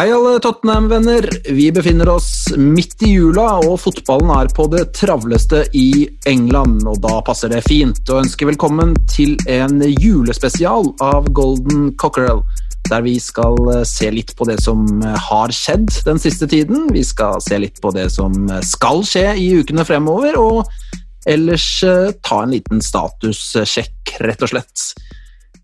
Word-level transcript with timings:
Hei 0.00 0.08
alle 0.16 0.38
Tottenham-venner. 0.40 1.26
Vi 1.52 1.66
befinner 1.76 2.08
oss 2.08 2.46
midt 2.56 3.02
i 3.04 3.10
jula, 3.10 3.58
og 3.66 3.74
fotballen 3.82 4.30
er 4.32 4.48
på 4.56 4.64
det 4.72 4.86
travleste 4.96 5.66
i 5.76 6.06
England. 6.30 6.86
og 6.88 7.02
Da 7.04 7.18
passer 7.26 7.52
det 7.52 7.66
fint 7.66 8.08
å 8.08 8.16
ønske 8.22 8.48
velkommen 8.48 8.94
til 9.12 9.34
en 9.44 9.82
julespesial 9.84 10.88
av 11.04 11.28
Golden 11.36 11.90
Cockerel. 12.00 12.40
Der 12.88 13.04
vi 13.04 13.18
skal 13.20 13.60
se 13.84 14.08
litt 14.16 14.32
på 14.40 14.48
det 14.48 14.56
som 14.64 14.88
har 15.04 15.52
skjedd 15.52 15.92
den 16.08 16.24
siste 16.24 16.48
tiden. 16.48 16.88
Vi 16.96 17.04
skal 17.04 17.36
se 17.44 17.60
litt 17.60 17.76
på 17.84 17.92
det 17.92 18.08
som 18.16 18.48
skal 18.64 19.04
skje 19.04 19.34
i 19.36 19.50
ukene 19.60 19.84
fremover, 19.84 20.40
og 20.40 21.28
ellers 21.28 21.68
eh, 21.84 22.16
ta 22.24 22.40
en 22.46 22.56
liten 22.56 22.80
statussjekk, 22.80 24.16
rett 24.24 24.48
og 24.48 24.56
slett. 24.56 24.92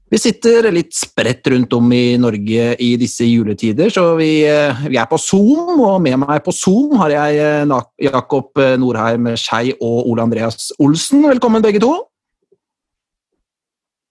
Vi 0.07 0.19
sitter 0.23 0.69
litt 0.71 0.95
spredt 0.95 1.49
rundt 1.51 1.73
om 1.75 1.89
i 1.91 2.15
Norge 2.21 2.67
i 2.79 2.93
disse 3.01 3.27
juletider, 3.27 3.91
så 3.91 4.13
vi, 4.15 4.45
eh, 4.47 4.85
vi 4.87 5.01
er 5.03 5.09
på 5.11 5.19
Zoom, 5.19 5.81
og 5.83 5.97
med 6.05 6.21
meg 6.23 6.45
på 6.47 6.55
Zoom 6.55 6.95
har 7.01 7.11
jeg 7.11 7.41
eh, 7.43 7.73
Jakob 8.07 8.55
eh, 8.63 8.77
Norheim 8.79 9.33
Skei 9.35 9.75
og 9.75 10.07
Ole 10.07 10.23
Andreas 10.23 10.71
Olsen. 10.79 11.27
Velkommen 11.27 11.65
begge 11.65 11.83
to. 11.83 11.91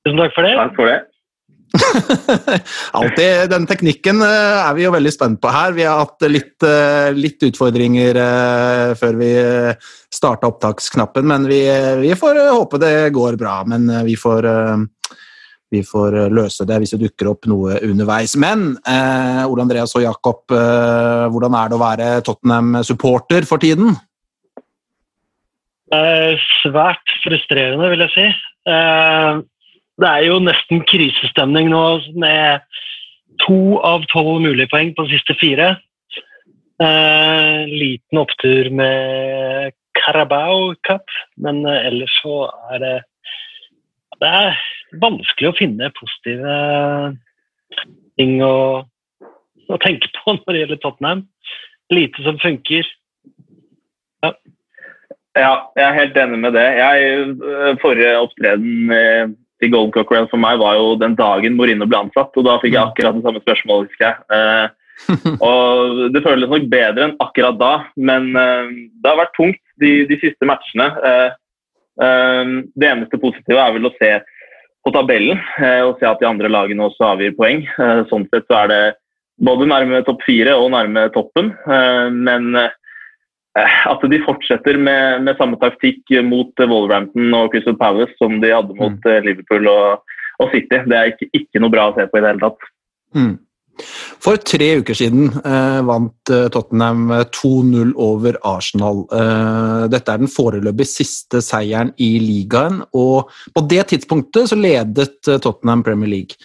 Tusen 0.04 0.20
takk 0.20 0.36
for 0.36 0.44
det. 0.44 0.56
Takk 0.60 0.76
for 0.76 0.92
det. 0.92 1.00
Alltid, 3.00 3.48
Den 3.52 3.68
teknikken 3.68 4.20
er 4.24 4.76
vi 4.76 4.84
jo 4.84 4.92
veldig 4.92 5.14
spent 5.16 5.40
på 5.44 5.52
her. 5.52 5.72
Vi 5.80 5.88
har 5.88 6.04
hatt 6.04 6.28
litt, 6.28 6.68
litt 7.16 7.48
utfordringer 7.48 8.20
før 9.00 9.18
vi 9.20 9.32
starta 10.14 10.52
opptaksknappen, 10.52 11.28
men 11.28 11.48
vi, 11.50 11.64
vi 12.04 12.14
får 12.20 12.40
håpe 12.54 12.80
det 12.84 12.94
går 13.16 13.40
bra. 13.42 13.58
Men 13.68 13.90
vi 14.08 14.16
får, 14.20 14.48
vi 15.76 15.84
får 15.86 16.18
eh, 16.24 16.34
løse 16.34 16.66
det 16.68 16.80
hvis 16.82 16.96
det 16.96 17.04
dukker 17.06 17.32
opp 17.34 17.48
noe 17.52 17.80
underveis. 17.86 18.36
Men 18.40 18.74
eh, 18.88 19.44
Ole 19.46 19.68
Andreas 19.68 19.96
og 20.00 20.06
Jakob, 20.06 20.44
eh, 20.56 21.28
hvordan 21.32 21.60
er 21.60 21.72
det 21.72 21.78
å 21.78 21.86
være 21.86 22.12
Tottenham-supporter 22.26 23.48
for 23.50 23.64
tiden? 23.64 23.96
Eh, 25.94 26.46
svært 26.64 27.18
frustrerende, 27.24 27.90
vil 27.92 28.04
jeg 28.08 28.14
si. 28.16 28.28
Eh, 28.72 29.42
det 30.02 30.12
er 30.12 30.26
jo 30.26 30.42
nesten 30.44 30.82
krisestemning 30.90 31.70
nå 31.72 31.84
med 32.20 32.66
to 33.46 33.78
av 33.86 34.06
tolv 34.12 34.42
mulige 34.44 34.72
poeng 34.72 34.94
på 34.96 35.06
de 35.06 35.16
siste 35.16 35.36
fire. 35.40 35.76
Eh, 36.82 37.60
liten 37.70 38.20
opptur 38.20 38.72
med 38.76 39.76
Carabao 39.96 40.74
Cup, 40.88 41.06
men 41.38 41.64
ellers 41.70 42.18
så 42.24 42.50
er 42.74 42.82
det 42.84 42.96
Det 44.16 44.30
er 44.32 44.54
vanskelig 45.02 45.52
å 45.52 45.58
finne 45.58 45.94
positive 45.98 46.58
ting 48.20 48.38
å, 48.44 48.84
å 49.68 49.80
tenke 49.84 50.12
på 50.18 50.36
når 50.38 50.52
det 50.52 50.62
gjelder 50.64 50.84
Tottenham. 50.84 51.26
Lite 51.94 52.26
som 52.26 52.38
funker. 52.42 52.88
Ja, 55.36 55.52
jeg 55.76 55.84
er 55.84 55.98
helt 56.00 56.16
enig 56.18 56.40
med 56.42 56.56
det. 56.56 56.66
Jeg, 56.80 57.26
øh, 57.44 57.74
forrige 57.82 58.14
opptreden 58.24 59.36
til 59.62 59.72
Golden 59.74 59.92
Cockerel 59.94 60.30
for 60.32 60.42
meg 60.42 60.58
var 60.62 60.78
jo 60.80 60.96
den 61.00 61.18
dagen 61.20 61.58
Mourinho 61.60 61.88
ble 61.90 62.06
ansatt, 62.06 62.34
og 62.36 62.48
da 62.48 62.56
fikk 62.64 62.74
jeg 62.76 62.82
akkurat 62.82 63.18
det 63.18 63.26
samme 63.28 63.44
spørsmålet, 63.44 63.92
husker 63.92 64.08
jeg. 64.08 64.18
Eh, 64.38 64.82
og 65.44 66.02
det 66.16 66.24
føles 66.24 66.50
nok 66.50 66.70
bedre 66.72 67.10
enn 67.10 67.18
akkurat 67.24 67.58
da, 67.60 67.74
men 68.00 68.32
det 68.32 69.10
har 69.10 69.20
vært 69.20 69.36
tungt 69.36 69.60
de, 69.82 70.06
de 70.10 70.20
siste 70.22 70.48
matchene. 70.48 70.88
Eh, 71.10 71.36
eh, 72.06 72.54
det 72.76 72.92
eneste 72.92 73.20
positive 73.22 73.62
er 73.62 73.76
vel 73.76 73.90
å 73.90 73.94
se 74.00 74.12
på 74.86 74.94
tabellen 74.94 75.40
eh, 75.58 75.82
og 75.82 75.98
se 76.00 76.08
at 76.08 76.22
de 76.22 76.30
andre 76.30 76.52
lagene 76.52 76.86
også 76.86 77.10
avgir 77.16 77.36
poeng. 77.38 77.66
Eh, 77.66 78.02
sånn 78.12 78.28
sett 78.30 78.46
så 78.50 78.62
er 78.64 78.72
det 78.72 78.82
både 79.46 79.68
nærme 79.68 80.04
topp 80.08 80.24
fire 80.26 80.56
og 80.56 80.70
nærme 80.76 81.08
toppen, 81.16 81.52
eh, 81.66 82.08
men 82.14 82.54
at 83.56 84.02
de 84.12 84.18
fortsetter 84.26 84.76
med, 84.76 85.24
med 85.24 85.38
samme 85.40 85.56
taktikk 85.62 86.12
mot 86.28 86.52
Wolverhampton 86.60 87.32
og 87.38 87.54
Crystal 87.54 87.78
Palace 87.80 88.12
som 88.20 88.42
de 88.44 88.52
hadde 88.52 88.76
mot 88.76 88.98
mm. 89.00 89.24
Liverpool 89.24 89.70
og, 89.72 90.16
og 90.44 90.52
City. 90.52 90.82
Det 90.84 90.98
er 90.98 91.14
ikke, 91.14 91.30
ikke 91.40 91.62
noe 91.64 91.72
bra 91.72 91.86
å 91.88 91.96
se 91.96 92.04
på 92.12 92.20
i 92.20 92.24
det 92.26 92.34
hele 92.34 92.44
tatt. 92.44 92.68
Mm. 93.16 93.32
For 94.24 94.40
tre 94.42 94.68
uker 94.80 94.98
siden 94.98 95.28
eh, 95.46 95.80
vant 95.86 96.32
eh, 96.32 96.48
Tottenham 96.54 97.10
eh, 97.12 97.24
2-0 97.36 97.92
over 98.02 98.38
Arsenal. 98.48 99.04
Eh, 99.12 99.86
dette 99.92 100.14
er 100.14 100.22
den 100.22 100.32
foreløpig 100.32 100.88
siste 100.90 101.42
seieren 101.44 101.92
i 102.02 102.16
ligaen, 102.24 102.82
og 102.96 103.32
på 103.54 103.66
det 103.70 103.84
tidspunktet 103.92 104.50
så 104.52 104.58
ledet 104.60 105.30
eh, 105.30 105.40
Tottenham 105.44 105.84
Premier 105.86 106.12
League. 106.12 106.40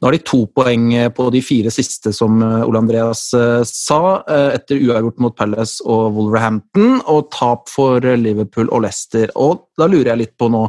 Nå 0.00 0.08
har 0.08 0.16
de 0.16 0.22
to 0.26 0.44
poeng 0.56 0.88
eh, 0.96 1.10
på 1.14 1.28
de 1.34 1.42
fire 1.44 1.72
siste, 1.74 2.14
som 2.16 2.40
eh, 2.42 2.62
Ole 2.66 2.82
Andreas 2.82 3.28
eh, 3.38 3.60
sa, 3.68 4.02
eh, 4.26 4.48
etter 4.56 4.80
uavgjort 4.82 5.22
mot 5.22 5.36
Palace 5.38 5.84
og 5.84 6.16
Wolverhampton, 6.16 7.02
og 7.12 7.28
tap 7.34 7.68
for 7.72 8.00
eh, 8.02 8.18
Liverpool 8.20 8.72
og 8.72 8.86
Leicester. 8.86 9.30
Og 9.36 9.68
da 9.78 9.90
lurer 9.90 10.14
jeg 10.14 10.24
litt 10.24 10.38
på 10.40 10.50
nå 10.52 10.66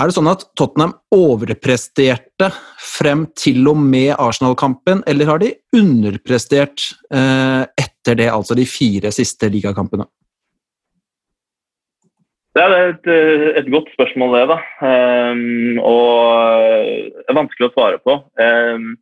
er 0.00 0.08
det 0.08 0.16
sånn 0.16 0.30
at 0.30 0.46
Tottenham 0.58 0.94
overpresterte 1.14 2.48
frem 2.80 3.26
til 3.38 3.66
og 3.70 3.80
med 3.80 4.14
Arsenal-kampen, 4.16 5.02
eller 5.10 5.28
har 5.28 5.42
de 5.42 5.52
underprestert 5.76 6.86
eh, 7.12 7.66
etter 7.80 8.18
det, 8.18 8.30
altså 8.32 8.56
de 8.58 8.66
fire 8.68 9.12
siste 9.14 9.50
ligakampene? 9.52 10.06
Det 12.56 12.62
er 12.64 12.74
et, 12.88 13.06
eh, 13.06 13.46
et 13.60 13.70
godt 13.70 13.92
spørsmål, 13.94 14.34
det. 14.38 14.46
da. 14.50 14.58
Um, 14.82 15.78
og 15.86 16.88
det 17.20 17.28
er 17.30 17.38
vanskelig 17.38 17.68
å 17.68 17.74
svare 17.76 18.00
på. 18.02 18.16
Um, 18.42 18.92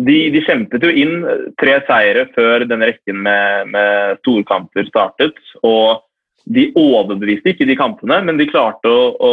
de, 0.00 0.16
de 0.34 0.42
kjempet 0.46 0.82
jo 0.86 0.90
inn 0.90 1.20
tre 1.60 1.78
seire 1.86 2.26
før 2.34 2.64
den 2.66 2.82
rekken 2.86 3.22
med, 3.26 3.70
med 3.74 4.20
storkamper 4.22 4.88
startet. 4.88 5.38
og 5.62 6.02
de 6.48 6.70
overbeviste 6.78 7.52
ikke 7.52 7.68
de 7.68 7.76
kampene, 7.78 8.20
men 8.26 8.38
de 8.40 8.48
klarte 8.48 8.88
å, 8.88 9.10
å, 9.14 9.32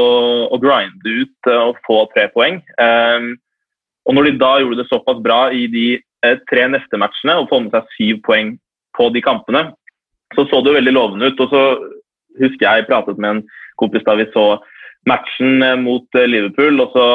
å 0.53 0.59
grinde 0.61 1.13
ut 1.23 1.49
eh, 1.49 1.61
og 1.69 1.79
få 1.87 2.03
tre 2.13 2.27
poeng. 2.33 2.59
Um, 2.81 3.35
og 4.07 4.15
når 4.15 4.29
de 4.29 4.37
da 4.41 4.51
gjorde 4.61 4.81
det 4.81 4.89
såpass 4.91 5.19
bra 5.23 5.39
i 5.51 5.65
de 5.71 5.87
eh, 5.97 6.39
tre 6.51 6.67
neste 6.71 6.99
matchene 6.99 7.37
og 7.39 7.49
få 7.51 7.61
med 7.63 7.75
seg 7.75 7.93
syv 7.95 8.21
poeng 8.27 8.55
på 8.97 9.09
de 9.15 9.23
kampene, 9.23 9.69
så 10.35 10.45
så 10.49 10.61
det 10.61 10.73
jo 10.73 10.79
veldig 10.79 10.95
lovende 10.95 11.31
ut. 11.31 11.43
Og 11.43 11.53
så 11.53 11.63
husker 12.41 12.67
jeg 12.67 12.87
pratet 12.89 13.19
med 13.19 13.37
en 13.37 13.43
kompis 13.79 14.05
da 14.07 14.17
vi 14.19 14.27
så 14.33 14.47
matchen 15.09 15.63
eh, 15.63 15.77
mot 15.79 16.19
eh, 16.19 16.27
Liverpool, 16.29 16.81
og 16.83 16.93
så 16.95 17.07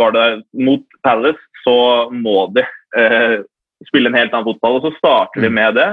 var 0.00 0.14
det 0.16 0.26
mot 0.52 0.84
Palace, 1.06 1.40
så 1.64 1.76
må 2.12 2.46
de 2.56 2.64
eh, 2.96 3.40
spille 3.88 4.12
en 4.12 4.18
helt 4.18 4.34
annen 4.34 4.48
fotball. 4.52 4.78
Og 4.78 4.88
så 4.88 4.96
starter 4.98 5.44
de 5.44 5.52
med 5.52 5.76
det 5.80 5.90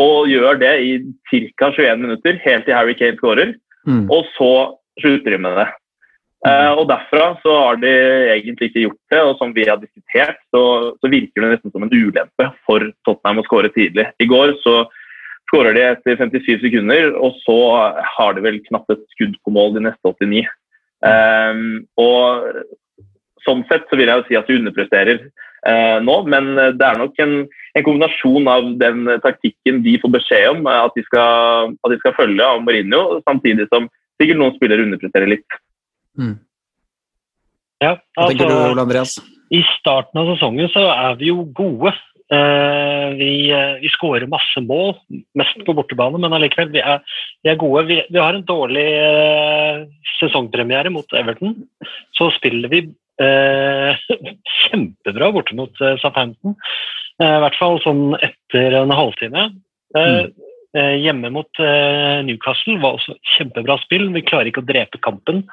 og 0.00 0.30
gjør 0.30 0.60
det 0.60 0.72
i 0.84 0.92
ca. 1.30 1.70
21 1.76 2.00
minutter, 2.00 2.40
helt 2.44 2.66
til 2.66 2.76
Harry 2.76 2.96
Kane 2.96 3.18
skårer. 3.20 3.54
Mm. 3.88 4.06
Og 4.12 4.26
så 4.36 4.52
slutter 5.00 5.36
de 5.36 5.40
med 5.40 5.58
det. 5.60 5.68
Eh, 6.48 6.70
og 6.72 6.86
derfra 6.88 7.34
så 7.42 7.56
har 7.58 7.80
de 7.82 7.90
egentlig 8.32 8.70
ikke 8.70 8.86
gjort 8.86 9.12
det, 9.12 9.20
og 9.20 9.34
som 9.36 9.52
vi 9.56 9.66
har 9.68 9.80
diskutert, 9.80 10.38
så, 10.54 10.62
så 10.96 11.10
virker 11.12 11.44
det 11.44 11.52
nesten 11.52 11.74
som 11.74 11.84
en 11.84 11.92
ulempe 11.92 12.48
for 12.64 12.86
Tottenham 13.04 13.42
å 13.42 13.46
skåre 13.48 13.72
tidlig. 13.74 14.06
I 14.20 14.28
går 14.30 14.54
så 14.64 14.78
skårer 15.50 15.76
de 15.76 15.84
etter 15.84 16.16
57 16.16 16.62
sekunder, 16.62 17.12
og 17.18 17.36
så 17.44 17.58
har 18.16 18.36
de 18.36 18.44
vel 18.46 18.60
knapt 18.70 18.94
et 18.94 19.04
skudd 19.16 19.36
på 19.44 19.52
mål 19.52 19.76
de 19.76 19.84
neste 19.88 20.14
89. 20.14 20.46
Um, 21.00 21.80
og 22.00 22.48
sånn 23.44 23.62
sett 23.68 23.86
så 23.88 23.96
vil 23.96 24.10
jeg 24.10 24.20
jo 24.20 24.26
si 24.28 24.36
at 24.36 24.48
de 24.48 24.58
underpresterer 24.60 25.16
eh, 25.16 25.39
nå, 26.06 26.14
men 26.30 26.54
det 26.56 26.86
er 26.86 27.00
nok 27.00 27.18
en, 27.20 27.34
en 27.76 27.86
kombinasjon 27.86 28.48
av 28.50 28.68
den 28.80 29.08
taktikken 29.24 29.82
de 29.84 29.96
får 30.02 30.14
beskjed 30.16 30.46
om 30.54 30.68
eh, 30.68 30.84
at 30.86 30.96
de 30.96 31.04
skal, 31.06 31.74
at 31.76 31.92
de 31.92 31.98
skal 32.02 32.16
følge 32.16 32.46
av 32.46 32.62
Mourinho, 32.64 33.20
samtidig 33.28 33.68
som 33.72 33.88
sikkert 34.20 34.40
noen 34.40 34.56
spillere 34.56 34.86
underpresterer 34.86 35.30
litt. 35.30 35.58
Mm. 36.18 36.38
Ja, 37.80 37.96
du, 37.96 38.22
altså, 38.26 38.48
Ole 38.70 38.84
Andreas? 38.84 39.18
I 39.50 39.62
starten 39.78 40.20
av 40.20 40.34
sesongen 40.34 40.70
så 40.72 40.86
er 40.92 41.20
vi 41.20 41.30
jo 41.32 41.44
gode. 41.56 41.94
Uh, 42.30 43.10
vi, 43.18 43.50
uh, 43.50 43.80
vi 43.82 43.88
skårer 43.90 44.28
masse 44.30 44.60
mål, 44.62 44.92
mest 45.34 45.64
på 45.66 45.74
bortebane, 45.74 46.20
men 46.22 46.36
allikevel, 46.36 46.68
vi 46.70 46.78
er, 46.78 47.00
vi 47.42 47.50
er 47.50 47.58
gode. 47.58 47.82
Vi, 47.88 47.96
vi 48.06 48.20
har 48.22 48.36
en 48.36 48.46
dårlig 48.46 48.84
uh, 49.02 49.82
sesongpremiere 50.20 50.92
mot 50.94 51.16
Everton. 51.18 51.56
Så 52.14 52.28
spiller 52.36 52.70
vi 52.70 52.84
eh, 52.86 52.92
kjempebra 54.60 55.30
borte 55.34 55.56
mot 55.58 55.82
eh, 55.84 55.96
Southampton. 56.00 56.56
Eh, 57.20 57.34
I 57.36 57.42
hvert 57.44 57.58
fall 57.60 57.80
sånn 57.84 58.14
etter 58.20 58.76
en 58.80 58.94
halvtime. 58.94 59.46
Eh, 59.98 60.24
eh, 60.76 60.96
hjemme 61.02 61.32
mot 61.34 61.62
eh, 61.62 62.20
Newcastle 62.26 62.78
var 62.82 62.98
også 62.98 63.16
kjempebra 63.36 63.78
spill. 63.84 64.08
Vi 64.14 64.24
klarer 64.26 64.50
ikke 64.50 64.64
å 64.64 64.70
drepe 64.70 65.02
kampen 65.04 65.44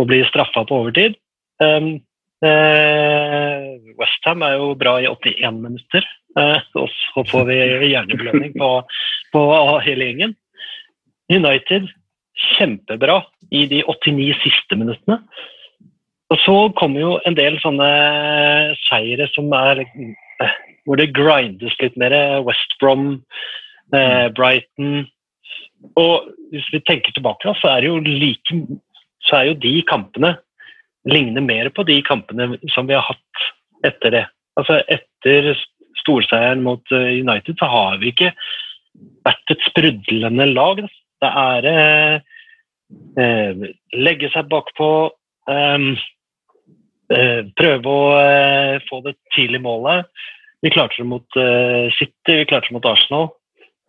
og 0.00 0.08
bli 0.10 0.22
straffa 0.28 0.64
på 0.66 0.80
overtid. 0.82 1.18
Um, 1.60 1.98
eh, 2.46 3.76
Westham 4.00 4.44
er 4.46 4.56
jo 4.56 4.72
bra 4.80 4.96
i 5.02 5.08
81 5.10 5.60
minutter, 5.60 6.06
eh, 6.40 6.68
og 6.80 6.88
så 6.94 7.24
får 7.28 7.48
vi 7.50 7.58
hjernebelønning 7.90 8.56
på, 8.56 8.70
på 9.34 9.42
hele 9.84 10.08
gjengen. 10.08 10.36
United 11.30 11.90
kjempebra 12.56 13.20
i 13.52 13.66
de 13.70 13.82
89 13.84 14.38
siste 14.40 14.78
minuttene. 14.78 15.20
Og 16.30 16.38
så 16.44 16.56
kommer 16.78 17.02
jo 17.02 17.14
en 17.26 17.36
del 17.38 17.58
sånne 17.62 17.88
seire 18.86 19.26
som 19.34 19.50
er 19.56 19.82
eh, 19.82 20.58
hvor 20.86 21.00
det 21.00 21.10
grindes 21.16 21.74
litt 21.82 21.96
mer. 22.00 22.14
West 22.46 22.76
Brom, 22.80 23.22
eh, 23.94 24.28
Brighton 24.36 25.08
Og 25.98 26.30
hvis 26.52 26.68
vi 26.74 26.82
tenker 26.84 27.12
tilbake, 27.14 27.54
så 27.60 27.74
er 27.76 27.88
jo 27.88 27.98
like 28.04 28.60
så 29.26 29.40
er 29.40 29.50
jo 29.50 29.58
de 29.62 29.74
kampene 29.88 30.34
ligner 31.08 31.44
mer 31.44 31.68
på 31.72 31.84
de 31.88 31.98
kampene 32.04 32.56
som 32.74 32.88
vi 32.88 32.96
har 32.96 33.04
hatt 33.04 33.44
etter 33.86 34.14
det. 34.14 34.24
Altså 34.60 34.80
etter 34.92 35.54
storseieren 36.00 36.64
mot 36.64 36.92
eh, 36.92 37.20
United 37.20 37.60
så 37.60 37.68
har 37.68 38.00
vi 38.00 38.12
ikke 38.12 38.32
vært 39.26 39.54
et 39.54 39.64
sprudlende 39.68 40.46
lag. 40.52 40.82
Det 41.20 41.30
er 41.44 41.68
eh, 41.70 42.16
eh, 43.20 43.64
legge 43.96 44.30
seg 44.34 44.48
bakpå, 44.52 44.90
eh, 45.52 45.78
prøve 47.10 47.90
å 47.90 48.02
eh, 48.20 48.76
få 48.86 49.00
det 49.06 49.16
tidlige 49.34 49.64
målet. 49.64 50.06
Vi 50.62 50.72
klarte 50.72 51.00
det 51.00 51.08
mot 51.08 51.38
eh, 51.40 51.88
City, 51.96 52.36
vi 52.42 52.48
klarte 52.48 52.70
det 52.70 52.76
mot 52.76 52.88
Arsenal. 52.90 53.30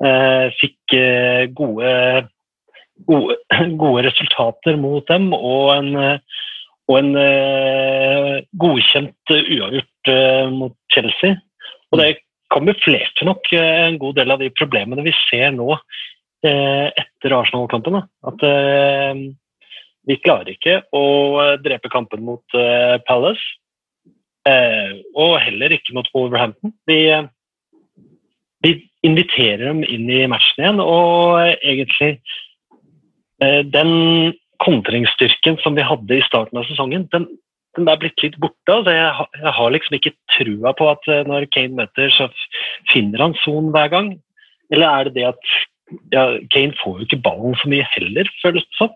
Eh, 0.02 0.48
fikk 0.58 0.96
eh, 0.98 1.44
gode, 1.54 1.92
gode, 3.10 3.38
gode 3.82 4.06
resultater 4.08 4.80
mot 4.82 5.06
dem 5.12 5.30
og 5.38 5.76
en, 5.76 5.92
eh, 6.00 6.40
og 6.90 6.98
en 6.98 7.12
eh, 7.20 8.40
godkjent 8.64 9.36
eh, 9.36 9.52
uavgjort 9.58 10.14
eh, 10.16 10.48
mot 10.56 10.78
Chelsea. 10.96 11.38
Og 11.92 12.02
det 12.02 12.16
kamuflerte 12.52 13.28
nok 13.28 13.52
eh, 13.54 13.86
en 13.90 14.00
god 14.02 14.18
del 14.18 14.34
av 14.34 14.42
de 14.42 14.50
problemene 14.56 15.06
vi 15.06 15.14
ser 15.28 15.54
nå 15.56 15.70
eh, 15.76 16.88
etter 16.90 17.38
Arsenal-kampen. 17.38 18.02
At 18.32 18.48
eh, 18.48 19.24
vi 20.10 20.18
klarer 20.24 20.54
ikke 20.56 20.80
å 20.98 21.04
eh, 21.44 21.58
drepe 21.62 21.92
kampen 21.94 22.24
mot 22.26 22.56
eh, 22.58 22.98
Palace. 23.08 23.44
Eh, 24.50 24.96
og 25.14 25.36
heller 25.44 25.76
ikke 25.76 25.94
mot 25.94 26.08
Wolverhampton. 26.16 26.74
Vi, 26.90 26.98
vi 28.66 28.72
inviterer 29.06 29.68
dem 29.68 29.84
inn 29.86 30.10
i 30.10 30.24
matchen 30.30 30.64
igjen, 30.64 30.82
og 30.82 31.42
egentlig 31.62 32.16
Den 33.42 33.92
kontringsstyrken 34.62 35.56
som 35.64 35.74
vi 35.74 35.82
hadde 35.82 36.14
i 36.20 36.26
starten 36.28 36.60
av 36.62 36.68
sesongen, 36.70 37.08
den, 37.10 37.24
den 37.74 37.88
er 37.90 37.98
blitt 37.98 38.22
litt 38.22 38.36
borte. 38.38 38.70
Altså, 38.70 38.94
jeg, 38.94 39.08
har- 39.18 39.40
jeg 39.40 39.54
har 39.58 39.72
liksom 39.74 39.96
ikke 39.98 40.12
trua 40.36 40.74
på 40.78 40.90
at 40.92 41.10
når 41.26 41.48
Kane 41.50 41.74
møter, 41.80 42.14
så 42.14 42.28
finner 42.92 43.24
han 43.26 43.34
sonen 43.42 43.72
hver 43.74 43.90
gang. 43.90 44.12
Eller 44.70 44.86
er 44.94 45.10
det 45.10 45.16
det 45.18 45.26
at 45.32 45.56
ja, 46.14 46.28
Kane 46.54 46.78
får 46.84 47.00
jo 47.02 47.08
ikke 47.10 47.22
ballen 47.26 47.58
så 47.58 47.72
mye 47.74 47.88
heller, 47.96 48.30
føles 48.44 48.68
det 48.70 48.78
som. 48.78 48.94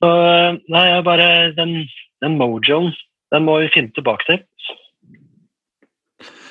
Så 0.00 0.10
eh, 0.10 0.58
nei, 0.72 0.86
jeg 0.88 1.04
bare 1.06 1.28
Den, 1.58 1.74
den 2.24 2.38
mojoen, 2.40 2.92
den 3.34 3.44
må 3.46 3.60
vi 3.62 3.72
finne 3.74 3.92
tilbake 3.96 4.26
til. 4.28 4.40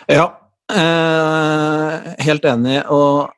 Ja, 0.09 0.27
eh, 0.73 2.13
helt 2.25 2.45
enig. 2.49 2.79
Og 2.89 3.29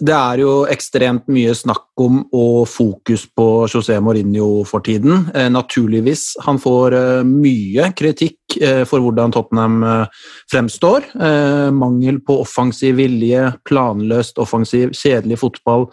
det 0.00 0.14
er 0.14 0.40
jo 0.42 0.52
ekstremt 0.70 1.28
mye 1.30 1.52
snakk 1.54 1.86
om 2.00 2.22
og 2.34 2.64
fokus 2.66 3.24
på 3.30 3.66
José 3.70 4.00
Mourinho 4.02 4.64
for 4.66 4.82
tiden. 4.84 5.28
Eh, 5.34 5.50
naturligvis. 5.52 6.34
Han 6.46 6.58
får 6.62 6.96
eh, 6.98 7.26
mye 7.28 7.90
kritikk 7.96 8.56
eh, 8.60 8.82
for 8.88 9.04
hvordan 9.04 9.34
Tottenham 9.34 9.76
eh, 9.86 10.24
fremstår. 10.50 11.06
Eh, 11.14 11.68
mangel 11.74 12.18
på 12.26 12.40
offensiv 12.42 12.98
vilje, 12.98 13.52
planløst 13.68 14.40
offensiv, 14.42 14.94
kjedelig 14.98 15.38
fotball. 15.44 15.86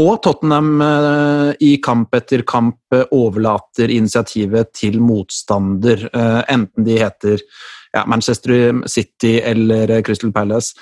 Og 0.00 0.12
Tottenham 0.26 0.74
eh, 0.88 1.52
i 1.62 1.76
kamp 1.84 2.14
etter 2.18 2.42
kamp 2.48 2.80
overlater 2.94 3.90
initiativet 3.90 4.70
til 4.78 5.00
motstander, 5.02 6.04
enten 6.14 6.84
de 6.86 6.94
heter 7.00 7.40
ja, 7.94 8.02
Manchester 8.06 8.72
City 8.86 9.38
eller 9.40 9.90
eh, 9.90 10.02
Crystal 10.02 10.32
Palace. 10.32 10.74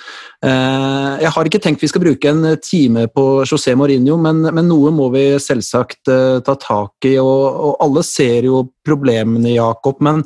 Eh, 0.44 1.20
jeg 1.22 1.32
har 1.34 1.48
ikke 1.48 1.60
tenkt 1.62 1.84
vi 1.84 1.90
skal 1.90 2.04
bruke 2.04 2.32
en 2.32 2.56
time 2.64 3.06
på 3.12 3.26
José 3.48 3.76
Mourinho, 3.76 4.16
men, 4.20 4.42
men 4.48 4.68
noe 4.70 4.92
må 4.94 5.10
vi 5.14 5.26
selvsagt 5.42 6.08
eh, 6.12 6.40
ta 6.46 6.56
tak 6.56 7.08
i. 7.08 7.18
Og, 7.20 7.44
og 7.68 7.84
alle 7.84 8.04
ser 8.06 8.48
jo 8.48 8.64
problemene, 8.86 9.54
Jakob. 9.58 10.00
Men 10.04 10.24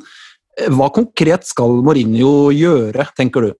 hva 0.73 0.89
konkret 0.95 1.45
skal 1.45 1.81
Mourinho 1.85 2.49
gjøre, 2.55 3.11
tenker 3.17 3.49
du? 3.49 3.55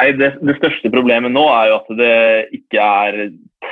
Nei, 0.00 0.12
det, 0.16 0.30
det 0.40 0.56
største 0.56 0.88
problemet 0.92 1.32
nå 1.32 1.42
er 1.52 1.66
jo 1.68 1.80
at 1.80 1.88
det 1.98 2.14
ikke 2.56 2.84
er 2.84 3.18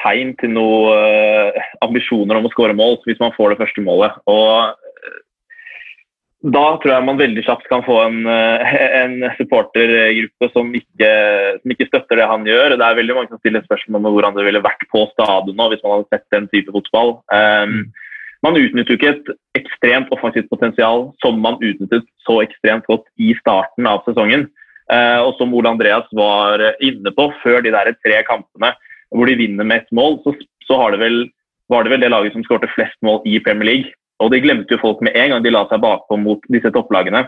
tegn 0.03 0.35
til 0.37 0.53
noen 0.53 1.57
ambisjoner 1.85 2.37
om 2.37 2.45
å 2.45 2.51
skåre 2.53 2.77
mål 2.77 2.99
hvis 3.07 3.21
man 3.23 3.33
får 3.33 3.55
det 3.55 3.63
første 3.63 3.85
målet. 3.87 4.19
Og 4.29 4.77
da 6.39 6.65
tror 6.79 6.93
jeg 6.93 7.03
man 7.03 7.19
veldig 7.19 7.43
kjapt 7.43 7.67
kan 7.67 7.81
få 7.83 7.97
en, 8.05 8.19
eh, 8.31 8.75
en 9.03 9.15
supportergruppe 9.35 10.49
som 10.53 10.71
ikke, 10.71 11.09
som 11.59 11.73
ikke 11.75 11.89
støtter 11.89 12.21
det 12.21 12.29
han 12.31 12.47
gjør. 12.47 12.77
Det 12.79 12.87
er 12.87 12.99
veldig 13.01 13.17
mange 13.17 13.33
som 13.33 13.41
stiller 13.41 13.65
spørsmål 13.67 14.07
om 14.07 14.15
hvordan 14.15 14.37
det 14.37 14.45
ville 14.47 14.63
vært 14.63 14.85
på 14.93 15.03
stadion 15.17 15.59
nå 15.59 15.67
hvis 15.73 15.83
man 15.83 15.97
hadde 15.97 16.15
sett 16.15 16.27
den 16.31 16.47
type 16.53 16.71
fotball. 16.71 17.19
Um, 17.35 17.91
man 18.47 18.55
utnytter 18.55 18.95
jo 18.95 19.01
ikke 19.01 19.17
et 19.17 19.33
ekstremt 19.59 20.15
offensivt 20.15 20.47
potensial 20.47 21.09
som 21.25 21.43
man 21.43 21.59
utnyttet 21.59 22.07
så 22.23 22.39
ekstremt 22.45 22.87
godt 22.87 23.09
i 23.19 23.35
starten 23.43 23.91
av 23.91 24.07
sesongen. 24.07 24.47
Uh, 24.87 25.27
og 25.27 25.35
som 25.43 25.51
Ole 25.53 25.75
Andreas 25.75 26.07
var 26.15 26.63
inne 26.79 27.11
på 27.19 27.33
før 27.43 27.67
de 27.67 27.75
der 27.75 27.91
tre 27.99 28.23
kampene 28.31 28.77
hvor 29.11 29.27
de 29.27 29.41
vinner 29.41 29.67
med 29.67 29.83
ett 29.83 29.91
mål, 29.91 30.21
så, 30.23 30.37
så 30.69 30.79
har 30.79 30.95
det 30.95 31.03
vel, 31.03 31.25
var 31.67 31.83
det 31.83 31.97
vel 31.97 32.05
det 32.05 32.15
laget 32.15 32.37
som 32.37 32.47
skårte 32.47 32.71
flest 32.77 32.95
mål 33.03 33.25
i 33.27 33.41
Premier 33.43 33.67
League. 33.73 33.99
Og 34.23 34.33
det 34.33 34.43
glemte 34.43 34.75
jo 34.75 34.83
folk 34.83 35.03
med 35.05 35.17
en 35.19 35.35
gang 35.35 35.45
de 35.45 35.53
la 35.53 35.65
seg 35.71 35.83
bakpå 35.83 36.19
mot 36.21 36.43
disse 36.53 36.73
topplagene. 36.75 37.27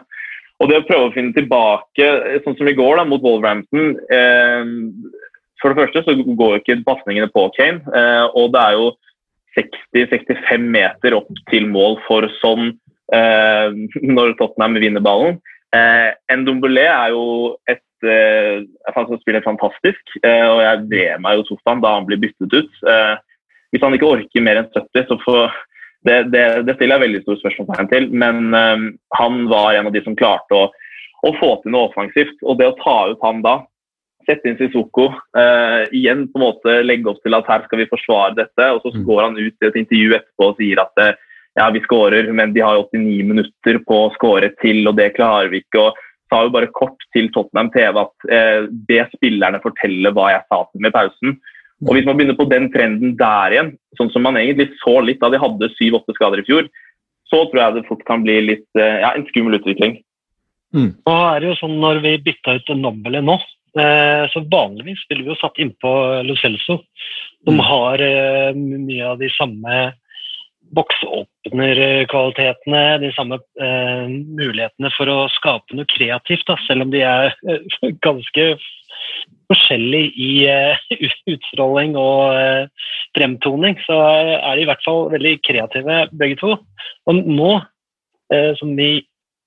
Og 0.61 0.69
det 0.69 0.81
å 0.81 0.87
prøve 0.87 1.09
å 1.09 1.15
finne 1.15 1.33
tilbake, 1.37 2.09
sånn 2.45 2.57
som 2.59 2.69
i 2.69 2.77
går 2.77 3.01
da, 3.01 3.07
mot 3.09 3.23
Wolverhampton 3.25 3.95
eh, 4.13 4.73
For 5.63 5.73
det 5.73 5.81
første 5.81 6.03
så 6.05 6.17
går 6.19 6.57
jo 6.57 6.61
ikke 6.61 6.83
pasningene 6.85 7.31
på 7.33 7.47
Kane, 7.57 7.81
eh, 7.97 8.27
og 8.37 8.53
det 8.55 8.65
er 8.65 8.77
jo 8.77 8.91
60-65 9.57 10.67
meter 10.77 11.17
opp 11.17 11.31
til 11.51 11.67
mål 11.71 11.99
for 12.07 12.29
sånn 12.41 12.75
eh, 13.15 13.79
når 14.17 14.37
Tottenham 14.41 14.77
vinner 14.83 15.05
ballen. 15.05 15.41
Eh, 15.77 16.11
Ndombele 16.37 16.85
er 16.91 17.15
jo 17.15 17.25
et 17.71 17.83
eh, 18.05 18.61
han 18.93 19.11
spiller 19.23 19.45
fantastisk, 19.47 20.17
eh, 20.21 20.45
og 20.45 20.61
jeg 20.65 20.87
vred 20.93 21.25
meg 21.25 21.41
jo 21.41 21.49
sofaen 21.53 21.83
da 21.85 21.97
han 21.97 22.09
blir 22.09 22.21
byttet 22.21 22.57
ut. 22.57 22.79
Eh, 22.85 23.17
hvis 23.71 23.85
han 23.87 23.95
ikke 23.97 24.13
orker 24.13 24.45
mer 24.45 24.61
enn 24.61 24.73
70, 24.75 25.09
så 25.09 25.19
får 25.25 25.59
det, 26.07 26.19
det, 26.33 26.45
det 26.67 26.77
stiller 26.77 26.97
jeg 26.97 27.05
veldig 27.07 27.23
stor 27.25 27.41
spørsmålstegn 27.43 27.91
til, 27.91 28.07
men 28.23 28.55
um, 28.55 28.87
han 29.19 29.43
var 29.51 29.77
en 29.77 29.91
av 29.91 29.97
de 29.97 30.03
som 30.05 30.17
klarte 30.17 30.57
å, 30.57 30.69
å 31.27 31.33
få 31.41 31.51
til 31.63 31.75
noe 31.75 31.91
offensivt. 31.91 32.39
Og 32.43 32.61
det 32.61 32.71
å 32.71 32.77
ta 32.81 32.97
ut 33.13 33.27
han 33.27 33.43
da, 33.45 33.57
sette 34.29 34.49
inn 34.49 34.59
Sissoko, 34.61 35.11
uh, 35.37 35.83
igjen 35.97 36.27
på 36.31 36.41
en 36.41 36.47
måte 36.47 36.77
legge 36.87 37.13
opp 37.13 37.21
til 37.25 37.37
at 37.37 37.49
her 37.51 37.67
skal 37.67 37.83
vi 37.83 37.91
forsvare 37.91 38.39
dette, 38.39 38.71
og 38.73 38.85
så 38.85 38.95
går 39.07 39.27
han 39.27 39.41
ut 39.41 39.53
i 39.53 39.69
et 39.69 39.81
intervju 39.83 40.17
etterpå 40.17 40.53
og 40.53 40.63
sier 40.63 40.85
at 40.85 41.05
uh, 41.05 41.13
ja, 41.59 41.67
vi 41.75 41.83
skårer, 41.85 42.31
men 42.33 42.55
de 42.55 42.63
har 42.65 42.79
89 42.79 43.27
minutter 43.27 43.81
på 43.85 44.05
å 44.07 44.13
skåre 44.15 44.53
til, 44.63 44.85
og 44.89 44.97
det 45.01 45.13
klarer 45.19 45.53
vi 45.53 45.65
ikke. 45.65 45.89
og 45.91 46.07
sa 46.31 46.45
jo 46.47 46.53
bare 46.55 46.71
kort 46.75 47.03
til 47.15 47.29
Tottenham 47.35 47.73
TV 47.75 47.99
at 47.99 48.29
eh, 48.31 48.69
be 48.89 49.01
spillerne 49.17 49.61
fortelle 49.65 50.13
hva 50.15 50.31
jeg 50.31 50.47
sa 50.47 50.61
til 50.63 50.79
dem 50.79 50.89
i 50.91 50.95
pausen. 50.95 51.35
Og 51.87 51.95
Hvis 51.97 52.05
man 52.05 52.19
begynner 52.19 52.37
på 52.37 52.49
den 52.51 52.67
trenden 52.75 53.15
der 53.17 53.55
igjen, 53.55 53.71
sånn 53.97 54.11
som 54.13 54.27
man 54.27 54.37
egentlig 54.37 54.69
så 54.83 54.99
litt 55.01 55.23
da 55.23 55.31
de 55.33 55.41
hadde 55.41 55.71
syv-åtte 55.79 56.13
skader 56.17 56.43
i 56.43 56.49
fjor, 56.49 56.69
så 57.31 57.45
tror 57.49 57.63
jeg 57.63 57.77
det 57.77 57.89
fort 57.89 58.03
kan 58.09 58.25
bli 58.25 58.37
litt, 58.43 58.69
eh, 58.77 59.01
ja, 59.01 59.15
en 59.15 59.27
skummel 59.31 59.57
utvikling. 59.61 59.95
Nå 60.77 61.15
er 61.33 61.41
det 61.41 61.49
jo 61.51 61.57
sånn 61.59 61.81
når 61.83 61.97
vi 62.05 62.23
bytta 62.27 62.51
ut 62.59 62.69
Nambele 62.79 63.21
nå, 63.25 63.37
eh, 63.81 64.25
så 64.31 64.39
vanligvis 64.53 65.01
ville 65.11 65.25
vi 65.25 65.33
jo 65.33 65.41
satt 65.41 65.57
innpå 65.63 65.91
Lo 66.27 66.35
Celso, 66.39 66.75
som 67.47 67.57
har 67.65 67.97
eh, 68.05 68.51
mye 68.55 69.05
av 69.09 69.17
de 69.23 69.29
samme 69.35 69.75
boksåpnerkvalitetene, 70.77 72.83
de 73.03 73.11
samme 73.17 73.37
eh, 73.59 74.07
mulighetene 74.07 74.91
for 74.95 75.07
å 75.11 75.29
skape 75.35 75.75
noe 75.75 75.87
kreativt, 75.91 76.47
da, 76.47 76.55
selv 76.67 76.81
om 76.87 76.91
de 76.93 77.01
er 77.07 77.35
ganske 78.07 78.43
forskjellige 79.51 80.13
i 80.15 80.31
uh, 80.47 80.79
utstråling 81.35 81.97
og 81.99 82.37
uh, 82.37 82.89
fremtoning, 83.17 83.79
så 83.87 83.99
er 84.39 84.57
de 84.57 84.65
i 84.65 84.71
hvert 84.71 84.85
fall 84.87 85.11
veldig 85.15 85.37
kreative 85.47 86.01
begge 86.17 86.39
to. 86.43 86.55
Og 87.11 87.23
nå 87.27 87.53
uh, 87.59 88.53
som 88.61 88.75
vi 88.79 88.93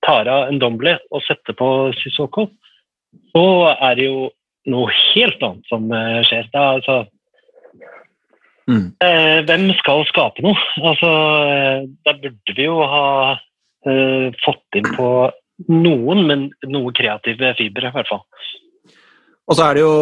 tar 0.03 0.27
av 0.27 0.50
en 0.51 0.60
Dombley 0.60 0.98
og 1.15 1.24
setter 1.27 1.55
på 1.55 1.67
Sissoko, 2.01 2.50
så 3.32 3.46
er 3.74 4.00
det 4.00 4.10
jo 4.10 4.32
noe 4.72 4.91
helt 5.13 5.43
annet 5.43 5.70
som 5.72 5.91
skjer. 6.27 6.48
Er, 6.53 6.79
altså, 6.79 7.03
Mm. 8.63 8.93
hvem 9.43 9.65
skal 9.75 10.05
skape 10.08 10.39
noe? 10.39 10.55
Altså, 10.79 11.10
da 12.08 12.13
burde 12.15 12.53
vi 12.55 12.63
jo 12.63 12.77
ha 12.88 13.34
fått 14.39 14.77
inn 14.79 14.88
på 14.96 15.10
noen, 15.67 16.22
men 16.29 16.46
noe 16.72 16.93
kreative 16.96 17.50
fibre, 17.60 17.91
i 17.91 17.98
hvert 17.98 18.08
fall. 18.08 18.24
Og 19.44 19.58
så 19.58 19.66
er 19.66 19.76
det 19.76 19.82
jo 19.84 19.96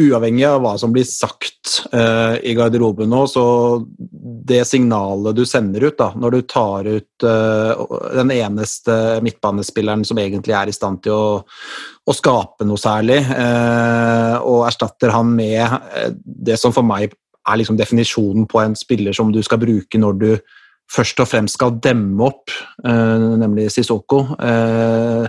uavhengig 0.00 0.46
av 0.48 0.62
hva 0.64 0.72
som 0.80 0.94
blir 0.94 1.04
sagt 1.04 1.82
uh, 1.92 2.38
i 2.40 2.54
garderoben 2.56 3.10
nå, 3.12 3.26
så 3.28 3.44
det 4.48 4.62
signalet 4.68 5.36
du 5.36 5.42
sender 5.48 5.90
ut 5.90 5.98
da, 5.98 6.08
når 6.16 6.32
du 6.32 6.38
tar 6.48 6.88
ut 6.88 7.26
uh, 7.26 7.82
den 8.16 8.32
eneste 8.38 8.96
midtbanespilleren 9.24 10.06
som 10.08 10.20
egentlig 10.22 10.56
er 10.56 10.72
i 10.72 10.76
stand 10.76 11.02
til 11.04 11.12
å, 11.12 11.26
å 11.44 12.16
skape 12.16 12.64
noe 12.64 12.80
særlig, 12.80 13.20
uh, 13.28 14.40
og 14.40 14.64
erstatter 14.70 15.12
han 15.12 15.36
med 15.36 15.60
eh, 15.60 16.08
det 16.24 16.56
som 16.60 16.72
for 16.72 16.86
meg 16.86 17.12
er 17.12 17.60
liksom 17.60 17.76
definisjonen 17.76 18.48
på 18.48 18.62
en 18.62 18.78
spiller 18.78 19.12
som 19.16 19.34
du 19.34 19.42
skal 19.44 19.60
bruke 19.60 20.00
når 20.00 20.20
du 20.22 20.28
først 20.92 21.22
og 21.22 21.28
fremst 21.30 21.58
skal 21.58 21.78
demme 21.82 22.26
opp, 22.26 22.52
eh, 22.84 23.26
nemlig 23.40 23.70
Sissoko. 23.72 24.22
Eh, 24.36 25.24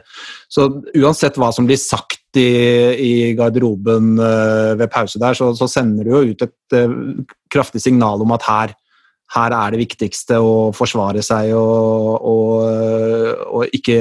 så 0.52 0.68
uansett 1.00 1.40
hva 1.40 1.52
som 1.56 1.68
blir 1.70 1.80
sagt 1.80 2.20
i, 2.36 3.34
garderoben 3.38 4.16
eh, 4.18 4.74
ved 4.80 4.90
pause 4.92 5.22
der, 5.22 5.38
så, 5.38 5.68
sender 5.70 6.08
du 6.08 6.16
jo 6.16 6.24
ut 6.34 6.48
et 6.48 6.78
kraftig 7.54 7.84
signal 7.84 8.24
om 8.26 8.34
at 8.34 8.48
her, 8.50 8.74
her 9.36 9.56
er 9.58 9.74
det 9.74 9.84
viktigste 9.84 10.40
å 10.42 10.72
forsvare 10.76 11.22
seg 11.26 11.54
og, 11.58 12.26
og, 12.34 12.54
og 13.62 13.78
ikke, 13.78 14.00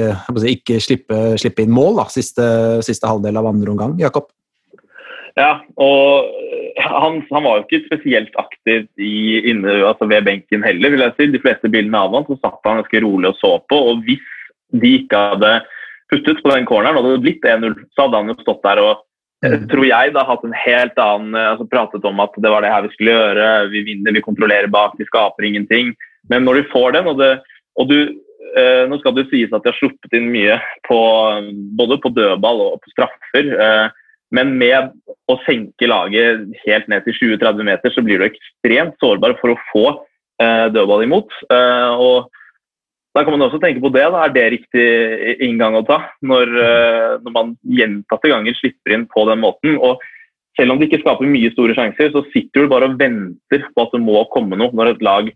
ikke 0.57 0.81
slippe, 0.83 1.25
slippe 1.41 1.65
inn 1.65 1.73
mål 1.73 2.01
da, 2.01 2.07
siste, 2.11 2.47
siste 2.85 3.09
halvdel 3.09 3.37
av 3.39 3.53
andre 3.53 3.75
omgang. 3.75 3.99
Jakob? 4.01 4.31
Ja, 5.39 5.63
og 5.81 6.27
han, 6.77 7.21
han, 7.31 7.45
var 7.45 7.57
jo 7.57 7.63
ikke 7.65 7.87
spesielt 7.87 8.35
aktiv 8.37 8.85
i, 9.01 9.39
inne, 9.49 9.79
altså 9.87 10.05
ved 10.09 10.27
benken 10.27 10.65
heller. 10.65 10.93
vil 10.93 11.01
jeg 11.07 11.15
si. 11.17 11.29
De 11.33 11.41
fleste 11.41 11.71
bildene 11.73 12.01
av 12.05 12.13
han 12.13 12.27
så 12.27 12.37
satt 12.37 12.59
han 12.69 12.81
ganske 12.83 13.01
rolig 13.05 13.31
og 13.31 13.39
så 13.39 13.53
på. 13.71 13.79
og 13.91 14.03
Hvis 14.05 14.27
de 14.83 14.91
ikke 14.99 15.23
hadde 15.33 15.55
puttet 16.11 16.43
på 16.43 16.53
den 16.53 16.67
corneren 16.69 16.99
og 16.99 17.05
det 17.05 17.15
hadde 17.15 17.25
blitt 17.25 17.49
1-0, 17.49 17.79
så 17.93 18.05
hadde 18.05 18.21
han 18.21 18.29
jo 18.33 18.37
stått 18.41 18.61
der 18.65 18.81
og 18.83 19.01
mm. 19.45 19.65
tror 19.71 19.87
jeg 19.87 20.13
da 20.13 20.25
hatt 20.27 20.45
en 20.45 20.57
helt 20.57 21.01
annen 21.01 21.39
altså 21.39 21.67
pratet 21.71 22.05
om 22.09 22.21
at 22.21 22.37
det 22.37 22.53
var 22.53 22.65
det 22.65 22.73
her 22.73 22.85
vi 22.85 22.93
skulle 22.93 23.17
gjøre. 23.17 23.47
Vi 23.73 23.83
vinner, 23.89 24.13
vi 24.13 24.25
kontrollerer 24.27 24.69
bak, 24.73 24.93
vi 25.01 25.09
skaper 25.09 25.49
ingenting. 25.49 25.95
Men 26.29 26.45
når 26.45 26.61
du 26.61 26.71
får 26.75 26.93
den, 26.99 27.09
og, 27.09 27.17
det, 27.17 27.33
og 27.81 27.89
du 27.89 27.97
eh, 28.03 28.85
Nå 28.85 29.01
skal 29.01 29.17
det 29.17 29.25
sies 29.31 29.49
at 29.49 29.65
de 29.65 29.73
har 29.73 29.81
sluppet 29.81 30.13
inn 30.13 30.29
mye 30.29 30.61
på, 30.85 31.01
både 31.79 31.97
på 32.05 32.13
dødball 32.13 32.65
og 32.69 32.79
på 32.85 32.93
straffer. 32.93 33.49
Eh, 33.65 34.02
men 34.33 34.55
med 34.57 34.93
å 35.31 35.37
senke 35.45 35.87
laget 35.87 36.47
helt 36.65 36.87
ned 36.91 37.05
til 37.05 37.15
20-30 37.37 37.67
meter, 37.67 37.93
så 37.93 38.03
blir 38.05 38.19
du 38.19 38.27
ekstremt 38.27 38.97
sårbar 39.01 39.37
for 39.39 39.53
å 39.53 39.59
få 39.69 39.83
eh, 40.41 40.69
dødball 40.73 41.05
imot. 41.05 41.35
Eh, 41.53 42.01
og 42.01 42.31
da 43.13 43.21
kan 43.21 43.35
man 43.35 43.45
også 43.45 43.61
tenke 43.61 43.83
på 43.83 43.91
det. 43.93 44.07
Da. 44.09 44.25
Er 44.25 44.33
det 44.33 44.47
riktig 44.55 44.87
inngang 45.45 45.77
å 45.77 45.85
ta 45.85 45.99
når, 46.25 46.53
eh, 46.65 47.11
når, 47.21 47.35
man 47.35 47.53
gjentatte 47.77 48.31
ganger 48.31 48.57
slipper 48.57 48.97
inn 48.97 49.05
på 49.11 49.27
den 49.29 49.43
måten? 49.43 49.77
Og 49.77 50.01
selv 50.57 50.73
om 50.73 50.81
det 50.81 50.89
ikke 50.89 51.03
skaper 51.03 51.29
mye 51.29 51.53
store 51.53 51.77
sjanser, 51.77 52.09
så 52.13 52.25
sitter 52.33 52.65
du 52.65 52.73
bare 52.73 52.89
og 52.89 52.97
venter 53.01 53.67
på 53.69 53.85
at 53.85 53.93
det 53.93 54.01
må 54.01 54.25
komme 54.33 54.57
noe 54.59 54.73
når 54.73 54.95
et 54.95 55.05
lag 55.05 55.29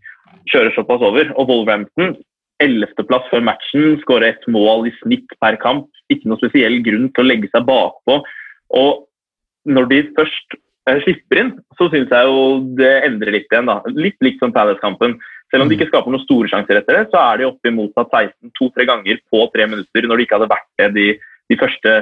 kjører 0.49 0.73
såpass 0.73 1.05
over. 1.05 1.29
Og 1.37 1.53
Wolverhampton, 1.53 2.17
ellevteplass 2.65 3.29
før 3.29 3.45
matchen, 3.45 4.01
skårer 4.01 4.33
ett 4.33 4.49
mål 4.49 4.89
i 4.89 4.95
snitt 5.03 5.37
per 5.43 5.59
kamp. 5.61 5.87
Ikke 6.09 6.31
noe 6.31 6.41
spesiell 6.41 6.81
grunn 6.81 7.11
til 7.13 7.23
å 7.23 7.29
legge 7.29 7.53
seg 7.53 7.69
bakpå 7.69 8.23
og 8.73 9.05
når 9.67 9.89
de 9.91 10.01
først 10.17 10.57
eh, 10.89 10.99
slipper 11.03 11.41
inn, 11.41 11.53
så 11.79 11.89
syns 11.91 12.11
jeg 12.13 12.29
jo 12.29 12.43
det 12.79 12.93
endrer 13.07 13.35
litt 13.35 13.51
igjen. 13.51 13.69
da. 13.69 13.81
Litt 13.95 14.19
likt 14.23 14.43
som 14.43 14.53
Palace-kampen. 14.55 15.17
Selv 15.51 15.63
om 15.63 15.69
de 15.69 15.77
ikke 15.77 15.87
skaper 15.87 16.11
noen 16.11 16.25
store 16.25 16.49
sjanser 16.51 16.79
etter 16.79 16.97
det, 16.97 17.05
så 17.11 17.21
er 17.21 17.39
de 17.39 17.47
oppe 17.47 17.69
i 17.69 17.75
motsatt 17.75 18.11
16 18.11 18.51
to-tre 18.57 18.87
ganger 18.87 19.21
på 19.31 19.45
tre 19.53 19.67
minutter 19.69 20.07
når 20.07 20.19
de 20.19 20.25
ikke 20.25 20.39
hadde 20.39 20.51
vært 20.51 20.67
det 20.81 20.89
de, 20.97 21.05
de 21.47 21.59
første 21.59 21.93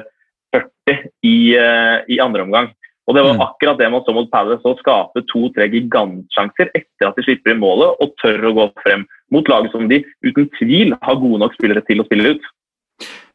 40 0.56 1.04
i, 1.28 1.36
uh, 1.60 2.02
i, 2.10 2.18
andre 2.24 2.46
omgang. 2.48 2.72
Og 3.06 3.14
Det 3.14 3.22
var 3.22 3.44
akkurat 3.44 3.78
det 3.78 3.92
man 3.94 4.02
så 4.02 4.16
mot 4.18 4.32
Palace, 4.32 4.66
å 4.66 4.80
skape 4.80 5.22
to-tre 5.30 5.68
gigantsjanser 5.70 6.72
etter 6.74 7.06
at 7.06 7.20
de 7.20 7.26
slipper 7.28 7.54
inn 7.54 7.62
målet 7.62 8.02
og 8.02 8.16
tør 8.18 8.50
å 8.50 8.56
gå 8.58 8.66
frem 8.82 9.06
mot 9.34 9.46
laget 9.52 9.76
som 9.76 9.86
de 9.92 10.02
uten 10.26 10.50
tvil 10.58 10.96
har 11.06 11.22
gode 11.22 11.44
nok 11.44 11.54
spillere 11.54 11.86
til 11.86 12.02
å 12.02 12.08
spille 12.08 12.34
ut. 12.34 12.50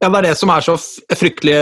Ja, 0.00 0.08
Det 0.08 0.16
er 0.16 0.26
det 0.30 0.36
som 0.40 0.48
er 0.48 0.64
så 0.64 0.74
fryktelig 1.12 1.56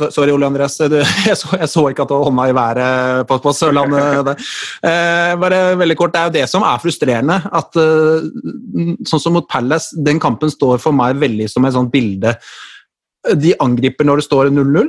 Sorry, 0.00 0.32
Ole 0.32 0.48
Andreas. 0.48 0.78
Jeg 1.28 1.36
så, 1.36 1.50
jeg 1.60 1.68
så 1.68 1.82
ikke 1.90 2.06
at 2.06 2.08
du 2.08 2.14
holdt 2.16 2.36
meg 2.38 2.52
i 2.52 2.56
været 2.56 3.26
på, 3.28 3.38
på 3.44 3.52
Sørlandet. 3.52 4.40
Eh, 4.82 5.32
bare 5.38 5.76
veldig 5.78 5.96
kort, 5.96 6.12
Det 6.14 6.20
er 6.20 6.28
jo 6.30 6.34
det 6.38 6.46
som 6.50 6.64
er 6.66 6.80
frustrerende. 6.82 7.36
at 7.52 7.76
uh, 7.76 8.24
Sånn 9.06 9.20
som 9.20 9.36
mot 9.36 9.46
Palace, 9.48 9.92
den 9.94 10.18
kampen 10.20 10.50
står 10.50 10.80
for 10.82 10.96
meg 10.96 11.20
veldig 11.20 11.50
som 11.52 11.64
et 11.68 11.76
sånt 11.76 11.92
bilde. 11.92 12.34
De 13.38 13.52
angriper 13.60 14.08
når 14.08 14.22
det 14.22 14.26
står 14.26 14.50
0-0, 14.50 14.88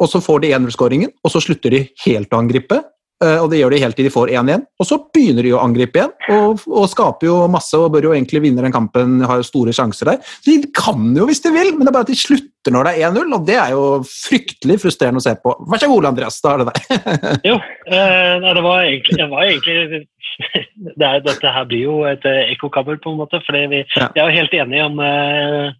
og 0.00 0.10
så 0.10 0.20
får 0.20 0.42
de 0.42 0.52
1-0-skåringen, 0.58 1.14
og 1.24 1.32
så 1.32 1.40
slutter 1.44 1.72
de 1.72 1.84
helt 2.04 2.34
å 2.34 2.42
angripe. 2.42 2.82
Eh, 3.20 3.36
og 3.36 3.50
det 3.52 3.58
gjør 3.60 3.74
de 3.74 3.82
helt 3.82 3.98
til 3.98 4.06
de 4.08 4.12
får 4.12 4.30
1-1. 4.32 4.62
Og 4.80 4.86
så 4.88 4.96
begynner 5.12 5.44
de 5.44 5.52
å 5.52 5.60
angripe 5.60 6.00
igjen, 6.00 6.12
og, 6.32 6.62
og, 6.70 6.86
skaper 6.88 7.28
jo 7.28 7.36
masse 7.52 7.76
og 7.76 7.90
bør 7.92 8.08
jo 8.08 8.14
egentlig 8.16 8.40
vinne 8.46 8.64
den 8.64 8.74
kampen, 8.74 9.18
har 9.28 9.42
jo 9.42 9.46
store 9.46 9.74
sjanser 9.76 10.12
der. 10.12 10.30
De 10.46 10.56
kan 10.76 11.10
jo 11.16 11.26
hvis 11.28 11.42
de 11.44 11.52
vil, 11.52 11.74
men 11.74 11.84
det 11.84 11.92
er 11.92 11.98
bare 11.98 12.08
at 12.08 12.12
de 12.12 12.20
slutter 12.20 12.72
når 12.72 12.88
det 12.88 12.94
er 12.94 13.10
1-0, 13.10 13.34
og 13.36 13.44
det 13.48 13.58
er 13.60 13.74
jo 13.74 13.84
fryktelig 14.08 14.78
frustrerende 14.84 15.20
å 15.20 15.26
se 15.26 15.34
på. 15.42 15.52
Vær 15.68 15.82
så 15.82 15.90
god, 15.92 16.08
Andreas, 16.12 16.40
da 16.44 16.54
er 16.54 16.62
det 16.62 16.70
deg. 16.70 17.12
jo, 17.50 17.58
eh, 17.92 18.48
det 18.48 18.64
var 18.64 18.86
egentlig, 18.86 19.20
det 19.20 19.28
var 19.34 19.50
egentlig 19.50 20.02
det 21.00 21.10
er, 21.10 21.22
Dette 21.26 21.52
her 21.52 21.68
blir 21.68 21.84
jo 21.84 22.00
et 22.08 22.24
eh, 22.28 22.42
ekkokammer, 22.54 23.00
på 23.04 23.12
en 23.12 23.20
måte, 23.20 23.42
for 23.44 23.56
vi, 23.56 23.84
ja. 23.84 24.08
jeg 24.16 24.24
er 24.24 24.26
jo 24.32 24.40
helt 24.40 24.58
enig 24.64 24.84
om 24.86 25.00
eh, 25.04 25.78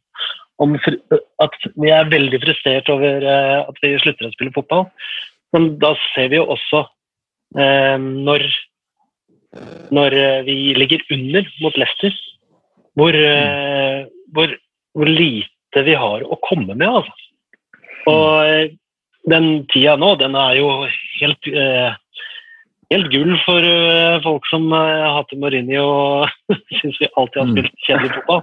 om 0.60 0.76
at 0.76 1.54
vi 1.80 1.88
er 1.88 2.10
veldig 2.12 2.36
frustrert 2.42 2.90
over 2.92 3.24
uh, 3.24 3.62
at 3.64 3.78
vi 3.80 3.94
slutter 4.02 4.28
å 4.28 4.32
spille 4.34 4.52
fotball. 4.52 4.82
Men 5.56 5.70
da 5.80 5.94
ser 6.10 6.28
vi 6.28 6.36
jo 6.36 6.50
også 6.52 6.82
når, 7.50 8.44
når 9.90 10.14
uh, 10.14 10.42
vi 10.46 10.56
ligger 10.76 11.02
under 11.10 11.48
mot 11.62 11.78
Leicester, 11.80 12.14
hvor, 12.98 13.16
hvor, 14.34 14.52
hvor, 14.94 15.08
lite 15.08 15.82
vi 15.86 15.94
har 15.98 16.22
å 16.26 16.38
komme 16.46 16.74
med. 16.74 16.86
Altså. 16.86 17.12
Og 18.10 18.76
den 19.30 19.48
tida 19.72 19.96
nå, 19.98 20.12
den 20.20 20.36
er 20.38 20.58
jo 20.58 20.68
helt 21.20 21.50
helt 22.90 23.10
gull 23.12 23.36
for 23.44 23.66
folk 24.24 24.46
som 24.50 24.66
hater 24.74 25.38
Marini 25.38 25.78
og 25.78 26.26
syns 26.80 26.98
vi 26.98 27.10
alltid 27.14 27.42
har 27.42 27.52
spilt 27.52 27.84
kjedelig 27.86 28.12
fotball. 28.16 28.42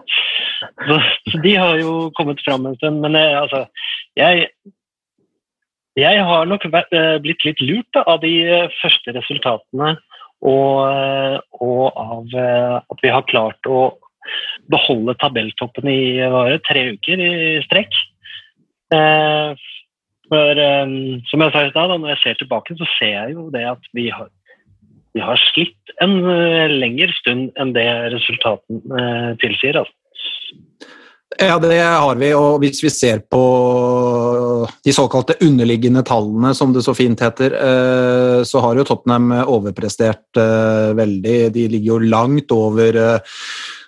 Så, 0.87 1.41
de 1.43 1.55
har 1.55 1.77
jo 1.81 2.09
kommet 2.17 2.41
fram 2.45 2.65
en 2.65 2.77
stund. 2.79 3.01
Men 3.03 3.15
uh, 3.15 3.41
altså, 3.43 3.65
jeg, 4.17 4.49
jeg 5.97 6.25
har 6.29 6.49
nok 6.49 6.67
blitt 7.23 7.45
litt 7.45 7.63
lurt 7.63 7.89
da, 7.95 8.03
av 8.05 8.21
de 8.21 8.33
første 8.81 9.13
resultatene 9.15 9.95
og, 10.45 11.41
og, 11.57 11.85
av 11.97 12.35
at 12.37 13.01
vi 13.01 13.13
har 13.13 13.25
klart 13.29 13.69
å 13.69 13.87
beholde 14.69 15.15
tabelltoppen 15.17 15.89
i 15.89 16.19
våre 16.29 16.59
tre 16.67 16.91
uker 16.93 17.23
i 17.23 17.31
strekk. 17.65 17.95
For 20.27 20.61
som 21.31 21.43
jeg 21.43 21.53
sa 21.55 21.63
i 21.65 21.71
stad, 21.71 21.95
når 21.95 22.13
jeg 22.13 22.21
ser 22.21 22.39
tilbake, 22.41 22.77
så 22.77 22.89
ser 22.97 23.13
jeg 23.15 23.37
jo 23.37 23.47
det 23.55 23.63
at 23.65 23.89
vi 23.97 24.09
har, 24.13 24.29
vi 25.17 25.23
har 25.23 25.41
slitt 25.47 25.95
en 26.03 26.19
lengre 26.77 27.09
stund 27.17 27.49
enn 27.57 27.73
det 27.73 27.87
resultaten 28.13 28.83
uh, 28.91 29.33
tilsier. 29.41 29.81
Altså. 29.81 29.95
Ja, 31.35 31.57
det 31.59 31.75
har 31.83 32.15
vi. 32.15 32.29
Og 32.37 32.61
hvis 32.63 32.79
vi 32.81 32.91
ser 32.93 33.19
på 33.27 33.41
de 34.85 34.93
såkalte 34.95 35.35
underliggende 35.43 36.05
tallene, 36.07 36.53
som 36.55 36.71
det 36.73 36.85
så 36.85 36.95
fint 36.97 37.19
heter, 37.21 37.57
uh, 37.57 38.45
så 38.47 38.63
har 38.63 38.79
jo 38.79 38.85
Tottenham 38.87 39.33
overprestert 39.43 40.39
veldig. 40.97 41.39
De 41.53 41.67
ligger 41.73 41.97
jo 41.97 42.05
langt 42.07 42.53
over 42.55 43.01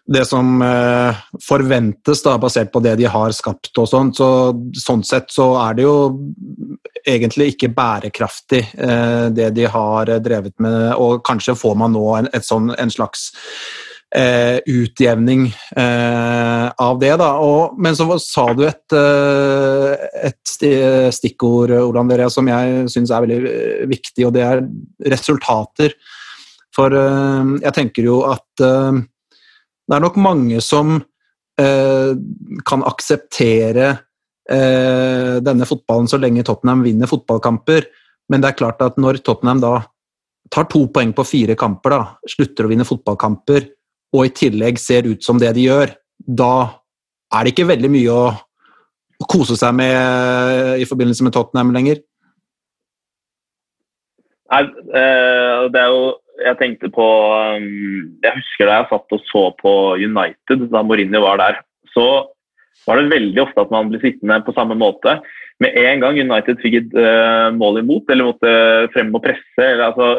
det 0.09 0.25
som 0.25 0.61
eh, 0.61 1.17
forventes, 1.43 2.23
da, 2.25 2.37
basert 2.41 2.71
på 2.73 2.81
det 2.81 2.95
de 2.99 3.05
har 3.09 3.33
skapt 3.35 3.77
og 3.77 3.89
sånn. 3.89 4.11
Så, 4.15 4.29
sånn 4.81 5.03
sett 5.05 5.29
så 5.33 5.51
er 5.61 5.77
det 5.77 5.85
jo 5.85 5.97
egentlig 7.05 7.53
ikke 7.53 7.71
bærekraftig, 7.75 8.63
eh, 8.73 9.27
det 9.35 9.51
de 9.57 9.67
har 9.69 10.09
drevet 10.25 10.55
med. 10.65 10.95
Og 10.97 11.21
kanskje 11.25 11.57
får 11.59 11.77
man 11.77 11.93
nå 11.93 12.05
en, 12.17 12.31
sånn, 12.41 12.73
en 12.73 12.93
slags 12.93 13.29
eh, 14.15 14.59
utjevning 14.65 15.47
eh, 15.77 16.67
av 16.69 16.99
det, 17.01 17.13
da. 17.21 17.29
Og, 17.45 17.77
men 17.81 17.97
så 17.97 18.07
sa 18.23 18.47
du 18.57 18.65
et, 18.67 18.95
eh, 18.97 20.07
et 20.29 20.55
stikkord, 21.15 21.75
Ole 21.77 22.01
Andrea, 22.01 22.29
som 22.33 22.47
jeg 22.49 22.89
syns 22.93 23.13
er 23.13 23.27
veldig 23.27 23.89
viktig, 23.91 24.27
og 24.27 24.35
det 24.37 24.45
er 24.47 24.65
resultater. 25.13 25.95
For 26.75 26.93
eh, 26.93 27.55
jeg 27.65 27.75
tenker 27.77 28.09
jo 28.09 28.23
at 28.29 28.67
det 29.89 29.97
er 29.97 30.03
nok 30.03 30.19
mange 30.21 30.59
som 30.61 30.99
eh, 31.59 32.11
kan 32.69 32.83
akseptere 32.85 33.87
eh, 33.89 35.39
denne 35.41 35.65
fotballen 35.65 36.09
så 36.09 36.19
lenge 36.21 36.45
Tottenham 36.45 36.83
vinner 36.85 37.09
fotballkamper. 37.09 37.87
Men 38.29 38.43
det 38.43 38.51
er 38.51 38.59
klart 38.59 38.83
at 38.85 38.99
når 39.01 39.23
Tottenham 39.25 39.63
da 39.63 39.73
tar 40.53 40.69
to 40.69 40.83
poeng 40.93 41.13
på 41.17 41.25
fire 41.25 41.57
kamper, 41.57 41.95
da, 41.95 42.29
slutter 42.29 42.65
å 42.65 42.71
vinne 42.71 42.85
fotballkamper, 42.85 43.65
og 44.15 44.25
i 44.25 44.33
tillegg 44.33 44.79
ser 44.81 45.07
ut 45.09 45.25
som 45.25 45.39
det 45.41 45.51
de 45.57 45.67
gjør, 45.67 45.93
da 46.19 46.53
er 47.35 47.45
det 47.45 47.53
ikke 47.53 47.69
veldig 47.69 47.91
mye 47.93 48.13
å, 48.13 48.29
å 49.21 49.27
kose 49.29 49.57
seg 49.59 49.75
med 49.77 50.81
i 50.81 50.87
forbindelse 50.89 51.25
med 51.25 51.35
Tottenham 51.35 51.73
lenger. 51.75 52.01
Nei, 54.49 54.63
eh, 54.97 55.67
det 55.69 55.77
er 55.77 55.93
jo 55.93 56.05
Jeg 56.39 56.55
tenkte 56.57 56.89
på 56.95 57.05
um, 57.05 57.65
Jeg 58.23 58.31
husker 58.37 58.65
da 58.65 58.79
jeg 58.79 58.87
satt 58.89 59.15
og 59.17 59.25
så 59.27 59.41
på 59.59 59.73
United 59.99 60.69
da 60.71 60.81
Mourinho 60.81 61.21
var 61.25 61.41
der. 61.41 61.59
Så 61.93 62.05
var 62.87 62.97
det 62.97 63.11
veldig 63.11 63.41
ofte 63.43 63.65
at 63.65 63.73
man 63.73 63.91
ble 63.91 63.99
sittende 64.01 64.39
på 64.45 64.55
samme 64.55 64.77
måte. 64.79 65.17
Med 65.59 65.75
en 65.75 66.01
gang 66.01 66.17
United 66.17 66.61
fikk 66.63 66.77
et 66.79 66.95
uh, 66.95 67.51
mål 67.53 67.81
imot, 67.83 68.07
eller 68.07 68.31
måtte 68.31 68.53
frem 68.95 69.11
og 69.13 69.25
presse, 69.25 69.59
eller 69.59 69.89
altså 69.91 70.09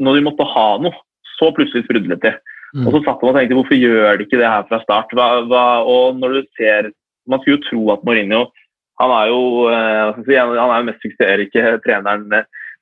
Når 0.00 0.16
de 0.16 0.24
måtte 0.24 0.46
ha 0.48 0.68
noe, 0.80 0.96
så 1.36 1.50
plutselig 1.52 1.84
sprudlet 1.84 2.22
det. 2.24 2.30
Mm. 2.74 2.86
Og 2.86 2.94
så 2.94 3.00
satt 3.02 3.22
man 3.22 3.32
og 3.32 3.38
tenkte 3.38 3.58
hvorfor 3.58 3.78
gjør 3.80 4.18
de 4.18 4.26
ikke 4.26 4.40
det 4.40 4.52
her 4.52 4.64
fra 4.68 4.80
start? 4.84 5.12
Hva, 5.16 5.28
hva, 5.48 5.66
og 5.88 6.18
når 6.20 6.38
du 6.38 6.40
ser 6.58 6.90
Man 7.28 7.42
skulle 7.42 7.58
jo 7.58 7.64
tro 7.66 7.80
at 7.92 8.04
Mourinho 8.08 8.46
han 8.98 9.12
er 9.14 9.28
jo 9.30 9.42
uh, 9.70 10.16
si, 10.26 10.34
han 10.34 10.56
er 10.58 10.86
mest 10.88 11.04
suksessrike 11.04 11.74
treneren 11.84 12.32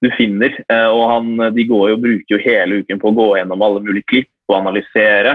du 0.05 0.07
finner. 0.17 0.55
og 0.93 1.03
han, 1.11 1.27
De 1.53 1.65
går 1.69 1.91
jo, 1.91 1.99
bruker 2.01 2.35
jo 2.37 2.39
hele 2.41 2.79
uken 2.81 3.01
på 3.03 3.11
å 3.11 3.17
gå 3.17 3.27
gjennom 3.37 3.65
alle 3.67 3.83
mulige 3.85 4.09
klipp 4.13 4.31
og 4.49 4.61
analysere. 4.63 5.35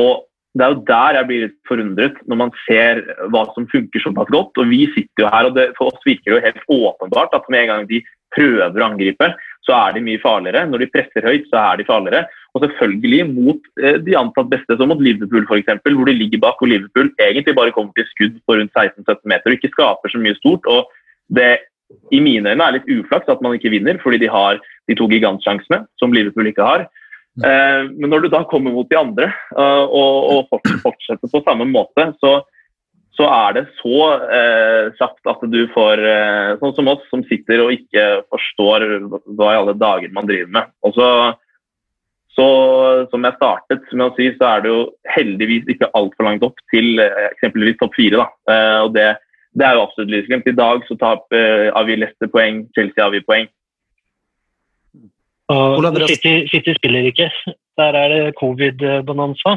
og 0.00 0.24
det 0.58 0.64
er 0.64 0.72
jo 0.72 0.84
der 0.88 1.16
jeg 1.18 1.28
blir 1.28 1.42
litt 1.44 1.56
forundret, 1.68 2.16
når 2.26 2.38
man 2.40 2.52
ser 2.64 3.02
hva 3.30 3.44
som 3.54 3.68
funker 3.70 4.02
såpass 4.02 4.30
godt. 4.32 4.58
og 4.58 4.70
Vi 4.70 4.86
sitter 4.94 5.24
jo 5.24 5.32
her, 5.32 5.48
og 5.48 5.54
det, 5.58 5.66
for 5.78 5.92
oss 5.92 6.06
virker 6.06 6.32
det 6.32 6.38
jo 6.38 6.46
helt 6.46 6.72
åpenbart 6.88 7.36
at 7.36 7.46
med 7.52 7.62
en 7.62 7.70
gang 7.72 7.86
de 7.90 8.00
prøver 8.34 8.82
å 8.82 8.88
angripe, 8.88 9.28
så 9.66 9.76
er 9.76 9.94
de 9.94 10.04
mye 10.06 10.22
farligere. 10.22 10.64
Når 10.70 10.82
de 10.82 10.90
presser 10.94 11.28
høyt, 11.28 11.46
så 11.52 11.60
er 11.60 11.78
de 11.78 11.86
farligere. 11.88 12.24
Og 12.56 12.64
selvfølgelig 12.64 13.24
mot 13.30 13.72
eh, 13.82 13.98
de 14.04 14.16
antatt 14.18 14.50
beste, 14.52 14.76
som 14.78 14.90
mot 14.92 15.02
Liverpool 15.02 15.44
f.eks., 15.46 15.82
hvor 15.84 16.08
de 16.08 16.16
ligger 16.16 16.42
bak, 16.42 16.62
og 16.62 16.72
Liverpool 16.72 17.10
egentlig 17.20 17.56
bare 17.58 17.74
kommer 17.74 17.92
til 17.96 18.08
skudd 18.12 18.38
på 18.46 18.58
rundt 18.58 18.72
16-17 18.72 19.20
meter 19.28 19.52
og 19.52 19.58
ikke 19.58 19.74
skaper 19.74 20.12
så 20.12 20.22
mye 20.22 20.38
stort. 20.40 20.66
og 20.66 20.88
det 21.28 21.58
i 22.12 22.20
mine 22.20 22.52
øyne 22.52 22.64
er 22.64 22.76
litt 22.76 22.88
uflaks 22.88 23.28
at 23.32 23.40
man 23.44 23.54
ikke 23.56 23.72
vinner, 23.72 23.98
fordi 24.02 24.20
de 24.24 24.30
har 24.32 24.60
de 24.88 24.96
to 24.96 25.08
gigantsjansene, 25.08 25.82
som 26.00 26.12
Liverpool 26.12 26.48
ikke 26.50 26.64
har. 26.64 26.86
Eh, 27.38 27.82
men 27.94 28.10
når 28.10 28.24
du 28.24 28.30
da 28.32 28.42
kommer 28.50 28.74
mot 28.74 28.88
de 28.90 28.98
andre 28.98 29.28
eh, 29.30 29.84
og, 29.86 30.48
fortsetter 30.82 31.30
på 31.30 31.42
samme 31.46 31.68
måte, 31.70 32.08
så, 32.22 32.32
så 33.14 33.28
er 33.30 33.58
det 33.58 33.64
så 33.78 33.98
eh, 34.26 34.88
kjapt 34.98 35.30
at 35.30 35.44
du 35.52 35.60
får 35.74 36.02
Sånn 36.62 36.74
som 36.76 36.90
oss, 36.90 37.04
som 37.12 37.22
sitter 37.28 37.62
og 37.64 37.74
ikke 37.76 38.06
forstår 38.32 38.88
hva 39.38 39.52
i 39.52 39.60
alle 39.60 39.76
dager 39.78 40.12
man 40.14 40.28
driver 40.28 40.50
med. 40.58 40.72
Og 40.86 40.96
så, 40.98 41.10
så 42.38 42.48
som 43.10 43.24
jeg 43.26 43.34
startet 43.34 43.92
med 43.92 44.04
å 44.06 44.14
si, 44.14 44.28
så 44.38 44.46
er 44.52 44.62
det 44.62 44.70
jo 44.70 44.82
heldigvis 45.10 45.70
ikke 45.74 45.90
altfor 45.98 46.28
langt 46.28 46.44
opp 46.46 46.60
til 46.72 47.00
eh, 47.02 47.24
eksempelvis 47.32 47.80
topp 47.80 47.96
fire. 47.98 48.22
da, 48.22 48.26
eh, 48.54 48.80
og 48.84 48.92
det, 48.94 49.06
det 49.58 49.66
er 49.66 49.74
jo 49.74 49.84
absolutt 49.86 50.12
lysglimt. 50.12 50.46
I 50.46 50.58
dag 50.58 50.86
så 50.86 50.98
taper 51.00 51.38
eh, 51.38 51.70
avgir 51.80 51.98
Leicester 51.98 52.30
poeng, 52.30 52.66
Chelsea 52.78 53.04
avgir 53.04 53.26
poeng. 53.26 53.50
Og 55.48 55.86
City, 56.06 56.44
City, 56.52 56.74
spiller 56.76 57.08
ikke. 57.08 57.30
Der 57.80 57.96
er 57.96 58.08
det 58.12 58.36
covid-bonanza. 58.36 59.56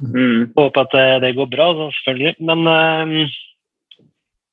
Mm. 0.00 0.50
Håper 0.56 0.86
at 0.86 1.22
det 1.22 1.34
går 1.36 1.50
bra, 1.52 1.66
selvfølgelig. 1.98 2.34
Men 2.48 2.60
uh, 2.64 3.34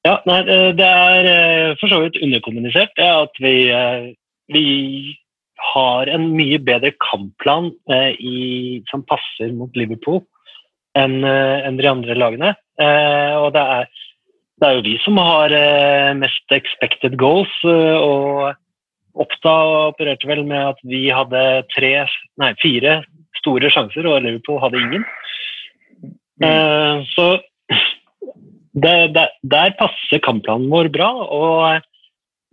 ja, 0.03 0.17
nei, 0.27 0.41
det 0.75 0.89
er 0.89 1.29
uh, 1.31 1.77
for 1.79 1.87
så 1.87 2.01
vidt 2.03 2.19
underkommunisert 2.19 2.91
det 2.99 3.07
at 3.07 3.39
vi, 3.39 3.55
uh, 3.71 4.11
vi 4.51 4.65
har 5.73 6.09
en 6.11 6.29
mye 6.35 6.59
bedre 6.61 6.93
kampplan 7.03 7.71
i, 8.19 8.81
som 8.91 9.05
passer 9.09 9.53
mot 9.55 9.73
Liverpool 9.77 10.21
enn 10.97 11.21
en 11.25 11.77
de 11.77 11.85
andre 11.89 12.15
lagene. 12.17 12.53
og 13.37 13.51
det 13.53 13.61
er, 13.61 13.89
det 14.57 14.67
er, 14.67 14.77
jo 14.77 14.85
vi 14.85 14.95
som 15.03 15.19
har 15.21 15.53
mest 16.17 16.55
expected 16.55 17.17
goals. 17.21 17.53
og 17.65 18.55
Oppda 19.17 19.53
opererte 19.89 20.29
vel 20.29 20.43
med 20.45 20.73
at 20.73 20.81
vi 20.85 21.07
hadde 21.13 21.43
tre, 21.73 21.91
nei, 22.41 22.51
fire 22.61 22.99
store 23.39 23.71
sjanser, 23.73 24.07
og 24.09 24.21
Liverpool 24.25 24.59
hadde 24.61 24.81
ingen. 24.81 25.05
Mm. 26.37 26.45
Uh, 26.45 27.05
så 27.15 27.25
det, 28.77 28.95
det, 29.15 29.27
der 29.41 29.73
passer 29.79 30.21
kampplanen 30.23 30.69
vår 30.69 30.91
bra. 30.93 31.09
Og 31.25 31.87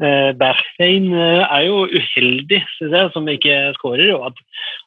uh, 0.05 0.31
Bergheim 0.39 1.11
uh, 1.15 1.43
er 1.49 1.67
jo 1.67 1.85
uheldig, 1.89 2.61
synes 2.77 2.97
jeg, 2.99 3.13
som 3.17 3.31
ikke 3.33 3.59
skårer. 3.79 4.13
Og 4.17 4.29
at, 4.31 4.43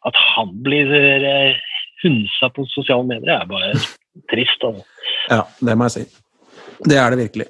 at 0.10 0.21
han 0.36 0.53
blir 0.65 0.93
uh, 0.93 1.77
hunsa 2.03 2.51
på 2.53 2.67
sosiale 2.71 3.08
medier, 3.10 3.36
er 3.41 3.49
bare 3.49 3.73
trist. 4.32 4.63
Altså. 4.63 4.86
Ja, 5.32 5.43
det 5.60 5.77
må 5.77 5.89
jeg 5.89 5.97
si. 5.97 6.06
Det 6.86 6.99
er 7.01 7.13
det 7.13 7.23
virkelig. 7.25 7.49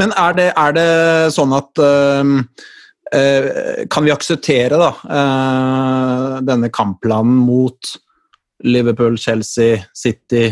Men 0.00 0.14
er 0.18 0.32
det, 0.34 0.48
er 0.58 0.72
det 0.74 0.88
sånn 1.36 1.52
at 1.54 1.78
Eh, 3.14 3.86
kan 3.90 4.04
vi 4.04 4.10
akseptere 4.10 4.78
da, 4.80 4.90
øh, 5.18 6.40
denne 6.42 6.70
kampplanen 6.72 7.36
mot 7.46 7.78
Liverpool, 8.64 9.18
Chelsea, 9.18 9.78
City, 9.94 10.48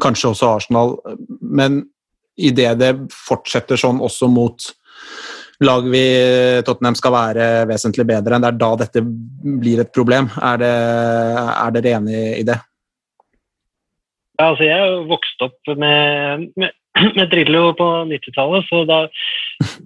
kanskje 0.00 0.28
også 0.28 0.50
Arsenal, 0.56 0.96
men 1.40 1.82
idet 2.36 2.76
det 2.78 2.92
fortsetter 3.12 3.80
sånn 3.80 4.00
også 4.04 4.28
mot 4.30 4.68
lag 5.62 5.86
vi 5.90 6.02
Tottenham 6.66 6.96
skal 6.98 7.14
være 7.14 7.48
vesentlig 7.70 8.06
bedre 8.08 8.36
enn, 8.36 8.44
det 8.44 8.50
er 8.50 8.60
da 8.60 8.70
dette 8.80 9.02
blir 9.62 9.82
et 9.82 9.94
problem. 9.94 10.28
Er, 10.40 10.60
det, 10.62 10.74
er 11.54 11.74
dere 11.76 11.96
enig 12.00 12.22
i 12.40 12.46
det? 12.48 12.58
Ja, 14.40 14.48
altså 14.48 14.66
jeg 14.66 15.02
vokste 15.10 15.50
opp 15.50 15.74
med, 15.78 16.48
med, 16.58 16.74
med 17.18 17.26
Drillo 17.30 17.72
på 17.78 17.88
90-tallet, 18.10 18.66
så 18.70 18.82
da 18.88 19.04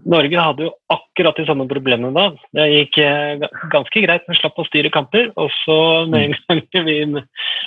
Norge 0.08 0.40
hadde 0.40 0.68
jo 0.68 0.74
akkurat 0.92 1.36
de 1.36 1.44
samme 1.48 1.66
problemene 1.68 2.12
da. 2.14 2.28
Det 2.56 2.66
gikk 2.70 3.00
eh, 3.02 3.48
ganske 3.72 4.04
greit, 4.04 4.24
men 4.28 4.38
slapp 4.38 4.60
å 4.62 4.66
styre 4.68 4.92
kamper. 4.94 5.32
Og 5.36 5.50
så 5.64 5.78
med 6.08 6.30
en 6.30 6.62
gang 6.72 6.86
vi, 6.88 7.00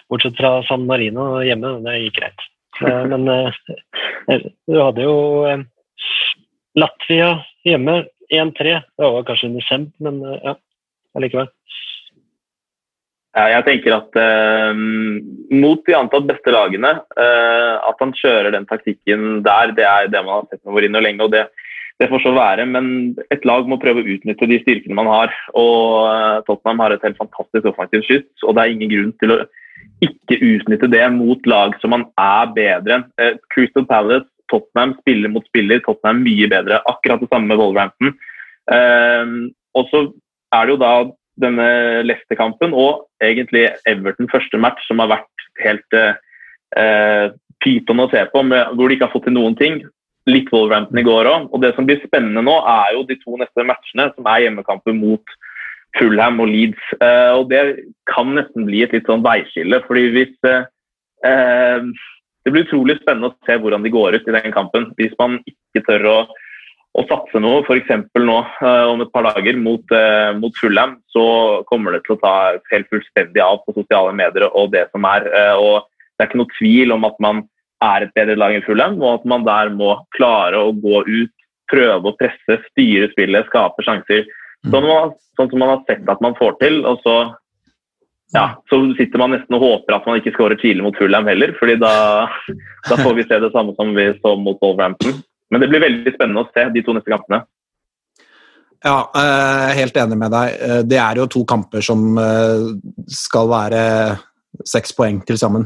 bortsett 0.09 0.39
fra 0.39 0.59
San 0.69 0.88
Marino 0.89 1.43
hjemme, 1.45 1.77
det 1.85 1.99
gikk 2.05 2.21
greit. 2.21 2.47
Eh, 2.81 3.03
men 3.12 3.27
eh, 3.35 4.47
du 4.71 4.79
hadde 4.79 5.05
jo 5.05 5.17
Latvia 6.77 7.38
hjemme 7.65 8.03
1-3. 8.29 8.75
Det 8.97 9.13
var 9.15 9.25
kanskje 9.27 9.49
under 9.49 9.65
Semp, 9.65 9.93
men 10.03 10.19
ja, 10.43 10.53
allikevel. 11.17 11.49
Jeg 13.38 13.65
tenker 13.67 13.93
at 13.93 14.17
eh, 14.17 14.79
mot 15.53 15.82
de 15.86 15.95
antatt 15.95 16.25
beste 16.27 16.51
lagene, 16.53 16.95
eh, 17.13 17.75
at 17.77 18.01
han 18.01 18.13
kjører 18.17 18.55
den 18.55 18.65
taktikken 18.69 19.43
der, 19.45 19.73
det 19.77 19.86
er 19.86 20.10
det 20.10 20.23
man 20.25 20.39
har 20.39 20.47
sett 20.49 20.63
med 20.63 20.73
Mourinho 20.73 21.01
lenge. 21.03 21.27
og 21.27 21.36
det, 21.36 21.45
det 22.01 22.10
får 22.10 22.23
så 22.23 22.34
være, 22.34 22.65
men 22.65 23.13
et 23.29 23.45
lag 23.45 23.69
må 23.69 23.77
prøve 23.77 24.01
å 24.01 24.15
utnytte 24.15 24.49
de 24.49 24.58
styrkene 24.63 24.97
man 24.97 25.12
har. 25.12 25.36
og 25.53 26.10
uh, 26.10 26.41
Tottenham 26.47 26.82
har 26.82 26.95
et 26.95 27.05
helt 27.05 27.21
fantastisk 27.21 27.69
offensivt 27.69 28.08
skyts, 28.08 28.43
og 28.43 28.55
det 28.55 28.63
er 28.63 28.73
ingen 28.73 28.93
grunn 28.95 29.13
til 29.21 29.36
å 29.36 29.39
ikke 30.01 30.39
utnytte 30.39 30.89
det 30.89 31.05
mot 31.13 31.49
lag 31.49 31.75
som 31.82 31.93
man 31.93 32.08
er 32.17 32.53
bedre 32.55 32.97
enn. 32.97 33.08
Uh, 33.21 33.36
Crystal 33.53 33.86
Palace, 33.86 34.25
Tottenham 34.51 34.95
spiller 35.01 35.31
mot 35.31 35.45
spiller, 35.47 35.81
Tottenham 35.85 36.23
mye 36.25 36.49
bedre. 36.51 36.81
Akkurat 36.89 37.21
det 37.21 37.29
samme 37.31 37.51
med 37.51 37.62
Wolverhampton. 37.62 38.15
og 38.69 39.88
så 39.89 39.99
er 40.53 40.65
det 40.65 40.73
jo 40.73 40.81
da 40.81 40.93
denne 41.41 41.67
Leicester-kampen 42.07 42.73
og 42.75 43.05
egentlig 43.23 43.67
Everton 43.89 44.29
første 44.31 44.59
match, 44.62 44.83
som 44.88 45.01
har 45.01 45.12
vært 45.13 45.45
helt 45.63 45.97
eh, 45.99 47.31
pyton 47.63 48.03
å 48.03 48.09
se 48.12 48.23
på, 48.33 48.43
med, 48.43 48.75
hvor 48.75 48.89
de 48.89 48.97
ikke 48.97 49.07
har 49.07 49.15
fått 49.15 49.27
til 49.29 49.38
noen 49.38 49.57
ting. 49.59 49.81
Litt 50.29 50.51
Wolverhampton 50.53 51.01
i 51.01 51.05
går 51.05 51.29
òg. 51.29 51.47
Og 51.53 51.63
det 51.63 51.73
som 51.75 51.88
blir 51.88 52.01
spennende 52.03 52.43
nå, 52.45 52.57
er 52.69 52.95
jo 52.97 53.05
de 53.09 53.17
to 53.23 53.39
neste 53.39 53.65
matchene, 53.65 54.09
som 54.15 54.29
er 54.29 54.45
hjemmekamper 54.45 54.95
mot 54.97 55.35
Fulham 55.97 56.43
og 56.43 56.51
Leeds. 56.51 56.91
Eh, 56.99 57.31
og 57.38 57.49
det 57.53 57.63
kan 58.12 58.35
nesten 58.38 58.67
bli 58.69 58.83
et 58.85 58.93
litt 58.95 59.09
sånn 59.09 59.25
veiskille. 59.25 59.83
fordi 59.88 60.07
hvis 60.17 60.53
eh 61.25 61.91
Det 62.49 62.55
blir 62.55 62.65
utrolig 62.65 62.95
spennende 62.97 63.29
å 63.29 63.35
se 63.45 63.59
hvordan 63.62 63.83
de 63.85 63.91
går 63.93 64.15
ut 64.17 64.29
i 64.29 64.33
den 64.33 64.53
kampen. 64.55 64.88
Hvis 64.97 65.12
man 65.21 65.35
ikke 65.45 65.83
tør 65.85 66.07
å 66.09 66.19
å 66.97 67.03
satse 67.05 67.38
noe, 67.38 67.62
f.eks. 67.62 67.91
nå 68.17 68.38
uh, 68.41 68.88
om 68.89 69.03
et 69.03 69.12
par 69.13 69.27
dager 69.27 69.57
mot, 69.62 69.93
uh, 69.93 70.33
mot 70.39 70.55
Fulham, 70.57 70.95
så 71.13 71.23
kommer 71.69 71.93
det 71.93 72.01
til 72.07 72.15
å 72.15 72.21
ta 72.23 72.33
helt 72.71 72.89
fullstendig 72.89 73.43
av 73.45 73.62
på 73.62 73.75
sosiale 73.77 74.15
medier 74.17 74.47
og 74.49 74.71
det 74.73 74.88
som 74.89 75.05
er. 75.05 75.27
Uh, 75.29 75.55
og 75.62 75.75
Det 76.17 76.25
er 76.25 76.31
ikke 76.31 76.41
noe 76.41 76.55
tvil 76.57 76.95
om 76.95 77.05
at 77.05 77.21
man 77.21 77.43
er 77.85 78.07
et 78.07 78.15
bedre 78.17 78.39
lag 78.41 78.57
enn 78.57 78.65
Fulham, 78.65 78.97
og 79.03 79.19
at 79.19 79.29
man 79.29 79.45
der 79.45 79.69
må 79.71 79.93
klare 80.17 80.59
å 80.65 80.73
gå 80.73 81.03
ut, 81.05 81.35
prøve 81.69 82.09
å 82.09 82.17
presse, 82.17 82.57
styre 82.71 83.12
spillet, 83.13 83.45
skape 83.53 83.85
sjanser. 83.85 84.25
Sånn, 84.65 84.89
man, 84.89 85.13
sånn 85.38 85.53
som 85.53 85.62
man 85.62 85.75
har 85.75 85.85
sett 85.85 86.09
at 86.09 86.25
man 86.25 86.33
får 86.41 86.57
til. 86.59 86.81
og 86.89 86.97
så 87.05 87.15
ja, 88.35 88.45
så 88.69 88.81
sitter 88.97 89.21
man 89.21 89.33
nesten 89.33 89.55
og 89.57 89.63
håper 89.63 89.95
at 89.95 90.05
man 90.05 90.19
ikke 90.19 90.33
skårer 90.35 90.59
tidlig 90.61 90.85
mot 90.85 90.97
Fulham 90.99 91.29
heller, 91.29 91.55
fordi 91.57 91.79
da, 91.81 91.93
da 92.89 92.97
får 92.99 93.15
vi 93.17 93.25
se 93.25 93.39
det 93.41 93.51
samme 93.55 93.73
som 93.77 93.95
vi 93.95 94.11
så 94.19 94.35
mot 94.37 94.59
Wolverhampton. 94.61 95.17
Men 95.49 95.63
det 95.63 95.71
blir 95.71 95.81
veldig 95.81 96.13
spennende 96.13 96.43
å 96.45 96.51
se 96.53 96.67
de 96.75 96.83
to 96.85 96.93
neste 96.93 97.09
kampene. 97.09 97.41
Ja, 98.85 98.99
eh, 99.11 99.73
helt 99.75 99.97
enig 99.99 100.17
med 100.17 100.31
deg. 100.31 100.53
Eh, 100.61 100.83
Det 100.87 100.99
er 101.01 101.19
jo 101.19 101.25
to 101.27 101.43
kamper 101.43 101.81
som 101.83 102.17
eh, 102.21 102.69
skal 103.11 103.49
være 103.51 103.81
seks 104.65 104.93
poeng 104.95 105.19
til 105.27 105.37
sammen. 105.39 105.65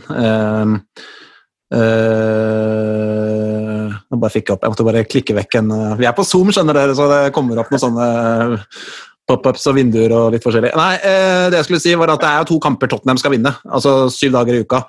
Nå 4.03 4.17
bare 4.21 4.33
fikk 4.33 4.49
jeg 4.49 4.55
opp, 4.55 4.63
jeg 4.63 4.73
måtte 4.73 4.85
bare 4.85 5.05
klikke 5.09 5.35
vekk 5.37 5.55
en 5.57 5.71
Vi 5.97 6.05
er 6.05 6.13
på 6.13 6.25
Zoom, 6.27 6.51
skjønner 6.53 6.77
dere, 6.77 6.93
så 6.93 7.07
det 7.09 7.33
kommer 7.33 7.57
opp 7.57 7.71
noen 7.73 7.81
sånne 7.81 8.07
pop-ups 9.29 9.67
og 9.71 9.77
vinduer 9.77 10.13
og 10.15 10.33
litt 10.33 10.43
forskjellig. 10.43 10.73
Nei, 10.77 10.93
eh, 10.99 11.47
det 11.51 11.61
jeg 11.61 11.69
skulle 11.69 11.83
si 11.83 11.95
var 11.99 12.13
at 12.13 12.23
det 12.23 12.31
er 12.31 12.47
to 12.49 12.59
kamper 12.63 12.91
Tottenham 12.91 13.19
skal 13.21 13.35
vinne, 13.35 13.53
altså 13.63 13.95
syv 14.11 14.35
dager 14.35 14.57
i 14.57 14.63
uka. 14.65 14.83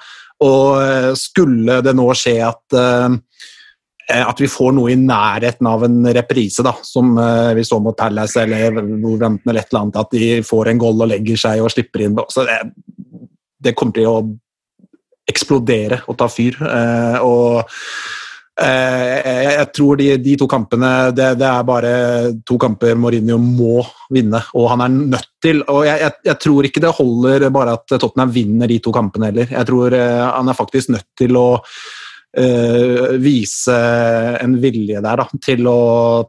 Og 0.45 0.81
eh, 0.83 1.11
skulle 1.19 1.81
det 1.85 1.95
nå 1.95 2.09
skje 2.19 2.39
at 2.47 2.79
eh, 2.81 3.21
at 4.15 4.37
vi 4.37 4.51
får 4.51 4.75
noe 4.77 4.91
i 4.93 4.99
nærheten 5.01 5.65
av 5.65 5.87
en 5.87 6.03
reprise, 6.13 6.61
da, 6.61 6.75
som 6.85 7.15
vi 7.57 7.63
så 7.65 7.79
mot 7.81 7.97
Palace 7.97 8.43
eller 8.43 8.75
Wolverhampton 8.77 9.49
eller 9.49 9.63
et 9.63 9.71
eller 9.71 9.81
annet, 9.81 9.97
at 9.97 10.11
de 10.13 10.27
får 10.45 10.69
en 10.69 10.83
goal 10.83 11.01
og 11.07 11.09
legger 11.09 11.41
seg 11.41 11.63
og 11.65 11.73
slipper 11.73 12.05
inn. 12.05 12.19
Så 12.29 12.45
det, 12.45 12.59
det 13.65 13.73
kommer 13.73 13.97
til 13.97 14.11
å 14.11 14.19
eksplodere 15.33 16.03
og 16.05 16.19
ta 16.21 16.29
fyr. 16.29 16.61
og 17.25 17.73
jeg, 18.55 19.55
jeg 19.59 19.67
tror 19.75 19.99
de, 19.99 20.07
de 20.23 20.37
to 20.39 20.47
kampene 20.47 20.91
det, 21.11 21.33
det 21.41 21.47
er 21.49 21.67
bare 21.67 21.91
to 22.47 22.55
kamper 22.63 22.95
Mourinho 22.95 23.39
må 23.43 23.81
vinne, 24.15 24.39
og 24.55 24.69
han 24.71 24.85
er 24.85 24.95
nødt 24.95 25.31
til. 25.43 25.65
og 25.67 25.83
Jeg, 25.89 26.01
jeg, 26.05 26.13
jeg 26.31 26.41
tror 26.45 26.69
ikke 26.69 26.85
det 26.85 26.95
holder 26.95 27.49
bare 27.55 27.75
at 27.81 27.97
Tottenham 27.99 28.33
vinner 28.35 28.71
de 28.71 28.79
to 28.85 28.95
kampene 28.95 29.33
heller. 29.33 29.51
Jeg 29.51 29.71
tror 29.71 29.99
eh, 29.99 30.23
han 30.31 30.49
er 30.49 30.59
faktisk 30.59 30.95
nødt 30.95 31.11
til 31.19 31.39
å 31.41 31.49
eh, 32.39 33.19
vise 33.23 33.77
en 34.41 34.57
vilje 34.63 35.03
der 35.03 35.23
da, 35.23 35.29
til 35.43 35.69
å 35.71 35.79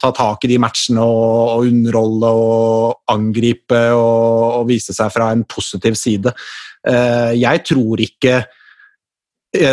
ta 0.01 0.11
tak 0.15 0.45
i 0.45 0.53
de 0.53 0.59
matchene 0.61 1.05
og, 1.05 1.55
og 1.55 1.69
underholde 1.69 2.35
og 2.41 3.15
angripe 3.15 3.81
og, 3.93 4.61
og 4.61 4.69
vise 4.69 4.95
seg 4.97 5.13
fra 5.13 5.31
en 5.33 5.45
positiv 5.49 5.97
side. 5.99 6.33
Eh, 6.87 7.33
jeg 7.41 7.65
tror 7.69 8.01
ikke 8.05 8.37
eh, 8.41 8.63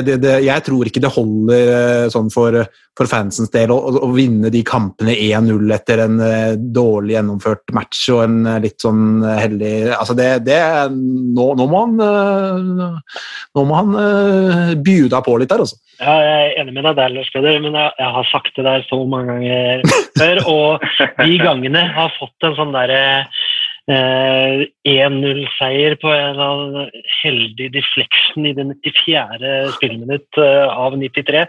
det, 0.06 0.16
det, 0.22 0.32
jeg 0.46 0.64
tror 0.66 0.88
ikke 0.88 1.02
det 1.02 1.10
holder 1.12 1.70
eh, 1.72 2.06
sånn 2.12 2.30
for, 2.32 2.56
for 2.98 3.10
fansens 3.10 3.50
del 3.52 3.72
å, 3.74 3.78
å 4.06 4.10
vinne 4.14 4.50
de 4.52 4.62
kampene 4.66 5.14
1-0 5.14 5.74
etter 5.76 6.04
en 6.04 6.18
eh, 6.24 6.54
dårlig 6.56 7.16
gjennomført 7.16 7.74
match 7.76 8.04
og 8.14 8.22
en 8.24 8.38
eh, 8.46 8.60
litt 8.64 8.78
sånn 8.82 9.22
eh, 9.24 9.38
heldig 9.42 9.72
altså 9.96 10.16
det, 10.18 10.30
det, 10.48 10.60
nå, 10.92 11.48
nå 11.58 11.68
må 11.70 11.84
han 11.86 12.04
eh, 12.08 13.16
Nå 13.52 13.66
må 13.68 13.76
han 13.76 13.90
uh, 13.92 14.70
bjuda 14.80 15.18
på 15.26 15.34
litt 15.36 15.50
der, 15.52 15.60
altså. 15.60 15.76
Ja, 16.00 16.14
jeg 16.24 16.44
er 16.46 16.60
enig 16.62 16.72
med 16.72 16.86
deg 16.86 16.94
der, 16.96 17.12
Lars 17.12 17.28
Peder, 17.34 17.58
men 17.60 17.76
jeg, 17.76 17.90
jeg 18.00 18.14
har 18.14 18.28
sagt 18.30 18.56
det 18.56 18.64
der 18.64 18.86
så 18.88 18.96
mange 19.04 19.34
ganger 19.36 19.82
før. 20.16 20.40
Og 20.48 20.86
de 21.20 21.36
gangene 21.42 21.82
har 21.92 22.14
fått 22.16 22.48
en 22.48 22.56
sånn 22.56 22.72
derre 22.72 23.02
eh, 23.18 23.42
1-0-seier 23.90 25.96
på 25.98 26.06
en 26.12 26.28
eller 26.30 26.46
annen 26.46 26.90
heldig 27.22 27.72
deflection 27.74 28.46
i 28.46 28.52
det 28.54 28.64
94. 28.70 29.74
spilleminutt 29.74 30.38
eh, 30.38 30.68
av 30.70 30.94
93, 30.94 31.42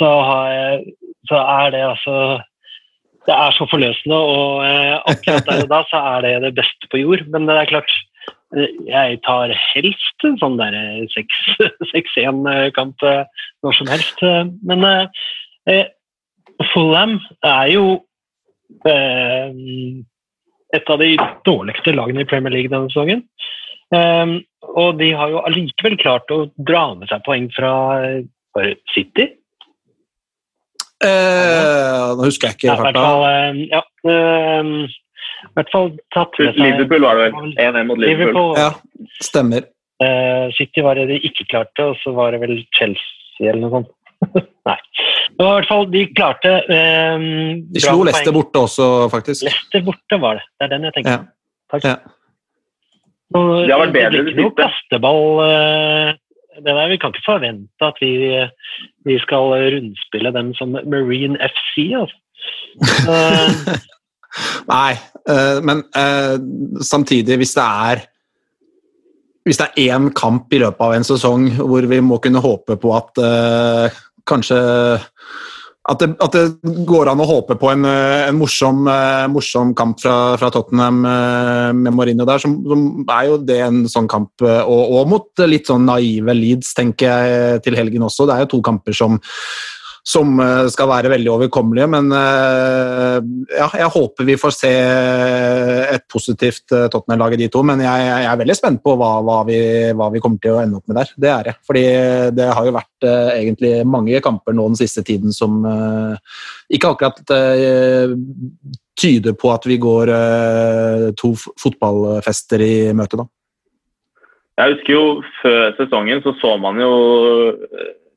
så, 0.00 0.08
jeg, 0.48 0.96
så 1.28 1.36
er 1.42 1.66
det 1.74 1.82
altså 1.90 2.14
Det 3.24 3.34
er 3.34 3.52
så 3.56 3.64
forløsende, 3.68 4.16
og 4.16 4.64
eh, 4.64 4.96
akkurat 5.12 5.46
der 5.48 5.62
og 5.64 5.70
da 5.70 5.80
så 5.88 5.98
er 6.14 6.18
det 6.24 6.42
det 6.44 6.56
beste 6.58 6.84
på 6.92 7.00
jord. 7.00 7.22
Men 7.32 7.46
det 7.48 7.54
er 7.56 7.70
klart, 7.70 7.92
eh, 8.56 8.70
jeg 8.88 9.20
tar 9.24 9.48
helst 9.72 10.18
en 10.28 10.36
sånn 10.40 10.58
der 10.60 10.74
6-1-kamp 11.12 12.96
eh, 13.08 13.24
når 13.64 13.72
som 13.80 13.88
helst. 13.92 14.18
eh, 14.24 14.44
Men 14.68 14.80
eh, 14.88 15.04
eh, 15.72 15.86
Fulham 16.72 17.14
er 17.44 17.66
jo 17.72 17.86
eh, 18.88 19.48
et 20.74 20.90
av 20.90 20.98
de 21.00 21.14
dårligste 21.46 21.94
lagene 21.94 22.24
i 22.24 22.28
Premier 22.28 22.54
League 22.54 22.72
denne 22.72 22.90
sesongen. 22.92 23.24
Um, 23.94 24.40
og 24.74 24.98
de 24.98 25.12
har 25.14 25.30
jo 25.30 25.42
allikevel 25.44 25.96
klart 26.00 26.30
å 26.34 26.46
dra 26.56 26.86
med 26.98 27.10
seg 27.10 27.22
poeng 27.26 27.48
fra 27.54 27.72
det 28.56 28.76
City. 28.94 29.28
Eh, 31.04 32.14
nå 32.16 32.24
husker 32.24 32.48
jeg 32.50 32.58
ikke 32.58 32.68
Ja, 32.68 32.74
i 32.74 32.80
hvert 32.80 32.94
farta. 32.94 33.02
fall, 33.04 33.24
eh, 33.28 33.58
ja, 33.74 33.82
eh, 34.08 34.70
i 35.44 35.54
hvert 35.58 35.72
fall 35.74 35.90
tatt 36.14 36.38
med 36.38 36.54
seg 36.54 36.62
Liverpool 36.64 37.04
var 37.04 37.20
det 37.20 37.26
vel. 37.34 37.52
1-1 37.60 37.86
mot 37.90 37.98
Liverpool. 37.98 38.54
Liverpool. 38.54 38.54
Ja, 38.56 39.10
stemmer. 39.20 39.68
Uh, 40.02 40.50
City 40.56 40.82
var 40.82 40.98
det 40.98 41.06
de 41.08 41.20
ikke 41.22 41.46
klarte, 41.46 41.84
og 41.92 41.96
så 42.02 42.12
var 42.16 42.32
det 42.34 42.40
vel 42.42 42.64
Chelsea 42.74 43.50
eller 43.50 43.62
noe 43.62 43.70
sånt. 43.76 43.92
Nei. 44.68 44.76
Det 45.34 45.44
var 45.44 45.50
i 45.50 45.58
hvert 45.58 45.70
fall, 45.70 45.86
de 45.92 46.02
klarte 46.14 46.50
eh, 46.72 47.24
De 47.74 47.82
slo. 47.82 48.02
Leicester 48.06 48.34
borte 48.34 48.64
også, 48.64 48.90
faktisk. 49.12 49.46
Leicester 49.46 49.84
borte 49.86 50.20
var 50.22 50.40
det. 50.40 50.44
Det 50.58 50.66
er 50.66 50.74
den 50.76 50.88
jeg 50.88 50.96
tenker 50.98 51.16
Ja. 51.16 51.22
Takk. 51.72 51.88
Ja. 51.88 51.96
Det 53.34 53.72
har 53.72 53.80
vært 53.80 53.96
bedre 53.96 54.20
det 54.22 54.34
ikke 54.34 54.44
noe 54.44 54.54
kasteball. 54.58 55.24
eh, 55.48 56.12
det 56.54 56.70
der, 56.70 56.90
vi 56.92 56.98
kan 57.02 57.10
ikke 57.10 57.26
forvente 57.26 57.82
at 57.88 57.96
vi, 57.98 58.12
vi 59.08 59.16
skal 59.24 59.56
rundspille 59.74 60.30
dem 60.36 60.52
som 60.54 60.76
Marine 60.86 61.38
FC. 61.50 61.90
Altså. 61.98 62.20
Eh, 64.34 64.60
Nei, 64.66 64.94
eh, 65.30 65.60
men 65.62 65.84
eh, 65.94 66.34
samtidig, 66.82 67.36
hvis 67.38 67.54
det 67.54 67.64
er 67.64 68.00
hvis 69.44 69.60
det 69.60 69.70
er 69.70 69.94
én 69.94 70.10
kamp 70.16 70.52
i 70.52 70.60
løpet 70.62 70.84
av 70.86 70.94
en 70.96 71.06
sesong 71.06 71.50
hvor 71.58 71.84
vi 71.88 72.00
må 72.04 72.20
kunne 72.24 72.42
håpe 72.44 72.78
på 72.80 72.94
at 72.96 73.20
uh, 73.20 74.04
kanskje 74.28 74.60
at 75.84 76.00
det, 76.00 76.14
at 76.24 76.32
det 76.32 76.72
går 76.88 77.10
an 77.12 77.20
å 77.20 77.26
håpe 77.28 77.58
på 77.60 77.68
en, 77.68 77.82
eh, 77.84 78.22
en 78.30 78.38
morsom, 78.40 78.86
uh, 78.88 79.26
morsom 79.28 79.74
kamp 79.76 79.98
fra, 80.00 80.14
fra 80.40 80.48
Tottenham 80.48 81.02
uh, 81.04 81.76
med 81.76 81.92
Mourinho 81.92 82.24
der, 82.24 82.40
så, 82.40 82.48
så 82.48 82.78
er 83.12 83.26
jo 83.28 83.36
det 83.44 83.58
en 83.66 83.82
sånn 83.92 84.08
kamp. 84.08 84.32
Og, 84.40 84.94
og 84.96 85.10
mot 85.12 85.44
litt 85.44 85.68
sånn 85.68 85.84
naive 85.84 86.32
Leeds, 86.32 86.72
tenker 86.78 87.12
jeg, 87.12 87.60
til 87.66 87.76
helgen 87.76 88.06
også. 88.08 88.24
Det 88.24 88.32
er 88.32 88.46
jo 88.46 88.54
to 88.54 88.62
kamper 88.64 88.96
som, 88.96 89.20
som 90.04 90.36
eh, 90.40 90.66
skal 90.72 90.88
være 90.90 91.10
veldig 91.14 91.30
overkommelige. 91.32 91.88
Men 91.94 92.12
eh, 92.12 93.16
ja, 93.56 93.68
jeg 93.80 93.90
håper 93.94 94.28
vi 94.28 94.36
får 94.40 94.52
se 94.52 94.72
et 95.94 96.04
positivt 96.12 96.74
eh, 96.76 96.86
Tottenham-lag 96.92 97.36
i 97.36 97.40
de 97.40 97.48
to. 97.52 97.64
Men 97.66 97.80
jeg, 97.84 98.04
jeg 98.10 98.28
er 98.28 98.40
veldig 98.42 98.58
spent 98.58 98.82
på 98.84 98.96
hva, 99.00 99.10
hva, 99.24 99.40
vi, 99.48 99.58
hva 99.96 100.10
vi 100.12 100.22
kommer 100.24 100.42
til 100.44 100.58
å 100.58 100.60
ende 100.60 100.80
opp 100.80 100.92
med 100.92 101.00
der. 101.00 101.14
Det 101.24 101.32
er 101.32 101.50
jeg. 101.50 101.60
Fordi 101.70 101.84
det 102.36 102.50
har 102.52 102.68
jo 102.68 102.76
vært 102.76 103.08
egentlig 103.08 103.72
mange 103.88 104.20
kamper 104.24 104.56
nå 104.56 104.68
den 104.74 104.80
siste 104.80 105.04
tiden 105.06 105.32
som 105.32 105.64
ikke 106.72 106.92
akkurat 106.94 107.18
tyder 108.94 109.34
på 109.36 109.50
at 109.52 109.66
vi 109.68 109.76
går 109.82 110.12
to 111.18 111.32
fotballfester 111.36 112.64
i 112.64 112.76
møte, 112.96 113.20
da. 113.20 113.28
Jeg 114.60 114.76
husker 114.76 114.94
jo 114.94 115.04
før 115.40 115.74
sesongen 115.80 116.22
så 116.22 116.32
så 116.38 116.54
man 116.62 116.78
jo 116.78 116.92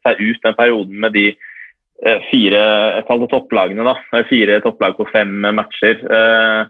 seg 0.06 0.20
ut 0.22 0.44
den 0.44 0.58
perioden 0.58 1.00
med 1.04 1.16
de 1.18 1.32
fire 2.30 2.62
jeg 2.62 3.06
kaller 3.08 3.30
topplagene. 3.32 3.86
da, 3.86 4.24
Fire 4.30 4.60
topplag 4.62 4.98
på 4.98 5.08
fem 5.12 5.32
matcher. 5.58 6.04
Eh, 6.06 6.66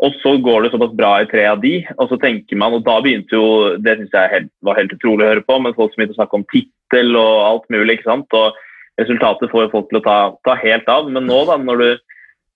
og 0.00 0.14
så 0.22 0.36
går 0.40 0.62
det 0.62 0.70
såpass 0.72 0.94
bra 0.96 1.10
i 1.20 1.28
tre 1.28 1.44
av 1.50 1.60
de, 1.60 1.74
og 1.98 2.08
så 2.08 2.16
tenker 2.20 2.56
man, 2.56 2.72
og 2.72 2.86
da 2.86 2.94
begynte 3.04 3.36
jo 3.36 3.76
Det 3.76 3.98
synes 3.98 4.14
jeg 4.16 4.32
helt, 4.32 4.52
var 4.64 4.78
helt 4.78 4.94
utrolig 4.96 5.26
å 5.26 5.32
høre 5.34 5.44
på, 5.44 5.58
men 5.60 5.76
folk 5.76 5.92
som 5.92 6.00
begynte 6.00 6.16
å 6.16 6.20
snakke 6.22 6.38
om 6.38 6.46
tittel 6.52 7.16
og 7.20 7.34
alt 7.44 7.66
mulig. 7.68 7.98
ikke 7.98 8.08
sant, 8.08 8.32
og 8.32 8.56
Resultatet 9.00 9.50
får 9.52 9.64
jo 9.64 9.72
folk 9.72 9.88
til 9.88 10.00
å 10.00 10.04
ta, 10.04 10.16
ta 10.44 10.54
helt 10.60 10.88
av. 10.92 11.06
Men 11.08 11.24
nå, 11.24 11.38
da, 11.48 11.56
når 11.56 11.80
du 11.80 11.88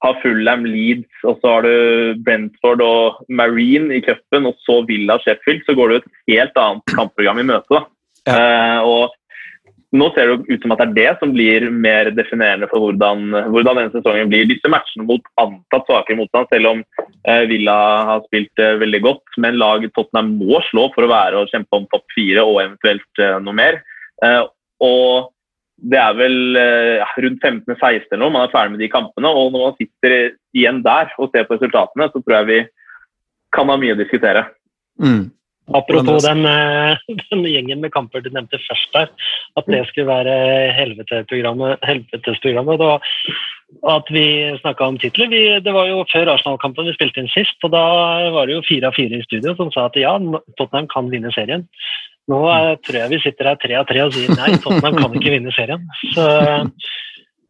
har 0.05 0.19
Fulham, 0.21 0.67
Leeds, 0.69 1.09
og 1.25 1.39
så 1.41 1.55
har 1.55 1.65
du 1.65 2.21
Brentford 2.27 2.83
og 2.85 3.23
Marine 3.33 3.97
i 3.97 4.03
cupen, 4.05 4.51
og 4.51 4.59
så 4.67 4.83
Villa 4.89 5.17
Sheffield, 5.23 5.65
så 5.65 5.77
går 5.77 5.89
det 5.89 5.97
jo 5.97 6.03
et 6.03 6.35
helt 6.35 6.61
annet 6.61 6.97
kampprogram 6.99 7.41
i 7.41 7.47
møte. 7.49 7.79
da. 7.79 7.85
Eh, 8.35 8.81
og 8.85 9.15
nå 9.95 10.09
ser 10.15 10.31
det 10.31 10.49
ut 10.51 10.65
som 10.65 10.75
at 10.75 10.81
det 10.81 10.87
er 10.87 10.95
det 10.97 11.11
som 11.21 11.33
blir 11.35 11.67
mer 11.71 12.11
definerende 12.17 12.67
for 12.71 12.83
hvordan, 12.83 13.29
hvordan 13.55 13.79
denne 13.79 13.93
sesongen 13.95 14.31
blir. 14.33 14.49
Disse 14.51 14.71
matchene 14.71 15.07
mot 15.07 15.23
antatt 15.41 15.87
svakere 15.87 16.19
motstand, 16.19 16.51
selv 16.51 16.71
om 16.73 16.81
eh, 16.99 17.45
Villa 17.51 17.77
har 18.11 18.25
spilt 18.27 18.63
eh, 18.63 18.75
veldig 18.83 19.01
godt, 19.05 19.39
men 19.45 19.61
lag 19.61 19.87
Tottenham 19.95 20.35
må 20.41 20.59
slå 20.71 20.89
for 20.97 21.07
å 21.07 21.13
være 21.13 21.45
og 21.45 21.53
kjempe 21.53 21.79
om 21.79 21.87
topp 21.93 22.07
fire 22.17 22.43
og 22.43 22.59
eventuelt 22.65 23.23
eh, 23.23 23.37
noe 23.45 23.59
mer. 23.61 23.79
Eh, 24.25 24.43
og 24.83 25.31
det 25.85 26.01
er 26.01 26.19
vel 26.19 26.59
eh, 26.59 27.15
rundt 27.27 27.47
15-16 27.47 28.11
eller 28.11 28.23
noe, 28.25 28.35
man 28.35 28.49
er 28.49 28.55
ferdig 28.55 28.75
med 28.75 28.83
de 28.83 28.91
kampene. 28.91 29.31
Og 29.31 29.55
når 29.55 29.69
man 29.69 29.79
sitter 29.79 30.35
igjen 30.57 30.83
der 30.87 31.15
og 31.19 31.31
ser 31.31 31.47
på 31.47 31.59
resultatene, 31.59 32.11
så 32.11 32.23
tror 32.23 32.41
jeg 32.41 32.51
vi 32.51 32.61
kan 33.55 33.71
ha 33.71 33.79
mye 33.79 33.95
å 33.95 34.03
diskutere. 34.03 34.49
Mm. 34.99 35.29
Apropos 35.73 36.23
den, 36.23 36.45
eh, 36.45 36.97
den 37.31 37.45
gjengen 37.49 37.81
med 37.81 37.93
kamper 37.93 38.21
du 38.21 38.31
nevnte 38.31 38.59
først 38.67 38.93
der, 38.93 39.09
at 39.57 39.65
det 39.71 39.87
skulle 39.89 40.11
være 40.11 40.35
helvetesprogrammet. 40.77 41.79
helvetesprogrammet. 41.83 42.79
Da 42.79 42.99
at 43.91 44.07
vi 44.13 44.27
snakka 44.61 44.87
om 44.87 44.99
titler. 44.99 45.29
Vi, 45.33 45.61
det 45.65 45.73
var 45.75 45.87
jo 45.89 46.05
før 46.13 46.27
Arsenal-kampen 46.35 46.87
vi 46.87 46.95
spilte 46.95 47.21
inn 47.23 47.33
sist, 47.33 47.57
og 47.67 47.71
da 47.75 47.85
var 48.35 48.47
det 48.47 48.55
jo 48.59 48.69
fire 48.69 48.87
av 48.91 48.95
fire 48.95 49.15
i 49.19 49.27
studio 49.27 49.51
som 49.59 49.69
sa 49.75 49.81
at 49.89 49.97
ja, 49.99 50.13
Tottenham 50.59 50.89
kan 50.93 51.11
vinne 51.13 51.31
serien. 51.35 51.63
Nå 52.31 52.39
eh, 52.53 52.75
tror 52.85 52.99
jeg 53.03 53.13
vi 53.13 53.25
sitter 53.25 53.45
her 53.51 53.59
tre 53.61 53.75
av 53.81 53.87
tre 53.89 53.99
og 54.05 54.13
sier 54.15 54.31
nei, 54.37 54.51
Tottenham 54.61 54.97
kan 55.01 55.13
ikke 55.17 55.35
vinne 55.35 55.53
serien. 55.57 55.83
Så 56.15 56.25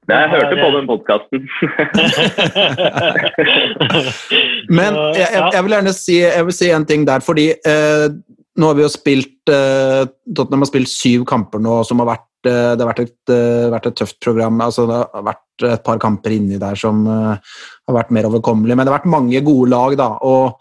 jeg 0.05 0.33
hørte 0.35 0.57
på 0.61 0.68
den 0.74 0.87
podkasten. 0.88 1.40
Men 4.68 4.96
jeg, 5.16 5.27
jeg, 5.27 5.50
jeg 5.57 5.66
vil 5.66 5.77
gjerne 5.77 5.94
si, 5.96 6.16
jeg 6.22 6.46
vil 6.48 6.57
si 6.57 6.70
en 6.72 6.87
ting 6.88 7.05
der, 7.09 7.24
fordi 7.24 7.50
eh, 7.57 8.07
nå 8.55 8.70
har 8.70 8.79
vi 8.79 8.85
jo 8.85 8.92
spilt 8.92 9.50
eh, 9.50 10.03
Tottenham 10.31 10.64
har 10.64 10.70
spilt 10.70 10.90
syv 10.90 11.24
kamper 11.29 11.62
nå 11.62 11.81
som 11.87 12.03
har 12.03 12.12
vært 12.12 12.50
eh, 12.50 12.74
det 12.74 12.85
har 12.85 12.90
vært 12.92 13.05
et, 13.05 13.33
eh, 13.35 13.70
vært 13.72 13.88
et, 13.90 13.96
tøft 13.98 14.20
program. 14.22 14.61
altså 14.62 14.87
Det 14.90 15.00
har 15.00 15.27
vært 15.31 15.66
et 15.70 15.87
par 15.87 16.03
kamper 16.03 16.37
inni 16.37 16.61
der 16.62 16.79
som 16.79 17.03
eh, 17.07 17.55
har 17.88 17.96
vært 17.98 18.12
mer 18.14 18.29
overkommelige. 18.31 18.77
Men 18.77 18.87
det 18.87 18.92
har 18.92 19.00
vært 19.00 19.14
mange 19.16 19.42
gode 19.46 19.70
lag, 19.74 19.96
da. 19.98 20.11
og 20.22 20.61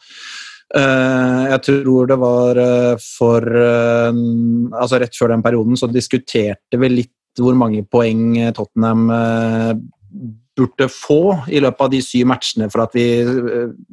uh, 0.74 1.44
jeg 1.52 1.60
tror 1.68 2.08
det 2.10 2.16
var 2.18 2.60
for 2.98 3.46
altså 3.46 5.00
Rett 5.02 5.18
før 5.20 5.36
den 5.36 5.44
perioden 5.46 5.78
så 5.78 5.90
diskuterte 5.92 6.80
vi 6.82 6.90
litt 6.90 7.14
hvor 7.38 7.54
mange 7.58 7.84
poeng 7.90 8.40
Tottenham 8.54 9.06
burde 10.58 10.90
få 10.92 11.22
i 11.50 11.62
løpet 11.64 11.86
av 11.86 11.94
de 11.94 12.02
syv 12.06 12.28
matchene 12.30 12.70
for 12.72 12.86
at 12.86 12.98
vi 12.98 13.08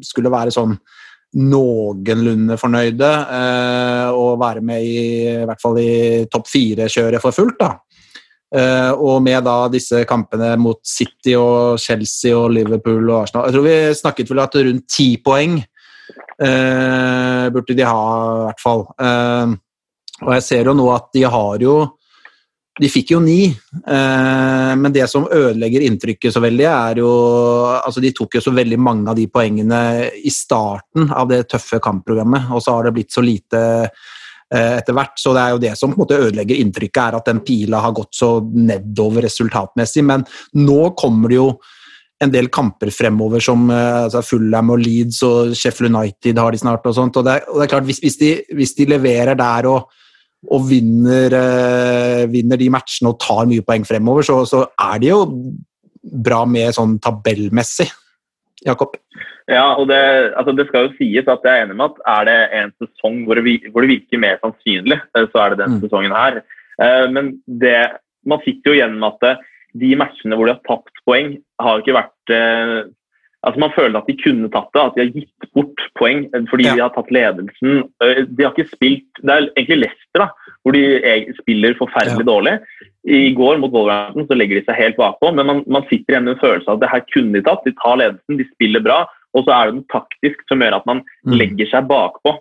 skulle 0.04 0.32
være 0.32 0.52
sånn 0.54 0.74
noenlunde 1.40 2.56
fornøyde 2.58 3.10
eh, 3.36 4.08
og 4.18 4.40
være 4.40 4.64
med 4.66 4.82
i, 4.82 5.02
i 5.30 5.44
hvert 5.46 5.62
fall 5.62 5.78
i 5.78 5.92
topp 6.30 6.48
fire-kjøret 6.50 7.22
for 7.22 7.36
fullt. 7.36 7.60
da. 7.60 7.70
Eh, 8.50 8.90
og 8.98 9.20
med 9.22 9.44
da 9.46 9.68
disse 9.70 10.02
kampene 10.10 10.56
mot 10.58 10.80
City 10.82 11.36
og 11.38 11.78
Chelsea 11.78 12.34
og 12.34 12.50
Liverpool 12.56 13.04
og 13.04 13.20
Arsenal 13.20 13.44
Jeg 13.46 13.54
tror 13.54 13.66
vi 13.68 13.76
snakket 13.94 14.32
vel 14.32 14.42
at 14.42 14.56
rundt 14.58 14.86
ti 14.90 15.06
poeng 15.22 15.60
eh, 15.62 17.44
burde 17.54 17.76
de 17.78 17.86
ha, 17.86 18.00
i 18.40 18.44
hvert 18.48 18.64
fall. 18.64 18.82
Eh, 18.98 19.54
og 20.26 20.34
jeg 20.34 20.46
ser 20.48 20.66
jo 20.66 20.74
nå 20.76 20.88
at 20.92 21.12
de 21.14 21.24
har 21.30 21.62
jo 21.62 21.76
de 22.80 22.88
fikk 22.88 23.12
jo 23.12 23.20
ni, 23.20 23.48
eh, 23.50 24.72
men 24.76 24.92
det 24.94 25.04
som 25.10 25.26
ødelegger 25.28 25.84
inntrykket 25.84 26.32
så 26.32 26.40
veldig, 26.42 26.66
er 26.68 27.02
jo 27.02 27.10
Altså, 27.80 28.00
de 28.02 28.12
tok 28.16 28.38
jo 28.38 28.42
så 28.44 28.52
veldig 28.54 28.78
mange 28.80 29.10
av 29.10 29.18
de 29.18 29.26
poengene 29.30 30.10
i 30.16 30.30
starten 30.32 31.10
av 31.10 31.28
det 31.30 31.42
tøffe 31.50 31.80
kampprogrammet, 31.82 32.50
og 32.54 32.62
så 32.62 32.76
har 32.76 32.86
det 32.86 32.94
blitt 32.96 33.12
så 33.12 33.24
lite 33.24 33.60
eh, 33.84 34.78
etter 34.78 34.96
hvert. 34.96 35.16
Så 35.18 35.34
det 35.36 35.42
er 35.42 35.54
jo 35.54 35.62
det 35.64 35.74
som 35.78 35.92
på 35.92 35.98
en 35.98 36.04
måte 36.04 36.20
ødelegger 36.20 36.60
inntrykket, 36.60 37.02
er 37.02 37.18
at 37.18 37.28
den 37.30 37.42
pila 37.46 37.82
har 37.84 37.96
gått 37.96 38.16
så 38.16 38.30
nedover 38.40 39.26
resultatmessig. 39.26 40.04
Men 40.06 40.24
nå 40.60 40.80
kommer 41.00 41.32
det 41.32 41.40
jo 41.40 41.50
en 42.20 42.32
del 42.32 42.50
kamper 42.52 42.92
fremover 42.92 43.42
som 43.44 43.68
eh, 43.72 44.02
altså 44.06 44.22
Fulham 44.24 44.74
og 44.76 44.84
Leeds 44.84 45.22
og 45.26 45.56
Sheffield 45.56 45.92
United 45.94 46.40
har 46.40 46.52
de 46.52 46.62
snart. 46.62 46.86
og 46.86 46.96
sånt, 46.96 47.16
og 47.16 47.26
det 47.26 47.38
er, 47.38 47.48
og 47.48 47.60
det 47.60 47.66
er 47.66 47.74
klart, 47.74 47.88
hvis, 47.88 48.02
hvis, 48.04 48.20
de, 48.20 48.34
hvis 48.56 48.76
de 48.78 48.92
leverer 48.94 49.38
der 49.38 49.68
og 49.70 49.88
og 50.48 50.68
vinner, 50.70 51.34
eh, 51.36 52.22
vinner, 52.32 52.60
de 52.60 52.70
matchene 52.72 53.12
og 53.12 53.18
tar 53.20 53.48
mye 53.48 53.64
poeng 53.66 53.84
fremover, 53.84 54.24
så, 54.24 54.40
så 54.48 54.62
er 54.80 55.02
de 55.02 55.10
jo 55.10 55.20
bra 56.00 56.46
med 56.48 56.72
sånn 56.76 56.96
tabellmessig. 57.02 57.90
Jakob? 58.64 58.96
Ja, 59.48 59.72
og 59.80 59.86
det, 59.88 60.00
altså 60.36 60.52
det, 60.52 60.66
skal 60.68 60.86
jo 60.86 60.96
sies 60.98 61.28
at 61.28 61.44
jeg 61.44 61.62
er 61.62 61.64
enig 61.64 61.76
med 61.78 61.92
at 61.92 62.02
er 62.12 62.26
det 62.28 62.38
en 62.58 62.72
sesong 62.80 63.22
hvor 63.24 63.40
det, 63.40 63.54
hvor 63.72 63.84
det 63.84 63.92
virker 63.94 64.20
mer 64.20 64.40
sannsynlig, 64.40 65.00
eh, 65.16 65.28
så 65.32 65.44
er 65.44 65.52
det 65.52 65.62
den 65.62 65.76
mm. 65.76 65.82
sesongen 65.84 66.16
her. 66.16 66.40
Eh, 66.80 67.06
men 67.12 67.34
det, 67.60 67.76
man 68.28 68.44
sitter 68.46 68.72
jo 68.72 68.78
igjen 68.78 68.96
med 69.00 69.20
at 69.20 69.46
de 69.80 69.92
matchene 69.96 70.36
hvor 70.36 70.48
de 70.48 70.56
har 70.56 70.64
tapt 70.68 71.04
poeng, 71.08 71.36
har 71.60 71.82
ikke 71.82 71.94
vært 71.94 72.32
Altså 73.46 73.60
Man 73.62 73.72
føler 73.72 73.96
at 73.96 74.08
de 74.10 74.16
kunne 74.20 74.50
tatt 74.52 74.68
det, 74.74 74.82
at 74.82 74.96
de 74.96 75.00
har 75.00 75.12
gitt 75.14 75.46
bort 75.56 75.84
poeng 75.96 76.26
fordi 76.50 76.66
ja. 76.66 76.74
de 76.76 76.82
har 76.84 76.92
tatt 76.92 77.12
ledelsen. 77.14 77.86
Øh, 78.04 78.20
de 78.28 78.44
har 78.44 78.52
ikke 78.52 78.74
spilt 78.74 79.22
Det 79.22 79.32
er 79.32 79.46
egentlig 79.54 79.78
Leicester 79.84 80.24
da, 80.24 80.28
hvor 80.60 80.76
de 80.76 80.82
spiller 81.38 81.78
forferdelig 81.78 82.26
ja. 82.26 82.28
dårlig. 82.28 82.54
I 83.08 83.32
går 83.32 83.62
mot 83.62 83.72
Wolverhampton 83.72 84.28
så 84.28 84.36
legger 84.36 84.60
de 84.60 84.66
seg 84.66 84.76
helt 84.76 85.00
bakpå, 85.00 85.32
men 85.32 85.48
man, 85.48 85.64
man 85.72 85.88
sitter 85.88 86.14
igjen 86.14 86.28
med 86.28 86.36
en 86.36 86.42
følelse 86.42 86.68
av 86.68 86.76
at 86.76 86.84
det 86.84 86.92
her 86.92 87.06
kunne 87.14 87.32
de 87.38 87.44
tatt. 87.46 87.64
De 87.64 87.72
tar 87.80 87.96
ledelsen, 88.02 88.40
de 88.42 88.48
spiller 88.52 88.84
bra, 88.84 89.00
og 89.32 89.46
så 89.46 89.56
er 89.56 89.70
det 89.70 89.78
noe 89.78 89.92
taktisk 89.94 90.44
som 90.50 90.60
gjør 90.60 90.76
at 90.80 90.88
man 90.90 91.00
mm. 91.00 91.34
legger 91.40 91.72
seg 91.72 91.88
bakpå. 91.88 92.36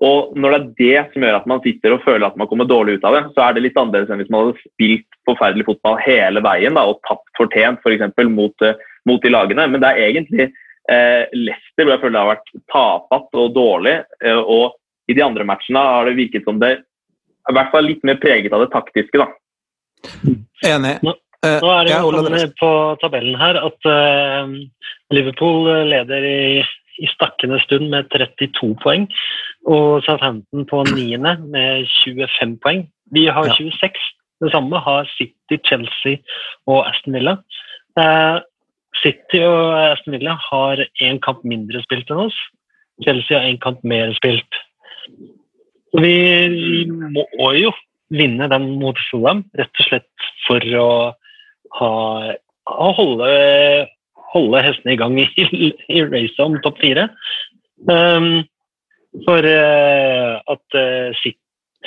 Og 0.00 0.32
Når 0.40 0.54
det 0.54 0.58
er 0.58 0.68
det 0.80 1.12
som 1.12 1.24
gjør 1.26 1.38
at 1.42 1.48
man 1.50 1.60
sitter 1.64 1.94
og 1.94 2.04
føler 2.06 2.24
at 2.26 2.36
man 2.40 2.48
kommer 2.48 2.68
dårlig 2.68 2.96
ut 2.96 3.04
av 3.04 3.16
det, 3.18 3.24
så 3.36 3.44
er 3.44 3.56
det 3.56 3.66
litt 3.66 3.80
annerledes 3.80 4.12
enn 4.12 4.22
hvis 4.22 4.30
man 4.32 4.46
hadde 4.46 4.62
spilt 4.62 5.18
forferdelig 5.28 5.66
fotball 5.68 5.98
hele 6.00 6.40
veien 6.44 6.78
da, 6.78 6.86
og 6.88 7.02
tapt 7.04 7.28
fortjent 7.36 7.84
f.eks. 7.84 8.06
For 8.16 8.32
mot, 8.32 8.64
uh, 8.64 8.80
mot 9.08 9.22
de 9.22 9.32
lagene. 9.32 9.66
Men 9.70 9.82
det 9.82 9.90
er 9.90 10.02
egentlig 10.08 10.46
eh, 10.48 11.24
Leicester 11.36 11.86
hvor 11.86 11.94
jeg 11.94 12.02
føler 12.02 12.16
det 12.16 12.22
har 12.22 12.32
vært 12.34 12.52
tafatt 12.72 13.40
og 13.42 13.56
dårlig. 13.56 13.96
Eh, 14.24 14.40
og 14.40 14.76
i 15.10 15.16
de 15.16 15.24
andre 15.24 15.46
matchene 15.48 15.82
har 15.82 16.08
det 16.08 16.18
virket 16.18 16.46
som 16.46 16.60
det 16.62 16.76
i 17.50 17.56
hvert 17.56 17.72
fall 17.72 17.88
litt 17.88 18.04
mer 18.06 18.20
preget 18.22 18.52
av 18.54 18.64
det 18.64 18.70
taktiske. 18.74 19.18
da. 19.18 19.28
Enig. 20.68 20.98
Nå, 21.06 21.14
nå 21.42 21.72
er 21.72 21.88
det 21.88 21.94
jo 21.96 22.12
sånn 22.14 22.52
på 22.60 22.70
tabellen 23.00 23.38
her 23.40 23.58
at 23.58 23.88
uh, 23.88 24.52
Liverpool 25.14 25.66
leder 25.88 26.26
i, 26.28 26.60
i 27.00 27.08
stakkende 27.14 27.58
stund 27.64 27.88
med 27.92 28.10
32 28.12 28.74
poeng. 28.84 29.08
Og 29.68 30.04
Southampton 30.06 30.68
på 30.68 30.84
niende 30.92 31.36
med 31.48 31.88
25 32.04 32.56
poeng. 32.62 32.86
Vi 33.10 33.26
har 33.32 33.50
26. 33.56 33.98
Det 34.40 34.52
samme 34.54 34.78
har 34.80 35.08
City, 35.16 35.58
Chelsea 35.66 36.20
og 36.70 36.84
Aston 36.86 37.18
Villa. 37.18 37.40
Uh, 37.98 38.38
City 38.98 39.40
og 39.46 39.74
Aston 39.78 40.16
Villa 40.16 40.34
har 40.50 40.82
én 41.02 41.20
kamp 41.22 41.44
mindre 41.46 41.82
spilt 41.84 42.10
enn 42.10 42.26
oss. 42.26 42.38
Chelsea 43.04 43.38
har 43.38 43.46
én 43.48 43.60
kamp 43.62 43.82
mer 43.86 44.12
spilt. 44.18 44.60
Vi, 45.96 46.86
må 46.90 47.50
jo 47.56 47.72
vinne 48.14 48.48
den 48.50 48.68
mot 48.80 48.98
Fulham, 49.08 49.44
rett 49.58 49.82
og 49.82 49.86
slett 49.88 50.28
for 50.46 50.66
å 50.76 50.90
ha, 51.78 51.90
holde, 52.98 53.30
holde 54.34 54.62
hestene 54.66 54.94
i 54.94 55.00
gang 55.00 55.18
i, 55.22 55.26
i 55.88 56.02
racet 56.06 56.42
om 56.44 56.58
topp 56.64 56.80
fire. 56.82 57.08
Um, 57.88 58.42
for 59.24 59.42
uh, 59.42 60.38
at 60.52 60.78
uh, 60.78 61.22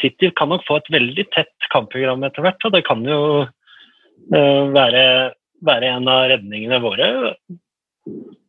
City 0.02 0.32
kan 0.36 0.52
nok 0.52 0.66
få 0.68 0.80
et 0.82 0.92
veldig 0.96 1.28
tett 1.36 1.70
kampprogram 1.72 2.26
etter 2.28 2.44
hvert, 2.44 2.66
og 2.66 2.76
det 2.76 2.84
kan 2.88 3.04
jo 3.08 3.22
uh, 3.44 4.64
være 4.74 5.06
være 5.66 5.92
en 5.98 6.10
av 6.12 6.28
redningene 6.32 6.80
våre. 6.84 7.10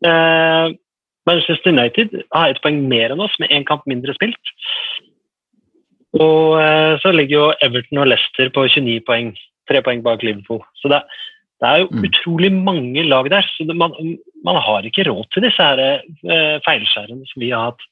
Eh, 0.05 0.66
Manchester 1.24 1.72
United 1.72 2.16
har 2.35 2.50
ett 2.50 2.62
poeng 2.64 2.83
mer 2.88 3.14
enn 3.14 3.22
oss, 3.24 3.37
med 3.40 3.53
én 3.55 3.66
kamp 3.68 3.87
mindre 3.90 4.14
spilt. 4.16 4.55
Og 6.20 6.59
eh, 6.61 6.94
så 7.03 7.12
ligger 7.14 7.37
jo 7.37 7.46
Everton 7.64 8.03
og 8.05 8.11
Leicester 8.12 8.50
på 8.55 8.66
29 8.68 9.00
poeng, 9.09 9.33
tre 9.70 9.81
poeng 9.83 10.05
bak 10.05 10.22
Liverpool. 10.22 10.61
Så 10.83 10.90
det, 10.92 11.00
det 11.62 11.70
er 11.70 11.83
jo 11.83 11.88
mm. 11.90 12.05
utrolig 12.11 12.53
mange 12.55 13.07
lag 13.09 13.31
der. 13.33 13.48
så 13.57 13.66
det, 13.66 13.77
man, 13.81 13.96
man, 14.46 14.61
har 14.62 14.87
ikke 14.87 15.09
råd 15.09 15.27
til 15.33 15.46
disse 15.46 15.64
her, 15.64 16.05
eh, 16.05 16.57
feilskjærene 16.66 17.27
som 17.31 17.42
vi 17.42 17.50
har 17.55 17.72
hatt. 17.72 17.90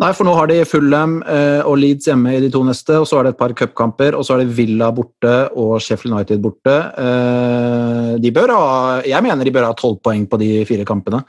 Nei, 0.00 0.14
for 0.16 0.24
nå 0.24 0.32
har 0.32 0.48
de 0.48 0.62
Fulham 0.64 1.18
eh, 1.28 1.60
og 1.68 1.76
Leeds 1.76 2.08
hjemme 2.08 2.32
i 2.32 2.40
de 2.40 2.48
to 2.52 2.62
neste, 2.64 2.96
og 3.02 3.04
så 3.08 3.18
er 3.18 3.26
det 3.26 3.34
et 3.34 3.40
par 3.42 3.52
cupkamper, 3.56 4.16
og 4.16 4.24
så 4.24 4.36
er 4.38 4.46
det 4.46 4.54
Villa 4.56 4.88
borte 4.96 5.34
og 5.60 5.74
Sheffield 5.84 6.16
United 6.16 6.40
borte. 6.40 6.76
Eh, 7.02 8.14
de 8.24 8.32
bør 8.32 8.54
ha, 8.56 8.64
jeg 9.04 9.20
mener 9.26 9.44
de 9.44 9.52
bør 9.52 9.68
ha 9.68 9.76
tolv 9.76 10.00
poeng 10.00 10.24
på 10.30 10.40
de 10.40 10.50
fire 10.68 10.88
kampene. 10.88 11.20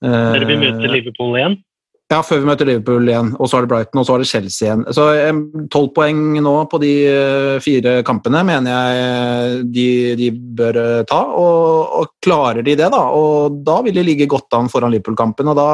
Eh, 0.00 0.32
Dere 0.32 0.48
vil 0.48 0.62
møte 0.64 0.94
Liverpool 0.94 1.36
igjen? 1.36 1.60
Ja, 2.08 2.22
før 2.24 2.40
vi 2.40 2.48
møter 2.48 2.70
Liverpool 2.70 3.04
igjen. 3.10 3.34
Og 3.36 3.50
så 3.50 3.58
er 3.58 3.66
det 3.66 3.74
Brighton, 3.74 4.00
og 4.00 4.08
så 4.08 4.16
er 4.16 4.24
det 4.24 4.32
Chelsea 4.32 4.64
igjen. 4.70 4.88
Så 4.96 5.08
tolv 5.74 5.92
poeng 5.92 6.26
nå 6.40 6.58
på 6.72 6.80
de 6.80 6.92
fire 7.60 7.98
kampene 8.06 8.46
mener 8.48 8.72
jeg 8.72 9.64
de, 9.76 9.88
de 10.16 10.34
bør 10.62 10.84
ta. 11.10 11.24
Og, 11.36 11.98
og, 12.00 12.14
klarer 12.24 12.64
de 12.64 12.78
det, 12.78 12.88
da, 12.94 13.08
og 13.12 13.64
da 13.66 13.82
vil 13.84 13.98
de 13.98 14.06
ligge 14.08 14.30
godt 14.30 14.56
an 14.56 14.72
foran 14.72 14.94
Liverpool-kampen. 14.94 15.52
og 15.52 15.60
da 15.60 15.72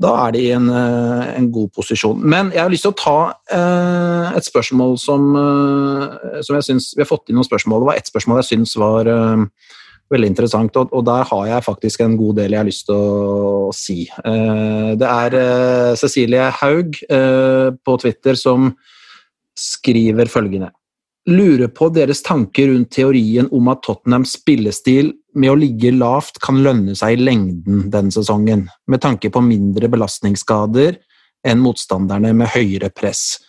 da 0.00 0.12
er 0.26 0.32
de 0.34 0.40
i 0.46 0.52
en, 0.56 0.68
eh, 0.72 1.34
en, 1.36 1.50
god 1.52 1.70
posisjon. 1.76 2.20
Men 2.24 2.50
jeg 2.54 2.62
har 2.62 2.72
lyst 2.72 2.86
til 2.86 2.94
å 2.94 2.98
ta 2.98 3.18
eh, 3.52 4.38
et 4.38 4.48
spørsmål 4.48 4.96
som, 5.00 5.28
eh, 5.36 6.40
som 6.42 6.56
jeg 6.56 6.68
syns 6.70 6.92
Vi 6.96 7.04
har 7.04 7.10
fått 7.10 7.28
inn 7.28 7.36
noen 7.36 7.48
spørsmål. 7.48 7.82
Det 7.82 7.90
var 7.90 8.00
ett 8.00 8.10
spørsmål 8.10 8.40
jeg 8.40 8.50
syns 8.54 8.74
var 8.80 9.10
eh, 9.12 9.44
veldig 10.12 10.28
interessant, 10.32 10.76
og, 10.76 10.92
og, 10.92 11.04
der 11.08 11.28
har 11.28 11.46
jeg 11.48 11.66
faktisk 11.68 12.04
en 12.04 12.16
god 12.20 12.40
del 12.40 12.52
jeg 12.52 12.60
har 12.60 12.68
lyst 12.68 12.86
til 12.88 12.96
å, 12.96 13.72
si. 13.76 13.98
Eh, 14.08 14.92
det 15.00 15.08
er 15.08 15.38
eh, 15.40 15.94
Cecilie 16.00 16.50
Haug 16.62 17.02
på 17.84 17.98
Twitter 18.00 18.38
som 18.38 18.72
skriver 19.58 20.30
følgende 20.32 20.72
lurer 21.28 21.70
på 21.70 21.86
deres 21.94 22.22
tanker 22.24 22.72
rundt 22.72 22.90
teorien 22.96 23.48
om 23.54 23.68
at 23.70 23.82
Tottenhams 23.86 24.34
spillestil 24.40 25.12
med 25.34 25.52
å 25.52 25.58
ligge 25.58 25.92
lavt 25.94 26.40
kan 26.42 26.60
lønne 26.64 26.96
seg 26.98 27.16
i 27.16 27.24
lengden 27.24 27.86
denne 27.92 28.14
sesongen, 28.14 28.66
med 28.86 29.02
tanke 29.02 29.30
på 29.32 29.42
mindre 29.44 29.88
belastningsskader 29.92 30.98
enn 31.48 31.62
motstanderne 31.62 32.34
med 32.36 32.52
høyere 32.54 32.92
press. 32.94 33.40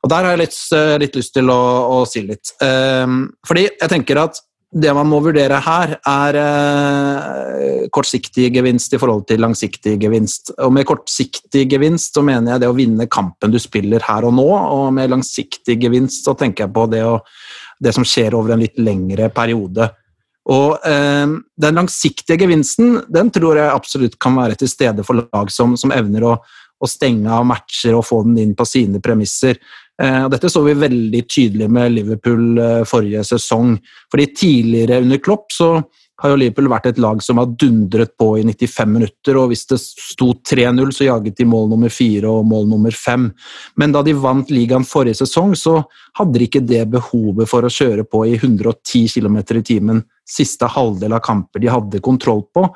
Og 0.00 0.08
Der 0.08 0.24
har 0.24 0.36
jeg 0.36 0.46
litt, 0.46 0.60
eh, 0.72 0.98
litt 0.98 1.16
lyst 1.16 1.34
til 1.34 1.50
å, 1.52 1.62
å, 2.00 2.04
si 2.08 2.22
litt. 2.24 2.54
Um, 2.64 3.26
fordi 3.46 3.66
jeg 3.68 3.90
tenker 3.92 4.22
at 4.22 4.40
det 4.70 4.92
man 4.94 5.08
må 5.10 5.18
vurdere 5.18 5.58
her, 5.64 5.96
er 6.06 6.36
eh, 6.38 7.86
kortsiktig 7.90 8.52
gevinst 8.54 8.94
i 8.94 9.00
forhold 9.02 9.26
til 9.26 9.42
langsiktig 9.42 9.96
gevinst. 10.00 10.52
Og 10.62 10.70
med 10.72 10.86
kortsiktig 10.86 11.64
gevinst 11.72 12.14
så 12.14 12.22
mener 12.22 12.54
jeg 12.54 12.62
det 12.62 12.70
å 12.70 12.76
vinne 12.78 13.08
kampen 13.10 13.50
du 13.50 13.58
spiller 13.58 14.04
her 14.06 14.28
og 14.28 14.36
nå, 14.38 14.46
og 14.46 14.92
med 14.94 15.10
langsiktig 15.10 15.74
gevinst 15.82 16.24
så 16.24 16.36
tenker 16.38 16.68
jeg 16.68 16.74
på 16.76 16.86
det, 16.92 17.02
å, 17.02 17.18
det 17.82 17.96
som 17.96 18.06
skjer 18.06 18.38
over 18.38 18.54
en 18.54 18.62
litt 18.62 18.78
lengre 18.78 19.28
periode. 19.34 19.90
Og 20.50 20.86
eh, 20.86 21.36
den 21.62 21.78
langsiktige 21.78 22.38
gevinsten 22.40 22.98
den 23.12 23.30
tror 23.34 23.60
jeg 23.60 23.74
absolutt 23.74 24.18
kan 24.22 24.38
være 24.38 24.58
til 24.58 24.70
stede 24.70 25.04
for 25.06 25.22
lag 25.22 25.52
som, 25.54 25.76
som 25.78 25.94
evner 25.94 26.26
å, 26.26 26.34
å 26.80 26.90
stenge 26.90 27.30
av 27.30 27.46
matcher 27.46 27.94
og 27.94 28.06
få 28.08 28.24
den 28.26 28.40
inn 28.42 28.56
på 28.58 28.66
sine 28.66 29.02
premisser. 29.04 29.60
Eh, 30.00 30.22
og 30.24 30.30
dette 30.32 30.50
så 30.50 30.62
vi 30.64 30.74
veldig 30.80 31.22
tydelig 31.28 31.70
med 31.70 31.94
Liverpool 31.94 32.58
eh, 32.58 32.82
forrige 32.88 33.22
sesong. 33.30 33.76
fordi 34.10 34.30
Tidligere 34.42 35.02
under 35.04 35.22
Klopp 35.22 35.52
så 35.54 35.74
har 36.20 36.32
jo 36.32 36.38
Liverpool 36.40 36.68
vært 36.70 36.90
et 36.90 37.00
lag 37.00 37.22
som 37.24 37.40
har 37.40 37.50
dundret 37.60 38.12
på 38.20 38.34
i 38.38 38.44
95 38.44 38.92
minutter. 38.92 39.38
og 39.40 39.50
Hvis 39.50 39.66
det 39.70 39.80
sto 39.80 40.32
3-0, 40.34 40.92
så 40.94 41.08
jaget 41.08 41.40
de 41.40 41.48
mål 41.48 41.68
nummer 41.72 41.92
fire 41.92 42.28
og 42.28 42.46
mål 42.46 42.68
nummer 42.68 42.94
fem. 42.94 43.30
Men 43.76 43.92
da 43.92 44.04
de 44.04 44.14
vant 44.16 44.52
ligaen 44.52 44.86
forrige 44.86 45.22
sesong, 45.22 45.56
så 45.56 45.80
hadde 46.18 46.38
de 46.38 46.48
ikke 46.48 46.64
det 46.66 46.84
behovet 46.92 47.48
for 47.48 47.64
å 47.64 47.72
kjøre 47.72 48.04
på 48.08 48.24
i 48.28 48.36
110 48.36 49.08
km 49.16 49.38
i 49.40 49.66
timen 49.66 50.04
siste 50.30 50.68
halvdel 50.70 51.16
av 51.16 51.22
kamper 51.24 51.62
de 51.62 51.70
hadde 51.70 52.02
kontroll 52.04 52.44
på. 52.54 52.66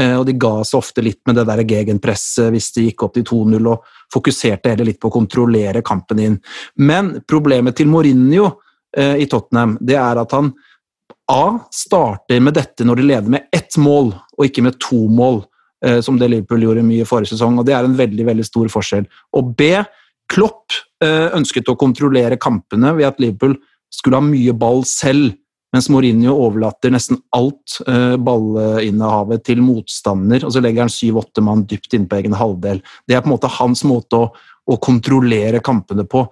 Eh, 0.00 0.14
og 0.18 0.26
de 0.28 0.36
ga 0.38 0.60
seg 0.66 0.78
ofte 0.78 1.04
litt 1.04 1.20
med 1.26 1.40
det 1.40 1.46
der 1.48 1.64
gegenpresset 1.66 2.52
hvis 2.54 2.70
de 2.76 2.88
gikk 2.88 3.06
opp 3.06 3.16
til 3.16 3.26
2-0, 3.26 3.70
og 3.72 3.96
fokuserte 4.12 4.72
heller 4.72 4.90
litt 4.90 5.00
på 5.02 5.10
å 5.10 5.16
kontrollere 5.18 5.84
kampen 5.86 6.22
inn. 6.22 6.40
Men 6.78 7.16
problemet 7.28 7.78
til 7.78 7.90
Mourinho 7.90 8.50
eh, 8.96 9.16
i 9.24 9.28
Tottenham, 9.30 9.76
det 9.80 9.98
er 9.98 10.22
at 10.22 10.36
han 10.36 10.52
A 11.30 11.60
starter 11.70 12.40
med 12.42 12.56
dette 12.58 12.84
når 12.86 12.98
de 12.98 13.06
leder 13.06 13.30
med 13.30 13.46
ett 13.54 13.76
mål, 13.78 14.12
og 14.36 14.46
ikke 14.46 14.64
med 14.66 14.78
to 14.82 15.04
mål, 15.06 15.44
eh, 15.84 16.00
som 16.02 16.18
det 16.18 16.30
Liverpool 16.32 16.64
gjorde 16.66 16.86
mye 16.86 17.04
i 17.04 17.08
forrige 17.08 17.36
sesong. 17.36 17.58
og 17.58 17.66
Det 17.66 17.74
er 17.76 17.86
en 17.86 17.98
veldig 17.98 18.26
veldig 18.26 18.46
stor 18.46 18.70
forskjell. 18.72 19.06
Og 19.38 19.54
B 19.56 19.72
Klopp 20.30 20.74
eh, 21.02 21.28
ønsket 21.34 21.70
å 21.70 21.78
kontrollere 21.78 22.38
kampene 22.38 22.92
ved 22.94 23.08
at 23.08 23.22
Liverpool 23.22 23.56
skulle 23.90 24.20
ha 24.20 24.24
mye 24.24 24.54
ball 24.54 24.84
selv, 24.86 25.32
mens 25.74 25.88
Mourinho 25.90 26.34
overlater 26.34 26.90
nesten 26.94 27.18
alt 27.34 27.78
eh, 27.86 28.14
ballinnehavet 28.18 29.42
til 29.46 29.62
motstander, 29.62 30.46
og 30.46 30.54
så 30.54 30.62
legger 30.62 30.86
han 30.86 30.92
syv-åtte 30.92 31.42
mann 31.46 31.66
dypt 31.70 31.94
inne 31.94 32.10
på 32.10 32.20
egen 32.20 32.38
halvdel. 32.38 32.82
Det 33.06 33.16
er 33.16 33.24
på 33.24 33.30
en 33.30 33.36
måte 33.36 33.50
hans 33.58 33.82
måte 33.86 34.18
å, 34.18 34.30
å 34.70 34.78
kontrollere 34.82 35.62
kampene 35.66 36.06
på. 36.06 36.24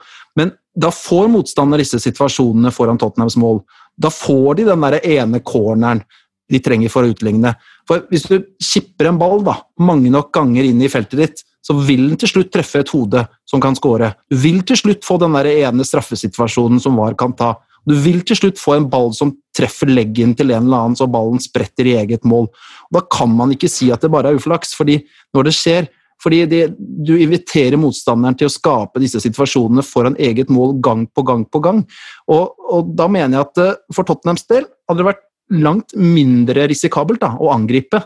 Da 0.79 0.93
får 0.95 1.27
motstander 1.33 1.83
disse 1.83 1.99
situasjonene 2.03 2.71
foran 2.75 3.01
Tottenhams 3.01 3.37
mål. 3.41 3.63
Da 3.99 4.11
får 4.15 4.61
de 4.61 4.69
den 4.69 4.87
der 4.87 5.01
ene 5.03 5.43
corneren 5.43 6.05
de 6.49 6.61
trenger 6.65 6.93
for 6.93 7.05
å 7.05 7.13
utligne. 7.13 7.55
For 7.89 8.07
Hvis 8.13 8.29
du 8.31 8.39
kipper 8.63 9.11
en 9.11 9.19
ball 9.21 9.43
da, 9.45 9.59
mange 9.83 10.11
nok 10.13 10.31
ganger 10.35 10.69
inn 10.69 10.81
i 10.83 10.91
feltet 10.93 11.21
ditt, 11.21 11.45
så 11.65 11.75
vil 11.85 12.07
den 12.09 12.21
til 12.21 12.31
slutt 12.31 12.53
treffe 12.55 12.81
et 12.81 12.93
hode 12.95 13.25
som 13.49 13.61
kan 13.61 13.77
skåre. 13.77 14.15
Du 14.31 14.39
vil 14.41 14.63
til 14.65 14.79
slutt 14.79 15.05
få 15.05 15.19
den 15.21 15.35
der 15.37 15.51
ene 15.51 15.85
straffesituasjonen 15.85 16.81
som 16.81 16.97
VAR 16.97 17.19
kan 17.19 17.35
ta. 17.37 17.57
Du 17.89 17.95
vil 17.99 18.23
til 18.27 18.39
slutt 18.39 18.61
få 18.61 18.79
en 18.79 18.89
ball 18.89 19.13
som 19.17 19.35
treffer 19.57 19.91
leggen 19.91 20.35
til 20.39 20.53
en 20.53 20.65
eller 20.67 20.87
annen, 20.87 20.97
så 20.97 21.09
ballen 21.11 21.41
spretter 21.43 21.89
i 21.89 21.97
eget 22.01 22.25
mål. 22.29 22.49
Da 22.95 23.03
kan 23.05 23.33
man 23.35 23.53
ikke 23.55 23.71
si 23.73 23.91
at 23.93 24.05
det 24.05 24.13
bare 24.13 24.33
er 24.33 24.41
uflaks, 24.41 24.75
fordi 24.79 25.01
når 25.37 25.49
det 25.49 25.55
skjer, 25.59 25.89
fordi 26.23 26.43
det, 26.51 26.63
du 26.79 27.15
inviterer 27.19 27.79
motstanderen 27.81 28.37
til 28.39 28.49
å 28.49 28.53
skape 28.53 29.03
disse 29.03 29.21
situasjonene 29.23 29.85
foran 29.87 30.19
eget 30.19 30.51
mål 30.51 30.77
gang 30.83 31.07
på 31.15 31.25
gang 31.27 31.45
på 31.47 31.63
gang. 31.65 31.85
Og, 32.31 32.59
og 32.69 32.95
da 32.99 33.07
mener 33.11 33.39
jeg 33.39 33.47
at 33.47 33.63
eh, 33.65 33.77
for 33.95 34.09
Tottenhams 34.09 34.47
del 34.51 34.67
hadde 34.67 35.03
det 35.03 35.11
vært 35.13 35.25
langt 35.55 35.95
mindre 35.97 36.67
risikabelt 36.69 37.23
da, 37.23 37.35
å 37.39 37.53
angripe. 37.55 38.03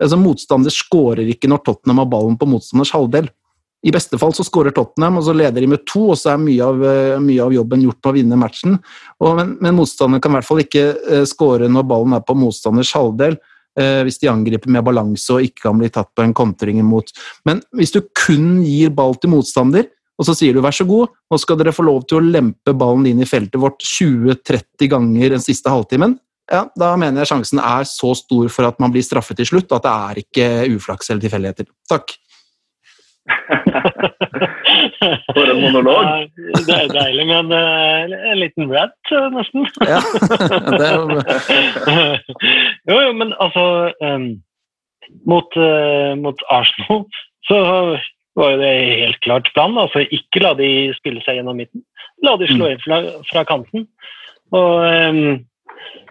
Altså, 0.00 0.16
motstander 0.18 0.72
skårer 0.74 1.28
ikke 1.30 1.50
når 1.50 1.62
Tottenham 1.66 2.00
har 2.02 2.08
ballen 2.10 2.40
på 2.40 2.48
motstanders 2.48 2.94
halvdel. 2.96 3.28
I 3.80 3.92
beste 3.94 4.18
fall 4.20 4.34
så 4.36 4.44
skårer 4.44 4.74
Tottenham, 4.76 5.16
og 5.20 5.24
så 5.24 5.32
leder 5.36 5.64
de 5.64 5.70
med 5.72 5.84
to, 5.88 6.10
og 6.12 6.18
så 6.20 6.34
er 6.34 6.42
mye 6.42 6.64
av, 6.64 6.82
eh, 6.84 7.20
mye 7.22 7.44
av 7.44 7.54
jobben 7.54 7.84
gjort 7.86 8.00
på 8.02 8.12
å 8.12 8.16
vinne 8.16 8.40
matchen. 8.40 8.76
Og, 9.20 9.30
men, 9.38 9.54
men 9.60 9.76
motstanderen 9.78 10.20
kan 10.20 10.34
i 10.34 10.38
hvert 10.38 10.48
fall 10.48 10.60
ikke 10.64 10.84
uh, 10.96 11.22
skåre 11.28 11.68
når 11.72 11.86
ballen 11.88 12.16
er 12.16 12.24
på 12.26 12.36
motstanders 12.36 12.92
halvdel. 12.96 13.38
Eh, 13.78 14.00
hvis 14.02 14.18
de 14.18 14.30
angriper 14.30 14.70
med 14.72 14.82
balanse 14.82 15.30
og 15.30 15.44
ikke 15.46 15.68
kan 15.68 15.78
bli 15.78 15.90
tatt 15.94 16.10
på 16.16 16.24
en 16.24 16.34
kontring 16.34 16.80
imot. 16.82 17.12
Men 17.46 17.60
hvis 17.78 17.94
du 17.94 18.00
kun 18.18 18.64
gir 18.66 18.90
ball 18.94 19.14
til 19.20 19.30
motstander, 19.30 19.86
og 20.20 20.26
så 20.26 20.34
sier 20.36 20.56
du 20.56 20.60
vær 20.64 20.74
så 20.74 20.84
god, 20.88 21.12
nå 21.30 21.38
skal 21.40 21.60
dere 21.60 21.72
få 21.72 21.86
lov 21.86 22.02
til 22.08 22.18
å 22.18 22.24
lempe 22.24 22.74
ballen 22.76 23.06
inn 23.08 23.22
i 23.22 23.28
feltet 23.28 23.60
vårt 23.62 23.78
20-30 23.86 24.90
ganger 24.90 25.36
den 25.36 25.44
siste 25.44 25.70
halvtimen, 25.72 26.18
ja, 26.50 26.64
da 26.74 26.90
mener 26.98 27.22
jeg 27.22 27.30
sjansen 27.30 27.60
er 27.62 27.86
så 27.86 28.10
stor 28.18 28.48
for 28.50 28.66
at 28.66 28.80
man 28.82 28.90
blir 28.90 29.04
straffet 29.06 29.38
til 29.38 29.46
slutt, 29.52 29.70
at 29.70 29.86
det 29.86 29.92
er 29.94 30.20
ikke 30.24 30.48
uflaks 30.74 31.12
eller 31.12 31.22
tilfeldigheter. 31.22 31.68
Takk. 31.88 32.16
For 35.34 35.48
en 35.50 35.60
monolog. 35.62 36.30
Det 36.66 36.76
er 36.76 36.92
deilig 36.92 37.26
med 37.28 37.36
en, 37.38 37.52
eh, 37.56 38.30
en 38.32 38.38
liten 38.40 38.70
rant, 38.72 39.12
eh, 39.12 39.26
nesten. 39.34 39.66
Ja, 39.88 40.00
det 40.78 40.86
er 40.86 40.94
jo 40.96 41.04
jo, 42.90 42.96
jo, 43.06 43.12
men 43.18 43.34
altså 43.42 43.64
um, 44.04 44.28
mot, 45.26 45.50
uh, 45.56 46.12
mot 46.20 46.46
Arsenal 46.50 47.04
så 47.48 47.60
var 48.38 48.54
jo 48.54 48.60
det 48.62 48.72
helt 49.02 49.20
klart 49.26 49.50
plan. 49.54 49.78
Altså 49.78 50.04
ikke 50.06 50.44
la 50.44 50.54
de 50.58 50.70
spille 50.98 51.22
seg 51.24 51.40
gjennom 51.40 51.58
midten. 51.60 51.84
La 52.24 52.36
de 52.40 52.48
slå 52.50 52.70
inn 52.70 52.82
fra, 52.84 53.02
fra 53.30 53.44
kanten. 53.48 53.88
Og 54.54 54.72
um, 54.84 55.40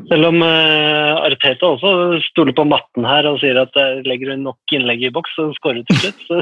selv 0.08 0.30
om 0.30 0.42
uh, 0.42 1.20
Arteta 1.26 1.68
også 1.74 2.20
stoler 2.30 2.56
på 2.56 2.66
matten 2.70 3.08
her 3.08 3.28
og 3.30 3.40
sier 3.42 3.60
at 3.62 3.76
uh, 3.76 4.00
legger 4.08 4.32
du 4.32 4.44
nok 4.46 4.76
innlegg 4.76 5.04
i 5.04 5.12
boks, 5.14 5.34
så 5.36 5.50
skårer 5.58 5.82
du 5.82 5.92
til 5.92 6.00
slutt. 6.04 6.22
Så, 6.28 6.36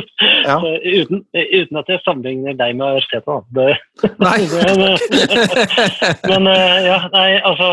Ja. 0.48 0.58
så 0.60 0.72
uten, 0.82 1.22
uten 1.32 1.80
at 1.80 1.90
jeg 1.90 2.02
sammenligner 2.04 2.56
deg 2.58 2.76
med 2.80 3.00
Arteta. 3.00 3.38
da. 3.38 3.42
Det, 3.56 4.12
Nei. 4.20 4.40
men 6.32 6.50
uh, 6.50 6.78
ja, 6.84 6.98
nei, 7.14 7.28
altså 7.40 7.70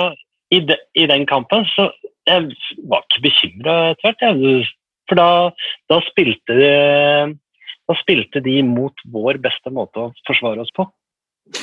i, 0.52 0.62
de, 0.68 0.78
I 1.00 1.08
den 1.12 1.26
kampen 1.30 1.66
så 1.76 1.90
jeg 2.30 2.52
var 2.92 3.02
ikke 3.08 3.24
bekymra 3.26 3.76
etter 3.96 4.38
hvert, 4.38 4.74
For 5.10 5.18
da, 5.18 5.30
da 5.90 5.98
spilte 6.12 6.56
de 6.60 6.74
da 7.90 7.98
spilte 8.00 8.40
de 8.46 8.62
mot 8.64 8.94
vår 9.12 9.42
beste 9.44 9.72
måte 9.74 10.00
å 10.00 10.12
forsvare 10.28 10.64
oss 10.64 10.72
på. 10.76 10.86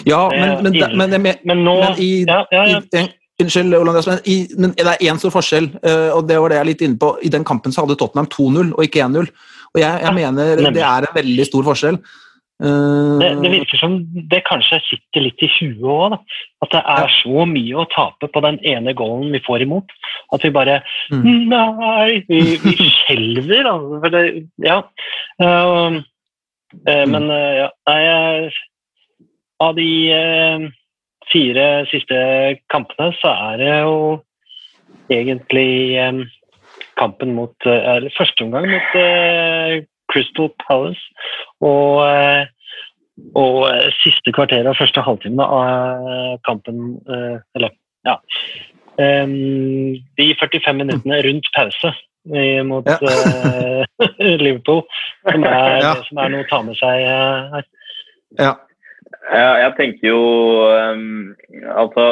Ja, 0.04 0.26
men, 0.28 0.62
men, 0.62 0.74
men, 0.74 0.96
men, 0.98 1.22
men, 1.22 1.36
Men 1.46 1.62
nå 1.64 1.76
Men 1.80 2.00
i, 2.02 2.10
ja, 2.28 2.42
ja, 2.52 2.64
ja. 2.68 2.80
i 2.82 3.04
Unnskyld, 3.38 3.74
Olandas, 3.78 4.08
men, 4.10 4.22
i, 4.26 4.38
men 4.58 4.72
det 4.74 4.82
er 4.82 5.04
én 5.06 5.18
stor 5.22 5.30
forskjell, 5.30 5.68
eh, 5.86 6.08
og 6.10 6.24
det 6.26 6.40
var 6.42 6.50
det 6.50 6.56
jeg 6.58 6.64
er 6.64 6.70
litt 6.72 6.80
inne 6.82 6.98
på. 6.98 7.12
I 7.22 7.30
den 7.30 7.44
kampen 7.46 7.74
så 7.74 7.84
hadde 7.84 7.94
Tottenham 8.00 8.26
2-0 8.34 8.72
og 8.72 8.80
ikke 8.82 9.04
1-0. 9.04 9.28
Og 9.74 9.78
jeg, 9.78 10.00
jeg 10.02 10.14
mener 10.16 10.64
det 10.74 10.82
er 10.82 11.06
en 11.06 11.14
veldig 11.14 11.46
stor 11.46 11.68
forskjell. 11.68 12.00
Eh, 12.58 13.18
Det, 13.20 13.28
det 13.42 13.50
virker 13.52 13.78
som 13.78 13.94
det 14.32 14.40
kanskje 14.48 14.80
sitter 14.88 15.22
litt 15.22 15.44
i 15.46 15.50
huet 15.54 15.84
òg. 15.86 16.16
At 16.66 16.74
det 16.74 16.82
er 16.96 17.12
så 17.20 17.44
mye 17.46 17.78
å 17.78 17.86
tape 17.92 18.30
på 18.34 18.42
den 18.42 18.58
ene 18.66 18.94
goalen 18.98 19.30
vi 19.36 19.42
får 19.46 19.62
imot. 19.68 19.94
At 20.34 20.42
vi 20.42 20.50
bare 20.54 20.80
Mm. 21.12 21.48
Nei! 21.48 22.24
Vi, 22.28 22.40
vi 22.64 22.90
skjelver, 22.90 23.70
altså. 23.70 24.00
For 24.02 24.16
det, 24.16 24.24
ja. 24.66 24.80
Uh, 25.38 26.02
uh, 26.74 27.04
mm. 27.06 27.14
men 27.14 27.30
uh, 27.30 27.52
ja, 27.62 27.70
nei, 27.86 28.50
Av 29.62 29.74
de 29.74 29.88
fire 31.32 31.86
siste 31.90 32.18
kampene 32.72 33.12
så 33.20 33.32
er 33.50 33.56
det 33.60 33.72
jo 33.82 33.94
egentlig 35.12 35.96
eh, 36.00 36.20
kampen 37.00 37.34
mot 37.36 37.54
eh, 37.66 37.80
Eller 37.96 38.14
første 38.18 38.44
omgang 38.46 38.68
mot 38.70 38.94
eh, 38.98 39.82
Crystal 40.12 40.50
Palace 40.64 41.02
og 41.60 42.04
eh, 42.08 42.46
og 43.34 43.64
eh, 43.66 43.88
siste 43.98 44.30
kvarter 44.30 44.68
av 44.70 44.76
første 44.78 45.02
halvtime 45.02 45.42
av 45.42 46.06
eh, 46.08 46.34
kampen 46.46 46.98
eh, 47.10 47.38
Eller, 47.58 47.74
ja. 48.06 48.14
De 48.98 50.26
45 50.40 50.74
minuttene 50.74 51.20
rundt 51.22 51.46
pause 51.54 51.92
mot 52.66 52.86
Ja. 52.86 52.96
eh, 52.98 53.84
Liverpool, 54.42 54.82
som 55.30 55.44
er, 55.46 55.76
Ja. 55.82 55.92
som 56.08 56.18
er 56.18 56.32
noe 56.34 56.42
å 56.42 56.48
ta 56.50 56.58
med 56.66 56.76
seg 56.80 57.04
eh, 57.06 57.52
her. 57.54 57.68
ja. 58.38 58.54
Jeg 59.08 59.74
tenker 59.78 60.10
jo 60.10 60.22
um, 60.68 61.34
Altså, 61.74 62.08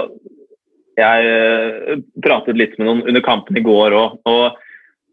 jeg 0.97 1.33
uh, 1.33 1.99
pratet 2.25 2.57
litt 2.57 2.77
med 2.79 2.89
noen 2.89 3.03
under 3.11 3.25
kampen 3.25 3.59
i 3.59 3.65
går 3.65 3.97
òg, 3.97 4.17
og 4.29 4.63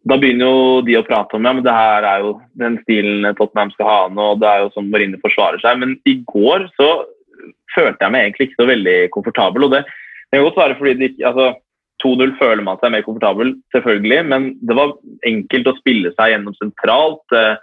da 0.09 0.17
begynner 0.19 0.49
jo 0.49 0.79
de 0.83 0.97
å 0.99 1.05
prate 1.07 1.37
om 1.37 1.45
ja, 1.47 1.53
men 1.55 1.63
det 1.63 1.73
her 1.75 2.05
er 2.07 2.23
jo 2.25 2.33
den 2.59 2.75
stilen 2.83 3.27
Tottenham 3.37 3.71
skal 3.71 3.87
ha 3.87 3.99
nå, 4.11 4.33
og 4.33 4.41
det 4.41 4.49
er 4.49 4.63
jo 4.63 4.71
sånn 4.75 4.89
Marine 4.91 5.19
forsvarer 5.21 5.63
seg. 5.63 5.79
Men 5.79 5.93
i 6.09 6.17
går 6.27 6.67
så 6.75 6.89
følte 7.71 8.03
jeg 8.03 8.11
meg 8.11 8.25
egentlig 8.25 8.49
ikke 8.49 8.61
så 8.61 8.67
veldig 8.67 8.97
komfortabel. 9.15 9.67
og 9.67 9.75
det, 9.75 9.83
det 9.87 10.39
kan 10.39 10.47
godt 10.49 10.59
være 10.59 10.79
fordi 10.79 10.95
det 10.99 11.09
ikke, 11.13 11.31
altså 11.31 11.47
2-0 12.03 12.33
føler 12.39 12.65
man 12.67 12.81
seg 12.81 12.91
mer 12.91 13.05
komfortabel, 13.05 13.53
selvfølgelig, 13.75 14.19
men 14.31 14.49
det 14.67 14.75
var 14.75 14.95
enkelt 15.29 15.69
å 15.71 15.77
spille 15.77 16.11
seg 16.17 16.33
gjennom 16.33 16.57
sentralt. 16.59 17.23
eh, 17.37 17.55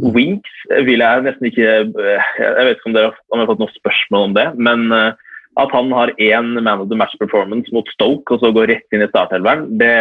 Winks 0.00 0.52
vil 0.86 1.02
jeg 1.04 1.24
nesten 1.26 1.50
ikke 1.50 1.68
eh, 1.84 2.30
Jeg 2.40 2.64
vet 2.64 2.78
ikke 2.78 2.88
om 2.88 2.96
dere 2.96 3.12
om 3.12 3.36
jeg 3.36 3.44
har 3.44 3.50
fått 3.50 3.60
noen 3.60 3.76
spørsmål 3.76 4.26
om 4.30 4.36
det, 4.38 4.46
men 4.56 4.86
eh, 4.96 5.12
At 5.60 5.74
han 5.76 5.92
har 5.92 6.14
én 6.16 6.54
man 6.62 6.80
of 6.80 6.88
the 6.88 6.96
match 6.96 7.12
performance 7.20 7.68
mot 7.76 7.88
Stoke 7.92 8.32
og 8.32 8.40
så 8.40 8.52
går 8.56 8.70
rett 8.72 8.96
inn 8.96 9.04
i 9.04 9.10
startelveren, 9.10 9.66
det 9.76 9.92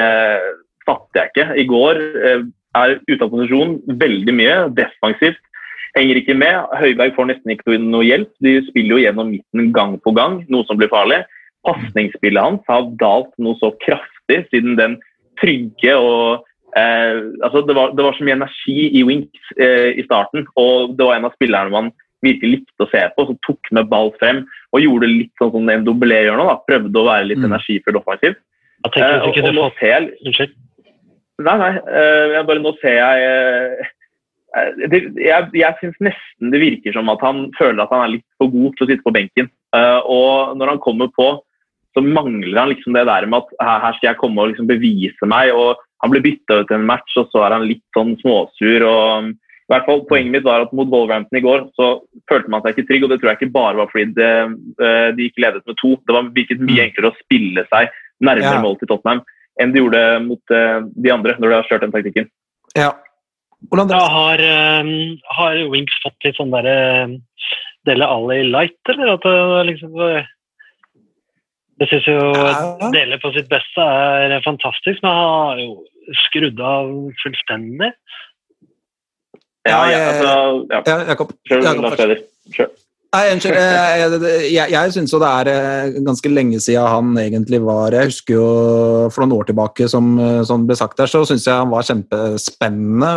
fatter 0.88 1.20
jeg 1.20 1.32
ikke. 1.32 1.48
I 1.60 1.66
går 1.68 2.00
eh, 2.00 2.46
er 2.80 2.94
ute 3.10 3.20
av 3.26 3.32
posisjon 3.34 3.74
veldig 4.00 4.36
mye, 4.38 4.56
defensivt. 4.78 5.42
Henger 5.98 6.22
ikke 6.22 6.38
med. 6.40 6.72
Høiberg 6.80 7.18
får 7.18 7.28
nesten 7.34 7.52
ikke 7.52 7.76
noe 7.84 8.06
hjelp. 8.08 8.32
De 8.40 8.62
spiller 8.70 8.96
jo 8.96 9.02
gjennom 9.04 9.34
midten 9.34 9.74
gang 9.76 9.98
på 10.00 10.14
gang, 10.16 10.40
noe 10.48 10.64
som 10.70 10.80
blir 10.80 10.92
farlig. 10.92 11.20
Pasningsspillet 11.68 12.42
hans 12.42 12.64
har 12.72 12.88
dalt 13.02 13.34
noe 13.44 13.60
så 13.60 13.74
kraftig 13.84 14.40
siden 14.54 14.80
den 14.80 14.96
trygge 15.42 15.98
og 16.00 16.48
eh, 16.78 17.20
altså 17.44 17.62
det, 17.68 17.76
var, 17.78 17.92
det 17.98 18.06
var 18.06 18.16
så 18.18 18.24
mye 18.28 18.38
energi 18.40 18.78
i 19.00 19.04
Winks 19.08 19.52
eh, 19.58 19.92
i 20.00 20.06
starten, 20.08 20.48
og 20.60 20.96
det 20.98 21.08
var 21.08 21.18
en 21.20 21.28
av 21.30 21.36
spillerne 21.36 21.74
man 21.74 21.92
virkelig 22.22 22.52
likte 22.60 22.86
å 22.86 22.90
se 22.92 23.02
på, 23.16 23.26
som 23.26 23.38
tok 23.48 23.72
med 23.74 23.90
ball 23.90 24.12
frem 24.22 24.44
og 24.72 24.84
gjorde 24.84 25.10
litt 25.10 25.32
sånn 25.42 25.52
som 25.56 25.70
Ndombele 25.70 26.20
gjør 26.28 26.38
nå. 26.38 26.50
da, 26.52 26.58
Prøvde 26.70 27.02
å 27.02 27.08
være 27.08 27.30
litt 27.32 27.42
Mm. 27.42 27.48
energifull 27.52 27.98
offensiv. 27.98 28.36
Jeg 28.86 28.92
tenker 28.94 29.08
Eh, 29.08 29.24
hvis 29.26 29.38
ikke 29.38 29.50
og, 29.50 29.66
og 29.66 29.82
jeg 29.82 30.12
Unnskyld. 30.26 30.54
Nei, 31.42 31.58
nei. 31.58 31.72
eh, 31.90 32.26
jeg 32.36 32.46
bare 32.46 32.62
nå 32.62 32.72
ser 32.82 32.96
jeg 33.00 33.24
eh, 33.26 33.90
det, 34.92 35.00
Jeg, 35.18 35.50
jeg 35.58 35.78
syns 35.80 35.98
nesten 36.04 36.52
det 36.54 36.60
virker 36.62 36.94
som 36.94 37.10
at 37.10 37.22
han 37.26 37.48
føler 37.58 37.82
at 37.84 37.90
han 37.94 38.04
er 38.06 38.14
litt 38.18 38.28
for 38.38 38.52
god 38.54 38.76
til 38.78 38.86
å 38.86 38.90
sitte 38.92 39.06
på 39.08 39.14
benken. 39.16 39.50
Eh, 39.74 40.00
og 40.06 40.58
når 40.60 40.76
han 40.76 40.82
kommer 40.84 41.10
på, 41.16 41.30
så 41.96 42.04
mangler 42.04 42.60
han 42.60 42.70
liksom 42.70 42.94
det 42.96 43.08
der 43.08 43.26
med 43.26 43.42
at 43.42 43.56
her, 43.60 43.80
her 43.88 43.98
skal 43.98 44.10
jeg 44.12 44.20
komme 44.22 44.44
og 44.44 44.52
liksom 44.52 44.68
bevise 44.70 45.26
meg. 45.28 45.52
og 45.56 45.80
Han 46.02 46.12
ble 46.14 46.22
bytta 46.24 46.62
ut 46.62 46.72
i 46.72 46.78
en 46.78 46.86
match, 46.90 47.16
og 47.18 47.30
så 47.32 47.46
er 47.46 47.56
han 47.56 47.68
litt 47.70 47.84
sånn 47.96 48.16
småsur. 48.22 48.86
og 48.88 49.32
i 49.32 49.74
hvert 49.74 49.86
fall 49.88 50.02
Poenget 50.10 50.34
mitt 50.34 50.44
var 50.44 50.66
at 50.66 50.74
mot 50.76 50.90
Wolverhampton 50.92 51.38
i 51.40 51.44
går 51.46 51.62
så 51.80 52.02
følte 52.28 52.52
man 52.52 52.62
seg 52.64 52.76
ikke 52.76 52.88
trygg. 52.90 53.04
og 53.06 53.10
Det 53.12 53.20
tror 53.22 53.30
jeg 53.32 53.40
ikke 53.40 53.54
bare 53.56 53.78
var 53.80 53.88
fordi 53.92 54.14
det, 54.18 54.32
eh, 54.84 55.12
de 55.16 55.30
ikke 55.30 55.46
ledet 55.46 55.64
med 55.68 55.78
to. 55.80 55.96
Det 56.08 56.16
var 56.18 56.32
virket 56.36 56.60
mye 56.60 56.84
enklere 56.90 57.12
å 57.12 57.20
spille 57.22 57.64
seg 57.70 57.88
nærmere 58.22 58.58
Ja. 58.58 58.62
mål 58.62 58.80
til 58.80 58.90
Tottenham 58.92 59.24
enn 59.62 59.72
de 59.72 59.80
gjorde 59.80 60.02
mot 60.26 60.42
eh, 60.52 60.82
de 60.82 61.10
andre 61.12 61.38
når 61.40 61.48
de 61.50 61.56
har 61.56 61.70
kjørt 61.70 61.82
den 61.86 61.92
taktikken. 61.96 62.30
Ja. 62.76 62.92
Hvordan 63.70 63.90
Ja, 63.94 64.08
har, 64.10 64.40
eh, 64.42 65.18
har 65.38 65.70
Winks 65.70 65.94
fått 66.04 66.20
litt 66.26 66.36
sånn 66.36 66.52
derre 66.52 67.22
Dele 67.86 68.06
Alli 68.06 68.44
light, 68.44 68.78
eller 68.90 69.14
at 69.14 69.22
det 69.22 69.74
liksom 69.74 69.96
eh, 70.02 70.26
Jeg 71.82 71.90
syns 71.90 72.08
jo 72.12 72.18
Ja. 72.38 72.90
Dele 72.94 73.18
på 73.22 73.32
sitt 73.34 73.48
beste 73.50 73.82
er 73.82 74.36
fantastisk, 74.46 75.02
men 75.02 75.12
han 75.12 75.32
har 75.34 75.58
jo 75.64 75.72
skrudd 76.28 76.60
av 76.62 76.92
fullstendig. 77.24 77.92
Ja, 79.68 79.80
jeg- 79.90 80.08
altså, 80.12 80.32
ja. 80.72 80.82
Ja, 80.88 80.98
Jakob. 81.12 81.34
Kjør. 81.50 82.70
Nei, 83.12 83.26
unnskyld. 83.34 83.56
Jeg, 83.60 84.54
jeg, 84.56 84.72
jeg 84.72 84.92
syns 84.96 85.12
jo 85.12 85.20
det 85.20 85.28
er 85.28 85.48
eh, 85.52 85.98
ganske 86.00 86.30
lenge 86.32 86.62
siden 86.64 86.88
han 86.88 87.10
egentlig 87.20 87.60
var 87.62 87.92
Jeg 87.92 88.08
husker 88.08 88.38
jo 88.38 88.46
for 89.12 89.26
noen 89.26 89.36
år 89.36 89.50
tilbake, 89.50 89.90
som, 89.92 90.14
eh, 90.18 90.44
som 90.48 90.64
ble 90.66 90.78
sagt 90.80 90.96
der, 91.02 91.10
så 91.12 91.26
syns 91.28 91.44
jeg 91.46 91.54
han 91.60 91.70
var 91.74 91.84
kjempespennende. 91.84 93.12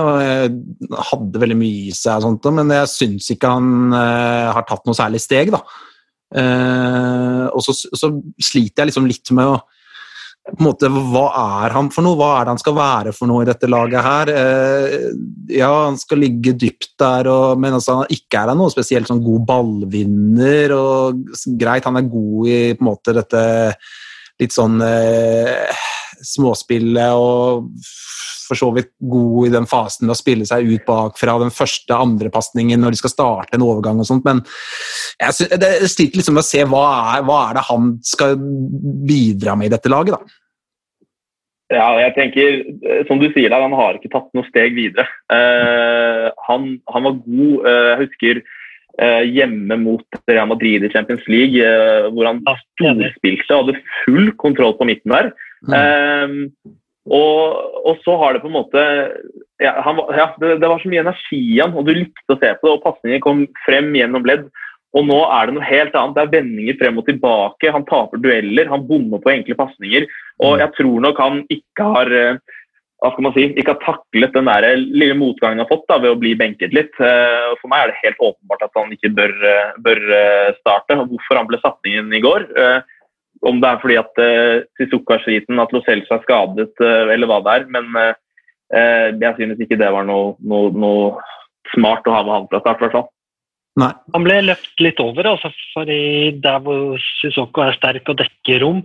og 0.90 0.98
Hadde 1.12 1.38
veldig 1.44 1.56
mye 1.60 1.86
i 1.92 1.94
seg, 1.94 2.16
og 2.18 2.22
sånt, 2.26 2.50
men 2.58 2.68
jeg 2.74 2.90
syns 2.90 3.30
ikke 3.36 3.46
han 3.54 3.92
eh, 3.94 4.50
har 4.56 4.66
tatt 4.66 4.82
noe 4.84 4.98
særlig 4.98 5.20
steg, 5.22 5.52
da. 5.54 5.62
Eh, 6.34 7.44
og 7.50 7.62
så, 7.62 7.74
så 7.74 8.10
sliter 8.42 8.82
jeg 8.82 8.92
liksom 8.92 9.08
litt 9.10 9.32
med 9.36 9.54
å 9.54 9.62
på 10.44 10.60
en 10.60 10.66
måte, 10.66 10.88
Hva 10.92 11.24
er 11.64 11.72
han 11.72 11.86
for 11.88 12.04
noe? 12.04 12.18
Hva 12.20 12.26
er 12.36 12.44
det 12.44 12.52
han 12.52 12.60
skal 12.60 12.74
være 12.76 13.12
for 13.16 13.30
noe 13.30 13.46
i 13.46 13.48
dette 13.48 13.68
laget 13.70 14.04
her? 14.04 14.30
Eh, 14.34 15.06
ja, 15.56 15.70
han 15.86 15.96
skal 15.96 16.20
ligge 16.20 16.52
dypt 16.60 16.90
der, 17.00 17.30
og, 17.32 17.60
men 17.60 17.78
altså, 17.78 18.02
ikke 18.12 18.42
er 18.42 18.52
han 18.52 18.60
noe 18.60 18.72
spesielt 18.72 19.08
sånn 19.08 19.24
god 19.24 19.46
ballvinner. 19.48 20.74
og 20.76 21.24
Greit, 21.56 21.88
han 21.88 21.96
er 21.96 22.12
god 22.12 22.50
i 22.52 22.58
på 22.76 22.84
en 22.84 22.90
måte 22.90 23.16
dette 23.16 23.44
litt 24.42 24.52
sånn 24.52 24.76
eh, 24.84 25.84
småspillet 26.26 27.14
og 27.14 27.70
for 28.44 28.60
så 28.60 28.68
vidt 28.76 28.90
god 29.00 29.48
i 29.48 29.52
den 29.54 29.66
fasen 29.68 30.06
med 30.06 30.14
å 30.14 30.18
spille 30.18 30.46
seg 30.48 30.68
ut 30.68 30.84
bakfra 30.84 31.38
den 31.40 31.52
første 31.54 31.96
andrepasningen 31.96 32.82
når 32.82 32.94
de 32.94 33.00
skal 33.00 33.14
starte 33.14 33.56
en 33.56 33.64
overgang 33.64 34.02
og 34.02 34.08
sånt, 34.08 34.26
men 34.26 34.42
jeg, 35.20 35.48
det 35.60 35.72
sliter 35.88 36.20
liksom 36.20 36.36
med 36.36 36.44
å 36.44 36.48
se 36.50 36.64
hva 36.68 36.86
er, 37.16 37.24
hva 37.24 37.40
er 37.48 37.58
det 37.58 37.68
han 37.70 37.92
skal 38.04 38.36
bidra 39.08 39.56
med 39.56 39.70
i 39.70 39.76
dette 39.76 39.92
laget, 39.92 40.18
da. 40.18 40.40
Ja, 41.72 41.86
jeg 41.96 42.12
tenker, 42.14 42.58
eh, 42.84 43.02
som 43.08 43.20
du 43.20 43.30
sier 43.32 43.48
der, 43.48 43.62
han 43.64 43.74
har 43.76 43.96
ikke 43.96 44.12
tatt 44.12 44.28
noe 44.36 44.46
steg 44.50 44.76
videre. 44.76 45.06
Uh, 45.32 46.28
han, 46.46 46.74
han 46.92 47.06
var 47.06 47.16
god. 47.24 47.54
Uh, 47.64 47.86
jeg 47.88 48.00
husker 48.02 48.40
uh, 49.00 49.22
hjemme 49.24 49.78
mot 49.80 50.20
Real 50.28 50.50
Madrid 50.50 50.84
i 50.84 50.92
Champions 50.92 51.24
League, 51.32 51.72
hvor 52.12 52.28
han 52.28 52.42
storspilte 52.44 53.56
og 53.56 53.64
hadde 53.64 53.80
full 54.04 54.28
kontroll 54.42 54.76
på 54.76 54.88
midten 54.92 55.16
der. 55.16 55.32
Eh, 55.72 56.74
og, 57.04 57.64
og 57.84 58.04
så 58.04 58.16
har 58.20 58.34
det 58.34 58.40
på 58.40 58.48
en 58.48 58.56
måte 58.56 58.82
ja, 59.60 59.74
han, 59.84 60.00
ja, 60.16 60.30
det, 60.40 60.56
det 60.62 60.70
var 60.70 60.80
så 60.80 60.90
mye 60.90 61.02
energi 61.04 61.40
i 61.54 61.60
han, 61.60 61.74
og 61.76 61.86
du 61.86 61.92
likte 61.94 62.34
å 62.34 62.38
se 62.40 62.52
på 62.56 62.66
det. 62.66 62.72
og 62.72 62.84
Pasningen 62.84 63.22
kom 63.24 63.44
frem 63.66 63.92
gjennom 63.96 64.26
ledd. 64.26 64.48
Og 64.94 65.06
nå 65.08 65.20
er 65.26 65.48
det 65.48 65.56
noe 65.56 65.66
helt 65.66 65.96
annet. 65.98 66.16
Det 66.16 66.22
er 66.22 66.34
vendinger 66.36 66.76
frem 66.78 66.98
og 67.00 67.06
tilbake. 67.08 67.72
Han 67.74 67.86
taper 67.88 68.20
dueller, 68.22 68.70
han 68.70 68.84
bommer 68.86 69.22
på 69.22 69.32
enkle 69.32 69.56
pasninger. 69.58 70.06
Og 70.46 70.60
jeg 70.62 70.70
tror 70.76 71.00
nok 71.02 71.22
han 71.22 71.40
ikke 71.50 71.88
har 71.96 72.12
eh, 72.14 72.60
hva 73.02 73.10
skal 73.12 73.26
man 73.26 73.34
si, 73.34 73.48
ikke 73.58 73.74
har 73.74 73.82
taklet 73.82 74.32
den 74.32 74.48
der 74.48 74.78
lille 74.78 75.16
motgangen 75.18 75.58
han 75.58 75.66
har 75.66 75.68
fått 75.68 75.84
da, 75.90 75.98
ved 76.00 76.14
å 76.14 76.20
bli 76.20 76.32
benket 76.38 76.72
litt. 76.76 76.94
Eh, 77.02 77.50
For 77.60 77.70
meg 77.70 77.82
er 77.82 77.90
det 77.90 78.02
helt 78.04 78.22
åpenbart 78.30 78.64
at 78.68 78.78
han 78.80 78.94
ikke 78.94 79.12
bør, 79.18 79.34
eh, 79.50 79.74
bør 79.86 80.02
starte. 80.62 81.00
Hvorfor 81.02 81.42
han 81.42 81.50
ble 81.50 81.60
satt 81.60 81.90
inn 81.90 82.14
i 82.14 82.22
går, 82.24 82.46
om 83.42 83.60
det 83.60 83.70
er 83.70 83.80
fordi 83.82 83.96
at 84.00 84.20
uh, 84.22 84.66
Sissoko 84.78 85.16
er 85.16 85.24
sliten, 85.24 85.60
at 85.60 85.72
Lo 85.74 85.82
Celso 85.86 86.16
er 86.16 86.22
skadet, 86.24 86.70
uh, 86.80 87.10
eller 87.12 87.28
hva 87.30 87.40
det 87.44 87.56
er. 87.58 87.66
Men 87.74 87.90
eh, 88.00 88.14
eh, 88.74 89.08
jeg 89.20 89.34
synes 89.38 89.60
ikke 89.60 89.80
det 89.80 89.90
var 89.92 90.06
noe, 90.08 90.34
noe, 90.40 90.70
noe 90.70 91.10
smart 91.74 92.06
å 92.06 92.14
ha 92.14 92.22
med 92.22 92.34
han 92.36 92.48
fra 92.52 92.62
start. 92.62 92.80
i 92.80 92.86
hvert 92.86 92.96
fall. 92.98 93.10
Nei. 93.82 93.90
Han 94.14 94.24
ble 94.24 94.38
løpt 94.46 94.80
litt 94.84 95.00
over, 95.02 95.26
altså, 95.34 95.50
fordi 95.74 96.00
der 96.44 96.62
hvor 96.62 97.02
Sissoko 97.18 97.64
er 97.64 97.74
sterk 97.76 98.12
og 98.12 98.20
dekker 98.22 98.62
rom 98.62 98.84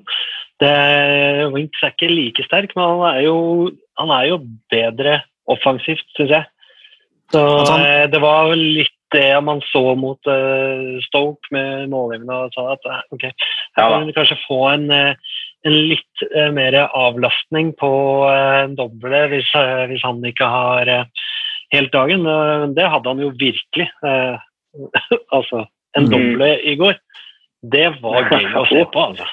det, 0.59 1.49
Winks 1.53 1.83
er 1.83 1.93
ikke 1.93 2.11
like 2.11 2.45
sterk, 2.47 2.73
men 2.75 2.85
han 2.85 3.03
er 3.13 3.21
jo, 3.27 3.37
han 3.99 4.13
er 4.15 4.29
jo 4.31 4.39
bedre 4.71 5.19
offensivt, 5.49 6.07
syns 6.17 6.33
jeg. 6.35 6.45
Så 7.31 7.39
Altså, 7.39 7.73
han- 7.73 7.85
eh, 7.85 8.07
Det 8.07 8.21
var 8.21 8.55
litt 8.55 8.98
det 9.15 9.41
man 9.41 9.61
så 9.71 9.95
mot 9.97 10.29
uh, 10.29 10.97
Stoke 11.07 11.53
med 11.55 11.89
målgivende 11.89 12.47
sa 12.53 12.73
at 12.75 12.87
eh, 12.89 13.01
ok, 13.15 13.25
her 13.77 13.93
kan 13.93 14.07
vi 14.07 14.15
kanskje 14.17 14.37
få 14.45 14.59
en, 14.73 14.85
eh, 14.93 15.37
en 15.67 15.77
litt 15.91 16.25
uh, 16.35 16.49
mer 16.55 16.77
avlastning 16.87 17.73
på 17.79 17.91
uh, 18.27 18.69
doble 18.77 19.23
hvis, 19.33 19.49
uh, 19.57 19.85
hvis 19.89 20.05
han 20.05 20.21
ikke 20.25 20.49
har 20.49 20.93
helt 21.73 21.93
dagen. 21.93 22.25
Det 22.73 22.85
hadde 22.89 23.11
han 23.11 23.19
jo 23.21 23.33
virkelig. 23.37 23.89
altså, 25.37 25.65
en 25.97 26.07
mm. 26.07 26.13
doble 26.13 26.53
i 26.65 26.77
går. 26.79 26.97
Det 27.61 27.89
var 28.01 28.29
gøy 28.31 28.47
å 28.57 28.65
se 28.69 28.85
på, 28.89 29.03
altså. 29.11 29.27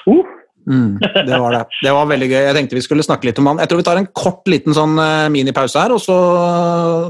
Mm, 0.67 0.99
det 0.99 1.39
var 1.39 1.55
det. 1.55 1.63
Det 1.83 1.95
var 1.95 2.09
veldig 2.09 2.27
gøy. 2.27 2.41
Jeg 2.49 2.55
tenkte 2.57 2.75
vi 2.75 2.83
skulle 2.83 3.05
snakke 3.05 3.29
litt 3.29 3.39
om 3.39 3.47
han. 3.53 3.61
Jeg 3.63 3.71
tror 3.71 3.79
vi 3.79 3.87
tar 3.87 4.01
en 4.01 4.09
kort 4.11 4.43
liten 4.51 4.75
sånn 4.75 4.97
eh, 4.99 5.27
minipause 5.31 5.79
her, 5.79 5.95
og 5.95 6.01
så 6.03 6.17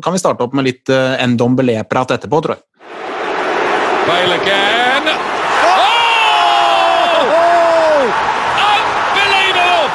kan 0.04 0.14
vi 0.14 0.22
starte 0.22 0.46
opp 0.46 0.54
med 0.58 0.68
litt 0.68 0.94
uh, 0.94 1.18
Ndombele-prat 1.26 2.14
etterpå, 2.18 2.42
tror 2.46 2.58
jeg. 2.58 2.64
Bale 4.08 4.36
again. 4.40 5.10
Oh! 5.68 5.98
Unbelievable! 9.18 9.90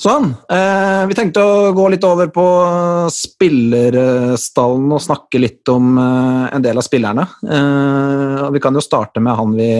Sånn. 0.00 0.30
Eh, 0.48 1.02
vi 1.10 1.16
tenkte 1.18 1.42
å 1.44 1.74
gå 1.76 1.90
litt 1.92 2.06
over 2.08 2.30
på 2.32 2.46
spillerstallen 3.12 4.94
og 4.96 5.02
snakke 5.04 5.42
litt 5.42 5.68
om 5.72 5.98
eh, 6.00 6.46
en 6.56 6.64
del 6.64 6.80
av 6.80 6.86
spillerne. 6.86 7.26
Eh, 7.44 8.46
og 8.46 8.54
vi 8.56 8.62
kan 8.64 8.76
jo 8.76 8.84
starte 8.84 9.20
med 9.20 9.36
han 9.42 9.52
vi 9.58 9.70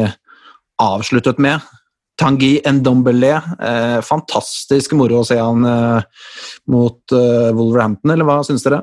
avsluttet 0.83 1.41
med. 1.41 1.64
Tanguy 2.21 2.59
Ndombele. 2.64 3.37
Eh, 3.61 3.99
fantastisk 4.07 4.97
moro 4.99 5.21
å 5.23 5.29
se 5.29 5.39
han 5.41 5.64
eh, 5.69 6.27
mot 6.73 7.17
eh, 7.17 7.53
Wolverhampton, 7.57 8.14
eller 8.14 8.29
hva 8.29 8.41
syns 8.47 8.67
dere? 8.67 8.83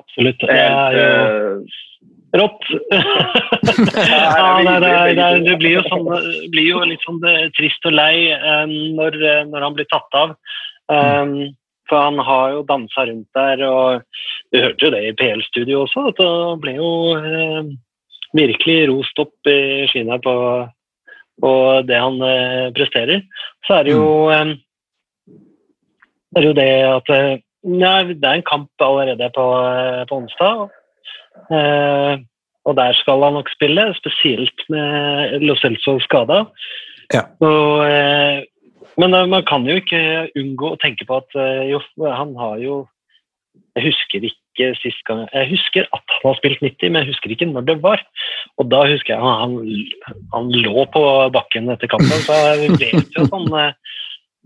Absolutt. 0.00 0.44
Det 0.44 0.58
er 0.58 0.98
jo 0.98 1.06
eh, 1.06 1.78
rått. 2.40 2.68
ja, 3.96 4.52
det, 4.64 4.76
det, 4.84 4.92
det, 5.16 5.30
det 5.46 5.56
blir 5.60 5.78
jo 5.78 5.86
sånn 5.88 6.06
blir 6.52 6.68
jo 6.70 6.84
litt 6.88 7.04
sånn 7.06 7.20
eh, 7.28 7.48
trist 7.56 7.88
og 7.88 7.96
lei 7.96 8.30
eh, 8.32 8.64
når, 8.98 9.18
når 9.52 9.66
han 9.68 9.76
blir 9.76 9.88
tatt 9.92 10.22
av. 10.22 10.36
Um, 10.92 11.52
for 11.88 12.00
han 12.08 12.18
har 12.24 12.52
jo 12.54 12.66
dansa 12.68 13.06
rundt 13.08 13.28
der, 13.36 13.62
og 13.66 14.02
du 14.52 14.60
hørte 14.62 14.86
jo 14.86 14.92
det 14.94 15.02
i 15.06 15.14
PL-studio 15.18 15.82
også, 15.84 16.06
at 16.12 16.20
han 16.22 16.60
ble 16.62 16.76
jo 16.78 16.90
eh, 17.18 17.72
virkelig 18.36 18.78
rost 18.90 19.20
opp 19.20 19.50
i 19.50 19.84
skinnet 19.90 20.24
på, 20.24 20.34
på 21.40 21.52
det 21.88 21.98
han 22.02 22.20
eh, 22.26 22.68
presterer. 22.76 23.24
Så 23.66 23.78
er 23.78 23.88
det 23.88 23.96
jo 23.96 24.28
eh, 24.34 24.52
det 26.32 26.40
er 26.40 26.46
jo 26.48 26.58
det 26.58 26.70
at 26.90 27.16
eh, 27.16 27.40
Nei, 27.62 28.14
det 28.18 28.26
er 28.26 28.40
en 28.40 28.42
kamp 28.42 28.82
allerede 28.82 29.28
på, 29.36 29.42
eh, 29.62 30.00
på 30.10 30.16
onsdag. 30.18 30.64
Eh, 31.54 32.14
og 32.66 32.74
der 32.74 32.96
skal 32.98 33.22
han 33.22 33.36
nok 33.38 33.50
spille, 33.54 33.84
spesielt 33.94 34.64
med 34.68 35.44
Lo 35.46 35.54
Celso 35.54 36.00
skada. 36.02 36.40
Ja. 37.14 37.22
Og, 37.38 37.84
eh, 37.86 38.42
men 38.98 39.14
eh, 39.14 39.28
man 39.30 39.46
kan 39.46 39.62
jo 39.68 39.78
ikke 39.78 40.02
unngå 40.38 40.72
å 40.72 40.80
tenke 40.82 41.06
på 41.06 41.20
at 41.22 41.38
eh, 41.38 41.70
jo, 41.70 41.80
han 42.02 42.34
har 42.40 42.58
jo 42.58 42.86
Jeg 43.76 43.86
husker 43.86 44.26
ikke 44.26 44.41
sist 44.80 45.00
gang 45.08 45.24
Jeg 45.32 45.50
husker 45.50 45.86
at 45.88 46.14
han 46.16 46.28
har 46.28 46.38
spilt 46.38 46.60
90, 46.60 46.90
men 46.90 47.02
jeg 47.02 47.12
husker 47.12 47.34
ikke 47.34 47.48
når 47.50 47.66
det 47.70 47.78
var. 47.82 48.02
Og 48.58 48.70
da 48.70 48.84
husker 48.90 49.14
jeg 49.14 49.22
han, 49.22 49.58
han 50.34 50.50
lå 50.64 50.86
på 50.92 51.02
bakken 51.34 51.70
etter 51.72 51.90
kampen, 51.90 52.24
så 52.26 52.36
jeg 52.52 52.76
vet 52.78 53.16
jo 53.16 53.26
at 53.26 53.36
han 53.36 53.48
eh, 53.60 53.72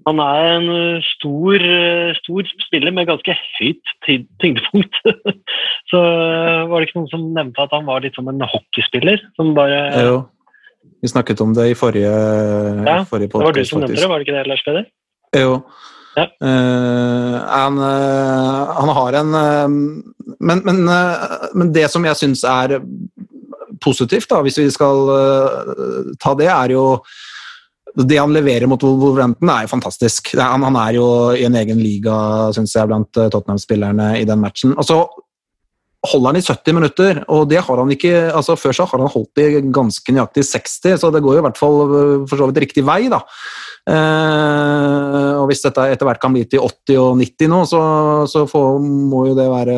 han 0.06 0.20
er 0.22 0.44
en 0.54 0.68
stor, 1.02 1.56
eh, 1.56 2.14
stor 2.20 2.46
spiller 2.62 2.92
med 2.94 3.08
ganske 3.08 3.34
høyt 3.56 3.94
tyngdepunkt. 4.06 5.00
så 5.90 6.02
eh, 6.02 6.62
var 6.70 6.78
det 6.78 6.88
ikke 6.88 7.00
noen 7.00 7.10
som 7.10 7.26
nevnte 7.34 7.64
at 7.64 7.74
han 7.74 7.88
var 7.88 8.04
litt 8.04 8.14
som 8.18 8.28
en 8.30 8.44
hockeyspiller? 8.46 9.22
Som 9.38 9.54
bare, 9.58 9.80
Jo. 10.06 10.24
Vi 11.02 11.10
snakket 11.10 11.40
om 11.42 11.52
det 11.54 11.66
i 11.72 11.74
forrige, 11.76 12.12
Ja, 12.86 13.00
forrige 13.08 13.32
det 13.34 13.42
var 13.42 13.52
du 13.52 13.64
som 13.64 13.76
som 13.76 13.82
nevnte 13.82 14.00
det, 14.00 14.08
var 14.08 14.22
det 14.22 14.28
ikke 14.28 14.36
det, 14.38 14.46
Lars 14.48 14.62
Peder? 14.64 14.86
Jo. 15.36 15.50
Eh, 16.16 17.36
han, 17.46 17.78
eh, 17.78 18.74
han 18.78 18.92
har 18.98 19.18
en 19.20 19.34
eh, 19.34 19.68
men, 20.40 20.62
men, 20.64 20.80
men 21.54 21.72
det 21.72 21.86
som 21.92 22.04
jeg 22.04 22.18
syns 22.18 22.42
er 22.48 22.78
positivt, 23.82 24.28
da, 24.30 24.40
hvis 24.44 24.58
vi 24.58 24.66
skal 24.72 25.06
ta 26.20 26.32
det, 26.38 26.48
er 26.50 26.72
jo 26.74 26.82
det 27.96 28.18
han 28.18 28.34
leverer 28.34 28.68
mot 28.68 28.82
Wolverhampton, 28.82 29.52
er 29.52 29.64
jo 29.64 29.72
fantastisk. 29.72 30.32
Han, 30.36 30.64
han 30.66 30.76
er 30.80 30.96
jo 30.98 31.06
i 31.36 31.44
en 31.46 31.56
egen 31.60 31.80
liga, 31.80 32.16
syns 32.56 32.74
jeg, 32.76 32.88
blant 32.90 33.12
Tottenham-spillerne 33.14 34.10
i 34.20 34.26
den 34.28 34.42
matchen. 34.42 34.74
Og 34.76 34.88
så 34.88 34.98
holder 36.10 36.32
han 36.32 36.40
i 36.40 36.44
70 36.44 36.76
minutter, 36.76 37.22
og 37.32 37.46
det 37.52 37.62
har 37.64 37.80
han 37.80 37.94
ikke 37.94 38.14
altså 38.28 38.58
Før 38.60 38.76
så 38.76 38.88
har 38.90 39.02
han 39.02 39.12
holdt 39.12 39.42
i 39.42 39.62
ganske 39.74 40.16
nøyaktig 40.16 40.44
60, 40.50 41.00
så 41.00 41.12
det 41.14 41.22
går 41.24 41.38
jo 41.38 41.44
i 41.44 41.46
hvert 41.48 41.60
fall 41.60 41.80
for 42.28 42.36
så 42.36 42.50
vidt 42.50 42.62
riktig 42.66 42.84
vei, 42.86 43.06
da. 43.12 43.22
Eh, 43.86 45.32
og 45.38 45.44
hvis 45.46 45.62
dette 45.62 45.84
etter 45.92 46.08
hvert 46.08 46.18
kan 46.22 46.32
bli 46.34 46.42
til 46.50 46.64
80 46.64 46.96
og 46.98 47.12
90 47.20 47.52
nå, 47.52 47.60
så, 47.70 47.82
så 48.30 48.42
får, 48.50 48.80
må 48.82 49.28
jo 49.28 49.36
det 49.38 49.46
være 49.50 49.76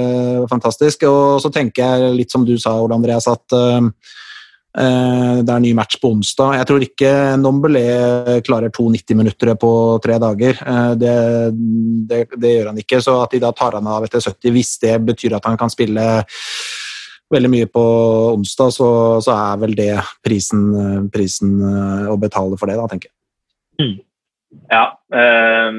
fantastisk. 0.50 1.04
Og 1.08 1.42
så 1.44 1.52
tenker 1.54 1.84
jeg 1.84 2.16
litt 2.16 2.32
som 2.32 2.46
du 2.48 2.56
sa, 2.60 2.78
Ole 2.80 2.96
Andreas, 2.96 3.28
at 3.28 3.56
eh, 3.56 3.90
eh, 4.80 5.34
det 5.44 5.54
er 5.54 5.64
ny 5.64 5.74
match 5.76 6.00
på 6.00 6.14
onsdag. 6.16 6.56
Jeg 6.56 6.70
tror 6.70 6.88
ikke 6.88 7.12
Nombelé 7.42 7.84
klarer 8.46 8.72
to 8.72 8.88
90-minuttere 8.94 9.58
på 9.60 9.72
tre 10.04 10.16
dager. 10.22 10.64
Det, 10.96 11.14
det, 12.08 12.24
det 12.32 12.54
gjør 12.56 12.72
han 12.72 12.84
ikke, 12.84 13.02
så 13.04 13.20
at 13.26 13.36
de 13.36 13.44
da 13.44 13.52
tar 13.56 13.76
han 13.76 13.92
av 13.92 14.08
etter 14.08 14.24
70, 14.24 14.54
hvis 14.56 14.76
det 14.86 14.96
betyr 15.12 15.36
at 15.36 15.50
han 15.50 15.60
kan 15.60 15.72
spille 15.72 16.08
veldig 17.28 17.48
mye 17.52 17.68
på 17.68 17.84
onsdag, 18.32 18.72
så, 18.72 18.88
så 19.20 19.34
er 19.36 19.60
vel 19.60 19.76
det 19.76 19.92
prisen, 20.24 21.10
prisen 21.12 21.58
å 22.08 22.16
betale 22.16 22.56
for 22.56 22.72
det, 22.72 22.80
da, 22.80 22.88
tenker 22.88 23.10
jeg. 23.10 23.17
Ja, 24.72 24.84
eh, 25.12 25.70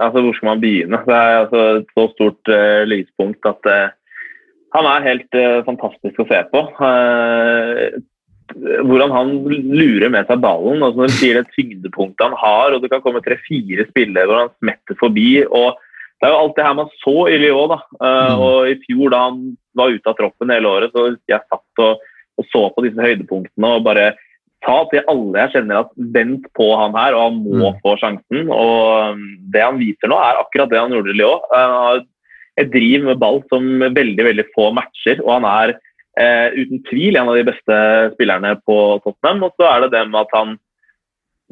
altså 0.00 0.22
hvor 0.24 0.34
skal 0.36 0.50
man 0.54 0.60
begynne? 0.62 1.02
Det 1.06 1.14
er 1.14 1.38
altså 1.44 1.62
et 1.82 1.94
så 1.94 2.08
stort 2.14 2.52
eh, 2.52 2.82
lyspunkt 2.88 3.44
at 3.48 3.70
eh, 3.70 3.94
han 4.76 4.88
er 4.90 5.04
helt 5.04 5.36
eh, 5.36 5.62
fantastisk 5.66 6.20
å 6.20 6.28
se 6.28 6.40
på. 6.52 6.62
Eh, 6.88 7.98
hvordan 8.86 9.10
han 9.10 9.32
lurer 9.48 10.08
med 10.12 10.28
seg 10.28 10.40
ballen. 10.42 10.82
altså 10.82 11.02
Når 11.02 11.10
du 11.10 11.16
sier 11.18 11.40
det 11.40 11.52
tyngdepunktet 11.56 12.24
han 12.28 12.36
har, 12.40 12.72
og 12.72 12.82
det 12.82 12.92
kan 12.92 13.02
komme 13.04 13.22
tre-fire 13.24 13.88
spillere 13.90 14.26
hvor 14.30 14.42
han 14.44 14.54
smetter 14.60 14.98
forbi. 15.00 15.30
og 15.46 15.76
Det 16.16 16.28
er 16.28 16.32
jo 16.32 16.42
alt 16.42 16.56
det 16.56 16.66
her 16.66 16.76
man 16.80 16.92
så 17.02 17.16
i 17.28 17.38
Lyon. 17.42 17.68
da, 17.68 17.80
eh, 18.00 18.32
Mm. 18.32 18.40
og 18.40 18.68
I 18.70 18.76
fjor, 18.86 19.10
da 19.10 19.18
han 19.28 19.56
var 19.74 19.90
ute 19.90 20.06
av 20.08 20.16
troppen 20.16 20.50
hele 20.50 20.68
året, 20.68 20.92
så 20.92 21.16
jeg 21.28 21.40
satt 21.50 21.84
og, 21.84 21.98
og 22.38 22.44
så 22.52 22.62
på 22.74 22.84
disse 22.84 23.00
høydepunktene 23.00 23.76
og 23.76 23.84
bare 23.84 24.14
sa 24.64 24.76
til 24.90 25.04
alle 25.10 25.44
jeg 25.44 25.52
kjenner 25.56 25.82
at 25.84 25.90
vent 26.16 26.46
på 26.56 26.66
han 26.80 26.96
her, 26.96 27.14
og 27.14 27.22
han 27.26 27.40
må 27.44 27.72
Mm. 27.72 27.80
få 27.84 27.96
sjansen. 28.00 28.48
Og 28.50 29.14
um, 29.14 29.24
det 29.52 29.62
han 29.62 29.78
viser 29.78 30.08
nå, 30.08 30.16
er 30.16 30.40
akkurat 30.40 30.70
det 30.70 30.78
han 30.80 30.90
gjorde 30.94 31.12
i 31.12 31.18
Lyon. 31.18 31.40
Han 31.52 31.74
har 31.76 32.04
et 32.58 32.70
driv 32.72 33.04
med 33.04 33.18
ball 33.20 33.42
som 33.52 33.62
veldig 33.80 34.24
veldig 34.24 34.46
få 34.56 34.72
matcher, 34.72 35.20
og 35.22 35.34
han 35.36 35.44
er 35.44 35.74
eh, 36.18 36.48
uten 36.56 36.80
tvil 36.88 37.16
en 37.20 37.28
av 37.28 37.36
de 37.36 37.44
beste 37.44 37.78
spillerne 38.14 38.54
på 38.64 38.76
Tottenham. 39.04 39.42
Og 39.44 39.52
så 39.60 39.66
er 39.68 39.84
det 39.84 39.90
det 39.92 40.06
med 40.08 40.22
at 40.22 40.32
han 40.32 40.54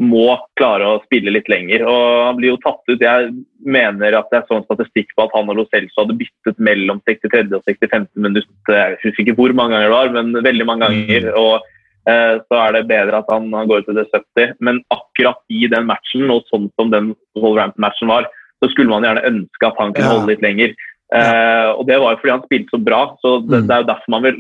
må 0.01 0.39
klare 0.59 0.87
å 0.89 1.03
spille 1.05 1.31
litt 1.31 1.47
lenger. 1.53 1.85
og 1.87 2.27
Han 2.27 2.39
blir 2.41 2.49
jo 2.55 2.63
tatt 2.65 2.81
ut. 2.89 2.99
Jeg 3.05 3.29
mener 3.63 4.17
at 4.19 4.33
jeg 4.33 4.43
så 4.49 4.57
en 4.57 4.65
statistikk 4.65 5.13
på 5.15 5.27
at 5.27 5.37
han 5.37 5.53
og 5.53 5.57
Lo 5.61 5.67
Celso 5.69 6.01
hadde 6.03 6.17
byttet 6.19 6.59
mellom 6.59 7.03
63. 7.07 7.53
og 7.53 7.63
65. 7.69 8.09
minutt. 8.17 8.49
Jeg 8.67 8.97
husker 9.05 9.23
ikke 9.23 9.37
hvor 9.39 9.55
mange 9.55 9.77
ganger 9.77 9.93
det 9.93 9.95
var, 9.95 10.11
men 10.17 10.33
veldig 10.49 10.67
mange 10.67 10.89
ganger. 10.89 11.29
og 11.37 11.61
eh, 11.61 11.71
så 12.07 12.55
er 12.61 12.73
det 12.73 12.89
bedre 12.89 13.17
at 13.23 13.31
han 13.33 13.47
han 13.53 13.69
går 13.69 13.79
ut 13.81 13.87
til 13.87 13.95
det 13.97 14.07
70. 14.13 14.55
Men 14.61 14.83
akkurat 14.93 15.39
i 15.49 15.67
den 15.73 15.87
matchen, 15.89 16.31
og 16.31 16.45
sånn 16.53 16.71
som 16.79 16.91
den 16.93 17.15
Wolverhampton-matchen 17.37 18.09
var, 18.09 18.27
så 18.63 18.69
skulle 18.71 18.89
man 18.93 19.03
gjerne 19.07 19.25
ønske 19.25 19.67
at 19.67 19.79
han 19.79 19.93
kunne 19.95 20.05
Ja. 20.05 20.13
holde 20.19 20.29
litt 20.35 20.43
lenger. 20.45 20.75
Eh, 21.15 21.69
og 21.79 21.87
Det 21.87 21.99
var 22.01 22.13
jo 22.13 22.21
fordi 22.21 22.31
han 22.31 22.43
spilte 22.45 22.71
så 22.75 22.85
bra, 22.85 23.17
så 23.25 23.41
det, 23.49 23.63
Mm. 23.63 23.67
det 23.69 23.75
er 23.75 23.81
jo 23.83 23.91
derfor 23.93 24.09
man 24.09 24.23
vil, 24.23 24.37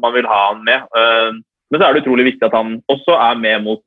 man 0.00 0.12
vil 0.14 0.26
ha 0.26 0.52
han 0.54 0.64
med. 0.64 0.80
Eh, 0.96 1.30
men 1.70 1.80
så 1.80 1.86
er 1.88 1.92
det 1.94 2.02
utrolig 2.04 2.24
viktig 2.34 2.42
at 2.46 2.52
han 2.54 2.82
også 2.90 3.14
er 3.30 3.34
med 3.38 3.64
mot 3.64 3.82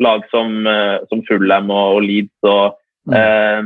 lag 0.00 0.22
som, 0.30 0.66
eh, 0.66 0.98
som 1.08 1.22
Fulham 1.28 1.70
og, 1.70 1.96
og 1.96 2.02
Leeds. 2.02 2.38
Og, 2.42 2.74
Mm. 3.06 3.14
eh, 3.14 3.62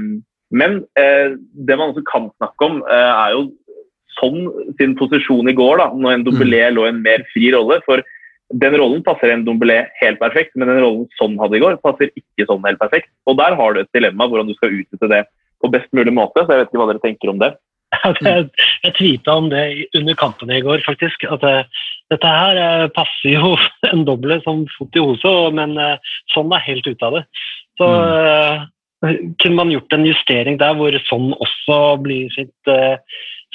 men 0.52 0.84
eh, 0.96 1.36
det 1.66 1.78
man 1.78 1.92
også 1.94 2.02
kan 2.04 2.30
snakke 2.38 2.60
om, 2.64 2.82
eh, 2.82 3.12
er 3.26 3.30
jo 3.32 3.52
sånn 4.20 4.74
sin 4.80 4.96
posisjon 4.96 5.48
i 5.48 5.54
går, 5.54 5.76
da, 5.78 5.86
når 5.94 6.12
en 6.14 6.24
Dombelé 6.24 6.72
lå 6.74 6.86
i 6.86 6.88
en 6.88 7.02
mer 7.02 7.24
fri 7.32 7.52
rolle. 7.54 7.80
for 7.86 8.02
den 8.48 8.76
rollen 8.80 9.02
passer 9.04 9.32
en 9.32 9.44
Dombelé 9.44 9.82
helt 10.00 10.20
perfekt, 10.20 10.54
men 10.56 10.70
den 10.70 10.80
rollen 10.80 11.08
sånn 11.18 11.36
hadde 11.40 11.58
i 11.58 11.62
går, 11.62 11.76
passer 11.84 12.08
ikke 12.16 12.46
sånn 12.48 12.64
helt 12.64 12.80
perfekt. 12.80 13.10
Og 13.28 13.36
der 13.40 13.56
har 13.58 13.74
du 13.74 13.82
et 13.82 13.92
dilemma 13.96 14.28
hvordan 14.28 14.48
du 14.48 14.56
skal 14.56 14.72
utnytte 14.72 15.10
det 15.12 15.24
på 15.60 15.70
best 15.72 15.90
mulig 15.96 16.14
måte. 16.14 16.44
så 16.44 16.54
Jeg 16.54 16.62
vet 16.62 16.70
ikke 16.70 16.80
hva 16.80 16.88
dere 16.92 17.04
tenker 17.04 17.32
om 17.34 17.42
det. 17.42 17.52
Jeg, 18.20 18.50
jeg 18.84 18.92
tvita 18.98 19.34
om 19.40 19.46
det 19.48 19.62
under 19.96 20.16
kampene 20.20 20.58
i 20.58 20.64
går, 20.64 20.82
faktisk. 20.84 21.22
At 21.32 21.44
eh, 21.48 21.84
dette 22.12 22.32
her 22.32 22.58
eh, 22.60 22.88
passer 22.92 23.32
jo 23.32 23.54
en 23.92 24.04
doble 24.04 24.36
som 24.44 24.66
fot 24.74 24.96
i 24.96 25.00
hose, 25.00 25.32
men 25.56 25.72
sånn 26.34 26.52
er 26.52 26.66
helt 26.66 26.88
ute 26.88 27.08
av 27.08 27.16
det. 27.16 27.24
Så 27.80 27.88
eh, 27.88 28.66
kunne 29.40 29.56
man 29.56 29.72
gjort 29.72 29.96
en 29.96 30.04
justering 30.04 30.60
der 30.60 30.76
hvor 30.76 30.92
sånn 31.08 31.32
også 31.38 31.80
blir 32.04 32.28
sitt 32.36 32.72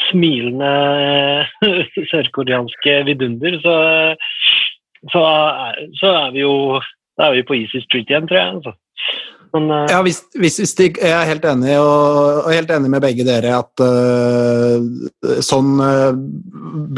smilende 0.07 0.73
sørkoreanske 2.11 3.03
vidunder, 3.11 3.59
så, 3.61 3.75
så, 5.11 5.23
så 5.99 6.15
er 6.25 6.33
vi 6.35 6.43
jo 6.45 6.55
da 7.19 7.29
er 7.29 7.37
vi 7.37 7.45
på 7.45 7.57
Easy 7.59 7.83
Street 7.83 8.09
igjen, 8.09 8.27
tror 8.29 8.39
jeg. 8.39 8.55
Altså. 8.57 8.73
Men 9.53 9.67
uh... 9.69 9.83
Ja, 9.91 9.99
hvis, 10.05 10.23
hvis, 10.33 10.57
hvis 10.63 10.73
de, 10.79 10.87
jeg 10.97 11.13
er 11.13 11.29
helt 11.29 11.45
enig, 11.45 11.75
og, 11.77 12.39
og 12.41 12.49
helt 12.49 12.71
enig 12.73 12.89
med 12.89 13.03
begge 13.05 13.25
dere 13.27 13.53
at 13.59 13.83
uh, 13.85 15.37
sånn 15.45 15.75
uh, 15.77 16.09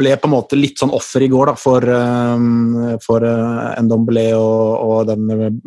ble 0.00 0.16
på 0.16 0.30
en 0.30 0.34
måte 0.38 0.56
litt 0.58 0.80
sånn 0.80 0.94
offer 0.96 1.26
i 1.26 1.30
går 1.32 1.52
da, 1.52 1.56
for, 1.60 1.84
uh, 1.84 2.96
for 3.04 3.28
Ndombele 3.84 4.30
og, 4.38 4.88
og 4.88 5.12
den 5.12 5.60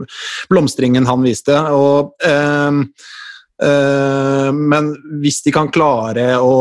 blomstringen 0.49 1.09
han 1.09 1.25
viste. 1.25 1.61
Og, 1.77 2.15
men 3.59 4.85
hvis 5.19 5.41
de 5.43 5.51
kan 5.51 5.67
klare 5.67 6.37
å, 6.39 6.53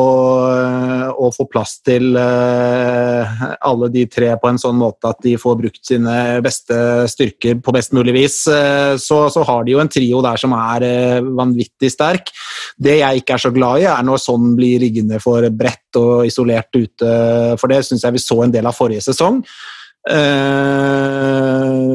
å 1.14 1.28
få 1.30 1.46
plass 1.46 1.76
til 1.86 2.16
øh, 2.18 3.36
alle 3.70 3.90
de 3.94 4.02
tre 4.10 4.32
på 4.40 4.50
en 4.50 4.58
sånn 4.58 4.74
måte 4.80 5.12
at 5.12 5.22
de 5.22 5.36
får 5.38 5.60
brukt 5.60 5.78
sine 5.86 6.16
beste 6.42 6.74
styrker 7.12 7.60
på 7.62 7.74
best 7.76 7.94
mulig 7.94 8.16
vis, 8.16 8.40
så, 8.42 9.20
så 9.30 9.46
har 9.46 9.62
de 9.62 9.76
jo 9.76 9.82
en 9.82 9.92
trio 9.92 10.24
der 10.26 10.42
som 10.42 10.56
er 10.58 10.88
vanvittig 11.22 11.92
sterk. 11.94 12.34
Det 12.74 12.98
jeg 12.98 13.22
ikke 13.22 13.38
er 13.38 13.46
så 13.46 13.54
glad 13.54 13.84
i, 13.84 13.88
er 13.90 14.04
når 14.06 14.24
sånn 14.24 14.52
blir 14.58 14.82
liggende 14.82 15.22
for 15.22 15.46
bredt 15.54 15.98
og 16.02 16.26
isolert 16.26 16.74
ute, 16.74 17.14
for 17.60 17.70
det 17.70 17.84
syns 17.86 18.04
jeg 18.04 18.18
vi 18.18 18.26
så 18.26 18.42
en 18.42 18.54
del 18.54 18.66
av 18.66 18.76
forrige 18.76 19.06
sesong. 19.06 19.42
Eh, 20.06 21.88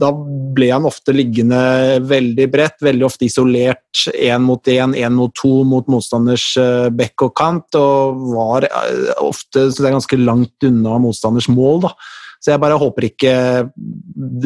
Da 0.00 0.10
ble 0.54 0.70
han 0.70 0.86
ofte 0.88 1.12
liggende 1.12 2.00
veldig 2.08 2.46
bredt, 2.52 2.78
veldig 2.84 3.04
ofte 3.04 3.26
isolert 3.26 4.06
én 4.14 4.40
mot 4.40 4.70
én, 4.70 4.94
én 4.96 5.12
mot 5.12 5.34
to 5.36 5.60
mot 5.68 5.86
motstanders 5.92 6.46
eh, 6.60 6.88
bekk 6.94 7.26
og 7.26 7.34
kant, 7.36 7.76
og 7.76 8.22
var 8.30 8.64
eh, 8.70 9.10
ofte 9.20 9.66
ganske 9.76 10.16
langt 10.20 10.64
unna 10.64 10.96
motstanders 11.02 11.50
mål. 11.52 11.84
da. 11.84 11.92
Så 12.40 12.54
jeg 12.54 12.62
bare 12.62 12.78
håper 12.80 13.10
ikke 13.10 13.32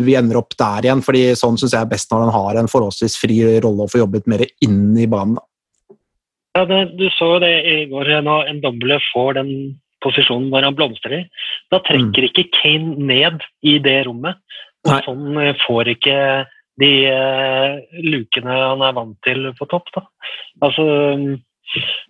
vi 0.03 0.17
ender 0.19 0.41
opp 0.41 0.57
der 0.59 0.89
igjen, 0.89 1.05
fordi 1.07 1.29
sånn 1.39 1.61
syns 1.61 1.77
jeg 1.77 1.85
er 1.85 1.93
best 1.93 2.11
når 2.11 2.27
han 2.27 2.35
har 2.35 2.59
en 2.59 2.71
forholdsvis 2.71 3.15
fri 3.21 3.39
rolle 3.63 3.87
og 3.87 3.93
får 3.93 4.03
jobbet 4.03 4.27
mer 4.33 4.43
inn 4.67 4.97
i 4.99 5.07
banen. 5.07 5.39
Ja, 6.57 6.65
det, 6.67 6.97
Du 6.99 7.07
så 7.15 7.37
jo 7.37 7.39
det 7.43 7.55
i 7.71 7.79
går, 7.91 8.11
når 8.27 8.51
en 8.51 8.61
doble 8.65 8.99
får 9.13 9.39
den 9.39 9.55
posisjonen 10.05 10.51
hvor 10.53 10.67
han 10.67 10.77
blomstrer. 10.77 11.27
Da 11.73 11.81
trekker 11.87 12.29
ikke 12.29 12.51
Kane 12.55 12.95
ned 13.09 13.43
i 13.65 13.79
det 13.83 14.05
rommet. 14.09 14.39
Og 14.85 15.07
sånn 15.07 15.41
eh, 15.41 15.57
får 15.65 15.95
ikke 15.95 16.19
de 16.83 16.91
eh, 17.09 17.79
lukene 18.05 18.57
han 18.59 18.83
er 18.85 18.97
vant 18.97 19.17
til 19.25 19.49
på 19.59 19.69
topp. 19.71 19.89
Da. 19.95 20.03
Altså, 20.67 20.85
mm, 21.17 21.39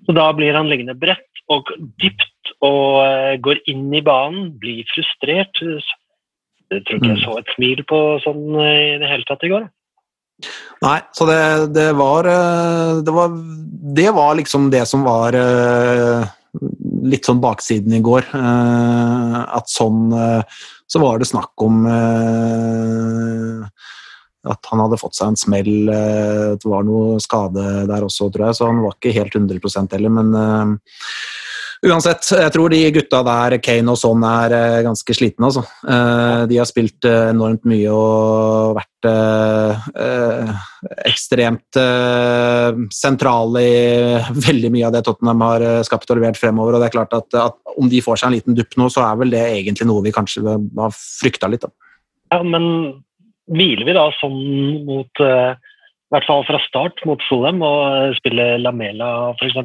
så 0.07 0.17
da 0.17 0.31
blir 0.37 0.57
han 0.57 0.71
liggende 0.71 0.97
bredt 0.99 1.45
og 1.53 1.71
dypt 2.01 2.55
og 2.65 3.05
eh, 3.05 3.37
går 3.45 3.63
inn 3.71 3.93
i 3.95 4.03
banen, 4.05 4.55
blir 4.59 4.83
frustrert. 4.91 5.61
Jeg 5.61 6.83
tror 6.89 6.99
ikke 6.99 7.13
jeg 7.13 7.21
Mm. 7.21 7.25
så 7.25 7.39
et 7.39 7.51
smil 7.55 7.81
på 7.87 7.99
sånn 8.25 8.57
i 8.59 8.99
det 8.99 9.09
hele 9.11 9.27
tatt 9.29 9.45
i 9.45 9.53
går. 9.53 9.69
Nei, 10.83 10.99
så 11.15 11.27
det, 11.29 11.43
det 11.77 11.93
var 11.95 12.27
Det 13.07 13.13
var 13.15 13.29
Det 13.95 14.09
var 14.17 14.35
liksom 14.35 14.67
det 14.73 14.83
som 14.91 15.05
var 15.07 15.37
litt 17.05 17.27
sånn 17.27 17.43
baksiden 17.43 17.95
i 17.97 18.03
går. 18.05 18.29
eh, 18.35 19.41
At 19.59 19.71
sånn 19.71 20.13
eh, 20.13 20.43
Så 20.87 21.01
var 21.03 21.19
det 21.19 21.29
snakk 21.31 21.53
om 21.65 21.87
eh, 21.89 23.67
at 24.45 24.69
han 24.69 24.83
hadde 24.83 24.99
fått 25.01 25.17
seg 25.17 25.31
en 25.33 25.39
smell. 25.41 25.89
Det 25.89 26.69
var 26.69 26.83
noe 26.85 27.17
skade 27.25 27.87
der 27.89 28.05
også, 28.05 28.29
tror 28.29 28.51
jeg, 28.51 28.57
så 28.59 28.67
han 28.69 28.83
var 28.85 28.93
ikke 28.93 29.15
helt 29.17 29.33
100% 29.41 29.95
heller, 29.97 30.13
men 30.13 30.75
Uansett, 31.85 32.25
jeg 32.33 32.53
tror 32.55 32.73
de 32.73 32.79
gutta 32.95 33.19
der, 33.27 33.59
Kane 33.61 33.93
og 33.93 33.99
sånn, 34.01 34.23
er 34.25 34.55
eh, 34.57 34.83
ganske 34.87 35.17
slitne. 35.17 35.51
Altså. 35.51 35.65
Eh, 35.85 36.45
De 36.49 36.57
har 36.57 36.69
spilt 36.69 37.05
eh, 37.09 37.29
enormt 37.35 37.67
mye 37.69 37.93
og 37.93 38.79
vært 38.79 38.91
ekstremt 41.05 41.77
sentrale 42.97 43.61
i 43.61 43.83
veldig 44.47 44.71
mye 44.73 44.87
av 44.89 44.95
det 44.95 45.03
Tottenham 45.05 45.43
har 45.45 45.65
skapt 45.85 46.09
og 46.09 46.17
levert 46.17 46.41
fremover. 46.41 46.79
og 46.79 46.81
det 46.81 46.89
er 46.89 46.95
klart 46.95 47.13
at, 47.13 47.29
at 47.37 47.75
Om 47.77 47.91
de 47.93 48.01
får 48.01 48.17
seg 48.17 48.31
en 48.31 48.37
liten 48.39 48.57
dupp 48.57 48.73
nå, 48.81 48.89
så 48.89 49.05
er 49.05 49.19
vel 49.21 49.35
det 49.35 49.43
egentlig 49.45 49.91
noe 49.91 50.07
vi 50.07 50.15
kanskje 50.17 50.41
har 50.47 50.97
frykta 50.97 51.53
litt. 51.53 51.67
Da. 51.67 51.93
Ja, 52.33 52.41
men 52.49 52.65
hviler 53.53 53.85
vi 53.85 53.99
da 53.99 54.07
sånn 54.23 54.41
mot 54.89 55.21
I 55.21 56.17
hvert 56.17 56.31
fall 56.31 56.49
fra 56.49 56.63
start 56.65 57.05
mot 57.05 57.21
Fulham 57.29 57.61
og 57.61 58.17
spiller 58.23 58.57
spille 58.57 58.65
Lamela 58.65 59.11
f.eks.? 59.37 59.61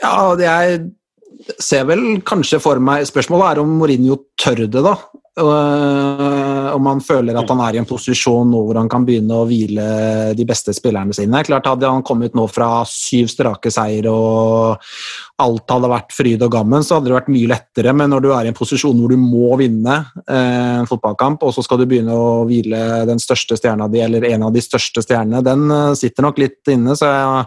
Ja, 0.00 0.32
jeg 0.40 0.80
ser 1.60 1.86
vel 1.88 2.20
kanskje 2.26 2.60
for 2.62 2.80
meg 2.82 3.06
Spørsmålet 3.08 3.54
er 3.54 3.62
om 3.62 3.78
Mourinho 3.80 4.18
tør 4.40 4.66
det, 4.66 4.82
da. 4.84 4.96
Øh, 5.40 6.74
Om 6.74 6.86
han 6.86 7.00
føler 7.00 7.36
at 7.38 7.48
han 7.48 7.60
er 7.64 7.76
i 7.76 7.80
en 7.80 7.88
posisjon 7.88 8.50
nå 8.50 8.60
hvor 8.66 8.78
han 8.80 8.88
kan 8.90 9.04
begynne 9.06 9.36
å 9.36 9.46
hvile 9.48 9.86
de 10.36 10.46
beste 10.48 10.74
spillerne 10.76 11.14
sine. 11.16 11.42
Klart 11.46 11.68
Hadde 11.70 11.88
han 11.90 12.04
kommet 12.06 12.36
nå 12.36 12.46
fra 12.50 12.82
syv 12.88 13.30
strake 13.32 13.72
seier 13.72 14.08
og 14.10 14.80
alt 15.40 15.72
hadde 15.72 15.90
vært 15.92 16.14
fryd 16.14 16.42
og 16.44 16.52
gammen, 16.52 16.84
så 16.84 16.98
hadde 16.98 17.10
det 17.10 17.16
vært 17.16 17.32
mye 17.32 17.50
lettere. 17.52 17.94
Men 17.96 18.12
når 18.12 18.24
du 18.24 18.30
er 18.34 18.48
i 18.48 18.52
en 18.52 18.58
posisjon 18.58 18.98
hvor 19.00 19.12
du 19.12 19.20
må 19.20 19.54
vinne 19.60 20.00
eh, 20.26 20.80
en 20.80 20.90
fotballkamp, 20.90 21.44
og 21.46 21.54
så 21.56 21.64
skal 21.64 21.80
du 21.80 21.86
begynne 21.90 22.16
å 22.16 22.42
hvile 22.48 23.04
den 23.08 23.22
største 23.22 23.58
stjerna 23.60 23.88
di, 23.92 24.02
eller 24.04 24.26
en 24.32 24.48
av 24.48 24.56
de 24.56 24.64
største 24.64 25.04
stjernene, 25.06 25.44
den 25.46 25.70
eh, 25.70 25.94
sitter 25.98 26.26
nok 26.26 26.42
litt 26.42 26.74
inne. 26.74 26.98
så 26.98 27.08
jeg 27.14 27.46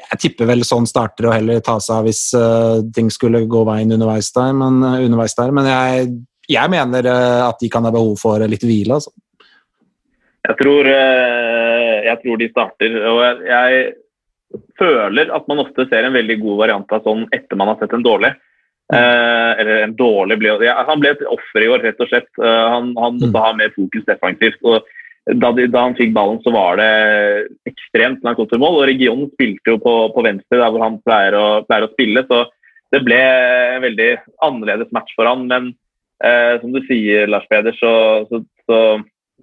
jeg 0.00 0.20
tipper 0.22 0.48
vel 0.50 0.64
sånn 0.66 0.88
starter 0.88 1.28
å 1.28 1.34
heller 1.34 1.62
ta 1.64 1.76
seg 1.82 2.00
av 2.00 2.08
hvis 2.08 2.22
uh, 2.36 2.80
ting 2.96 3.10
skulle 3.12 3.44
gå 3.50 3.62
veien 3.68 3.92
underveis 3.94 4.32
der. 4.36 4.52
Men, 4.56 4.82
uh, 4.82 4.98
underveis 5.04 5.36
der. 5.38 5.54
men 5.56 5.68
jeg, 5.70 6.10
jeg 6.50 6.72
mener 6.72 7.08
uh, 7.10 7.48
at 7.48 7.60
de 7.62 7.70
kan 7.72 7.86
ha 7.86 7.92
behov 7.94 8.16
for 8.20 8.42
litt 8.50 8.66
hvile. 8.66 8.98
Altså. 8.98 9.14
Jeg 10.48 10.56
tror, 10.56 10.86
jeg 10.88 12.16
tror 12.22 12.38
de 12.40 12.46
starter. 12.48 12.94
Og 13.10 13.18
jeg, 13.22 13.42
jeg 13.50 14.62
føler 14.80 15.32
at 15.36 15.50
man 15.50 15.60
ofte 15.62 15.84
ser 15.90 16.06
en 16.08 16.16
veldig 16.16 16.38
god 16.40 16.62
variant 16.62 16.94
av 16.96 17.04
sånn 17.04 17.26
etter 17.36 17.60
man 17.60 17.70
har 17.70 17.76
sett 17.82 17.92
en 17.94 18.06
dårlig. 18.06 18.32
Eh, 18.90 19.50
eller 19.60 19.84
en 19.84 19.92
dårlig 19.94 20.40
ble, 20.40 20.56
Han 20.88 21.02
ble 21.02 21.12
et 21.12 21.20
offer 21.28 21.62
i 21.62 21.68
år, 21.70 21.84
rett 21.84 22.00
og 22.02 22.08
slett. 22.10 22.26
Han, 22.40 22.88
han 22.96 23.20
måtte 23.20 23.30
Mm. 23.30 23.42
ha 23.44 23.52
mer 23.60 23.70
fokus 23.76 24.08
defensivt. 24.08 24.58
og 24.64 24.82
da, 25.28 25.50
de, 25.52 25.66
da 25.70 25.82
han 25.84 25.96
fikk 25.98 26.14
ballen, 26.16 26.40
så 26.44 26.52
var 26.54 26.78
det 26.80 26.88
ekstremt 27.68 28.24
langt 28.24 28.40
opp 28.42 28.50
til 28.50 28.62
mål. 28.62 28.80
og 28.80 28.88
Regionen 28.88 29.28
spilte 29.34 29.74
jo 29.74 29.80
på, 29.82 29.94
på 30.14 30.24
venstre, 30.26 30.58
der 30.58 30.72
hvor 30.72 30.84
han 30.84 30.98
pleier 31.04 31.36
å, 31.36 31.46
pleier 31.68 31.86
å 31.86 31.92
spille. 31.92 32.24
Så 32.30 32.44
det 32.94 33.02
ble 33.06 33.20
en 33.20 33.84
veldig 33.84 34.10
annerledes 34.46 34.90
match 34.96 35.12
for 35.18 35.28
han. 35.30 35.44
Men 35.50 35.72
eh, 36.24 36.56
som 36.62 36.72
du 36.74 36.80
sier, 36.88 37.28
Lars 37.30 37.46
Peder, 37.50 37.76
så, 37.78 37.92
så, 38.30 38.40
så, 38.66 38.78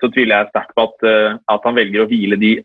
så 0.01 0.11
tviler 0.15 0.41
jeg 0.41 0.51
sterkt 0.51 0.75
på 0.75 0.87
at, 0.89 1.07
eh, 1.07 1.37
at 1.55 1.69
han 1.69 1.77
velger 1.77 2.03
å 2.03 2.09
hvile 2.09 2.39
de 2.41 2.57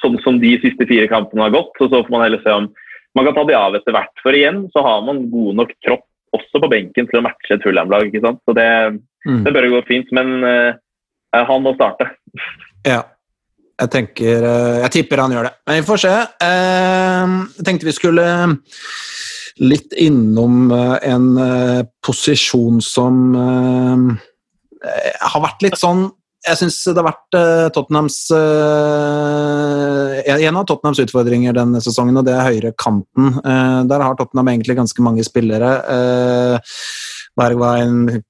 sånn 0.00 0.16
som 0.24 0.38
de 0.40 0.54
siste 0.62 0.86
fire 0.88 1.10
kampene 1.10 1.48
har 1.48 1.56
gått. 1.58 1.74
og 1.80 1.90
Så 1.90 2.04
får 2.06 2.14
man 2.14 2.24
heller 2.24 2.40
se 2.44 2.54
om 2.54 2.70
man 3.18 3.26
kan 3.26 3.34
ta 3.36 3.44
de 3.44 3.58
av 3.58 3.74
etter 3.74 3.92
hvert. 3.92 4.14
For 4.22 4.36
igjen 4.38 4.68
så 4.72 4.86
har 4.86 5.02
man 5.04 5.26
god 5.32 5.58
nok 5.64 5.74
tropp 5.84 6.06
også 6.30 6.60
på 6.62 6.68
benken 6.70 7.08
til 7.10 7.18
å 7.18 7.24
matche 7.26 7.56
et 7.56 7.64
Fulham-lag. 7.66 8.14
Så 8.14 8.54
det, 8.56 8.70
Mm. 9.26 9.42
det 9.44 9.52
bør 9.52 9.66
gå 9.68 9.80
fint. 9.84 10.08
Men 10.16 10.44
eh, 10.48 10.78
han 11.36 11.62
må 11.64 11.74
starte. 11.78 12.04
Ja. 12.86 13.02
Jeg 13.80 13.88
tenker 13.94 14.42
eh, 14.44 14.78
Jeg 14.82 14.90
tipper 14.98 15.22
han 15.22 15.32
gjør 15.32 15.46
det. 15.48 15.54
Men 15.68 15.78
vi 15.80 15.86
får 15.88 15.98
se. 16.02 16.12
Eh, 16.44 17.26
Jeg 17.56 17.64
tenkte 17.64 17.88
vi 17.88 17.94
skulle 17.96 18.24
litt 19.60 19.92
innom 20.00 20.70
eh, 20.72 20.96
en 21.10 21.26
eh, 21.40 21.82
posisjon 22.04 22.80
som 22.84 23.34
eh, 23.36 23.96
har 25.20 25.42
vært 25.44 25.62
litt 25.66 25.78
sånn 25.80 26.08
jeg 26.40 26.56
syns 26.56 26.78
det 26.88 26.96
har 26.96 27.04
vært 27.04 27.36
eh, 27.36 27.66
Tottenhams 27.76 28.14
eh, 28.32 30.14
En 30.48 30.56
av 30.56 30.64
Tottenhams 30.68 31.02
utfordringer 31.04 31.52
denne 31.56 31.80
sesongen, 31.84 32.16
og 32.16 32.24
det 32.24 32.32
er 32.32 32.46
høyre 32.46 32.70
kanten. 32.80 33.26
Eh, 33.44 33.80
der 33.90 34.00
har 34.06 34.16
Tottenham 34.16 34.48
egentlig 34.48 34.78
ganske 34.78 35.04
mange 35.04 35.24
spillere. 35.26 35.70
Eh, 35.96 36.56
Bergwijn, 37.36 38.22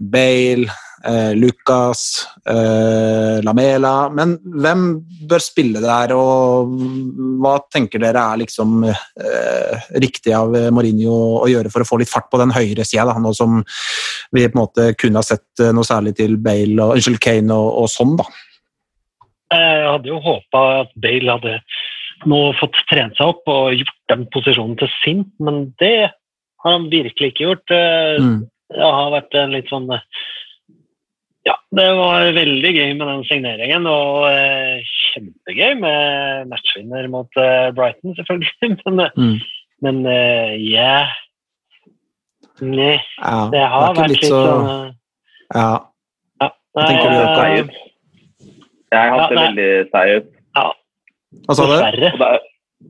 Bale, 0.00 0.66
eh, 1.06 1.32
Lucas, 1.38 2.26
eh, 2.48 3.38
Lamela 3.44 4.08
Men 4.10 4.36
hvem 4.42 4.86
bør 5.28 5.42
spille 5.42 5.82
der, 5.82 6.14
og 6.16 6.74
hva 7.40 7.54
tenker 7.72 8.02
dere 8.02 8.24
er 8.32 8.42
liksom 8.42 8.84
eh, 8.88 9.90
riktig 10.02 10.34
av 10.36 10.54
Mourinho 10.74 11.14
å 11.42 11.50
gjøre 11.50 11.72
for 11.72 11.84
å 11.84 11.88
få 11.88 12.00
litt 12.02 12.12
fart 12.12 12.30
på 12.32 12.40
den 12.42 12.54
høyre 12.54 12.86
sida, 12.86 13.14
nå 13.18 13.34
som 13.36 13.62
vi 14.34 14.46
på 14.46 14.58
en 14.58 14.62
måte 14.64 14.88
kunne 14.98 15.20
ha 15.20 15.26
sett 15.26 15.62
eh, 15.62 15.72
noe 15.74 15.86
særlig 15.86 16.16
til 16.18 16.36
Bale 16.42 16.78
og, 16.80 16.96
unnskyld, 16.98 17.20
Kane 17.22 17.54
og, 17.54 17.70
og 17.84 17.90
sånn, 17.92 18.16
da? 18.20 18.28
Jeg 19.54 19.86
hadde 19.86 20.10
jo 20.10 20.22
håpa 20.24 20.62
at 20.80 20.94
Bale 20.98 21.36
hadde 21.36 21.58
nå 22.30 22.40
fått 22.58 22.76
trent 22.88 23.16
seg 23.18 23.34
opp 23.34 23.50
og 23.50 23.74
gjort 23.76 23.96
den 24.10 24.24
posisjonen 24.34 24.78
til 24.80 24.90
sin, 25.02 25.24
men 25.44 25.66
det 25.82 26.08
har 26.64 26.76
han 26.78 26.88
virkelig 26.92 27.34
ikke 27.34 27.48
gjort. 27.50 27.74
Eh, 27.74 28.18
Mm. 28.24 28.42
Det 28.72 28.80
har 28.80 29.10
vært 29.12 29.34
litt 29.52 29.68
sånn 29.68 29.90
eh, 29.92 30.00
Ja, 31.44 31.54
det 31.76 31.88
var 31.98 32.30
veldig 32.32 32.70
gøy 32.72 32.94
med 32.96 33.06
den 33.10 33.24
signeringen, 33.28 33.84
og 33.90 34.24
eh, 34.30 34.80
kjempegøy 35.12 35.74
med 35.82 36.48
matchvinner 36.48 37.08
mot 37.12 37.28
eh, 37.36 37.68
Brighton, 37.76 38.14
selvfølgelig. 38.16 38.78
Men, 38.86 39.00
eh, 39.04 39.10
Mm. 39.18 39.36
men 39.82 40.06
eh, 40.08 40.54
yeah. 40.64 41.10
Nei, 42.62 42.94
Ja, 43.18 43.48
det 43.52 43.60
har 43.68 43.90
det 43.92 43.98
vært 44.00 44.12
litt 44.14 44.24
sånn 44.30 44.68
eh, 44.70 44.92
Ja. 45.54 45.66
ja. 46.40 46.48
Hva 46.74 46.86
tenker 46.88 47.10
du, 47.10 47.16
Jakob? 47.20 47.68
ut. 47.68 47.74
Jeg 48.94 48.98
har 49.00 49.06
Ja, 49.10 49.18
hatt 49.18 49.30
det 49.34 49.38
veldig 49.42 49.68
seig 49.92 50.16
ut. 50.16 50.30
Hva 51.44 51.54
sa 51.58 51.66
du? 51.68 51.74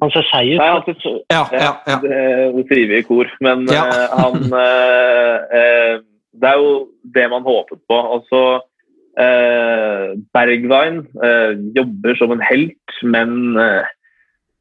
Han 0.03 0.11
ser 0.15 0.27
seig 0.31 0.53
ut. 0.55 0.59
Nei, 0.61 0.69
han 0.73 0.85
ser, 0.87 1.19
Ja, 1.33 1.43
ja, 1.53 1.73
ja. 1.87 1.97
Det, 2.03 2.67
sier 2.71 2.89
vi 2.91 2.99
i 2.99 3.07
kor. 3.07 3.31
Men 3.45 3.67
Ja. 3.71 3.85
eh, 3.89 4.15
han 4.19 4.53
eh, 4.65 5.59
eh, 5.59 5.99
Det 6.35 6.51
er 6.51 6.59
jo 6.59 6.71
det 7.15 7.27
man 7.31 7.45
håpet 7.47 7.79
på. 7.89 7.99
Altså, 8.17 8.29
så 8.31 8.63
eh, 9.23 10.15
Bergwijn 10.35 11.05
eh, 11.23 11.53
jobber 11.77 12.17
som 12.19 12.33
en 12.35 12.43
helt, 12.43 12.97
men 13.07 13.55
eh, 13.61 13.93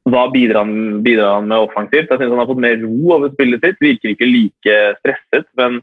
hva 0.05 0.27
bidrar 0.33 0.65
han, 0.65 1.01
bidrar 1.05 1.39
han 1.39 1.47
med 1.49 1.63
offensivt? 1.63 2.11
Jeg 2.11 2.19
synes 2.19 2.33
han 2.35 2.41
har 2.43 2.49
fått 2.51 2.61
mer 2.61 2.77
ro 2.83 3.13
over 3.15 3.31
spillet 3.33 3.63
sitt. 3.63 3.79
Virker 3.81 4.13
ikke 4.13 4.27
like 4.29 4.77
stresset, 4.99 5.47
men 5.57 5.79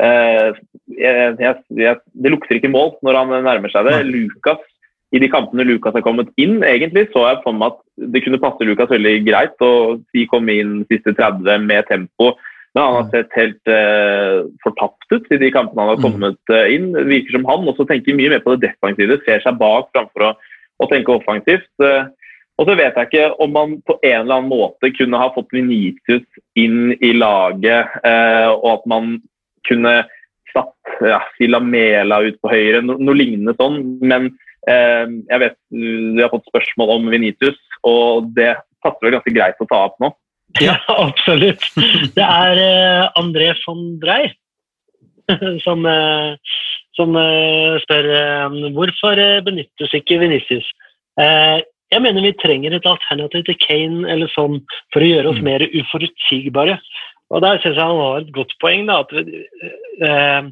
eh, 0.00 0.54
jeg, 0.96 1.36
jeg, 1.42 1.54
jeg, 1.82 2.00
det 2.14 2.32
lukter 2.32 2.60
ikke 2.60 2.72
mål 2.72 2.94
når 3.04 3.20
han 3.20 3.34
nærmer 3.44 3.72
seg 3.74 3.88
det. 3.90 3.98
Lukas 4.08 4.62
i 5.16 5.20
de 5.22 5.30
kampene 5.32 5.64
Lukas 5.64 5.94
har 5.96 6.04
kommet 6.04 6.28
inn, 6.40 6.58
egentlig 6.66 7.06
så 7.12 7.24
jeg 7.30 7.40
for 7.44 7.56
meg 7.56 7.72
at 7.72 7.80
det 8.12 8.22
kunne 8.24 8.40
passe 8.42 8.66
Lukas 8.68 8.92
veldig 8.92 9.14
greit 9.24 9.64
å 9.64 9.70
si 10.12 10.26
komme 10.30 10.58
inn 10.60 10.76
siste 10.90 11.14
30 11.16 11.64
med 11.64 11.88
tempo. 11.88 12.34
Men 12.76 12.82
han 12.84 12.96
har 12.98 13.06
sett 13.08 13.38
helt 13.38 13.70
eh, 13.72 14.42
fortapt 14.60 15.14
ut 15.14 15.30
i 15.32 15.38
de 15.40 15.48
kampene 15.54 15.80
han 15.80 15.94
har 15.94 16.02
Mm. 16.02 16.04
kommet 16.04 16.52
eh, 16.52 16.74
inn. 16.74 16.90
Det 16.92 17.06
virker 17.08 17.38
som 17.38 17.46
han 17.48 17.70
også 17.72 17.86
tenker 17.88 18.18
mye 18.18 18.34
mer 18.34 18.42
på 18.44 18.52
det 18.52 18.68
defensive, 18.68 19.16
ser 19.24 19.40
seg 19.40 19.56
bak 19.56 19.88
framfor 19.96 20.26
å, 20.28 20.32
å 20.84 20.88
tenke 20.90 21.14
offensivt. 21.14 21.72
Eh, 21.80 22.10
og 22.56 22.68
så 22.68 22.76
vet 22.76 22.96
jeg 22.96 23.08
ikke 23.08 23.30
om 23.40 23.52
man 23.52 23.72
på 23.88 23.96
en 24.02 24.20
eller 24.20 24.38
annen 24.38 24.52
måte 24.52 24.92
kunne 24.96 25.20
ha 25.20 25.30
fått 25.32 25.52
Venitius 25.56 26.24
inn 26.56 26.92
i 27.00 27.14
laget, 27.16 27.96
eh, 28.04 28.48
og 28.52 28.68
at 28.74 28.86
man 28.92 29.16
kunne 29.68 29.96
satt 30.52 31.00
ja, 31.04 31.20
Silamela 31.36 32.22
ut 32.28 32.38
på 32.40 32.52
høyre, 32.52 32.82
no, 32.84 32.96
noe 33.00 33.16
lignende 33.16 33.56
sånn. 33.56 33.80
Men 34.04 34.34
jeg 34.66 35.38
vet 35.38 35.56
vi 35.70 36.22
har 36.22 36.32
fått 36.32 36.48
spørsmål 36.50 36.96
om 36.96 37.10
Venitius, 37.12 37.58
og 37.86 38.32
det 38.34 38.56
passer 38.82 39.06
vel 39.06 39.16
ganske 39.16 39.34
greit 39.34 39.62
å 39.62 39.68
ta 39.70 39.82
opp 39.88 40.00
nå. 40.02 40.12
Ja, 40.62 40.76
absolutt. 40.88 41.64
Det 42.16 42.24
er 42.24 42.60
eh, 42.62 43.04
André 43.20 43.50
von 43.64 43.96
Drey 44.00 44.30
som, 45.66 45.84
eh, 45.90 46.36
som 46.96 47.16
eh, 47.20 47.78
spør 47.82 48.08
hvorfor 48.76 49.20
benyttes 49.46 49.96
ikke 49.98 50.20
Venitius? 50.22 50.68
Eh, 51.20 51.58
jeg 51.92 52.02
mener 52.02 52.24
vi 52.24 52.32
trenger 52.40 52.74
et 52.74 52.88
alternativ 52.88 53.44
til 53.46 53.58
Kane 53.62 54.06
eller 54.10 54.30
sånn 54.32 54.62
for 54.94 55.04
å 55.04 55.10
gjøre 55.10 55.34
oss 55.34 55.42
mer 55.44 55.62
uforutsigbare. 55.66 56.78
Og 57.34 57.42
der 57.42 57.60
syns 57.62 57.78
jeg 57.78 57.82
han 57.82 58.00
har 58.00 58.24
et 58.24 58.32
godt 58.34 58.54
poeng. 58.62 58.88
da, 58.88 59.02
at 59.02 60.50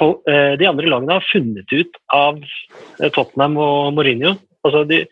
De 0.00 0.68
andre 0.68 0.88
lagene 0.88 1.18
har 1.18 1.28
funnet 1.30 1.72
ut 1.72 2.00
av 2.14 2.40
eh, 2.40 3.10
Tottenham 3.12 3.58
og 3.60 3.92
Mourinho. 3.96 4.34
Altså 4.66 4.84
de, 4.88 5.02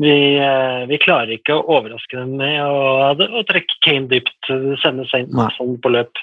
vi, 0.00 0.14
eh, 0.38 0.82
vi 0.90 1.00
klarer 1.02 1.34
ikke 1.36 1.56
å 1.56 1.64
overraske 1.78 2.18
dem 2.20 2.36
med 2.40 2.60
å, 2.62 3.12
å 3.12 3.44
trekke 3.48 3.80
Kane 3.86 4.10
dypt, 4.10 4.50
sende 4.82 5.08
Saint 5.10 5.34
sånn 5.56 5.76
på 5.82 5.92
løp. 5.94 6.22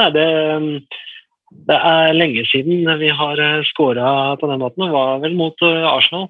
Nei, 0.00 0.10
det, 0.14 0.26
det 1.70 1.78
er 1.92 2.16
lenge 2.16 2.46
siden 2.50 2.88
vi 3.00 3.12
har 3.22 3.42
skåra 3.70 4.36
på 4.40 4.50
den 4.50 4.62
måten. 4.62 4.86
Det 4.86 4.94
var 4.94 5.24
vel 5.24 5.38
mot 5.38 5.66
eh, 5.66 5.88
Arsenal. 5.90 6.28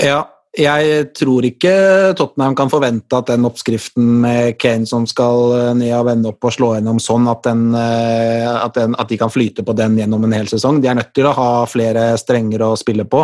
Ja, 0.00 0.22
jeg 0.58 1.10
tror 1.14 1.46
ikke 1.46 1.72
Tottenham 2.18 2.56
kan 2.58 2.70
forvente 2.72 3.14
at 3.14 3.28
den 3.30 3.46
oppskriften 3.46 4.06
med 4.24 4.56
Kane 4.58 4.88
som 4.88 5.04
skal 5.06 5.52
eh, 5.54 5.74
ned 5.78 5.94
og 5.94 6.08
vende 6.08 6.32
opp 6.32 6.48
og 6.48 6.54
slå 6.56 6.72
gjennom 6.74 6.98
sånn, 7.02 7.28
at, 7.30 7.44
den, 7.46 7.68
eh, 7.78 8.48
at, 8.50 8.74
den, 8.74 8.96
at 8.98 9.12
de 9.12 9.18
kan 9.20 9.30
flyte 9.30 9.62
på 9.62 9.76
den 9.78 10.00
gjennom 10.00 10.26
en 10.26 10.34
hel 10.34 10.50
sesong. 10.50 10.80
De 10.82 10.90
er 10.90 10.98
nødt 10.98 11.12
til 11.14 11.28
å 11.30 11.36
ha 11.36 11.52
flere 11.70 12.16
strenger 12.18 12.64
å 12.66 12.72
spille 12.80 13.06
på. 13.06 13.22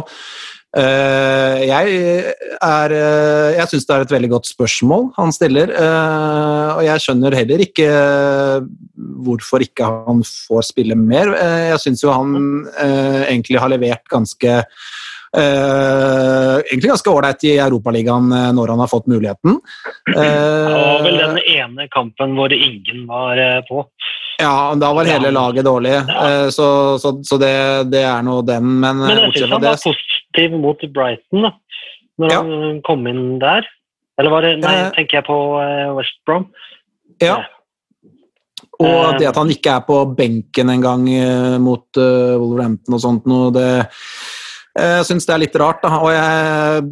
Eh, 0.76 1.64
jeg 1.66 1.98
er 2.62 2.94
Jeg 3.56 3.68
syns 3.72 3.88
det 3.88 3.96
er 3.96 4.06
et 4.06 4.14
veldig 4.14 4.30
godt 4.30 4.50
spørsmål 4.50 5.08
han 5.16 5.34
stiller, 5.34 5.72
og 5.72 6.82
jeg 6.84 7.02
skjønner 7.02 7.38
heller 7.38 7.62
ikke 7.64 7.88
hvorfor 9.26 9.64
ikke 9.66 9.88
han 10.06 10.22
får 10.22 10.70
spille 10.70 10.94
mer. 11.00 11.32
Jeg 11.72 11.82
syns 11.82 12.06
jo 12.06 12.14
han 12.14 12.68
egentlig 12.78 13.58
har 13.58 13.72
levert 13.72 14.06
ganske 14.12 14.60
egentlig 15.36 16.90
ganske 16.90 17.10
ålreit 17.10 17.44
i 17.44 17.56
Europaligaen 17.58 18.30
eh, 18.32 18.50
når 18.56 18.68
han 18.74 18.82
har 18.84 18.90
fått 18.90 19.06
muligheten. 19.10 19.58
Det 20.06 20.28
var 20.70 21.02
vel 21.04 21.16
Eh, 21.20 21.26
den 21.26 21.38
ene 21.56 21.88
kampen 21.92 22.34
hvor 22.38 22.52
ingen 22.52 23.06
var 23.08 23.36
eh, 23.40 23.60
på. 23.68 23.84
ja, 24.40 24.74
da 24.76 24.92
var 24.94 25.04
hele 25.08 25.30
laget 25.32 25.64
dårlig, 25.64 25.94
eh, 25.96 26.48
så, 26.54 26.98
så, 27.00 27.14
så 27.24 27.38
det, 27.40 27.54
det 27.92 28.02
er 28.04 28.22
nå 28.22 28.40
den. 28.46 28.64
Men, 28.80 28.98
Men 29.02 29.10
eh, 29.18 29.24
jeg 29.26 29.32
syns 29.42 29.52
han 29.56 29.64
det 29.64 29.72
var 29.74 29.82
positiv 29.84 30.56
mot 30.60 30.86
Brighton 30.92 31.48
da 31.48 31.52
når 32.16 32.30
Ja. 32.32 32.38
han 32.40 32.80
kom 32.86 33.06
inn 33.10 33.38
der. 33.42 33.66
Eller 34.18 34.30
var 34.32 34.40
det, 34.46 34.54
nei, 34.62 34.74
Eh. 34.86 34.90
tenker 34.96 35.18
jeg 35.18 35.26
på 35.26 35.36
eh, 35.60 35.90
West 35.98 36.16
Brom. 36.24 36.46
Ja. 37.20 37.42
Og 38.80 39.18
det 39.18 39.28
at 39.28 39.36
han 39.36 39.48
ikke 39.52 39.74
er 39.74 39.82
på 39.84 39.98
benken 40.16 40.68
engang 40.72 41.04
mot 41.64 41.96
Wolverhampton 41.96 42.96
og 42.96 43.00
sånt 43.00 43.24
noe, 43.28 43.50
det 43.52 43.86
Jeg 44.76 45.08
syns 45.08 45.26
det 45.26 45.34
er 45.34 45.42
litt 45.42 45.58
rart, 45.60 45.82
da. 45.84 45.98
Og 46.04 46.10
jeg, 46.12 46.86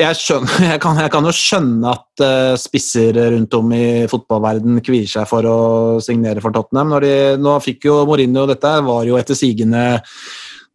jeg, 0.00 0.18
skjønner, 0.22 0.62
jeg, 0.72 0.82
kan, 0.84 1.00
jeg 1.02 1.12
kan 1.12 1.28
jo 1.28 1.34
skjønne 1.34 1.94
at 1.94 2.24
uh, 2.24 2.54
spisser 2.60 3.18
rundt 3.34 3.58
om 3.58 3.74
i 3.76 3.88
fotballverden 4.10 4.80
kvier 4.84 5.08
seg 5.10 5.28
for 5.30 5.48
å 5.48 5.58
signere 6.04 6.44
for 6.44 6.54
Tottenham. 6.56 6.96
De, 7.04 7.12
nå 7.40 7.58
fikk 7.64 7.88
jo 7.90 8.00
Mourinho 8.08 8.46
dette, 8.48 8.72
var 8.86 9.04
jo 9.08 9.18
etter 9.20 9.38
sigende 9.38 9.84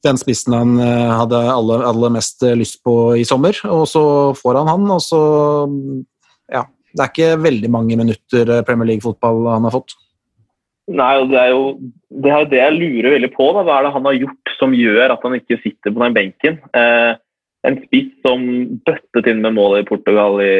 den 0.03 0.19
spissen 0.19 0.53
han 0.55 0.75
uh, 0.81 1.17
hadde 1.23 1.39
aller, 1.47 1.85
aller 1.87 2.11
mest 2.19 2.43
lyst 2.59 2.81
på 2.83 3.15
i 3.15 3.25
sommer, 3.27 3.55
og 3.71 3.85
så 3.87 4.05
får 4.35 4.61
han 4.61 4.73
han, 4.75 4.87
og 4.97 5.03
så 5.03 5.21
Ja. 6.51 6.67
Det 6.93 7.01
er 7.01 7.09
ikke 7.09 7.41
veldig 7.41 7.69
mange 7.73 7.95
minutter 7.97 8.49
Premier 8.67 8.85
League-fotball 8.91 9.47
han 9.49 9.63
har 9.65 9.73
fått. 9.73 9.95
Nei, 10.91 11.11
det 11.31 11.39
er 11.39 11.51
jo 11.53 11.67
det, 12.11 12.31
er 12.31 12.49
det 12.51 12.59
jeg 12.59 12.75
lurer 12.75 13.15
veldig 13.15 13.29
på. 13.35 13.45
Da. 13.55 13.63
Hva 13.63 13.77
er 13.79 13.85
det 13.87 13.93
han 13.95 14.09
har 14.09 14.17
gjort 14.19 14.55
som 14.57 14.73
gjør 14.75 15.13
at 15.15 15.23
han 15.23 15.37
ikke 15.37 15.61
sitter 15.63 15.93
på 15.93 16.03
den 16.03 16.17
benken? 16.17 16.59
Eh, 16.75 17.13
en 17.63 17.79
spiss 17.85 18.11
som 18.25 18.43
bøttet 18.83 19.29
inn 19.31 19.39
med 19.45 19.55
målet 19.55 19.85
i 19.85 19.87
Portugal 19.87 20.41
i, 20.43 20.51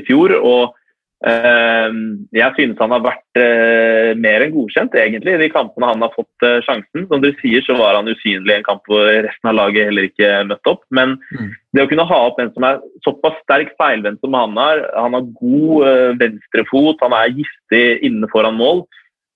i 0.00 0.02
fjor. 0.08 0.34
og 0.42 0.74
eh, 1.22 1.94
Jeg 2.34 2.56
synes 2.58 2.82
han 2.82 2.96
har 2.96 3.04
vært 3.06 3.38
eh, 3.38 4.10
mer 4.18 4.42
enn 4.42 4.56
godkjent 4.56 4.98
egentlig 4.98 5.36
i 5.36 5.42
de 5.44 5.50
kampene 5.54 5.92
han 5.92 6.02
har 6.02 6.10
fått 6.16 6.48
eh, 6.48 6.58
sjansen. 6.66 7.06
Som 7.06 7.22
dere 7.22 7.38
sier, 7.38 7.62
så 7.62 7.78
var 7.78 8.00
han 8.00 8.10
usynlig 8.10 8.50
i 8.50 8.58
en 8.58 8.66
kamp 8.66 8.82
hvor 8.90 9.06
resten 9.06 9.52
av 9.52 9.60
laget 9.60 9.92
heller 9.92 10.10
ikke 10.10 10.34
møtte 10.50 10.74
opp. 10.74 10.82
Men 10.90 11.14
Mm. 11.30 11.54
det 11.76 11.86
å 11.86 11.88
kunne 11.94 12.10
ha 12.10 12.22
opp 12.26 12.42
en 12.42 12.50
som 12.50 12.66
er 12.66 12.82
såpass 13.06 13.38
sterk 13.46 13.76
feilvendt 13.78 14.18
som 14.26 14.34
han 14.34 14.58
har, 14.58 14.82
han 14.98 15.14
har 15.14 15.32
god 15.38 15.86
eh, 15.86 16.14
venstrefot, 16.26 16.98
han 17.06 17.14
er 17.14 17.36
giftig 17.38 17.86
inne 18.02 18.26
foran 18.34 18.58
mål 18.58 18.88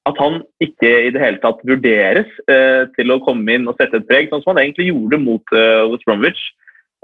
at 0.09 0.19
han 0.19 0.41
ikke 0.63 0.91
i 1.07 1.11
det 1.15 1.21
hele 1.23 1.39
tatt 1.43 1.61
vurderes 1.67 2.31
eh, 2.51 2.89
til 2.97 3.15
å 3.15 3.21
komme 3.23 3.55
inn 3.55 3.69
og 3.71 3.79
sette 3.79 4.01
et 4.01 4.09
preg, 4.09 4.31
sånn 4.31 4.43
som 4.43 4.53
han 4.53 4.65
egentlig 4.65 4.89
gjorde 4.91 5.21
mot 5.23 5.55
eh, 5.55 5.83
West 5.93 6.07
Bromwich, 6.09 6.41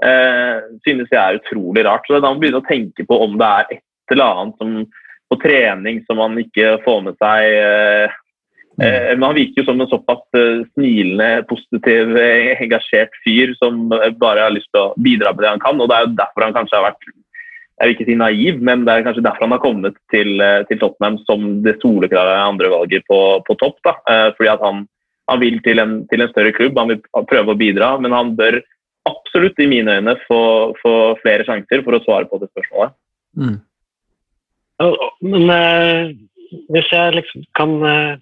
eh, 0.03 0.59
synes 0.83 1.11
jeg 1.11 1.19
er 1.19 1.39
utrolig 1.39 1.85
rart. 1.87 2.07
Så 2.07 2.19
Da 2.19 2.27
må 2.27 2.35
man 2.35 2.41
begynne 2.43 2.63
å 2.63 2.67
tenke 2.67 3.05
på 3.07 3.21
om 3.23 3.37
det 3.39 3.47
er 3.47 3.77
et 3.77 4.15
eller 4.15 4.41
annet 4.41 4.59
som, 4.59 4.73
på 5.31 5.39
trening 5.43 6.01
som 6.07 6.19
man 6.19 6.35
ikke 6.41 6.75
får 6.83 6.99
med 7.05 7.19
seg. 7.23 7.47
Eh, 7.61 8.17
eh, 8.83 9.09
men 9.15 9.27
Han 9.29 9.39
virker 9.39 9.63
jo 9.63 9.69
som 9.69 9.79
en 9.79 9.91
såpass 9.93 10.25
eh, 10.35 10.65
smilende, 10.73 11.47
positiv, 11.47 12.15
eh, 12.19 12.51
engasjert 12.59 13.15
fyr 13.23 13.55
som 13.61 13.87
bare 13.89 14.43
har 14.43 14.55
lyst 14.55 14.71
til 14.73 14.89
å 14.89 14.93
bidra 14.99 15.31
med 15.31 15.45
det 15.45 15.53
han 15.55 15.63
kan. 15.63 15.79
og 15.79 15.87
Det 15.87 15.95
er 15.95 16.07
jo 16.07 16.19
derfor 16.19 16.47
han 16.49 16.57
kanskje 16.57 16.81
har 16.81 16.89
vært 16.91 17.13
jeg 17.79 17.87
vil 17.87 17.95
ikke 17.95 18.07
si 18.09 18.15
naiv, 18.19 18.61
men 18.65 18.85
det 18.85 18.93
er 18.93 19.05
kanskje 19.05 19.23
derfor 19.23 19.47
han 19.47 19.55
har 19.55 19.63
kommet 19.63 19.99
til, 20.13 20.33
eh, 20.43 20.63
til 20.67 20.81
Tottenham 20.81 21.19
som 21.23 21.45
det 21.63 21.77
soleklare 21.79 22.35
andrevalget 22.43 23.07
på, 23.07 23.19
på 23.47 23.55
topp. 23.61 23.79
Da. 23.87 23.95
Eh, 24.11 24.27
fordi 24.35 24.51
at 24.51 24.65
han, 24.65 24.83
han 25.31 25.41
vil 25.43 25.61
til 25.63 25.79
en, 25.79 25.95
til 26.11 26.25
en 26.25 26.33
større 26.33 26.51
klubb, 26.55 26.77
han 26.77 26.91
vil 26.91 27.25
prøve 27.31 27.55
å 27.55 27.59
bidra, 27.59 27.93
men 28.03 28.15
han 28.15 28.35
bør 28.39 28.59
absolutt 29.09 29.59
i 29.63 29.69
mine 29.69 29.99
øyne 29.99 30.15
få, 30.27 30.41
få 30.81 30.93
flere 31.23 31.45
sjanser 31.47 31.83
for 31.85 31.95
å 31.95 32.03
svare 32.03 32.27
på 32.29 32.41
det 32.41 32.51
spørsmålet. 32.51 32.95
Mm. 33.39 33.57
Men 35.25 35.49
eh, 35.53 36.11
hvis 36.73 36.91
jeg 36.93 37.15
liksom 37.17 37.47
kan 37.57 37.75
eh, 37.87 38.13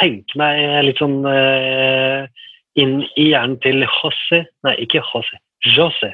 tenke 0.00 0.38
meg 0.40 0.62
litt 0.88 1.00
sånn 1.02 1.20
eh, 1.28 2.26
inn 2.80 3.00
i 3.20 3.28
hjernen 3.30 3.58
til 3.62 3.84
José 3.84 4.42
Nei, 4.66 4.76
ikke 4.84 5.02
José. 5.04 5.38
José. 5.76 6.10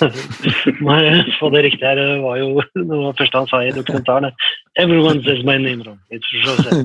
Jeg 0.00 1.34
få 1.40 1.50
det 1.50 1.64
riktig 1.66 1.86
her. 1.86 2.00
Var 2.22 2.36
jo 2.40 2.62
det 2.74 3.16
første 3.18 3.38
han 3.38 3.50
sa 3.50 3.60
i 3.64 3.74
dokumentaren. 3.74 4.30
Everyone 4.78 5.22
says 5.24 5.42
my 5.44 5.58
name 5.58 5.82
wrong. 5.82 5.98
It's 6.14 6.30
José. 6.44 6.84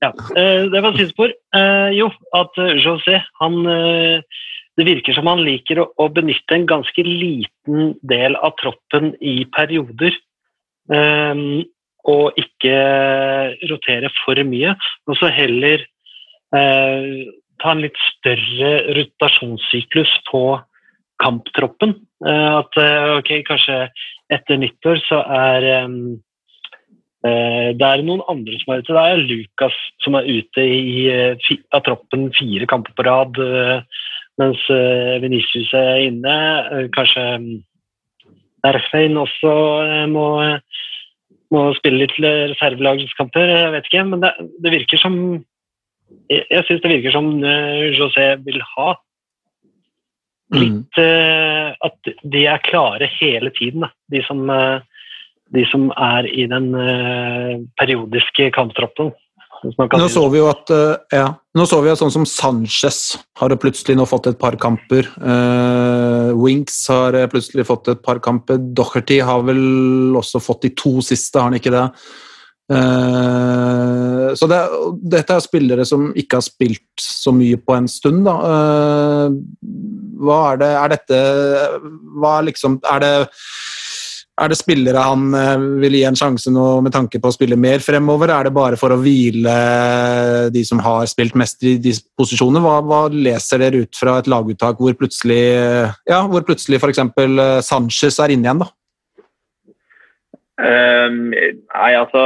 Ja, 0.00 0.10
eh, 0.36 0.64
det 0.72 0.80
var 0.82 0.96
siste 0.96 1.14
spor. 1.14 1.32
Eh, 1.56 1.90
jo, 1.98 2.06
at 2.36 2.58
eh, 2.58 2.78
José, 2.80 3.20
han 3.40 3.62
Det 4.78 4.86
virker 4.86 5.12
som 5.12 5.26
han 5.28 5.42
liker 5.44 5.82
å, 5.82 6.04
benytte 6.08 6.54
en 6.54 6.64
ganske 6.64 7.02
liten 7.04 7.90
del 8.06 8.36
av 8.38 8.54
troppen 8.62 9.10
i 9.20 9.42
perioder. 9.52 10.14
Og 12.08 12.38
ikke 12.40 12.76
rotere 13.68 14.08
for 14.22 14.40
mye. 14.46 14.72
Og 15.10 15.18
så 15.20 15.28
heller 15.34 15.84
ta 16.54 17.74
en 17.74 17.82
litt 17.84 18.00
større 18.06 18.70
rotasjonssyklus 18.96 20.14
på 20.30 20.44
kamptroppen. 21.20 21.94
Eh, 22.24 22.50
at 22.60 22.80
eh, 22.80 23.12
ok, 23.18 23.30
kanskje 23.48 23.78
etter 24.32 24.60
nyttår 24.60 25.00
så 25.06 25.22
er 25.24 25.68
eh, 25.70 25.88
det 27.20 27.84
er 27.86 28.02
noen 28.06 28.22
andre 28.32 28.56
som 28.62 28.72
er 28.72 28.82
ute. 28.82 28.94
Det 28.96 29.00
er 29.04 29.24
Lukas 29.28 29.80
som 30.00 30.16
er 30.16 30.28
ute 30.28 30.62
i, 30.64 31.08
av 31.76 31.82
troppen 31.84 32.30
fire 32.32 32.64
kamper 32.70 32.94
på 32.96 33.04
rad, 33.04 33.36
mens 34.40 34.62
Venicius 35.20 35.68
er 35.76 36.06
inne. 36.06 36.36
Kanskje 36.96 37.26
Nerfein 38.64 39.20
også 39.20 39.52
må 40.08 40.24
må 41.50 41.66
spille 41.76 42.06
litt 42.06 42.16
reservelagskamper, 42.22 43.52
jeg 43.52 43.70
vet 43.74 43.88
ikke. 43.90 44.06
Men 44.14 44.24
det, 44.24 44.32
det 44.64 44.72
virker 44.78 45.04
som 45.04 45.14
Jeg, 46.30 46.46
jeg 46.48 46.64
syns 46.66 46.80
det 46.80 46.94
virker 46.94 47.12
som 47.12 47.28
José 47.98 48.30
vil 48.46 48.64
ha. 48.78 48.94
Litt 50.56 50.98
uh, 50.98 51.72
At 51.86 52.12
de 52.22 52.44
er 52.50 52.62
klare 52.66 53.08
hele 53.20 53.52
tiden, 53.56 53.86
da. 53.86 53.90
De 54.10 54.22
som, 54.26 54.42
uh, 54.50 54.80
de 55.54 55.64
som 55.70 55.90
er 55.94 56.28
i 56.30 56.46
den 56.50 56.72
uh, 56.74 57.58
periodiske 57.80 58.50
kamptroppen. 58.56 59.12
Nå 59.60 60.08
så 60.08 60.22
vi 60.32 60.40
jo 60.40 60.46
at 60.48 60.70
eh, 60.72 61.18
ja, 61.18 61.26
nå 61.56 61.66
så 61.68 61.82
vi 61.84 61.90
at 61.92 62.00
sånn 62.00 62.12
som 62.14 62.24
Sanchez 62.28 63.18
har 63.36 63.52
plutselig 63.60 63.98
nå 63.98 64.06
fått 64.08 64.30
et 64.30 64.38
par 64.40 64.56
kamper. 64.60 65.04
Eh, 65.20 66.30
Winks 66.38 66.78
har 66.88 67.18
eh, 67.18 67.28
plutselig 67.28 67.66
fått 67.68 67.90
et 67.92 68.00
par 68.04 68.22
kamper. 68.24 68.56
Docherty 68.56 69.20
har 69.26 69.44
vel 69.44 70.16
også 70.16 70.40
fått 70.40 70.64
de 70.64 70.72
to 70.72 70.96
siste, 71.04 71.36
har 71.36 71.50
han 71.50 71.58
ikke 71.60 71.74
det? 71.74 71.84
Eh, 72.72 74.26
så 74.38 74.48
det, 74.48 74.60
dette 75.12 75.36
er 75.36 75.44
spillere 75.44 75.84
som 75.88 76.08
ikke 76.16 76.40
har 76.40 76.46
spilt 76.46 77.04
så 77.04 77.34
mye 77.34 77.60
på 77.60 77.76
en 77.76 77.90
stund, 77.90 78.24
da. 78.30 78.36
Eh, 78.54 79.38
hva 80.20 80.40
er 80.52 80.60
det 80.60 80.70
Er 80.76 80.92
dette 80.94 81.20
Hva 82.20 82.34
liksom 82.46 82.78
Er 82.92 83.02
det 83.02 83.12
Er 84.40 84.52
det 84.52 84.56
spillere 84.56 85.04
han 85.04 85.34
eh, 85.36 85.64
vil 85.82 85.98
gi 85.98 86.02
en 86.08 86.16
sjanse 86.16 86.52
nå 86.52 86.66
med 86.84 86.94
tanke 86.94 87.20
på 87.20 87.28
å 87.28 87.34
spille 87.34 87.58
mer 87.60 87.82
fremover? 87.84 88.32
Er 88.32 88.48
det 88.48 88.54
bare 88.56 88.78
for 88.80 88.94
å 88.94 89.00
hvile 89.00 89.56
de 90.54 90.62
som 90.64 90.80
har 90.80 91.04
spilt 91.10 91.36
mest 91.36 91.60
i 91.68 91.74
de 91.82 91.92
posisjonene? 92.16 92.62
Hva, 92.64 92.78
hva 92.80 93.02
leser 93.12 93.60
dere 93.60 93.82
ut 93.84 94.00
fra 94.00 94.16
et 94.16 94.30
laguttak 94.32 94.80
hvor 94.80 94.96
plutselig, 94.96 95.42
ja, 96.08 96.22
hvor 96.24 96.46
plutselig 96.48 96.80
f.eks. 96.80 97.02
Sanchez 97.68 98.16
er 98.16 98.32
inne 98.32 98.48
igjen? 98.48 98.64
da? 98.64 98.70
Um, 100.60 101.30
nei, 101.32 101.92
altså 101.96 102.22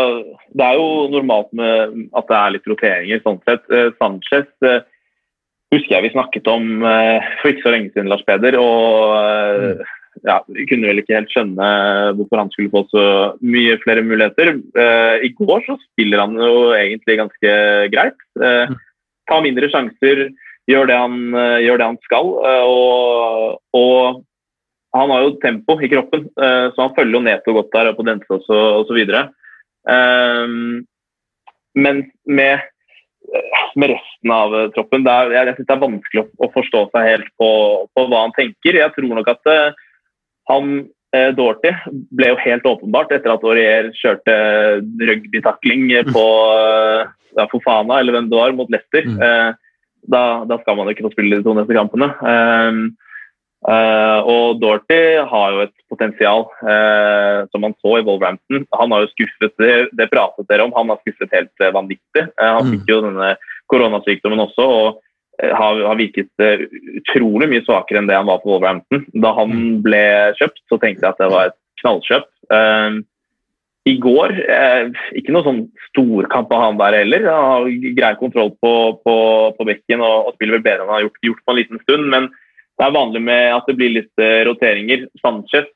Det 0.59 0.65
er 0.65 0.75
jo 0.75 1.07
normalt 1.13 1.53
med 1.55 2.09
at 2.19 2.27
det 2.31 2.39
er 2.39 2.55
litt 2.55 2.67
roteringer, 2.71 3.21
sånn 3.23 3.39
sett. 3.47 3.63
Eh, 3.71 3.93
Sanchez 4.01 4.49
eh, 4.67 4.83
husker 5.73 5.97
jeg 5.97 6.07
vi 6.07 6.15
snakket 6.15 6.49
om 6.51 6.85
eh, 6.87 7.35
for 7.41 7.51
ikke 7.51 7.65
så 7.65 7.75
lenge 7.75 7.93
siden, 7.93 8.11
Lars 8.11 8.25
Peder. 8.27 8.57
Og 8.61 9.15
eh, 9.19 9.93
ja, 10.25 10.39
vi 10.55 10.67
kunne 10.71 10.91
vel 10.91 11.03
ikke 11.03 11.17
helt 11.17 11.33
skjønne 11.33 11.69
hvorfor 12.19 12.43
han 12.43 12.53
skulle 12.55 12.73
få 12.73 12.85
så 12.93 13.07
mye 13.43 13.79
flere 13.83 14.05
muligheter. 14.07 14.55
Eh, 14.79 15.27
I 15.29 15.33
går 15.39 15.65
så 15.67 15.79
spiller 15.83 16.25
han 16.25 16.39
jo 16.39 16.73
egentlig 16.77 17.21
ganske 17.23 17.57
greit. 17.95 18.19
Ta 18.39 18.69
tar 19.31 19.41
mindre 19.41 19.71
sjanser, 19.73 20.27
gjør 20.69 20.91
det 20.91 20.97
han, 21.01 21.15
gjør 21.65 21.81
det 21.81 21.87
han 21.87 22.01
skal. 22.05 22.27
og, 22.69 23.55
og 23.73 24.21
han 24.95 25.11
har 25.11 25.25
jo 25.25 25.39
tempo 25.41 25.79
i 25.81 25.89
kroppen, 25.91 26.27
så 26.37 26.77
han 26.77 26.93
følger 26.95 27.17
jo 27.17 27.23
Neto 27.25 27.55
godt 27.57 27.73
der 27.73 27.89
og 27.91 27.97
på 27.97 28.05
Densås 28.07 28.45
og 28.53 28.85
osv. 28.85 29.01
Men 31.75 32.05
med, 32.29 32.69
med 33.81 33.95
resten 33.95 34.35
av 34.35 34.55
eh, 34.55 34.69
troppen 34.75 35.07
er, 35.11 35.33
Jeg, 35.35 35.49
jeg 35.49 35.57
synes 35.57 35.71
det 35.71 35.75
er 35.77 35.85
vanskelig 35.87 36.23
å, 36.23 36.27
å 36.47 36.51
forstå 36.55 36.85
seg 36.93 37.09
helt 37.11 37.33
på, 37.41 37.51
på 37.95 38.07
hva 38.11 38.27
han 38.27 38.37
tenker. 38.37 38.79
Jeg 38.81 38.95
tror 38.95 39.17
nok 39.19 39.33
at 39.33 39.51
uh, 39.51 39.83
han 40.53 40.71
uh, 41.17 41.31
Dorty 41.37 41.75
ble 42.15 42.31
jo 42.33 42.41
helt 42.45 42.71
åpenbart 42.71 43.13
etter 43.17 43.35
at 43.35 43.45
Aurier 43.47 43.91
kjørte 43.99 44.39
rugbytakling 45.11 45.91
på 46.15 46.25
uh, 46.55 47.13
ja, 47.37 47.47
Fofana, 47.51 47.99
eller 48.01 48.17
hvem 48.17 48.31
det 48.31 48.39
var, 48.39 48.55
mot 48.57 48.71
Leicester. 48.71 49.07
Mm. 49.09 49.21
Eh, 49.23 49.81
da, 50.15 50.23
da 50.49 50.59
skal 50.61 50.79
man 50.79 50.91
ikke 50.93 51.07
få 51.07 51.15
spille 51.15 51.41
de 51.41 51.47
to 51.47 51.55
neste 51.57 51.77
kampene. 51.77 52.11
Um, 52.21 52.83
Eh, 53.65 54.21
og 54.29 54.59
Dorothy 54.61 55.17
har 55.25 55.55
jo 55.55 55.63
et 55.65 55.73
potensial, 55.89 56.45
uh, 56.67 57.47
som 57.49 57.63
man 57.65 57.75
så 57.81 57.97
i 57.97 58.05
Wolverhampton. 58.05 58.67
Han 58.77 58.93
har 58.93 59.05
jo 59.05 59.13
skuffet, 59.15 59.55
det, 59.63 59.73
det 59.97 60.11
pratet 60.13 60.49
dere 60.51 60.67
om, 60.67 60.75
han 60.77 60.91
har 60.93 61.01
skuffet 61.01 61.33
helt 61.33 61.65
eh, 61.65 61.73
vanvittig. 61.73 62.27
Uh, 62.37 62.51
han 62.59 62.69
Mm. 62.69 62.75
fikk 62.75 62.93
jo 62.93 63.01
denne 63.07 63.31
koronasykdommen 63.73 64.43
også, 64.45 64.67
og 64.69 65.01
har, 65.41 65.81
har 65.89 65.97
virket 65.99 66.31
utrolig 67.01 67.49
mye 67.51 67.65
svakere 67.67 67.99
enn 67.99 68.07
det 68.07 68.15
han 68.15 68.29
var 68.29 68.39
på 68.43 68.53
Wolverhampton. 68.53 69.07
Da 69.19 69.33
han 69.35 69.81
ble 69.83 70.05
kjøpt, 70.39 70.61
så 70.71 70.79
tenkte 70.79 71.07
jeg 71.07 71.11
at 71.11 71.23
det 71.23 71.31
var 71.33 71.49
et 71.49 71.57
knallkjøp. 71.81 72.29
I 73.85 73.95
går, 74.01 74.37
ikke 75.19 75.35
noe 75.35 75.45
sånn 75.45 75.59
storkamp 75.89 76.53
av 76.55 76.63
han 76.63 76.79
der 76.79 77.01
heller. 77.01 77.27
Han 77.27 77.51
har 77.51 77.67
grei 77.99 78.13
kontroll 78.21 78.55
på, 78.63 78.73
på, 79.03 79.17
på 79.59 79.67
bekken 79.67 80.05
og, 80.07 80.31
og 80.31 80.39
spiller 80.39 80.61
vel 80.61 80.67
bedre 80.69 80.85
enn 80.85 80.93
han 80.93 81.01
har 81.01 81.07
gjort, 81.09 81.21
gjort 81.27 81.43
på 81.43 81.55
en 81.55 81.61
liten 81.65 81.83
stund. 81.83 82.07
men 82.15 82.31
det 82.79 82.87
er 82.87 82.95
vanlig 82.97 83.23
med 83.23 83.55
at 83.55 83.67
det 83.71 83.77
blir 83.79 83.93
litt 83.95 84.23
eh, 84.23 84.43
roteringer. 84.49 85.07
Sanchez 85.23 85.69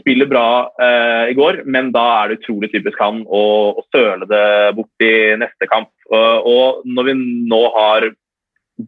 spiller 0.00 0.28
bra 0.30 0.46
eh, 0.80 1.30
i 1.32 1.36
går, 1.36 1.62
men 1.68 1.90
da 1.94 2.04
er 2.20 2.30
det 2.30 2.40
utrolig 2.40 2.70
typisk 2.72 2.98
han 3.02 3.22
å, 3.26 3.42
å 3.76 3.84
søle 3.92 4.26
det 4.30 4.46
bort 4.78 5.04
i 5.04 5.12
neste 5.40 5.68
kamp. 5.70 5.92
Og, 6.10 6.48
og 6.50 6.88
når 6.88 7.10
vi 7.10 7.16
nå 7.52 7.60
har 7.76 8.08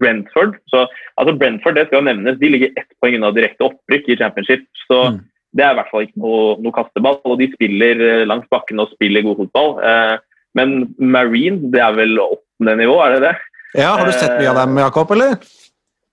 Brentford 0.01 0.57
så, 0.73 0.87
altså 1.21 1.35
Brentford 1.37 1.77
det 1.77 1.87
skal 1.91 2.07
nevnes, 2.07 2.39
de 2.41 2.49
ligger 2.49 2.73
ett 2.81 2.89
poeng 3.03 3.19
unna 3.19 3.33
direkte 3.37 3.69
opprykk 3.69 4.09
i 4.09 4.19
championship. 4.25 4.67
så 4.89 5.05
Mm. 5.13 5.21
Det 5.53 5.65
er 5.67 5.75
i 5.75 5.77
hvert 5.77 5.91
fall 5.93 6.05
ikke 6.07 6.21
noe, 6.23 6.45
noe 6.65 6.73
kasteball. 6.73 7.19
og 7.29 7.35
De 7.37 7.51
spiller 7.53 7.99
eh, 8.01 8.23
langs 8.25 8.47
bakken 8.49 8.81
og 8.81 8.95
spiller 8.95 9.21
god 9.27 9.43
fotball. 9.43 9.75
Eh, 9.85 10.15
men 10.57 10.95
Marine 10.97 11.69
det 11.73 11.83
er 11.85 11.93
vel 11.93 12.17
åttende 12.23 12.77
nivå, 12.81 12.95
er 13.05 13.17
det 13.17 13.27
det? 13.27 13.35
Ja, 13.77 13.91
Har 13.99 14.09
du 14.09 14.13
sett 14.17 14.39
mye 14.39 14.49
av 14.49 14.63
dem, 14.63 14.81
Jakob, 14.81 15.13
eller? 15.13 15.37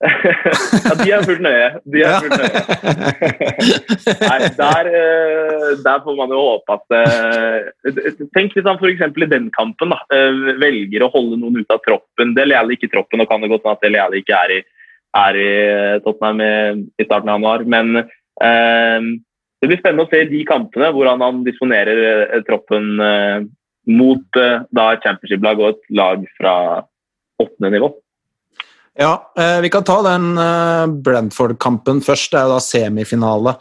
ja, 0.86 0.94
de 0.96 1.10
er 1.12 1.24
fullt 1.28 1.42
nøye. 1.44 1.66
De 1.92 2.02
er 2.06 2.22
fullt 2.24 2.40
nøye. 2.40 2.60
Nei, 4.22 4.38
der, 4.56 4.90
eh, 5.00 5.66
der 5.84 6.02
får 6.06 6.16
man 6.16 6.32
jo 6.32 6.40
håpe 6.40 6.76
at 6.78 6.96
eh, 6.96 7.98
Tenk 8.32 8.56
hvis 8.56 8.64
han 8.64 8.80
f.eks. 8.80 9.04
i 9.04 9.28
den 9.28 9.50
kampen 9.52 9.92
da, 9.92 10.00
eh, 10.16 10.56
velger 10.62 11.04
å 11.04 11.12
holde 11.12 11.40
noen 11.42 11.60
ute 11.60 11.76
av 11.76 11.84
troppen. 11.84 12.34
Dele 12.38 12.56
Alli 12.56 12.78
ikke 12.78 12.88
i 12.88 12.94
troppen, 12.94 13.20
og 13.20 13.28
kan 13.28 13.44
det 13.44 13.52
godt 13.52 13.68
hende 13.68 13.76
at 13.76 13.84
Dele 13.84 14.02
Alli 14.06 14.24
ikke 14.24 14.40
er 14.40 14.56
i, 14.56 14.60
er 15.20 15.40
i 15.42 15.50
Tottenham 16.06 16.44
i, 16.46 16.52
i 16.96 17.08
starten 17.08 17.28
av 17.28 17.40
januar. 17.40 17.68
Men 17.76 18.00
eh, 18.00 19.08
det 19.60 19.68
blir 19.68 19.82
spennende 19.82 20.08
å 20.08 20.12
se 20.12 20.24
de 20.30 20.44
kampene 20.48 20.92
hvordan 20.96 21.20
han 21.26 21.44
disponerer 21.44 22.40
troppen 22.48 22.94
eh, 23.04 23.48
mot 23.92 24.40
eh, 24.40 24.62
da 24.72 24.92
et 24.94 25.04
championship-lag 25.04 25.60
og 25.60 25.74
et 25.74 25.90
lag 26.00 26.24
fra 26.38 26.54
åttende 27.40 27.72
nivå. 27.76 27.90
Ja, 28.98 29.32
eh, 29.38 29.60
vi 29.60 29.70
kan 29.70 29.84
ta 29.84 30.02
den 30.02 30.38
eh, 30.38 30.86
Brentford-kampen 31.04 32.02
først. 32.02 32.32
Det 32.32 32.40
er 32.40 32.48
jo 32.48 32.54
da 32.56 32.60
semifinale 32.64 33.54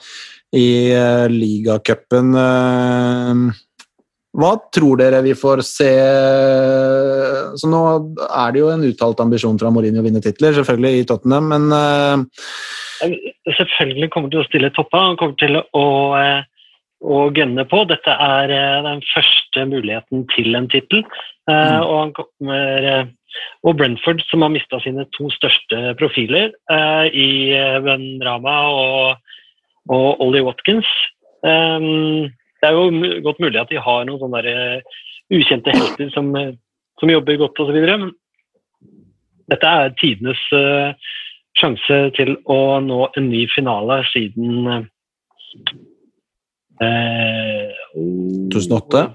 i 0.56 0.90
eh, 0.90 1.26
ligacupen. 1.30 2.34
Hva 4.40 4.50
tror 4.74 5.00
dere 5.00 5.24
vi 5.26 5.32
får 5.34 5.64
se 5.66 5.88
Så 7.58 7.66
Nå 7.66 7.80
er 8.28 8.52
det 8.54 8.62
jo 8.62 8.68
en 8.70 8.84
uttalt 8.86 9.24
ambisjon 9.24 9.58
fra 9.58 9.72
Mourinho 9.74 10.04
å 10.04 10.06
vinne 10.06 10.22
titler, 10.22 10.54
selvfølgelig 10.54 11.02
i 11.02 11.08
Tottenham, 11.10 11.50
men 11.50 12.28
Selvfølgelig 13.58 14.12
kommer 14.14 14.30
til 14.30 14.44
å 14.44 14.46
stille 14.46 14.70
toppa. 14.76 15.02
Han 15.08 15.18
kommer 15.18 15.38
til 15.40 15.58
å, 15.58 15.86
å 17.00 17.20
gunne 17.34 17.66
på. 17.72 17.80
Dette 17.90 18.12
er 18.12 18.52
den 18.86 19.02
første 19.14 19.66
muligheten 19.72 20.28
til 20.36 20.60
en 20.60 20.68
tittel. 20.70 21.06
Mm. 21.50 21.80
Og, 21.80 21.94
han 21.96 22.12
kommer, 22.18 22.90
og 23.64 23.78
Brentford, 23.78 24.24
som 24.30 24.44
har 24.46 24.54
mista 24.54 24.80
sine 24.84 25.06
to 25.18 25.30
største 25.36 25.94
profiler 26.00 26.52
eh, 26.72 27.06
i 27.14 27.30
eh, 27.56 27.80
Ben 27.86 28.24
Rama 28.26 28.58
og, 28.72 29.32
og 29.92 30.22
Ollie 30.26 30.46
Watkins 30.46 30.90
Um, 31.40 32.28
Det 32.60 32.68
er 32.68 32.72
jo 32.76 33.22
godt 33.24 33.40
mulig 33.40 33.60
at 33.60 33.70
de 33.72 33.80
har 33.80 34.04
noen 34.04 34.20
sånne 34.20 34.42
der, 34.44 34.50
eh, 34.52 34.98
ukjente 35.32 35.72
helter 35.72 36.10
som, 36.12 36.34
som 37.00 37.12
jobber 37.12 37.38
godt 37.40 37.60
osv. 37.64 37.78
Men 37.88 38.10
dette 39.48 39.70
er 39.80 39.94
tidenes 40.02 40.42
uh, 40.52 40.92
sjanse 41.56 42.00
til 42.18 42.34
å 42.52 42.80
nå 42.84 43.00
en 43.16 43.30
ny 43.32 43.46
finale 43.54 44.02
siden 44.12 44.68
uh, 44.68 44.84
2008? 48.52 49.06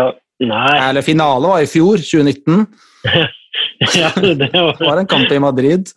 Ja, 0.00 0.08
nei 0.40 0.74
Eller 0.88 1.04
finale 1.04 1.52
var 1.52 1.60
i 1.60 1.68
fjor, 1.68 2.00
2019. 2.00 2.64
ja, 4.00 4.10
det 4.16 4.34
Det 4.40 4.50
var, 4.52 4.78
var 4.80 5.02
en 5.02 5.10
kamp 5.10 5.32
i 5.32 5.38
Madrid. 5.42 5.92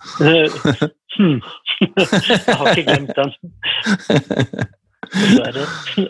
hmm. 1.18 1.39
Jeg 2.47 2.58
har 2.58 2.74
ikke 2.74 2.88
glemt 2.89 3.16
den. 3.18 3.32
Dessverre. 5.08 5.64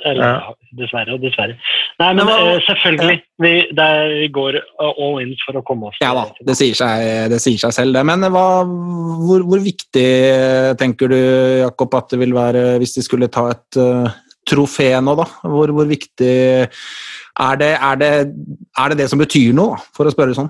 Eller, 0.10 0.24
Ja. 0.24 0.54
dessverre 0.80 1.14
og 1.14 1.22
dessverre. 1.22 1.56
Nei, 2.02 2.08
men 2.18 2.30
eh, 2.34 2.60
selvfølgelig. 2.66 3.18
Vi, 3.43 3.52
er, 3.78 4.14
vi 4.24 4.30
går 4.34 4.58
all 4.82 5.20
in 5.22 5.34
for 5.43 5.60
å 5.60 5.64
komme 5.66 5.91
oss 5.91 6.00
Ja 6.02 6.14
da, 6.18 6.24
det 6.48 6.56
sier 6.58 6.78
seg, 6.78 7.04
det 7.32 7.39
sier 7.43 7.60
seg 7.62 7.76
selv, 7.76 7.98
det. 7.98 8.04
Men 8.10 8.26
hva, 8.34 8.45
hvor, 8.66 9.45
hvor 9.45 9.62
viktig 9.64 10.08
tenker 10.82 11.14
du, 11.14 11.20
Jakob, 11.62 11.93
at 12.00 12.16
det 12.16 12.22
vil 12.24 12.34
være 12.38 12.64
hvis 12.82 12.98
de 12.98 13.06
skulle 13.06 13.30
ta 13.34 13.48
et 13.54 13.80
uh, 13.82 14.08
trofé 14.50 14.89
nå, 15.04 15.14
da? 15.20 15.28
Hvor, 15.45 15.76
hvor 15.78 15.89
viktig 15.89 16.34
er 16.66 17.60
det, 17.62 17.74
er, 17.76 18.00
det, 18.02 18.12
er 18.82 18.93
det 18.93 19.02
det 19.04 19.12
som 19.12 19.22
betyr 19.22 19.54
noe, 19.58 19.78
da, 19.78 19.91
for 19.93 20.10
å 20.10 20.14
spørre 20.16 20.38
sånn? 20.38 20.50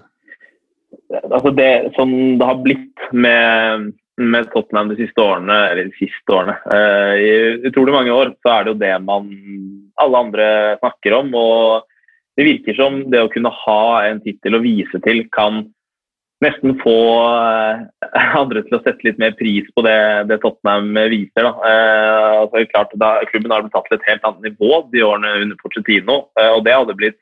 Altså 1.13 1.51
det 1.55 1.93
som 1.95 2.11
det 2.39 2.47
har 2.47 2.59
blitt 2.63 3.07
med, 3.11 3.91
med 4.19 4.49
Tottenham 4.51 4.91
de 4.91 4.99
siste 4.99 5.21
årene, 5.23 5.57
eller 5.71 5.89
de 5.89 5.99
siste 5.99 6.33
årene 6.33 6.57
uh, 6.67 7.13
I 7.19 7.29
utrolig 7.69 7.95
mange 7.95 8.15
år 8.15 8.33
så 8.41 8.53
er 8.53 8.65
det 8.65 8.73
jo 8.73 8.81
det 8.81 8.95
man 9.05 9.31
alle 9.97 10.19
andre 10.25 10.49
snakker 10.81 11.15
om. 11.17 11.31
og 11.33 11.87
Det 12.37 12.45
virker 12.45 12.77
som 12.77 13.01
det 13.11 13.23
å 13.23 13.31
kunne 13.33 13.53
ha 13.63 13.81
en 14.05 14.21
tittel 14.21 14.59
å 14.59 14.63
vise 14.63 15.01
til 15.05 15.23
kan 15.33 15.63
nesten 16.45 16.75
få 16.83 16.97
uh, 17.33 17.87
andre 18.41 18.61
til 18.67 18.77
å 18.77 18.83
sette 18.83 19.07
litt 19.07 19.21
mer 19.21 19.33
pris 19.39 19.65
på 19.73 19.85
det, 19.87 19.97
det 20.29 20.41
Tottenham 20.43 20.91
viser. 21.13 21.47
Da. 21.47 21.53
Uh, 21.63 22.43
altså, 22.43 22.67
klart, 22.73 22.93
da, 23.01 23.15
klubben 23.31 23.55
har 23.55 23.65
blitt 23.65 23.73
tatt 23.77 23.89
til 23.89 23.97
et 23.97 24.11
helt 24.11 24.27
annet 24.27 24.51
nivå 24.51 24.83
de 24.91 25.07
årene 25.07 25.33
under 25.45 25.63
Porcetino, 25.63 26.25
og 26.51 26.61
det 26.67 26.77
hadde 26.77 26.99
blitt 26.99 27.21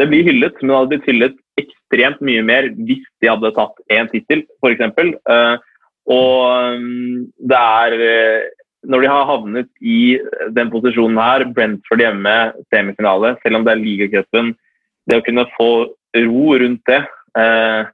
det 0.00 0.08
blir 0.08 0.24
hyllet, 0.24 0.56
men 0.60 0.70
det 0.70 0.76
hadde 0.76 0.90
blitt 0.94 1.08
hyllet 1.10 1.34
ekstremt 1.92 2.20
mye 2.24 2.42
mer 2.42 2.70
hvis 2.72 3.04
de 3.20 3.28
hadde 3.28 3.52
tatt 3.56 3.78
én 3.92 4.08
tittel, 4.10 4.44
f.eks. 4.64 5.14
Uh, 5.28 5.58
og 6.10 6.74
um, 6.74 7.30
det 7.38 7.58
er 7.58 7.92
eh, 8.02 8.50
Når 8.90 9.04
de 9.04 9.08
har 9.12 9.26
havnet 9.28 9.68
i 9.78 10.18
den 10.50 10.70
posisjonen 10.72 11.18
her, 11.22 11.44
Brentford 11.54 12.00
hjemme, 12.02 12.52
semifinale, 12.74 13.36
selv 13.42 13.60
om 13.60 13.64
det 13.66 13.76
er 13.76 13.82
ligacupen 13.82 14.50
Det 15.06 15.20
å 15.20 15.22
kunne 15.22 15.44
få 15.54 15.68
ro 16.26 16.46
rundt 16.58 16.82
det 16.90 16.98
eh, 17.38 17.84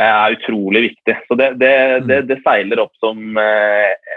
er 0.00 0.36
utrolig 0.36 0.82
viktig. 0.90 1.16
Så 1.26 1.36
det, 1.40 1.48
det, 1.58 1.72
det, 2.06 2.20
det 2.28 2.36
seiler 2.44 2.84
opp 2.84 2.92
som 3.00 3.40
eh, 3.40 4.12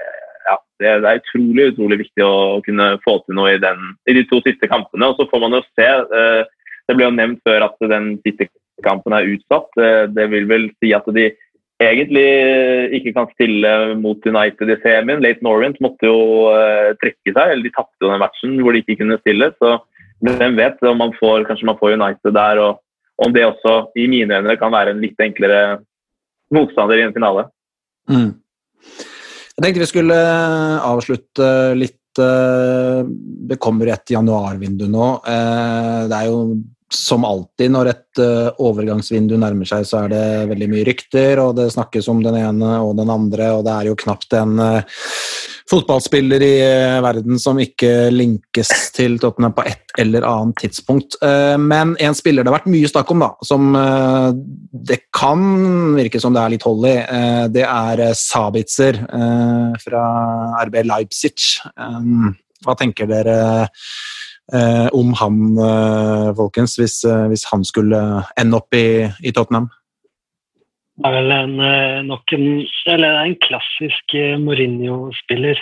ja, 0.46 0.58
det, 0.80 0.92
er 1.00 1.22
utrolig 1.22 1.70
utrolig 1.72 1.98
viktig 2.04 2.28
å 2.28 2.60
kunne 2.68 2.92
få 3.04 3.18
til 3.24 3.40
noe 3.40 3.56
i, 3.56 3.62
den, 3.64 3.96
i 4.06 4.16
de 4.20 4.26
to 4.30 4.42
siste 4.46 4.70
kampene. 4.70 5.10
og 5.10 5.18
Så 5.18 5.30
får 5.32 5.44
man 5.44 5.58
jo 5.58 5.64
se. 5.72 5.88
eh, 5.88 6.44
Det 6.88 6.98
ble 7.00 7.08
jo 7.08 7.16
nevnt 7.16 7.42
før 7.48 7.70
at 7.70 7.88
den 7.90 8.18
siste 8.28 8.52
kampen 8.86 9.14
er 9.14 9.30
utsatt. 9.36 9.70
Eh, 9.78 10.06
Det 10.10 10.30
vil 10.32 10.48
vel 10.50 10.70
si 10.82 10.94
at 10.94 11.06
de 11.14 11.32
egentlig 11.84 12.28
ikke 12.96 13.14
kan 13.16 13.28
stille 13.34 13.96
mot 14.00 14.26
United 14.26 14.70
i 14.70 14.78
semien. 14.84 15.22
Leighton 15.22 15.50
Orient 15.52 15.80
måtte 15.84 16.08
jo 16.08 16.50
eh, 16.54 16.94
trekke 17.02 17.34
seg, 17.34 17.44
eller 17.44 17.64
de 17.64 17.74
tapte 17.76 18.00
jo 18.02 18.12
den 18.12 18.22
matchen 18.24 18.60
hvor 18.62 18.74
de 18.74 18.84
ikke 18.84 19.02
kunne 19.02 19.20
stille. 19.22 19.52
så 19.60 19.80
hvem 20.24 20.56
vet 20.56 20.80
om 20.88 21.02
man 21.02 21.12
får, 21.18 21.44
kanskje 21.50 21.68
man 21.68 21.80
får 21.80 21.98
United 21.98 22.32
der, 22.32 22.62
og 22.64 22.80
om 23.26 23.34
det 23.34 23.44
også 23.44 23.90
i 24.00 24.08
mine 24.08 24.40
øyne 24.40 24.56
kan 24.58 24.72
være 24.72 24.94
en 24.94 25.02
litt 25.04 25.20
enklere 25.20 25.82
motstander 26.54 27.02
i 27.02 27.04
en 27.08 27.16
finale. 27.16 27.50
Mm. 28.10 28.32
Jeg 29.54 29.66
tenkte 29.66 29.84
vi 29.84 29.90
skulle 29.90 30.20
avslutte 30.84 31.48
litt 31.78 32.20
eh, 32.20 33.04
Det 33.50 33.60
kommer 33.62 33.92
et 33.94 34.16
januarvindu 34.16 34.88
nå. 34.92 35.10
Eh, 35.30 36.00
Det 36.10 36.18
er 36.18 36.32
jo 36.32 36.40
som 36.94 37.26
alltid 37.26 37.74
når 37.74 37.90
et 37.92 38.22
eh, 38.22 38.50
overgangsvindu 38.62 39.36
nærmer 39.42 39.68
seg, 39.68 39.88
så 39.88 40.04
er 40.04 40.14
det 40.14 40.26
veldig 40.54 40.70
mye 40.72 40.86
rykter, 40.88 41.42
og 41.42 41.56
det 41.58 41.72
snakkes 41.74 42.10
om 42.12 42.22
den 42.26 42.38
ene 42.40 42.78
og 42.84 42.96
den 43.00 43.12
andre, 43.14 43.50
og 43.58 43.66
det 43.68 43.74
er 43.74 43.90
jo 43.90 43.98
knapt 44.04 44.36
en 44.38 44.62
eh, 44.62 45.00
fotballspiller 45.72 46.44
i 46.46 46.52
eh, 46.62 47.00
verden 47.04 47.40
som 47.42 47.60
ikke 47.62 48.12
linkes 48.14 48.72
til 48.94 49.18
Tottenham 49.22 49.56
på 49.58 49.66
et 49.70 49.96
eller 50.02 50.26
annet 50.26 50.58
tidspunkt. 50.64 51.20
Men 51.22 51.92
en 52.02 52.16
spiller 52.18 52.42
det 52.42 52.50
har 52.50 52.56
vært 52.56 52.72
mye 52.74 52.90
snakk 52.90 53.12
om, 53.14 53.22
da, 53.22 53.28
som 53.46 53.68
det 54.90 54.98
kan 55.14 55.44
virke 55.94 56.18
som 56.22 56.34
det 56.34 56.42
er 56.42 56.54
litt 56.56 56.66
hold 56.66 56.88
i, 56.90 56.96
det 57.54 57.62
er 57.62 58.02
Sabitzer 58.18 58.98
fra 59.84 60.04
RB 60.66 60.80
Leipzig. 60.90 61.62
Hva 62.66 62.78
tenker 62.80 63.10
dere 63.14 63.38
eh, 64.52 64.88
om 64.94 65.14
han, 65.20 65.40
eh, 65.58 66.34
folkens, 66.36 66.76
hvis, 66.80 67.04
eh, 67.08 67.28
hvis 67.32 67.46
han 67.52 67.64
skulle 67.64 68.00
ende 68.40 68.60
opp 68.60 68.76
i, 68.76 69.08
i 69.24 69.32
Tottenham? 69.32 69.70
Det 70.98 71.10
er 71.10 71.16
vel 71.16 71.32
en, 71.34 71.54
eh, 71.60 72.02
nok 72.06 72.34
en, 72.36 72.50
eller 72.88 73.16
er 73.16 73.30
en 73.30 73.40
klassisk 73.42 74.14
eh, 74.14 74.36
Mourinho-spiller. 74.38 75.62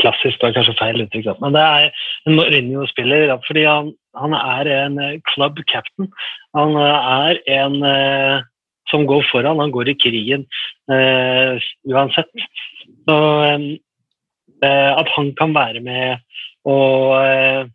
Klassisk 0.00 0.42
var 0.42 0.54
kanskje 0.56 0.76
feil 0.78 1.02
uttrykk, 1.02 1.40
men 1.42 1.56
det 1.56 1.64
er 1.64 1.88
en 2.26 2.36
Mourinho-spiller 2.38 3.34
fordi 3.48 3.66
han, 3.66 3.90
han 4.16 4.36
er 4.38 4.70
en 4.76 5.00
eh, 5.02 5.18
club 5.32 5.58
captain. 5.72 6.08
Han 6.54 6.78
eh, 6.78 7.10
er 7.26 7.42
en 7.58 7.82
eh, 7.82 8.46
som 8.90 9.06
går 9.06 9.26
foran, 9.30 9.58
han 9.62 9.74
går 9.74 9.90
i 9.90 9.98
krigen 9.98 10.46
eh, 10.90 11.58
uansett. 11.90 12.30
Så 13.08 13.18
eh, 13.48 13.66
eh, 14.62 14.92
at 14.94 15.10
han 15.16 15.34
kan 15.38 15.54
være 15.54 15.82
med 15.82 16.22
og, 16.68 17.18
eh, 17.24 17.66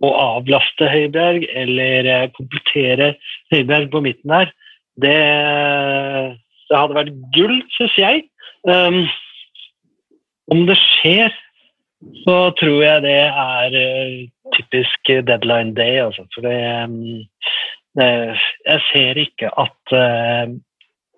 og 0.00 0.16
avlaste 0.16 0.88
Høibjerg 0.88 1.44
eller 1.62 2.08
eh, 2.08 2.28
komplettere 2.36 3.14
Høibjerg 3.52 3.90
på 3.92 4.02
midten 4.04 4.32
her, 4.32 4.52
det, 5.00 5.16
det 6.70 6.78
hadde 6.78 6.96
vært 6.96 7.12
gull, 7.36 7.60
syns 7.76 7.96
jeg. 8.00 8.24
Um, 8.68 9.04
om 10.52 10.64
det 10.68 10.76
skjer, 10.80 11.32
så 12.24 12.36
tror 12.58 12.78
jeg 12.84 13.04
det 13.04 13.18
er 13.28 13.76
eh, 13.80 14.16
typisk 14.56 15.12
deadline 15.28 15.76
day. 15.76 16.00
Altså, 16.02 16.24
for 16.34 16.48
det, 16.48 16.56
um, 16.84 17.22
eh, 18.00 18.44
jeg 18.66 18.84
ser 18.90 19.22
ikke 19.24 19.52
at 19.60 19.96
uh, 19.96 20.52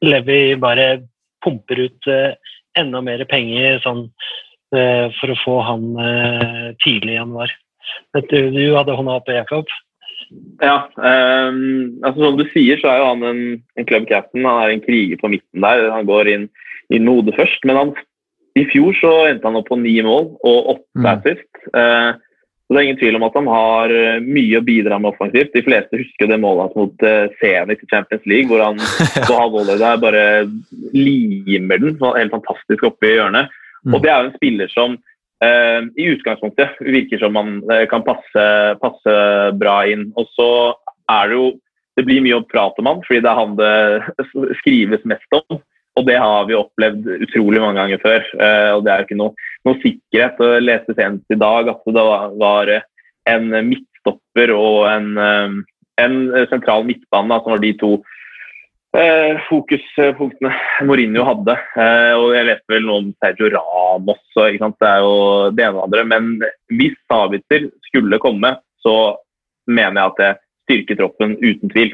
Levi 0.03 0.57
bare 0.59 1.05
pumper 1.43 1.87
ut 1.87 2.11
uh, 2.11 2.35
enda 2.79 3.03
mer 3.05 3.23
penger 3.31 3.83
sånn, 3.85 4.09
for 4.73 5.29
å 5.29 5.35
få 5.37 5.55
han 5.67 5.83
tidlig 6.81 7.13
i 7.13 7.17
januar. 7.19 7.51
Du, 8.31 8.39
du 8.53 8.63
hadde 8.77 8.95
hånda 8.99 9.19
oppe, 9.21 9.39
Jakob. 9.41 9.71
Ja, 10.63 10.87
Um, 10.97 11.99
altså 12.07 12.23
som 12.23 12.37
du 12.39 12.45
sier, 12.53 12.79
så 12.81 12.89
er 12.89 13.01
jo 13.03 13.09
han 13.11 13.25
en, 13.27 13.41
en 13.77 13.87
club 13.89 14.07
captain. 14.09 14.45
Han 14.47 14.63
er 14.63 14.73
en 14.77 14.85
kriger 14.85 15.19
på 15.21 15.29
midten 15.33 15.65
der. 15.65 15.89
Han 15.93 16.07
går 16.09 16.31
inn 16.31 16.49
i 16.95 17.01
node 17.03 17.35
først. 17.37 17.65
Men 17.69 17.77
han, 17.81 17.91
i 18.57 18.65
fjor 18.71 18.95
så 19.01 19.13
endte 19.29 19.49
han 19.49 19.59
opp 19.59 19.69
på 19.73 19.81
ni 19.81 19.97
mål 20.05 20.31
og 20.41 20.77
åtte 20.77 21.03
Mm. 21.03 21.09
assist. 21.15 21.51
Uh, 21.75 22.13
så 22.63 22.77
det 22.77 22.81
er 22.81 22.87
ingen 22.87 23.01
tvil 23.03 23.17
om 23.19 23.25
at 23.27 23.35
han 23.37 23.49
har 23.53 23.93
eh, 23.93 24.21
mye 24.25 24.57
å 24.57 24.65
bidra 24.65 24.97
med 25.03 25.11
offensivt. 25.11 25.51
De 25.53 25.61
fleste 25.67 25.99
husker 25.99 26.31
det 26.31 26.39
målet 26.41 26.71
hans 26.71 26.79
mot 26.79 27.03
uh, 27.05 27.27
Zenit 27.37 27.83
i 27.85 27.89
Champions 27.91 28.25
League, 28.31 28.49
hvor 28.49 28.63
han 28.65 28.79
på 29.29 29.37
halvvollet 29.37 29.83
der 29.83 29.99
bare 30.01 30.23
limer 30.97 31.83
den 31.83 31.99
helt 32.01 32.33
fantastisk 32.33 32.87
oppe 32.89 33.11
i 33.11 33.17
hjørnet. 33.19 33.53
Mm. 33.85 33.93
Og 33.93 34.01
det 34.05 34.13
er 34.13 34.23
jo 34.23 34.31
en 34.31 34.39
spiller 34.39 34.73
som 34.73 34.97
i 35.99 36.07
utgangspunktet 36.13 36.79
virker 36.81 37.19
som 37.19 37.35
man 37.35 37.59
eh, 37.73 37.85
kan 37.91 38.05
passe, 38.07 38.47
passe 38.83 39.17
bra 39.59 39.83
inn. 39.91 40.09
Og 40.19 40.29
så 40.37 40.49
er 41.11 41.29
det 41.31 41.39
jo 41.41 41.53
Det 41.93 42.07
blir 42.09 42.23
mye 42.25 42.39
å 42.39 42.45
prate 42.49 42.81
om 42.81 42.87
han, 42.89 43.01
fordi 43.05 43.21
det 43.21 43.29
er 43.29 43.37
han 43.37 43.51
det 43.59 44.55
skrives 44.63 45.03
mest 45.05 45.35
om. 45.37 45.59
Og 46.01 46.07
det 46.09 46.15
har 46.17 46.47
vi 46.49 46.57
opplevd 46.57 47.05
utrolig 47.27 47.61
mange 47.61 47.83
ganger 47.83 48.01
før. 48.01 48.23
eh, 48.41 48.71
og 48.73 48.87
det 48.87 48.93
er 48.93 49.03
jo 49.03 49.07
ikke 49.11 49.19
noe, 49.21 49.35
noe 49.69 49.81
sikkerhet. 49.83 50.41
Jeg 50.41 50.65
leste 50.65 50.97
senest 50.97 51.37
i 51.37 51.37
dag 51.37 51.69
at 51.69 51.85
det 51.85 52.07
var, 52.41 52.73
en 53.29 53.53
midtstopper 53.69 54.55
og 54.57 54.89
en, 54.89 55.11
eh, 55.21 55.59
en 56.01 56.17
sentral 56.49 56.89
midtbane 56.89 57.43
som 57.43 57.53
var 57.53 57.61
de 57.61 57.75
to 57.77 57.93
eh, 58.97 59.41
fokuspunktene 59.49 60.53
Mourinho 60.89 61.25
hadde. 61.29 61.57
Eh, 61.77 62.13
og 62.19 62.35
jeg 62.37 62.49
leste 62.49 62.75
vel 62.75 62.87
noe 62.89 63.03
om 63.03 63.11
Sergio 63.23 63.51
Ramos 63.55 64.23
og 64.37 64.79
det 64.81 64.89
er 64.89 65.03
jo 65.05 65.17
det 65.57 65.67
ene 65.67 65.79
og 65.79 65.85
andre. 65.87 66.05
Men 66.09 66.31
hvis 66.73 66.97
Sabitzer 67.11 67.69
skulle 67.89 68.21
komme, 68.23 68.57
så 68.83 69.17
mener 69.71 70.01
jeg 70.01 70.13
at 70.13 70.23
det 70.23 70.33
styrker 70.67 71.03
troppen 71.03 71.37
uten 71.43 71.73
tvil. 71.73 71.93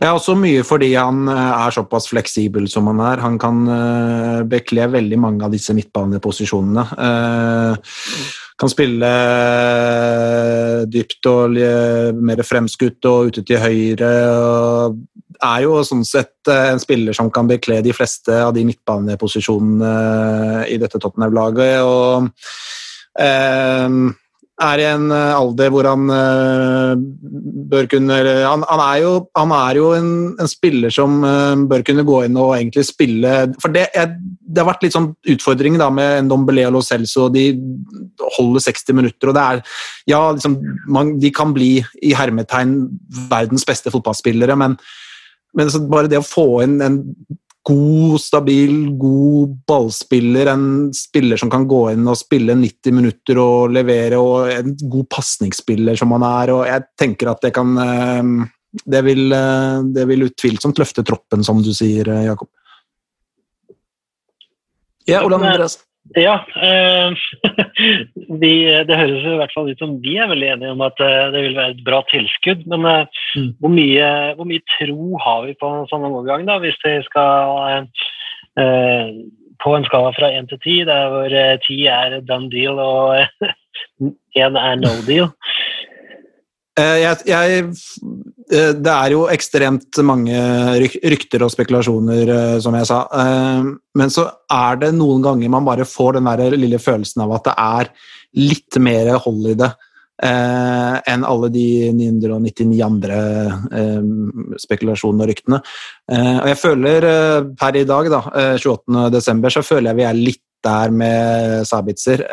Ja, 0.00 0.12
også 0.12 0.34
mye 0.36 0.64
fordi 0.66 0.90
han 0.94 1.26
eh, 1.32 1.52
er 1.66 1.74
såpass 1.74 2.10
fleksibel 2.10 2.68
som 2.72 2.88
han 2.90 3.00
er. 3.04 3.22
Han 3.24 3.38
kan 3.40 3.62
eh, 3.68 4.40
bekle 4.48 4.88
veldig 4.92 5.20
mange 5.20 5.46
av 5.46 5.54
disse 5.54 5.76
midtbaneposisjonene. 5.76 6.84
Eh, 7.06 7.94
kan 8.56 8.72
spille 8.72 9.08
eh, 9.08 10.86
dypt 10.88 11.28
og 11.28 11.58
mer 12.16 12.40
fremskutt 12.46 13.04
og 13.10 13.32
ute 13.32 13.44
til 13.44 13.60
høyre. 13.60 14.14
og 14.32 14.96
er 15.42 15.64
jo 15.64 15.80
sånn 15.86 16.04
sett 16.06 16.48
eh, 16.50 16.70
en 16.72 16.82
spiller 16.82 17.16
som 17.16 17.30
kan 17.32 17.48
bekle 17.48 17.80
de 17.84 17.94
fleste 17.96 18.32
av 18.32 18.54
de 18.56 18.64
midtbaneposisjonene 18.68 19.90
eh, 19.90 20.74
i 20.74 20.78
dette 20.80 21.00
Tottenham-laget. 21.02 21.82
og 21.84 22.30
eh, 23.20 23.98
er 24.64 24.80
i 24.80 24.86
en 24.88 25.10
eh, 25.12 25.34
alder 25.36 25.72
hvor 25.72 25.86
han 25.88 26.08
uh, 26.08 26.94
bør 27.68 27.88
kunne 27.92 28.16
han, 28.24 28.62
han 28.64 28.82
er 28.86 29.00
jo, 29.02 29.10
han 29.36 29.52
er 29.52 29.80
jo 29.80 29.90
en, 29.96 30.10
en 30.40 30.48
spiller 30.48 30.92
som 30.94 31.18
uh, 31.24 31.52
bør 31.68 31.84
kunne 31.84 32.06
gå 32.08 32.22
inn 32.24 32.38
og 32.40 32.54
egentlig 32.56 32.86
spille 32.88 33.34
For 33.60 33.74
det, 33.74 33.86
er, 33.92 34.14
det 34.16 34.62
har 34.62 34.70
vært 34.70 34.86
litt 34.86 34.96
sånn 34.96 35.10
utfordring 35.34 35.76
med 35.76 36.24
Ndombele 36.24 36.64
og 36.70 36.78
Lo 36.78 36.84
Celso. 36.84 37.28
De 37.32 37.50
holder 38.38 38.64
60 38.64 38.96
minutter, 38.96 39.28
og 39.28 39.36
det 39.36 39.44
er 39.44 39.64
Ja, 40.14 40.22
liksom, 40.32 40.56
man, 40.88 41.16
de 41.20 41.32
kan 41.34 41.52
bli 41.56 41.74
i 42.02 42.14
hermetegn 42.16 42.78
verdens 43.28 43.66
beste 43.68 43.92
fotballspillere, 43.92 44.56
men, 44.56 44.78
men 45.56 45.74
bare 45.90 46.08
det 46.12 46.22
å 46.22 46.26
få 46.26 46.48
inn 46.64 46.80
en 46.84 47.02
god, 47.66 48.20
stabil, 48.20 48.74
god 48.98 49.54
ballspiller, 49.66 50.50
en 50.52 50.66
spiller 50.94 51.40
som 51.40 51.50
kan 51.50 51.66
gå 51.68 51.80
inn 51.92 52.06
og 52.06 52.18
spille 52.18 52.54
90 52.58 52.94
minutter 52.94 53.40
og 53.42 53.72
levere, 53.74 54.20
og 54.20 54.50
en 54.52 54.76
god 54.76 55.08
pasningsspiller 55.16 55.98
som 55.98 56.14
han 56.14 56.26
er. 56.28 56.52
og 56.54 56.66
Jeg 56.68 56.86
tenker 56.98 57.32
at 57.32 57.42
det 57.42 57.52
kan 57.56 57.74
eh, 57.82 58.22
Det 58.76 59.02
vil, 59.06 59.32
eh, 59.32 59.82
det 59.96 60.04
vil 60.06 60.26
utvilsomt 60.28 60.78
løfte 60.78 61.02
troppen, 61.02 61.42
som 61.44 61.62
du 61.62 61.72
sier, 61.74 62.08
eh, 62.12 62.26
Jakob. 62.26 62.50
Ja, 65.06 65.24
Ole 65.24 65.38
Andreas. 65.38 65.78
Ja, 66.14 66.36
eh, 66.62 67.16
vi, 68.42 68.52
det 68.86 68.98
høres 68.98 69.24
i 69.26 69.38
hvert 69.40 69.54
fall 69.54 69.70
ut 69.72 69.80
som 69.82 69.96
vi 70.04 70.14
er 70.22 70.30
veldig 70.30 70.48
enige 70.54 70.74
om 70.76 70.84
at 70.86 71.00
eh, 71.02 71.32
det 71.34 71.42
vil 71.48 71.56
være 71.58 71.74
et 71.74 71.82
bra 71.86 72.02
tilskudd. 72.12 72.62
Men 72.70 72.86
eh, 72.86 73.24
Mm. 73.36 73.50
hvor, 73.60 73.68
mye, 73.68 74.06
hvor 74.38 74.46
mye 74.48 74.62
tro 74.78 75.18
har 75.20 75.42
vi 75.44 75.56
på 75.60 75.68
en 75.68 75.88
sånn 75.90 76.06
overgang, 76.08 76.46
da, 76.48 76.56
hvis 76.62 76.78
det 76.84 77.02
skal 77.04 77.58
eh, 77.68 78.06
eh, 78.62 79.10
På 79.64 79.72
en 79.76 79.84
skala 79.88 80.12
fra 80.12 80.28
én 80.36 80.46
til 80.48 80.60
ti, 80.60 80.74
der 80.84 81.08
hvor 81.12 81.32
eh, 81.32 81.56
ti 81.64 81.86
er 81.88 82.20
done 82.28 82.50
deal 82.52 82.76
og 82.80 83.16
én 84.40 84.56
er 84.60 84.74
no 84.76 84.92
deal. 85.06 85.30
Eh, 86.76 86.98
Jeg, 87.00 87.24
jeg, 87.30 87.62
eh, 88.52 88.72
det 88.76 88.92
er 88.92 89.14
jo 89.14 89.24
ekstremt 89.32 90.00
mange 90.04 90.36
rykter 90.82 91.46
og 91.46 91.52
spekulasjoner, 91.54 92.28
eh, 92.28 92.58
som 92.60 92.76
jeg 92.76 92.88
sa. 92.90 93.00
Men 93.96 94.12
så 94.12 94.28
er 94.52 94.82
det 94.82 94.92
noen 94.96 95.24
ganger 95.24 95.52
man 95.52 95.66
bare 95.66 95.88
får 95.88 96.18
den 96.18 96.28
der 96.28 96.56
lille 96.56 96.80
følelsen 96.82 97.24
av 97.24 97.36
at 97.38 97.48
det 97.48 97.56
er 97.56 97.92
litt 98.36 98.80
mer 98.82 99.16
hold 99.24 99.52
i 99.54 99.58
det 99.58 99.72
enn 100.16 101.24
alle 101.28 101.50
de 101.52 101.92
999 101.92 102.78
andre 102.80 103.16
spekulasjonene 104.56 105.26
og 105.26 105.28
ryktene. 105.28 105.58
Og 106.40 106.46
jeg 106.48 106.56
føler 106.56 107.06
per 107.60 107.76
i 107.76 107.84
dag, 107.84 108.08
da, 108.14 108.22
eh, 108.32 108.54
28. 108.56 109.10
desember, 109.12 109.52
så 109.52 109.60
føler 109.60 109.90
jeg 109.90 109.98
vi 110.00 110.06
er 110.08 110.16
litt 110.16 110.42
der 110.64 110.94
med 111.02 111.68
Sabitzer. 111.68 112.24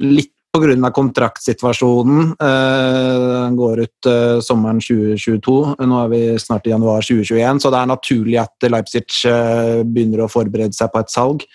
Litt 0.00 0.32
pga. 0.52 0.90
kontraktsituasjonen. 0.92 2.34
Eh, 2.40 3.50
går 3.56 3.80
ut 3.80 4.06
eh, 4.06 4.40
sommeren 4.40 4.80
2022. 4.80 5.76
Nå 5.80 6.00
er 6.04 6.10
vi 6.12 6.22
snart 6.38 6.66
i 6.66 6.74
januar 6.74 7.02
2021, 7.02 7.62
så 7.62 7.70
det 7.72 7.80
er 7.80 7.92
naturlig 7.92 8.40
at 8.42 8.68
Leipzig 8.68 9.06
eh, 9.28 9.80
begynner 9.84 10.24
å 10.24 10.32
forberede 10.32 10.76
seg 10.76 10.92
på 10.92 11.00
et 11.00 11.12
salg. 11.12 11.46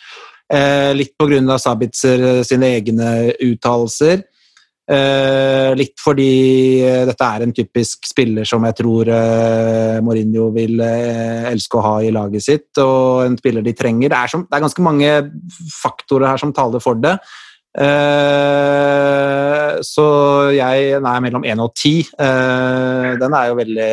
Eh, 0.49 0.93
Litt 0.97 1.13
pga. 1.19 1.59
Sabitzer 1.59 2.43
sine 2.47 2.73
egne 2.79 3.13
uttalelser. 3.35 4.25
Litt 4.87 5.97
fordi 5.99 6.79
dette 7.09 7.25
er 7.27 7.43
en 7.43 7.51
typisk 7.51 8.05
spiller 8.07 8.47
som 8.47 8.63
jeg 8.63 8.77
tror 8.77 9.09
Mourinho 9.99 10.45
vil 10.55 10.79
elske 10.79 11.75
å 11.75 11.83
ha 11.83 11.91
i 11.99 12.13
laget 12.15 12.45
sitt, 12.45 12.69
og 12.79 13.25
en 13.25 13.35
spiller 13.35 13.65
de 13.65 13.73
trenger. 13.75 14.07
Det 14.07 14.21
er, 14.21 14.31
som, 14.31 14.45
det 14.47 14.55
er 14.55 14.63
ganske 14.63 14.85
mange 14.85 15.11
faktorer 15.81 16.29
her 16.29 16.39
som 16.39 16.55
taler 16.55 16.79
for 16.79 17.03
det. 17.03 17.17
Eh, 17.77 19.71
så 19.85 20.05
jeg 20.55 20.99
nei, 21.03 21.15
mellom 21.25 21.45
1 21.45 21.61
og 21.63 21.73
10. 21.77 22.11
Eh, 22.17 23.09
den 23.21 23.35
er 23.37 23.49
jo 23.51 23.57
veldig 23.59 23.89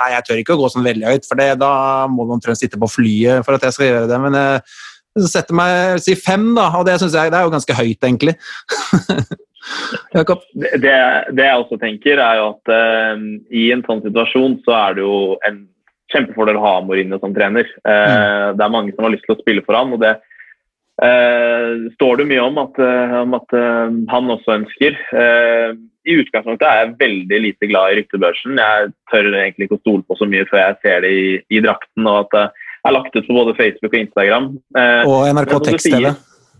Nei, 0.00 0.08
jeg 0.16 0.26
tør 0.26 0.40
ikke 0.42 0.56
å 0.56 0.60
gå 0.62 0.70
sånn 0.72 0.86
veldig 0.86 1.10
høyt, 1.12 1.28
for 1.28 1.40
det, 1.40 1.50
da 1.60 1.72
må 2.10 2.24
noen 2.24 2.38
omtrent 2.38 2.60
sitte 2.60 2.80
på 2.80 2.88
flyet 2.90 3.44
for 3.46 3.56
at 3.58 3.66
jeg 3.68 3.76
skal 3.76 3.88
gjøre 3.90 4.08
det. 4.10 4.18
Men 4.24 4.38
jeg 4.40 5.28
setter 5.30 5.56
meg 5.58 6.00
si 6.02 6.16
fem, 6.18 6.50
da, 6.56 6.70
og 6.78 6.86
det 6.88 6.98
synes 7.02 7.16
jeg 7.18 7.32
det 7.32 7.38
er 7.40 7.46
jo 7.46 7.54
ganske 7.54 7.78
høyt, 7.80 8.00
egentlig. 8.00 8.36
Jakob? 10.16 10.40
Det, 10.56 10.80
det- 10.80 11.44
jeg 11.44 11.58
også 11.60 11.76
tenker, 11.82 12.18
er 12.22 12.38
jo 12.40 12.46
at 12.54 12.72
uh, 12.72 13.20
i 13.52 13.68
en 13.74 13.84
sånn 13.86 14.00
situasjon 14.06 14.60
så 14.64 14.72
er 14.78 14.96
det 14.96 15.04
jo 15.04 15.18
en 15.46 15.60
kjempefordel 16.10 16.56
å 16.58 16.64
ha 16.64 16.72
Mourinho 16.82 17.20
som 17.22 17.30
trener. 17.36 17.68
Eh, 17.86 18.46
Det 18.58 18.64
er 18.64 18.72
mange 18.74 18.90
som 18.96 19.04
har 19.06 19.12
lyst 19.14 19.22
til 19.28 19.36
å 19.36 19.38
spille 19.38 19.62
for 19.62 19.76
han, 19.78 19.92
og 19.94 20.00
det 20.02 20.16
eh, 20.16 20.24
står 21.00 22.20
det 22.20 22.26
mye 22.28 22.42
om 22.44 22.58
at, 22.60 22.78
eh, 22.84 23.14
om 23.22 23.36
at 23.38 23.54
eh, 23.56 23.92
han 24.12 24.32
også 24.34 24.56
ønsker. 24.58 24.98
Eh, 25.16 25.70
I 26.10 26.16
utgangspunktet 26.20 26.66
er 26.68 26.80
jeg 26.80 26.96
veldig 27.00 27.38
lite 27.46 27.68
glad 27.70 27.92
i 27.92 28.00
ryktebørsen. 28.00 28.58
Jeg 28.60 28.90
tør 29.12 29.30
egentlig 29.32 29.68
ikke 29.68 29.78
å 29.78 29.84
stole 29.84 30.04
på 30.08 30.16
så 30.18 30.28
mye 30.28 30.48
før 30.50 30.62
jeg 30.62 30.80
ser 30.84 31.06
det 31.06 31.12
i, 31.12 31.30
i 31.56 31.62
drakten, 31.64 32.08
og 32.08 32.26
at 32.26 32.36
jeg 32.36 32.90
er 32.90 32.96
lagt 32.96 33.16
ut 33.16 33.28
på 33.28 33.36
både 33.36 33.56
Facebook 33.56 33.94
og 33.94 34.00
Instagram. 34.00 34.50
Eh, 34.76 35.08
Og 35.08 35.24
NRK 35.36 35.56
Tekst-TV. 35.68 36.12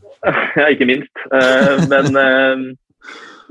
ja, 0.61 0.67
ikke 0.69 0.89
minst. 0.89 1.13
Eh, 1.37 1.85
men 1.93 2.21
eh, 2.25 2.65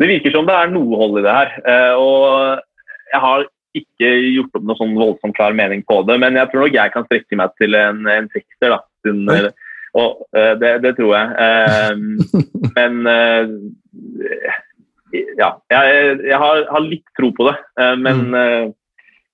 det 0.01 0.11
virker 0.13 0.33
som 0.33 0.49
det 0.49 0.57
er 0.57 0.73
noe 0.73 0.99
hold 1.01 1.21
i 1.21 1.25
det 1.25 1.37
her. 1.37 1.55
Eh, 1.69 1.93
og 1.97 2.61
jeg 3.13 3.23
har 3.25 3.47
ikke 3.77 4.11
gjort 4.33 4.57
opp 4.57 4.65
noe 4.65 4.77
sånn 4.79 4.97
voldsomt 4.97 5.37
klar 5.37 5.53
mening 5.57 5.81
på 5.85 6.01
det, 6.07 6.17
men 6.21 6.37
jeg 6.37 6.49
tror 6.49 6.65
nok 6.65 6.77
jeg 6.77 6.93
kan 6.93 7.05
strekke 7.05 7.37
meg 7.37 7.57
til 7.61 7.77
en, 7.77 8.05
en 8.09 8.29
sekser. 8.33 8.73
da. 8.73 8.79
Under, 9.09 9.51
og 9.97 10.25
eh, 10.37 10.53
det, 10.61 10.73
det 10.85 10.95
tror 10.99 11.13
jeg. 11.15 11.27
Eh, 11.45 11.93
men 12.77 12.99
eh, 13.09 14.57
ja, 15.39 15.53
jeg, 15.71 16.19
jeg 16.27 16.41
har, 16.41 16.65
har 16.69 16.85
litt 16.85 17.07
tro 17.17 17.31
på 17.35 17.47
det. 17.49 17.55
Eh, 17.81 17.95
men 18.01 18.27
eh, 18.37 18.67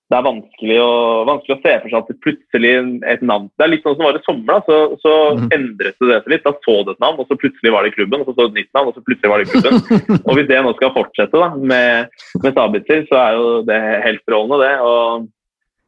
det 0.05 0.17
er 0.19 0.25
vanskelig 0.27 0.75
å, 0.83 0.89
vanskelig 1.25 1.55
å 1.55 1.61
se 1.63 1.71
for 1.81 1.89
seg 1.89 1.97
at 1.97 2.09
det 2.11 2.21
plutselig 2.21 2.73
et 3.09 3.23
navn 3.25 3.47
Det 3.57 3.65
er 3.65 3.71
litt 3.71 3.85
sånn 3.87 3.95
som 3.97 4.05
var 4.05 4.19
i 4.19 4.21
sommer. 4.21 4.51
da, 4.51 4.57
Så, 4.67 4.77
så 5.01 5.13
mm. 5.39 5.47
endret 5.55 5.97
det 5.97 6.19
seg 6.19 6.29
litt. 6.31 6.45
Da 6.45 6.53
så 6.61 6.75
det 6.85 6.93
et 6.93 7.01
navn, 7.01 7.17
og 7.23 7.31
så 7.31 7.39
plutselig 7.41 7.73
var 7.73 7.83
det 7.83 7.91
i 7.91 7.95
klubben. 7.95 8.21
Og 8.21 8.29
så 8.29 8.35
så 8.35 8.45
det 8.45 8.51
et 8.53 8.59
nytt 8.61 8.77
navn, 8.77 8.91
og 8.91 8.99
så 8.99 9.05
plutselig 9.07 9.31
var 9.31 9.41
det 9.41 9.47
i 9.47 9.51
klubben. 9.55 9.81
og 10.27 10.37
hvis 10.37 10.51
det 10.51 10.61
nå 10.61 10.75
skal 10.77 10.93
fortsette 10.95 11.41
da, 11.41 11.49
med, 11.73 12.21
med 12.43 12.59
Sabitzer, 12.59 13.03
så 13.09 13.19
er 13.23 13.39
jo 13.39 13.49
det 13.65 13.81
helt 14.05 14.23
strålende, 14.23 14.61
det. 14.61 14.73
Og 14.85 15.25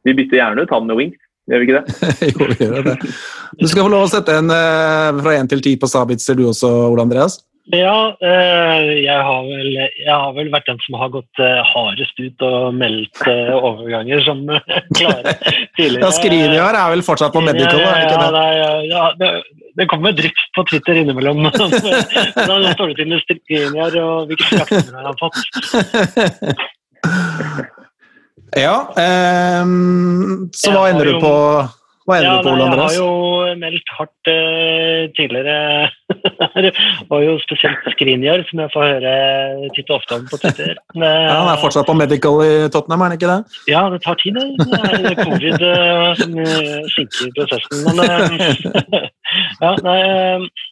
vi 0.08 0.16
bytter 0.18 0.40
gjerne 0.40 0.66
ut 0.66 0.74
han 0.74 0.90
med 0.90 0.98
wings. 0.98 1.22
Gjør 1.48 1.62
vi 1.62 1.68
ikke 1.68 1.80
det? 1.80 2.12
jo, 2.32 2.48
vi 2.52 2.66
gjør 2.66 2.88
det. 2.90 2.96
Du 3.58 3.66
skal 3.66 3.86
få 3.86 3.92
lov 3.92 4.06
å 4.06 4.10
sette 4.12 4.36
en 4.36 4.52
eh, 4.52 5.20
fra 5.22 5.36
1 5.40 5.52
til 5.54 5.62
10 5.64 5.78
på 5.80 5.88
Sabitzer, 5.90 6.36
du 6.36 6.48
også, 6.50 6.68
Ole 6.92 7.06
Andreas? 7.08 7.40
Ja, 7.68 8.16
eh, 8.24 8.82
jeg 9.04 9.24
har, 9.28 9.42
vel, 9.44 9.74
jeg 9.76 10.08
har 10.08 10.30
vel 10.32 10.48
vært 10.52 10.70
den 10.70 10.78
som 10.86 10.94
har 10.96 11.10
gått 11.12 11.40
eh, 11.44 11.58
hardest 11.68 12.16
ut 12.16 12.44
og 12.46 12.72
meldt 12.80 13.20
eh, 13.28 13.50
overganger 13.52 14.22
som 14.24 14.40
klare 14.96 15.34
tidligere. 15.76 16.00
Ja, 16.00 16.12
Skriniar 16.16 16.78
er 16.78 16.94
vel 16.94 17.04
fortsatt 17.04 17.34
på 17.34 17.42
medical, 17.44 17.76
Ja, 17.82 17.92
ikke 18.06 18.22
det? 18.22 18.30
nei, 18.38 18.88
ja, 18.88 19.02
det, 19.20 19.28
det 19.76 19.88
kommer 19.92 20.16
drypp 20.16 20.40
på 20.56 20.64
Twitter 20.70 21.02
innimellom. 21.02 21.44
da 21.52 21.68
står 22.72 22.94
det 22.94 22.96
til 23.02 23.12
med 23.12 23.20
Skriniar 23.26 24.00
og 24.00 24.32
hvilke 24.32 24.64
han 24.64 25.04
har 25.10 25.20
fått. 25.20 25.36
Ja, 28.56 28.88
ehm, 28.96 30.48
så 30.56 30.72
hva 30.72 30.86
ender 30.88 31.10
du 31.10 31.18
på, 31.20 31.32
hva 32.08 32.16
ender 32.16 32.28
Ja, 32.28 32.36
du 32.38 32.46
på, 32.46 32.52
Ole 32.54 32.64
Andreas? 32.68 32.94
jeg 32.94 33.02
har 33.02 33.04
jo 33.04 33.56
meldt 33.60 33.92
hardt 33.98 34.30
uh, 34.30 35.02
tidligere. 35.18 35.90
Var 37.10 37.24
jo 37.26 37.34
spesielt 37.42 37.90
Skriniar, 37.92 38.44
som 38.48 38.62
jeg 38.62 38.72
får 38.72 38.86
høre 38.88 39.12
titt 39.76 39.92
og 39.92 39.98
ofte 39.98 40.16
om 40.16 40.24
på 40.30 40.40
Twitter. 40.40 40.74
Ja, 41.02 41.12
han 41.42 41.52
er 41.52 41.60
fortsatt 41.60 41.88
på 41.88 41.98
medical 41.98 42.40
i 42.46 42.54
Tottenham, 42.72 43.04
er 43.04 43.10
han 43.12 43.18
ikke 43.18 43.32
det? 43.34 43.60
Ja, 43.68 43.84
det 43.92 44.00
tar 44.06 44.16
tid, 44.22 44.38
det. 44.38 44.48
Er 44.88 45.20
covid 45.20 45.68
eh, 45.68 46.08
som 46.22 46.40
eh, 46.46 46.88
sinker 46.96 47.36
prosessen. 47.36 47.84
Men 47.84 47.96
uh, 48.00 49.06
ja, 49.64 49.76
nei, 49.84 50.00
eh, 50.08 50.66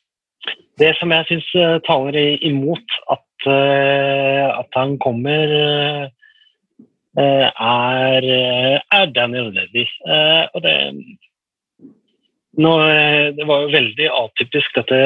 det 0.80 0.92
som 0.98 1.12
jeg 1.12 1.24
syns 1.30 1.48
taler 1.86 2.36
imot 2.44 2.98
at, 3.12 3.48
eh, 3.48 4.46
at 4.60 4.76
han 4.76 4.96
kommer, 5.00 5.54
eh, 5.60 6.04
eh, 6.04 6.10
er, 7.16 8.24
eh, 8.24 8.80
er 8.92 9.06
Daniel 9.14 9.52
Levy. 9.54 9.86
Eh, 10.06 10.44
Og 10.54 10.62
det 10.62 10.74
nå, 12.56 12.72
eh, 12.88 13.34
det 13.36 13.44
var 13.44 13.64
jo 13.64 13.72
veldig 13.74 14.06
atypisk 14.16 14.78
dette 14.78 14.98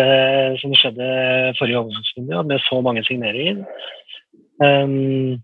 som 0.60 0.74
skjedde 0.78 1.06
forrige 1.58 1.80
overgangsrunde, 1.80 2.42
med 2.46 2.62
så 2.68 2.78
mange 2.84 3.02
signeringer. 3.08 3.64
Um, 4.62 5.40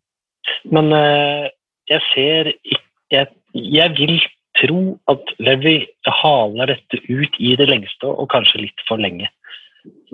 men 0.70 0.92
eh, 0.94 1.48
jeg 1.90 2.04
ser 2.12 2.52
ikke 2.52 2.82
jeg, 3.10 3.26
jeg 3.54 3.94
vil 3.98 4.16
tro 4.60 4.80
at 5.10 5.32
Levi 5.42 5.80
haler 6.22 6.72
dette 6.72 7.00
ut 7.08 7.38
i 7.42 7.54
det 7.58 7.68
lengste, 7.70 8.06
og 8.06 8.30
kanskje 8.30 8.62
litt 8.64 8.86
for 8.88 9.02
lenge. 9.02 9.28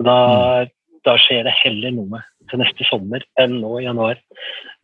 Da, 0.01 0.65
da 1.05 1.15
skjer 1.21 1.45
det 1.47 1.55
heller 1.61 1.93
noe 1.93 2.21
til 2.51 2.61
neste 2.61 2.85
sommer 2.87 3.23
enn 3.41 3.59
nå 3.61 3.75
i 3.79 3.85
januar. 3.87 4.19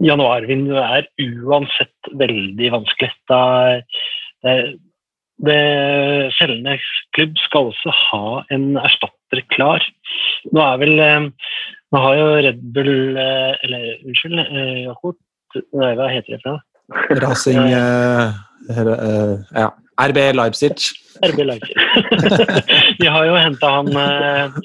Januarvinduet 0.03 0.83
er 0.99 1.09
uansett 1.43 2.11
veldig 2.19 2.71
vanskelig. 2.75 3.11
Da, 3.31 3.41
det, 4.45 4.55
det 5.47 5.59
selgende 6.37 6.77
klubb 7.17 7.37
skal 7.45 7.71
også 7.73 7.93
ha 8.09 8.23
en 8.55 8.71
erstatter 8.79 9.43
klar. 9.53 9.83
Nå 10.55 10.63
er 10.65 10.79
vel 10.81 11.03
eh, 11.03 11.29
Nå 11.89 11.99
har 12.03 12.15
jo 12.19 12.25
Red 12.45 12.59
Bull 12.75 13.17
eh, 13.17 13.53
Eller 13.65 13.85
unnskyld, 14.05 14.39
eh, 14.43 14.75
Jakob. 14.85 15.15
Nei, 15.73 15.93
hva 15.97 16.09
heter 16.11 16.35
det 16.35 16.41
for 16.43 16.53
noe? 16.57 16.65
Racing 17.21 17.57
eh, 17.65 18.33
her- 18.77 18.95
eh, 18.95 19.37
ja. 19.57 19.69
RB 19.99 20.19
Leipzig. 20.37 20.77
RB 21.27 21.41
Leipzig. 21.43 21.75
De 23.01 23.09
har 23.11 23.25
jo 23.27 23.33
henta 23.35 23.71
han 23.73 23.89
eh, 23.99 24.59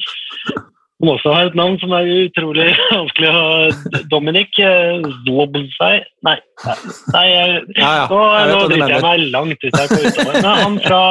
som 1.01 1.11
også 1.11 1.33
har 1.35 1.49
et 1.51 1.57
navn 1.59 1.75
som 1.83 1.93
er 1.97 2.07
utrolig 2.27 2.69
vanskelig 2.95 3.31
å 3.35 4.05
Dominic 4.13 4.59
eh, 4.63 5.03
Zlobzai 5.25 5.97
Nei, 6.27 6.37
nei, 6.65 6.77
nei 7.17 7.25
jeg, 7.31 7.57
Ja, 7.81 7.91
ja, 7.99 8.05
nå, 8.11 8.21
nå 8.53 8.61
driter 8.71 8.95
jeg 8.95 9.05
meg 9.05 9.25
langt 9.35 9.67
ut 9.67 9.77
her 9.81 9.91
på 9.91 9.99
utover. 10.07 10.39
Han 10.47 10.79
fra 10.85 11.03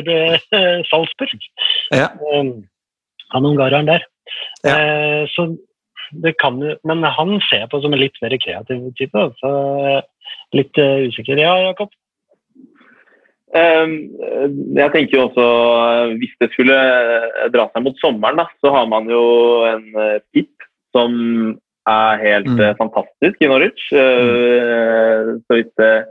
RB 0.00 0.10
eh, 0.18 0.82
Salzburg, 0.90 1.48
Ja. 1.94 2.10
eh, 2.10 2.50
han 3.32 3.48
ungareren 3.48 3.88
der. 3.88 4.04
Ja. 4.66 4.74
Eh, 4.74 5.22
så 5.36 5.50
det 6.24 6.34
kan 6.40 6.56
jo 6.64 6.74
Men 6.88 7.02
han 7.04 7.34
ser 7.48 7.64
jeg 7.66 7.70
på 7.72 7.80
som 7.84 7.92
en 7.92 8.00
litt 8.00 8.16
mer 8.24 8.34
kreativ 8.40 8.86
type. 8.98 9.24
Så 9.40 9.50
litt 10.56 10.78
eh, 10.80 11.06
usikker. 11.08 11.40
Ja, 11.40 11.54
Jakob? 11.68 11.92
Ehm, 13.56 13.92
Jeg 14.76 14.92
tenker 14.92 15.16
jo 15.16 15.22
også 15.28 15.44
eh, 15.46 16.16
Hvis 16.20 16.34
det 16.40 16.50
skulle 16.52 16.74
eh, 16.76 17.46
dra 17.54 17.64
seg 17.72 17.82
mot 17.86 17.96
sommeren, 18.02 18.36
da, 18.42 18.44
så 18.60 18.72
har 18.74 18.86
man 18.90 19.08
jo 19.08 19.22
en 19.68 19.86
eh, 19.96 20.18
Pip 20.34 20.52
som 20.96 21.56
er 21.88 22.20
helt 22.20 22.48
Mm. 22.52 22.60
eh, 22.60 22.74
fantastisk 22.76 23.40
i 23.40 23.48
Norwich. 23.48 23.80
Mm. 23.92 25.40
Så 25.48 25.56
vidt 25.56 25.80
eh, 25.80 26.02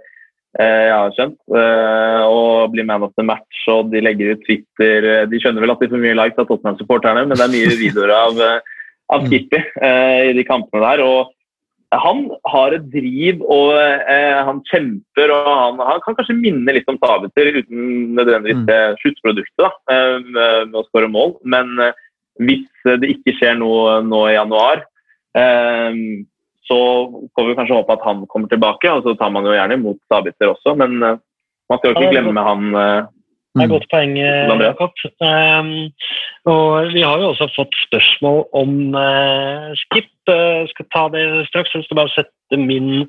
jeg 0.58 0.90
har 0.96 1.12
skjønt. 1.14 1.38
Eh, 1.54 2.24
Og 2.26 2.72
blir 2.74 2.86
man 2.90 3.04
of 3.06 3.12
the 3.18 3.24
match, 3.24 3.60
og 3.70 3.92
de 3.92 4.02
legger 4.02 4.34
ut 4.34 4.42
Twitter 4.48 5.06
eh, 5.06 5.26
De 5.30 5.38
skjønner 5.40 5.62
vel 5.62 5.72
at 5.76 5.80
de 5.84 5.90
får 5.92 6.02
mye 6.02 6.18
likes 6.18 6.40
av 6.42 6.48
Tottenham-supporterne, 6.50 7.28
men 7.28 7.38
det 7.38 7.46
er 7.46 7.54
mye 7.54 7.78
videoer 7.86 8.14
av, 8.18 8.42
eh, 8.42 8.60
av 9.14 9.22
Mm. 9.24 9.30
Skippy 9.30 9.60
eh, 9.82 10.30
i 10.32 10.34
de 10.36 10.44
kampene 10.44 10.82
der. 10.84 11.04
og 11.06 11.34
han 11.96 12.26
har 12.52 12.74
et 12.76 12.88
driv 12.92 13.44
og 13.48 13.78
eh, 13.80 14.40
han 14.44 14.60
kjemper 14.68 15.32
og 15.32 15.46
han, 15.48 15.78
han 15.88 16.02
kan 16.04 16.18
kanskje 16.18 16.36
minne 16.36 16.74
litt 16.76 16.90
om 16.92 16.98
Sabitzer 17.00 17.62
uten 17.62 18.16
nødvendigvis 18.18 18.58
Mm. 18.58 18.66
det 18.68 18.98
sluttproduktet 19.00 19.64
da, 19.64 19.72
eh, 19.94 20.18
med 20.20 20.76
å 20.76 20.84
skåre 20.90 21.08
mål. 21.08 21.38
Men 21.44 21.80
eh, 21.80 21.94
hvis 22.44 22.68
det 22.84 23.08
ikke 23.16 23.38
skjer 23.38 23.56
noe 23.56 24.02
nå 24.04 24.26
i 24.28 24.36
januar, 24.36 24.84
eh, 25.38 25.96
så 26.68 26.80
får 27.32 27.48
vi 27.48 27.56
kanskje 27.56 27.80
håpe 27.80 27.96
at 27.96 28.04
han 28.04 28.26
kommer 28.28 28.52
tilbake. 28.52 28.92
Og 28.92 29.04
så 29.04 29.16
tar 29.16 29.32
man 29.32 29.48
jo 29.48 29.56
gjerne 29.56 29.80
imot 29.80 30.02
Sabitzer 30.12 30.52
også, 30.52 30.76
men 30.76 31.00
eh, 31.02 31.20
man 31.72 31.80
skal 31.80 31.94
jo 31.94 32.00
ikke 32.02 32.16
glemme 32.16 32.44
han, 32.44 33.08
Det 33.58 33.64
er 33.64 33.70
et 33.70 33.74
godt 33.74 33.90
poeng, 33.92 34.14
eh, 34.22 34.62
Jakob. 34.62 34.94
Um, 35.20 35.72
og 36.46 36.94
vi 36.94 37.02
har 37.02 37.18
jo 37.20 37.32
også 37.34 37.48
fått 37.56 37.76
spørsmål 37.88 38.46
om 38.54 38.96
eh, 38.96 39.74
Skip. 39.82 40.14
Uh, 40.28 40.68
skal 40.68 40.86
ta 40.92 41.04
det 41.14 41.24
straks. 41.48 41.74
Jeg 41.74 41.86
skal 41.88 42.00
bare 42.02 42.14
sette 42.14 42.60
min 42.60 43.08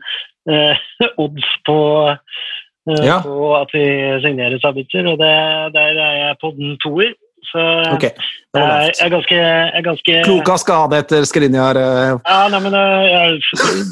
odds 1.23 1.49
på, 1.67 1.79
eh, 2.09 3.05
Ja. 3.05 3.19
på 3.21 3.57
at 3.59 3.73
vi 3.75 3.85
signerer 4.25 4.59
Sabitzer, 4.63 5.07
og 5.13 5.19
det, 5.21 5.35
der 5.75 5.99
er 6.09 6.15
jeg 6.27 6.37
på 6.41 6.55
den 6.57 6.79
toer. 6.85 7.13
Så 7.49 7.63
okay. 7.95 8.11
jeg, 8.57 8.93
er 9.01 9.11
ganske, 9.13 9.37
jeg 9.37 9.71
er 9.79 9.85
ganske 9.87 10.17
Klok 10.27 10.51
av 10.53 10.59
skade 10.61 10.99
etter 11.01 11.25
Skrinjar. 11.25 11.79
eh, 11.81 12.11
Ja, 12.27 12.39
nei, 12.53 12.61
men 12.65 12.75
eh, 12.77 13.05
jeg, 13.09 13.39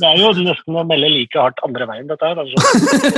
Det 0.01 0.11
er 0.11 0.19
jo 0.21 0.33
nesten 0.45 0.77
å 0.77 0.85
melde 0.85 1.09
like 1.13 1.41
hardt 1.41 1.63
andre 1.65 1.87
veien, 1.89 2.09
dette 2.11 2.29
her. 2.29 2.43
Altså. 2.43 2.57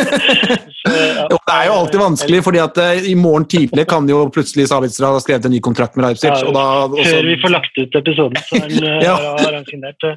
Så, 0.79 0.93
ja. 0.95 1.27
Jo, 1.33 1.39
det 1.43 1.57
er 1.57 1.67
jo 1.67 1.77
alltid 1.81 2.03
vanskelig, 2.05 2.43
fordi 2.47 2.63
at 2.63 2.81
eh, 2.85 3.09
i 3.11 3.17
morgen 3.19 3.49
tidlig 3.51 3.87
kan 3.91 4.07
jo 4.11 4.21
plutselig 4.35 4.69
Sabitzer 4.71 5.09
ha 5.09 5.23
skrevet 5.25 5.49
en 5.49 5.57
ny 5.57 5.63
kontrakt 5.65 5.99
med 5.99 6.07
Leipzig. 6.07 6.31
Ja, 6.31 6.39
og 6.47 6.55
da, 6.55 6.67
også... 6.87 7.09
Før 7.17 7.31
vi 7.33 7.39
får 7.43 7.55
lagt 7.57 7.81
ut 7.83 7.99
episoden, 8.03 8.43
så 8.47 8.61
er 8.61 8.69
han, 8.69 8.91
Ja. 9.09 9.17
har 9.43 9.59
han 9.59 9.67
signert. 9.71 10.11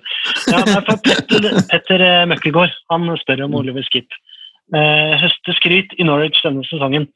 Ja, 0.51 0.61
for 0.85 1.01
Petter, 1.07 1.49
Petter 1.71 2.05
Møkkelgaard 2.29 2.77
han 2.93 3.09
spør 3.23 3.47
om 3.47 3.57
Oliver 3.63 3.85
Skip. 3.89 4.21
Eh, 4.71 5.13
høster 5.19 5.57
skryt 5.57 5.91
i 5.99 6.05
Norwich 6.07 6.39
denne 6.45 6.63
sesongen. 6.69 7.09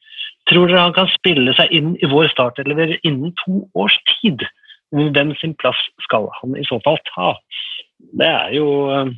Tror 0.49 0.69
dere 0.69 0.83
han 0.83 0.93
kan 0.93 1.09
spille 1.13 1.55
seg 1.57 1.71
inn 1.73 1.95
i 1.97 2.09
vår 2.09 2.29
startelver 2.33 2.97
innen 3.01 3.33
to 3.43 3.63
års 3.73 3.95
tid? 4.11 4.45
Hvem 4.93 5.33
sin 5.41 5.55
plass 5.57 5.79
skal 6.05 6.29
han 6.39 6.53
i 6.59 6.65
så 6.67 6.77
fall 6.85 6.99
ta? 7.09 7.33
Det 8.19 8.27
er 8.29 8.53
jo 8.55 8.67
det 8.93 9.15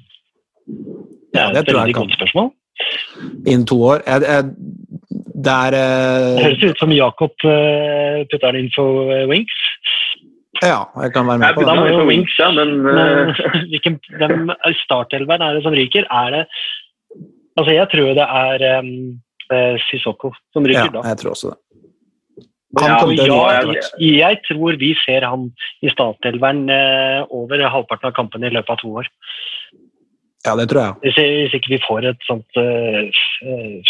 det 1.34 1.40
Ja, 1.40 1.50
er 1.50 1.54
det 1.54 1.62
et 1.68 1.76
veldig 1.76 1.96
godt 1.96 2.14
spørsmål. 2.18 2.52
innen 3.48 3.66
to 3.66 3.78
år 3.84 4.02
jeg, 4.06 4.22
jeg, 4.22 4.44
Det 5.46 5.54
er 5.66 5.72
Det 5.72 5.84
eh, 5.84 6.44
høres 6.46 6.64
ut 6.64 6.80
som 6.80 6.92
Jakob 6.92 7.34
uh, 7.46 8.26
putter 8.32 8.52
den 8.52 8.60
inn 8.64 8.72
for 8.76 9.12
eh, 9.14 9.28
Winks. 9.30 9.60
Ja, 10.64 10.80
jeg 11.04 11.14
kan 11.14 11.28
være 11.28 11.38
med 11.38 11.54
på 11.54 11.62
det. 11.62 11.68
det. 11.70 11.80
må 11.80 11.86
jo 11.86 12.00
for 12.00 12.10
Winks, 12.10 12.36
ja, 12.40 12.50
men 12.52 12.82
Men 12.82 13.30
eh, 13.30 13.46
hvilken 13.72 14.00
hvem 14.18 14.52
startelveren 14.84 15.42
er 15.42 15.54
det 15.54 15.64
som 15.64 15.74
ryker? 15.74 16.08
Er 16.10 16.30
det 16.36 16.46
Altså, 17.58 17.74
jeg 17.74 17.88
tror 17.90 18.14
det 18.14 18.28
er 18.46 18.80
um, 18.80 19.18
eh, 19.54 19.76
Sissoko 19.88 20.34
som 20.54 20.68
Ja, 20.70 20.88
da. 20.92 21.02
jeg 21.12 21.18
tror 21.24 21.32
også 21.36 21.54
det. 21.54 21.60
Ja, 22.78 22.98
ja, 23.00 23.72
jeg, 23.72 23.84
jeg 24.20 24.36
tror 24.44 24.76
vi 24.78 24.90
ser 25.06 25.24
han 25.24 25.48
i 25.82 25.90
Statelveren 25.94 26.68
eh, 26.70 27.22
over 27.34 27.64
halvparten 27.64 28.10
av 28.10 28.14
kampene 28.18 28.48
i 28.50 28.54
løpet 28.54 28.74
av 28.76 28.80
to 28.82 28.90
år. 29.02 29.08
Ja, 30.46 30.54
det 30.60 30.68
tror 30.72 30.82
jeg. 30.84 30.94
Hvis, 31.04 31.18
hvis 31.18 31.54
ikke 31.58 31.74
vi 31.74 31.80
får 31.84 32.02
et 32.12 32.22
sånt 32.28 32.52
uh, 32.60 33.00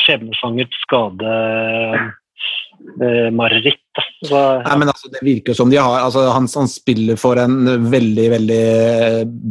skjebnesvangert 0.05 0.73
skademareritt. 0.85 3.83
da. 3.97 4.03
Så, 4.25 4.37
Nei, 4.63 4.77
men 4.81 4.89
altså, 4.93 5.07
Det 5.13 5.21
virker 5.25 5.53
som 5.57 5.69
de 5.73 5.77
har 5.81 5.93
altså, 5.99 6.21
han, 6.33 6.45
han 6.49 6.69
spiller 6.71 7.15
for 7.19 7.35
en 7.41 7.55
veldig 7.91 8.27
veldig 8.33 8.67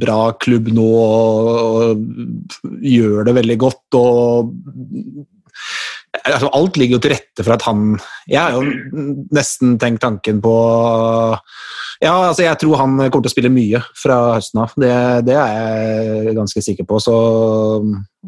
bra 0.02 0.20
klubb 0.42 0.66
nå 0.74 0.90
og, 1.02 1.46
og 1.60 1.76
gjør 2.82 3.18
det 3.28 3.34
veldig 3.42 3.58
godt. 3.66 3.88
og 4.00 4.10
altså, 6.34 6.50
Alt 6.56 6.78
ligger 6.80 6.96
jo 6.96 7.02
til 7.04 7.14
rette 7.14 7.44
for 7.44 7.54
at 7.54 7.64
han 7.68 7.96
Jeg 8.30 8.40
har 8.40 8.56
jo 8.56 8.62
nesten 9.34 9.76
tenkt 9.82 10.02
tanken 10.04 10.40
på 10.44 10.54
Ja, 12.02 12.12
altså 12.28 12.44
jeg 12.44 12.58
tror 12.60 12.80
han 12.80 12.96
kommer 12.98 13.24
til 13.24 13.30
å 13.30 13.32
spille 13.32 13.52
mye 13.52 13.80
fra 13.96 14.16
høsten 14.34 14.60
av. 14.60 14.74
Det, 14.76 14.90
det 15.24 15.36
er 15.40 16.26
jeg 16.26 16.34
ganske 16.36 16.62
sikker 16.64 16.84
på. 16.88 16.98
Så 17.00 17.14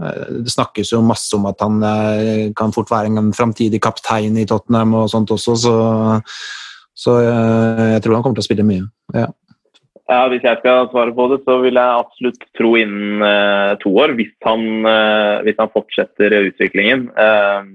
eh, 0.01 0.31
det 0.47 0.55
snakkes 0.55 0.95
jo 0.95 1.03
masse 1.05 1.37
om 1.37 1.45
at 1.51 1.61
han 1.61 1.83
eh, 1.85 2.47
kan 2.57 2.73
fort 2.73 2.89
være 2.89 3.13
en 3.13 3.29
framtidig 3.37 3.83
kaptein 3.85 4.39
i 4.41 4.47
Tottenham 4.49 4.97
og 5.03 5.11
sånt 5.13 5.35
også, 5.37 5.57
så, 5.61 5.75
så 6.97 7.19
eh, 7.21 7.85
jeg 7.93 8.07
tror 8.07 8.17
han 8.17 8.25
kommer 8.25 8.41
til 8.41 8.47
å 8.47 8.49
spille 8.49 8.67
mye. 8.71 8.87
Ja. 9.17 9.27
ja, 10.09 10.23
hvis 10.33 10.45
jeg 10.49 10.61
skal 10.63 10.89
svare 10.93 11.15
på 11.17 11.29
det, 11.33 11.43
så 11.45 11.59
vil 11.63 11.81
jeg 11.81 12.01
absolutt 12.05 12.49
tro 12.59 12.73
innen 12.81 13.25
uh, 13.25 13.77
to 13.83 13.93
år, 14.01 14.17
hvis 14.19 14.33
han, 14.49 14.65
uh, 14.89 15.45
hvis 15.45 15.61
han 15.61 15.73
fortsetter 15.75 16.41
utviklingen. 16.41 17.09
Eh, 17.13 17.69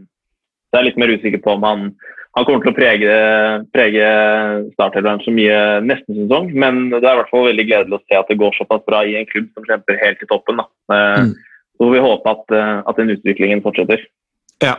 så 0.74 0.80
jeg 0.80 0.82
er 0.82 0.90
litt 0.90 1.00
mer 1.04 1.14
usikker 1.14 1.42
på 1.44 1.54
om 1.54 1.66
han, 1.68 1.82
han 2.34 2.46
kommer 2.48 2.64
til 2.64 2.72
å 2.72 2.78
prege, 2.78 3.18
prege 3.78 4.08
så 4.74 5.34
mye 5.36 5.60
neste 5.86 6.16
sesong, 6.18 6.50
men 6.58 6.88
det 6.90 7.04
er 7.04 7.12
i 7.12 7.20
hvert 7.20 7.30
fall 7.30 7.46
veldig 7.46 7.66
gledelig 7.70 8.00
å 8.00 8.06
se 8.08 8.18
at 8.18 8.32
det 8.32 8.40
går 8.42 8.58
såpass 8.58 8.82
bra 8.90 9.04
i 9.06 9.14
en 9.20 9.30
klubb 9.30 9.52
som 9.54 9.68
kjemper 9.70 10.02
helt 10.02 10.26
i 10.26 10.30
toppen. 10.32 10.64
Da. 10.64 10.66
Eh, 10.98 11.20
Mm. 11.24 11.36
Så 11.74 11.88
får 11.88 11.94
vi 11.94 12.02
håpe 12.06 12.30
at, 12.30 12.52
eh, 12.54 12.82
at 12.86 12.98
den 12.98 13.10
utviklingen 13.10 13.62
fortsetter. 13.66 14.02
Ja. 14.62 14.76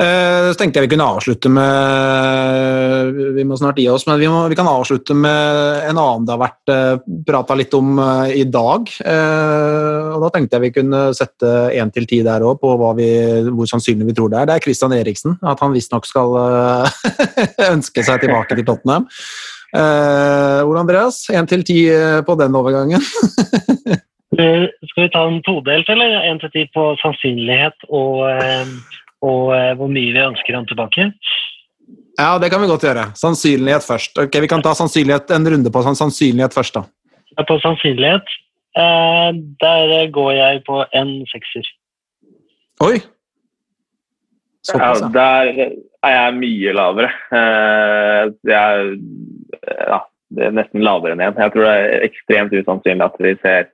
Eh, 0.00 0.48
Så 0.50 0.56
tenkte 0.56 0.80
jeg 0.80 0.88
vi 0.88 0.94
kunne 0.94 1.08
avslutte 1.12 1.50
med 1.52 3.18
Vi 3.36 3.44
må 3.44 3.58
snart 3.60 3.78
gi 3.80 3.86
oss, 3.92 4.06
men 4.08 4.20
vi, 4.20 4.28
må, 4.32 4.46
vi 4.48 4.56
kan 4.56 4.68
avslutte 4.70 5.14
med 5.16 5.84
en 5.90 6.00
annen 6.00 6.24
det 6.26 6.34
har 6.34 6.40
vært 6.40 6.72
uh, 6.72 7.20
prata 7.26 7.56
litt 7.58 7.74
om 7.76 7.98
eh, 8.00 8.32
i 8.40 8.44
dag. 8.48 8.88
Eh, 9.04 10.08
og 10.14 10.24
Da 10.24 10.32
tenkte 10.34 10.56
jeg 10.56 10.64
vi 10.66 10.72
kunne 10.80 11.02
sette 11.16 11.52
én 11.76 11.92
til 11.92 12.08
ti 12.08 12.20
der 12.26 12.44
òg, 12.46 12.60
på 12.62 12.72
hva 12.80 12.92
vi, 12.98 13.08
hvor 13.50 13.68
sannsynlig 13.70 14.10
vi 14.10 14.16
tror 14.16 14.32
det 14.32 14.40
er. 14.40 14.50
Det 14.50 14.56
er 14.56 14.64
Christian 14.66 14.94
Eriksen. 14.96 15.36
At 15.46 15.62
han 15.64 15.74
visstnok 15.76 16.08
skal 16.08 16.36
eh, 16.42 17.00
ønske 17.74 18.04
seg 18.06 18.22
tilbake 18.24 18.56
til 18.56 18.68
Tottenham. 18.68 19.08
Uh, 19.70 20.66
Ole 20.66 20.80
Andreas, 20.82 21.22
én 21.30 21.46
til 21.50 21.62
ti 21.66 21.84
eh, 21.92 22.20
på 22.26 22.38
den 22.40 22.56
overgangen? 22.58 23.04
Eh, 24.38 24.68
Skal 24.86 25.02
vi 25.02 25.10
ta 25.10 25.24
en 25.26 25.40
todelt, 25.42 25.88
eller? 25.90 26.12
En 26.22 26.38
til 26.38 26.52
ti 26.54 26.62
på 26.70 26.84
sannsynlighet 27.00 27.88
og, 27.88 28.30
eh, 28.30 28.68
og 29.26 29.52
eh, 29.56 29.72
hvor 29.78 29.90
mye 29.92 30.12
vi 30.14 30.22
ønsker 30.24 30.56
han 30.56 30.68
tilbake? 30.68 31.10
Ja, 32.20 32.34
det 32.40 32.50
kan 32.52 32.60
vi 32.62 32.68
godt 32.68 32.84
gjøre. 32.84 33.06
Sannsynlighet 33.16 33.84
først. 33.86 34.18
Ok, 34.20 34.40
Vi 34.42 34.48
kan 34.50 34.62
ta 34.62 34.74
sannsynlighet, 34.76 35.30
en 35.32 35.46
runde 35.54 35.72
på 35.72 35.82
sånn 35.84 35.98
sannsynlighet 35.98 36.56
først, 36.56 36.76
da. 36.76 36.84
Ja, 37.36 37.44
På 37.48 37.56
sannsynlighet, 37.62 38.34
eh, 38.76 39.30
der 39.62 40.10
går 40.12 40.32
jeg 40.36 40.62
på 40.66 40.82
en 40.92 41.14
sekser. 41.30 41.70
Oi! 42.84 43.00
Såpass, 44.66 45.00
ja. 45.00 45.08
der 45.08 45.50
er 46.04 46.14
jeg 46.16 46.36
mye 46.36 46.72
lavere. 46.76 47.10
Eh, 47.32 48.22
Jeg, 48.44 48.98
ja, 49.88 50.00
det 50.36 50.46
er 50.46 50.56
nesten 50.56 50.84
lavere 50.84 51.16
enn 51.16 51.24
én. 51.24 51.38
Jeg 51.40 51.52
tror 51.54 51.64
det 51.64 51.72
er 51.76 52.04
ekstremt 52.08 52.52
usannsynlig 52.52 53.06
at 53.06 53.16
vi 53.20 53.34
ser, 53.40 53.70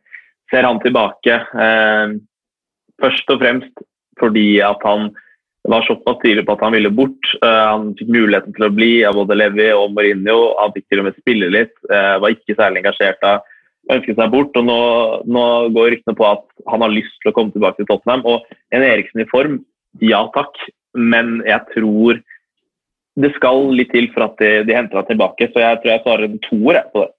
ser 0.50 0.66
han 0.68 0.80
tilbake. 0.84 1.42
Eh, 1.54 2.16
Først 2.96 3.28
og 3.28 3.42
fremst 3.42 3.82
fordi 4.16 4.62
at 4.64 4.80
han 4.86 5.10
var 5.70 5.82
såpass 5.86 6.18
tydelig 6.22 6.46
på 6.46 6.54
at 6.56 6.62
han 6.66 6.74
ville 6.76 6.90
bort. 6.94 7.28
Eh, 7.42 7.64
Han 7.72 7.92
fikk 7.98 8.10
muligheten 8.12 8.54
til 8.54 8.66
å 8.66 8.72
bli 8.74 8.90
av 9.08 9.18
både 9.18 9.36
Levi 9.38 9.68
og 9.74 9.92
Mourinho. 9.96 10.54
Han 10.60 10.72
fikk 10.74 10.86
til 10.88 11.02
og 11.02 11.08
med 11.08 11.18
spille 11.20 11.50
litt. 11.50 11.74
eh, 11.90 12.18
Var 12.22 12.34
ikke 12.36 12.56
særlig 12.58 12.82
engasjert 12.84 13.20
da. 13.22 13.40
Ønsket 13.90 14.16
seg 14.18 14.30
bort. 14.30 14.56
og 14.56 14.64
Nå, 14.64 14.78
nå 15.26 15.44
går 15.74 15.90
ryktene 15.94 16.16
på 16.18 16.26
at 16.28 16.44
han 16.68 16.82
har 16.82 16.94
lyst 16.94 17.18
til 17.22 17.30
å 17.30 17.34
komme 17.34 17.52
tilbake 17.54 17.76
til 17.80 17.86
Tottenham. 17.86 18.24
Og 18.26 18.42
en 18.72 18.82
Eriksen 18.82 19.22
i 19.22 19.28
form, 19.30 19.64
ja 20.00 20.26
takk. 20.34 20.54
Men 20.94 21.42
jeg 21.46 21.60
tror 21.74 22.22
det 23.16 23.32
skal 23.36 23.70
litt 23.72 23.92
til 23.94 24.10
for 24.12 24.26
at 24.26 24.36
de, 24.38 24.62
de 24.68 24.74
henter 24.76 25.00
han 25.00 25.08
tilbake. 25.08 25.50
Så 25.52 25.62
jeg 25.62 25.80
tror 25.80 25.92
jeg 25.92 26.04
svarer 26.04 26.28
en 26.28 26.40
toer 26.44 26.82
på 26.92 27.04
det. 27.06 27.12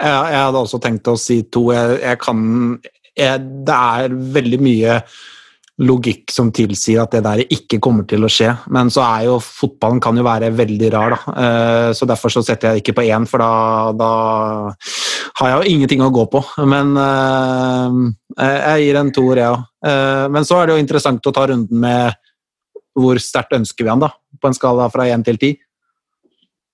Ja, 0.00 0.20
jeg 0.30 0.40
hadde 0.46 0.60
også 0.62 0.80
tenkt 0.80 1.08
å 1.10 1.18
si 1.20 1.42
to. 1.52 1.66
Jeg, 1.74 1.98
jeg 2.00 2.18
kan 2.22 2.78
jeg, 3.18 3.40
Det 3.68 3.76
er 3.76 4.14
veldig 4.38 4.60
mye 4.62 5.00
logikk 5.82 6.30
som 6.32 6.52
tilsier 6.54 7.02
at 7.02 7.14
det 7.14 7.22
der 7.26 7.42
ikke 7.44 7.80
kommer 7.82 8.06
til 8.08 8.24
å 8.24 8.30
skje. 8.30 8.52
Men 8.72 8.90
så 8.92 9.02
er 9.04 9.26
jo 9.28 9.38
fotballen 9.42 10.00
kan 10.02 10.16
jo 10.18 10.24
være 10.26 10.52
veldig 10.54 10.90
rar, 10.94 11.16
da. 11.16 11.34
Eh, 11.44 11.90
Så 11.92 12.06
derfor 12.08 12.32
så 12.32 12.42
setter 12.46 12.72
jeg 12.72 12.82
ikke 12.82 12.96
på 13.00 13.06
én, 13.08 13.26
for 13.28 13.42
da, 13.42 13.92
da 13.92 14.12
har 15.40 15.48
jeg 15.48 15.58
jo 15.58 15.74
ingenting 15.74 16.02
å 16.02 16.12
gå 16.14 16.26
på. 16.32 16.42
Men 16.64 16.96
eh, 16.96 17.98
jeg 18.46 18.86
gir 18.86 19.00
en 19.00 19.12
toer, 19.12 19.42
jeg 19.42 19.52
òg. 19.56 19.68
Men 20.32 20.46
så 20.46 20.60
er 20.60 20.68
det 20.68 20.76
jo 20.76 20.82
interessant 20.84 21.26
å 21.26 21.34
ta 21.34 21.48
runden 21.50 21.80
med 21.82 22.14
hvor 22.94 23.18
sterkt 23.18 23.56
ønsker 23.56 23.84
vi 23.84 23.90
han, 23.90 24.02
da? 24.02 24.12
På 24.40 24.50
en 24.50 24.56
skala 24.56 24.88
fra 24.92 25.08
én 25.10 25.24
til 25.26 25.40
ti? 25.40 25.50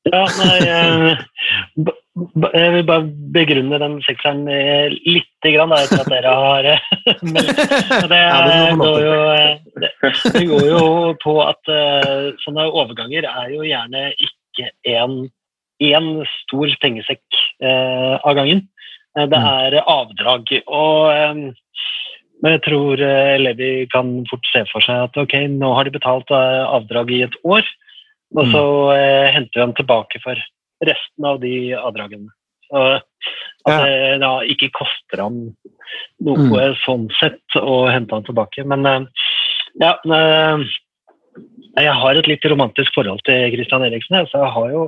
Ja, 0.08 0.24
nei, 0.38 0.58
eh, 0.64 1.92
jeg 2.52 2.72
vil 2.74 2.84
bare 2.88 3.04
begrunne 3.34 3.78
den 3.82 3.96
sekseren 4.06 4.44
litt 5.06 5.44
grann, 5.44 5.70
da, 5.72 5.80
etter 5.84 6.02
at 6.02 6.10
dere 6.12 6.32
har 6.42 6.68
eh, 6.72 6.86
meldt. 7.34 7.60
Det, 8.12 8.22
går 8.80 9.00
jo, 9.04 9.16
eh, 9.34 9.58
det, 9.82 9.90
det 10.34 10.44
går 10.50 10.64
jo 10.70 10.82
på 11.22 11.34
at 11.44 11.72
eh, 11.72 12.32
sånne 12.44 12.66
overganger 12.70 13.28
er 13.30 13.52
jo 13.54 13.66
gjerne 13.66 14.08
ikke 14.16 14.70
en, 14.96 15.18
en 15.92 16.10
stor 16.42 16.74
pengesekk 16.82 17.40
eh, 17.62 18.14
av 18.18 18.34
gangen. 18.40 18.64
Eh, 19.16 19.26
Det 19.28 19.38
Mm. 19.38 19.48
er 19.48 19.78
avdrag. 19.86 20.50
Og 20.66 21.10
eh, 21.12 21.54
men 22.38 22.52
jeg 22.54 22.62
tror 22.68 23.00
eh, 23.02 23.34
Levi 23.42 23.86
kan 23.90 24.12
fort 24.30 24.46
se 24.52 24.62
for 24.70 24.84
seg 24.84 25.08
at 25.08 25.16
ok, 25.18 25.34
nå 25.50 25.72
har 25.74 25.88
de 25.88 25.94
betalt 25.96 26.30
eh, 26.30 26.64
avdrag 26.70 27.10
i 27.10 27.22
et 27.26 27.34
år, 27.42 27.66
og 28.36 28.44
så 28.52 28.62
eh, 28.94 29.30
henter 29.34 29.56
vi 29.56 29.64
ham 29.64 29.72
tilbake 29.74 30.20
for 30.22 30.38
resten 30.84 31.24
av 31.28 31.40
de 31.42 31.54
avdragene. 31.78 32.30
Så 32.68 32.82
at 33.68 33.84
det 33.84 34.18
da 34.22 34.32
ikke 34.48 34.70
koster 34.76 35.22
ham 35.24 35.38
noe 36.24 36.68
sånn 36.84 37.08
sett 37.18 37.56
å 37.58 37.86
hente 37.90 38.14
han 38.14 38.26
tilbake. 38.26 38.64
Men 38.68 38.86
eh, 38.86 39.26
ja, 39.82 39.94
eh, 40.04 40.66
Jeg 41.78 41.94
har 41.94 42.18
et 42.18 42.26
litt 42.26 42.44
romantisk 42.50 42.94
forhold 42.96 43.22
til 43.28 43.52
Christian 43.54 43.84
Eriksen. 43.86 44.26
Så 44.30 44.40
jeg 44.42 44.54
har 44.56 44.70
jo 44.72 44.86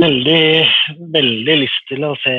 veldig, 0.00 0.42
veldig 1.12 1.56
lyst 1.64 1.86
til 1.90 2.04
å 2.06 2.14
se 2.22 2.34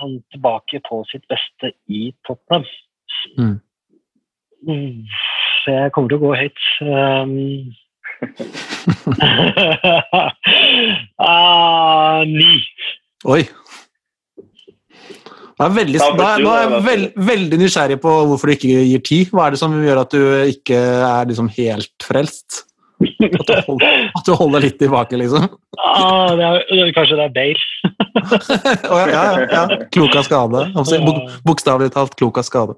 han 0.00 0.18
tilbake 0.34 0.82
på 0.88 1.02
sitt 1.10 1.24
beste 1.32 1.72
i 1.88 2.10
Tottenham. 2.26 2.66
Mm. 3.38 3.54
Mm, 4.68 5.06
Så 5.64 5.74
jeg 5.74 5.92
kommer 5.94 6.12
til 6.12 6.20
å 6.20 6.26
gå 6.26 6.34
høyt. 6.38 6.66
Ah, 11.22 12.22
ni. 12.26 12.58
Oi. 13.30 13.42
Er 15.62 15.70
veldig, 15.76 15.98
Da 16.18 16.30
nå 16.42 16.50
er 16.50 16.62
jeg 16.64 16.82
veld, 16.86 17.04
veldig 17.28 17.58
nysgjerrig 17.60 17.98
på 18.02 18.12
hvorfor 18.30 18.50
du 18.50 18.54
ikke 18.56 18.82
gir 18.88 19.02
ti. 19.06 19.18
Hva 19.30 19.46
er 19.46 19.54
det 19.54 19.60
som 19.60 19.74
gjør 19.78 20.00
at 20.02 20.14
du 20.14 20.22
ikke 20.50 20.78
er 20.80 21.28
liksom 21.30 21.50
helt 21.54 22.06
frelst? 22.06 22.64
At 23.02 23.48
du 23.48 23.54
holder, 23.66 24.08
at 24.14 24.26
du 24.26 24.32
holder 24.38 24.64
litt 24.64 24.78
tilbake, 24.80 25.18
liksom? 25.20 25.46
Ah, 25.80 26.32
det 26.38 26.48
er, 26.48 26.90
kanskje 26.96 27.18
det 27.18 27.26
er 27.28 27.34
Bale. 27.36 27.68
oh, 28.92 28.98
ja, 29.00 29.06
ja, 29.12 29.46
ja. 29.50 29.62
Klok 29.94 30.16
av 30.18 30.26
skade. 30.28 30.64
Bokstavelig 31.46 31.92
talt 31.94 32.16
klok 32.18 32.42
av 32.42 32.46
skade. 32.46 32.76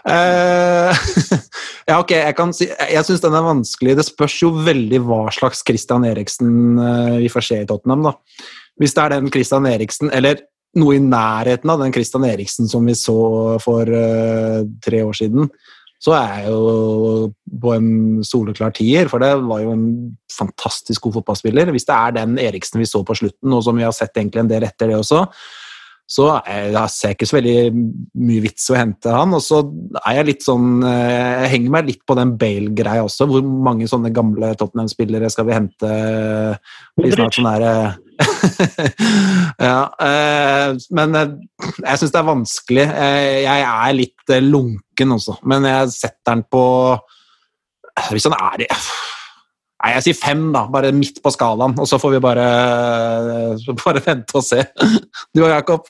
Uh, 0.00 0.96
ja, 1.90 1.98
ok, 1.98 2.14
jeg 2.14 2.32
kan 2.38 2.54
si 2.56 2.64
Jeg 2.70 3.04
syns 3.04 3.20
den 3.24 3.36
er 3.36 3.44
vanskelig. 3.44 3.98
Det 3.98 4.06
spørs 4.08 4.38
jo 4.42 4.52
veldig 4.64 5.02
hva 5.04 5.26
slags 5.34 5.64
Christian 5.66 6.06
Eriksen 6.08 6.80
eh, 6.80 7.18
vi 7.26 7.32
får 7.32 7.46
se 7.50 7.60
i 7.64 7.68
Tottenham. 7.68 8.08
da. 8.08 8.14
Hvis 8.80 8.96
det 8.96 9.04
er 9.04 9.16
den 9.16 9.28
Christian 9.32 9.68
Eriksen, 9.68 10.12
eller 10.14 10.40
noe 10.78 10.96
i 10.96 11.02
nærheten 11.02 11.72
av 11.72 11.82
den 11.82 11.92
Christian 11.92 12.24
Eriksen 12.28 12.70
som 12.70 12.86
vi 12.86 12.94
så 12.96 13.58
for 13.60 13.90
uh, 13.90 14.62
tre 14.84 15.02
år 15.04 15.16
siden, 15.18 15.50
så 16.00 16.14
er 16.16 16.28
jeg 16.40 16.52
jo 16.54 17.30
på 17.60 17.72
en 17.76 17.88
soleklar 18.24 18.72
tier, 18.76 19.08
for 19.12 19.20
det 19.20 19.34
var 19.44 19.64
jo 19.64 19.74
en 19.74 19.88
fantastisk 20.32 21.04
god 21.04 21.18
fotballspiller. 21.18 21.72
Hvis 21.74 21.84
det 21.88 21.96
er 21.96 22.14
den 22.16 22.38
Eriksen 22.40 22.80
vi 22.80 22.88
så 22.88 23.02
på 23.04 23.18
slutten, 23.18 23.52
og 23.52 23.66
som 23.66 23.76
vi 23.76 23.84
har 23.84 23.92
sett 23.92 24.16
egentlig 24.16 24.46
en 24.46 24.52
del 24.54 24.64
etter 24.64 24.88
det 24.88 24.96
også, 24.96 25.26
så 26.10 26.24
er, 26.40 26.72
jeg 26.72 26.90
ser 26.90 27.12
jeg 27.12 27.18
ikke 27.18 27.26
så 27.28 27.36
veldig 27.36 27.58
mye 28.26 28.42
vits 28.42 28.64
å 28.72 28.78
hente 28.80 29.12
han. 29.14 29.34
Og 29.36 29.42
så 29.44 29.60
er 30.00 30.16
jeg 30.16 30.26
litt 30.26 30.42
sånn 30.42 30.80
eh, 30.82 31.44
Jeg 31.44 31.52
henger 31.52 31.74
meg 31.76 31.86
litt 31.86 32.00
på 32.08 32.16
den 32.18 32.32
Bale-greia 32.40 33.04
også. 33.06 33.28
Hvor 33.30 33.44
mange 33.68 33.86
sånne 33.90 34.10
gamle 34.14 34.50
Tottenham-spillere 34.58 35.30
skal 35.30 35.46
vi 35.46 35.54
hente? 35.54 35.90
Blir 36.98 37.14
snart 37.14 37.38
sånn 37.38 37.46
der, 37.52 37.66
eh, 37.68 38.09
ja, 39.68 39.78
eh, 40.04 40.72
men 40.96 41.16
eh, 41.16 41.36
jeg 41.84 42.00
syns 42.00 42.12
det 42.12 42.20
er 42.20 42.28
vanskelig. 42.28 42.86
Eh, 42.88 43.36
Jeg 43.44 43.64
er 43.68 43.96
litt 43.96 44.34
eh, 44.34 44.44
lunken 44.44 45.16
også, 45.16 45.38
men 45.48 45.68
jeg 45.68 45.94
setter 45.94 46.34
den 46.34 46.44
på 46.50 46.64
Hvis 48.10 48.28
han 48.28 48.36
er 48.36 48.66
i 48.66 48.68
Nei, 49.80 49.94
jeg 49.94 50.04
sier 50.04 50.16
fem, 50.18 50.42
da. 50.52 50.66
Bare 50.68 50.90
midt 50.92 51.22
på 51.24 51.30
skalaen. 51.32 51.72
Og 51.80 51.86
så 51.88 51.96
får 51.96 52.12
vi 52.12 52.18
bare, 52.20 52.48
bare 53.80 54.02
vente 54.04 54.36
og 54.36 54.44
se. 54.44 54.60
Du 55.32 55.40
og 55.40 55.48
Jakob? 55.48 55.88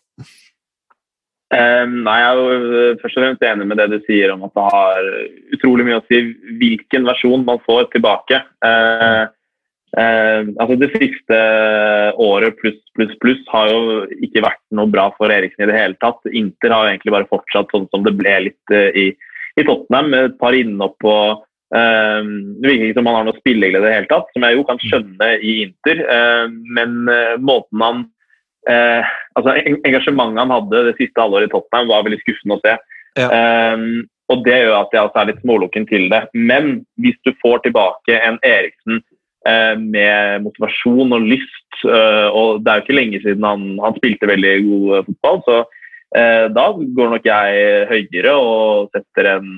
Um, 1.51 1.97
nei, 2.07 2.21
Jeg 2.21 2.29
er 2.29 2.39
jo 2.39 3.01
først 3.01 3.19
og 3.19 3.25
fremst 3.25 3.43
enig 3.43 3.67
med 3.67 3.81
det 3.83 3.89
du 3.91 3.97
sier 4.07 4.31
om 4.31 4.45
at 4.47 4.55
det 4.55 4.69
har 4.71 5.09
utrolig 5.57 5.89
mye 5.89 5.99
å 5.99 6.05
si 6.07 6.21
hvilken 6.61 7.09
versjon 7.09 7.43
man 7.49 7.59
får 7.67 7.89
tilbake. 7.97 8.39
Uh, 8.63 9.27
uh, 9.99 10.43
altså 10.63 10.77
Det 10.81 10.91
siste 10.95 11.41
året 12.21 12.59
pluss 12.61 12.79
pluss 12.97 13.13
pluss 13.23 13.43
har 13.53 13.71
jo 13.73 14.05
ikke 14.23 14.45
vært 14.45 14.63
noe 14.77 14.91
bra 14.91 15.09
for 15.17 15.33
Eriksen 15.33 15.67
i 15.67 15.71
det 15.71 15.79
hele 15.79 15.99
tatt. 16.03 16.21
Inter 16.31 16.75
har 16.75 16.87
jo 16.87 16.95
egentlig 16.95 17.17
bare 17.17 17.31
fortsatt 17.31 17.73
sånn 17.75 17.89
som 17.91 18.07
det 18.07 18.17
ble 18.19 18.37
litt 18.49 18.75
uh, 18.75 18.91
i, 18.95 19.11
i 19.57 19.67
Tottenham. 19.67 20.11
med 20.13 20.31
Et 20.31 20.39
par 20.41 20.57
innhopp 20.57 21.09
og 21.09 21.43
eh, 21.75 22.23
Det 22.23 22.69
virker 22.69 22.87
ikke 22.87 23.01
som 23.01 23.11
han 23.11 23.19
har 23.19 23.29
noe 23.29 23.41
spilleglede 23.41 23.85
i 23.85 23.89
det 23.89 23.99
hele 23.99 24.11
tatt, 24.13 24.31
som 24.35 24.47
jeg 24.47 24.59
jo 24.59 24.65
kan 24.69 24.81
skjønne 24.85 25.35
i 25.41 25.59
Inter. 25.67 26.07
Eh, 26.17 26.57
men 26.79 26.97
uh, 27.11 27.37
måten 27.43 27.87
han 27.87 28.09
Eh, 28.69 29.05
altså 29.39 29.55
Engasjementet 29.89 30.43
han 30.43 30.53
hadde 30.53 30.83
det 30.91 30.97
siste 30.99 31.23
halvåret 31.23 31.49
i 31.49 31.53
Tottenham, 31.53 31.89
var 31.89 32.05
veldig 32.07 32.21
skuffende 32.23 32.59
å 32.59 32.65
se. 32.65 32.75
Ja. 33.19 33.29
Eh, 33.29 33.85
og 34.31 34.45
Det 34.47 34.59
gjør 34.61 34.77
at 34.77 34.93
jeg 34.95 35.03
også 35.03 35.23
er 35.23 35.31
litt 35.33 35.41
smålukken 35.43 35.87
til 35.91 36.07
det. 36.13 36.23
Men 36.35 36.85
hvis 37.03 37.19
du 37.27 37.33
får 37.43 37.65
tilbake 37.65 38.19
en 38.21 38.39
Eriksen 38.47 39.01
eh, 39.01 39.10
med 39.81 40.43
motivasjon 40.45 41.15
og 41.17 41.23
lyst, 41.25 41.85
eh, 41.89 42.29
og 42.29 42.61
det 42.61 42.73
er 42.73 42.81
jo 42.81 42.85
ikke 42.85 42.97
lenge 42.99 43.21
siden 43.23 43.47
han, 43.47 43.63
han 43.81 43.97
spilte 43.97 44.29
veldig 44.29 44.55
god 44.67 44.97
eh, 44.99 45.07
fotball, 45.07 45.39
så 45.47 45.59
eh, 46.19 46.47
da 46.53 46.67
går 46.99 47.15
nok 47.15 47.29
jeg 47.31 47.87
høyere 47.89 48.35
og 48.37 48.91
setter 48.93 49.31
en 49.37 49.55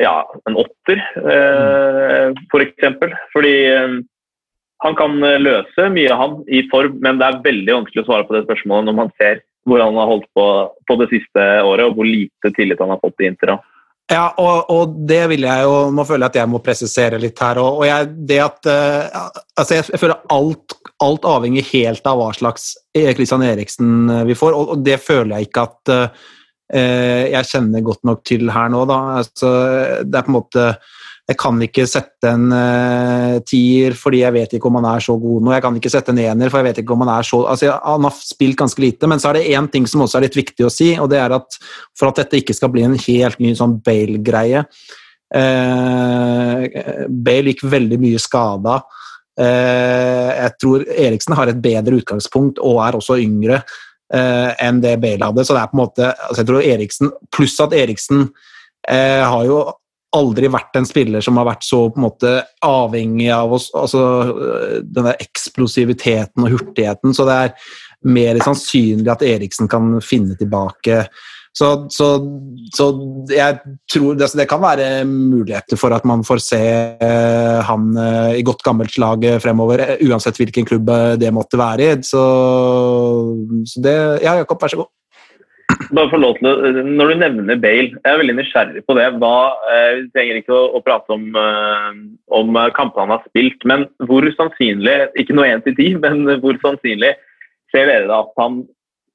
ja, 0.00 0.14
en 0.48 0.56
åtter, 0.56 1.02
eh, 1.16 2.30
for 2.52 2.64
eksempel. 2.64 3.12
Fordi 3.34 3.54
eh, 3.68 3.98
han 4.84 4.96
kan 4.98 5.18
eh, 5.26 5.40
løse 5.40 5.88
mye, 5.92 6.16
han, 6.16 6.40
i 6.48 6.62
form, 6.72 6.98
men 7.04 7.20
det 7.20 7.28
er 7.28 7.42
veldig 7.44 7.76
vanskelig 7.80 8.04
å 8.04 8.08
svare 8.08 8.28
på 8.28 8.36
det 8.36 8.46
spørsmålet 8.46 8.88
når 8.88 8.98
man 9.02 9.14
ser 9.20 9.42
hvor 9.68 9.82
han 9.84 9.98
har 10.00 10.08
holdt 10.08 10.28
på 10.34 10.46
på 10.88 10.96
det 11.02 11.10
siste 11.10 11.42
året, 11.68 11.84
og 11.84 11.98
hvor 11.98 12.08
lite 12.08 12.52
tillit 12.56 12.80
han 12.80 12.94
har 12.94 13.02
fått 13.02 13.20
i 13.20 13.28
Inter. 13.28 13.58
Ja, 14.10 14.24
og, 14.42 14.70
og 14.74 14.94
det 15.06 15.20
vil 15.30 15.44
jeg 15.46 15.66
jo 15.66 15.74
Nå 15.94 16.04
føler 16.06 16.24
jeg 16.24 16.32
at 16.32 16.38
jeg 16.40 16.50
må 16.50 16.60
presisere 16.64 17.20
litt 17.22 17.38
her. 17.38 17.60
Og, 17.62 17.80
og 17.80 17.86
jeg, 17.86 18.10
det 18.26 18.40
at 18.42 18.66
uh, 18.66 19.30
altså 19.54 19.78
jeg, 19.78 20.00
føler 20.02 20.24
alt, 20.34 20.76
alt 21.04 21.28
avhenger 21.30 21.68
helt 21.70 22.10
av 22.10 22.18
hva 22.18 22.32
slags 22.34 22.72
Kristian 22.90 23.44
Eriksen 23.46 24.10
eh, 24.10 24.24
vi 24.26 24.34
får, 24.34 24.56
og, 24.56 24.74
og 24.74 24.82
det 24.82 24.98
føler 25.02 25.36
jeg 25.36 25.50
ikke 25.50 25.66
at 25.68 25.92
uh, 25.94 26.28
jeg 26.70 27.50
kjenner 27.50 27.82
godt 27.86 28.02
nok 28.06 28.20
til 28.26 28.50
her 28.54 28.68
nå, 28.70 28.82
da. 28.86 28.98
Altså, 29.20 29.48
det 30.06 30.18
er 30.18 30.26
på 30.26 30.30
en 30.30 30.36
måte 30.36 30.66
Jeg 31.30 31.38
kan 31.38 31.60
ikke 31.62 31.84
sette 31.86 32.26
en 32.26 32.48
uh, 32.50 33.36
tier 33.46 33.94
fordi 33.94 34.24
jeg 34.24 34.34
vet 34.34 34.54
ikke 34.56 34.66
om 34.66 34.80
han 34.80 34.88
er 34.90 35.04
så 35.04 35.14
god 35.20 35.44
nå. 35.46 35.52
Jeg 35.54 35.62
kan 35.62 35.76
ikke 35.78 35.92
sette 35.92 36.10
en 36.10 36.18
ener, 36.24 36.50
for 36.50 36.58
jeg 36.58 36.66
vet 36.66 36.80
ikke 36.82 36.96
om 36.96 37.04
han 37.04 37.12
er 37.14 37.28
så 37.28 37.44
altså, 37.52 37.76
Han 37.84 38.08
har 38.08 38.16
spilt 38.18 38.58
ganske 38.58 38.82
lite, 38.82 39.10
men 39.10 39.22
så 39.22 39.30
er 39.30 39.38
det 39.38 39.52
én 39.54 39.68
ting 39.70 39.86
som 39.86 40.02
også 40.02 40.18
er 40.18 40.26
litt 40.26 40.40
viktig 40.40 40.66
å 40.66 40.72
si, 40.74 40.90
og 40.98 41.12
det 41.12 41.20
er 41.22 41.36
at 41.38 41.60
for 41.98 42.10
at 42.10 42.18
dette 42.24 42.40
ikke 42.40 42.56
skal 42.58 42.72
bli 42.74 42.82
en 42.88 42.98
helt 42.98 43.38
ny 43.42 43.54
sånn 43.58 43.78
Bale-greie 43.86 44.64
uh, 45.36 46.66
Bale 47.08 47.54
gikk 47.54 47.62
veldig 47.70 48.00
mye 48.02 48.22
skada. 48.22 48.80
Uh, 49.40 50.30
jeg 50.34 50.56
tror 50.60 50.86
Eriksen 50.90 51.36
har 51.38 51.50
et 51.50 51.62
bedre 51.62 52.00
utgangspunkt 52.00 52.58
og 52.58 52.82
er 52.84 52.98
også 52.98 53.20
yngre 53.22 53.62
uh, 53.62 54.50
enn 54.58 54.82
det 54.82 54.96
Bale 55.02 55.30
hadde. 55.30 55.46
Så 55.46 55.56
det 55.56 55.62
er 55.62 55.70
på 55.70 55.78
en 55.78 55.84
måte 55.84 56.10
altså 56.10 56.42
jeg 56.42 56.50
tror 56.50 56.72
Eriksen, 56.74 57.12
Pluss 57.32 57.54
at 57.62 57.76
Eriksen 57.76 58.26
uh, 58.26 59.22
har 59.30 59.44
jo 59.48 59.62
aldri 60.16 60.50
vært 60.50 60.78
en 60.78 60.88
spiller 60.88 61.22
som 61.24 61.38
har 61.38 61.48
vært 61.52 61.66
så 61.66 61.84
på 61.90 62.00
en 62.00 62.06
måte 62.08 62.36
avhengig 62.66 63.30
av 63.34 63.52
oss, 63.54 63.68
altså 63.76 64.04
øh, 64.30 64.78
den 64.82 65.06
der 65.06 65.20
eksplosiviteten 65.22 66.46
og 66.46 66.56
hurtigheten, 66.56 67.14
så 67.14 67.26
det 67.28 67.36
er 67.36 67.76
mer 68.10 68.40
sannsynlig 68.42 69.12
at 69.12 69.26
Eriksen 69.26 69.68
kan 69.70 69.98
finne 70.02 70.38
tilbake. 70.40 71.04
Så, 71.54 71.68
så, 71.90 72.06
så 72.74 72.86
jeg 73.34 73.56
tror 73.90 74.14
det, 74.18 74.28
det 74.38 74.46
kan 74.48 74.62
være 74.62 75.02
muligheter 75.04 75.78
for 75.78 75.92
at 75.94 76.06
man 76.06 76.22
får 76.26 76.42
se 76.46 76.60
øh, 76.94 77.58
han 77.66 77.90
øh, 77.98 78.38
i 78.38 78.46
godt 78.46 78.62
gammelt 78.66 78.94
slag 78.94 79.26
fremover, 79.42 79.82
uansett 80.06 80.38
hvilken 80.38 80.66
klubb 80.66 80.94
det 81.20 81.34
måtte 81.34 81.58
være 81.60 81.90
i. 81.90 81.98
Så, 82.06 82.22
så 83.66 83.84
det 83.84 83.98
Ja, 84.22 84.38
Jakob, 84.42 84.62
vær 84.62 84.74
så 84.74 84.82
god. 84.82 84.90
Bare 85.88 86.10
få 86.12 86.18
lov 86.20 86.36
til 86.38 86.48
å, 86.50 86.54
Når 86.84 87.08
du 87.08 87.14
nevner 87.22 87.60
Bale, 87.60 87.94
jeg 87.94 88.04
er 88.04 88.18
veldig 88.20 88.36
nysgjerrig 88.36 88.82
på 88.84 88.96
det. 88.98 89.06
Hva, 89.22 89.36
eh, 89.72 89.92
vi 90.00 90.10
trenger 90.12 90.40
ikke 90.40 90.56
å, 90.56 90.66
å 90.76 90.82
prate 90.84 91.14
om, 91.14 91.24
eh, 91.40 92.02
om 92.36 92.58
kampene 92.76 93.06
han 93.06 93.14
har 93.16 93.24
spilt, 93.30 93.64
men 93.64 93.86
hvor 94.04 94.26
sannsynlig, 94.36 94.98
ikke 95.16 95.36
noe 95.38 95.48
én 95.48 95.64
til 95.64 95.78
ti, 95.78 95.88
men 96.04 96.26
hvor 96.42 96.58
sannsynlig 96.64 97.14
ser 97.72 97.88
dere 97.88 98.10
da 98.10 98.20
at 98.26 98.36
han 98.42 98.62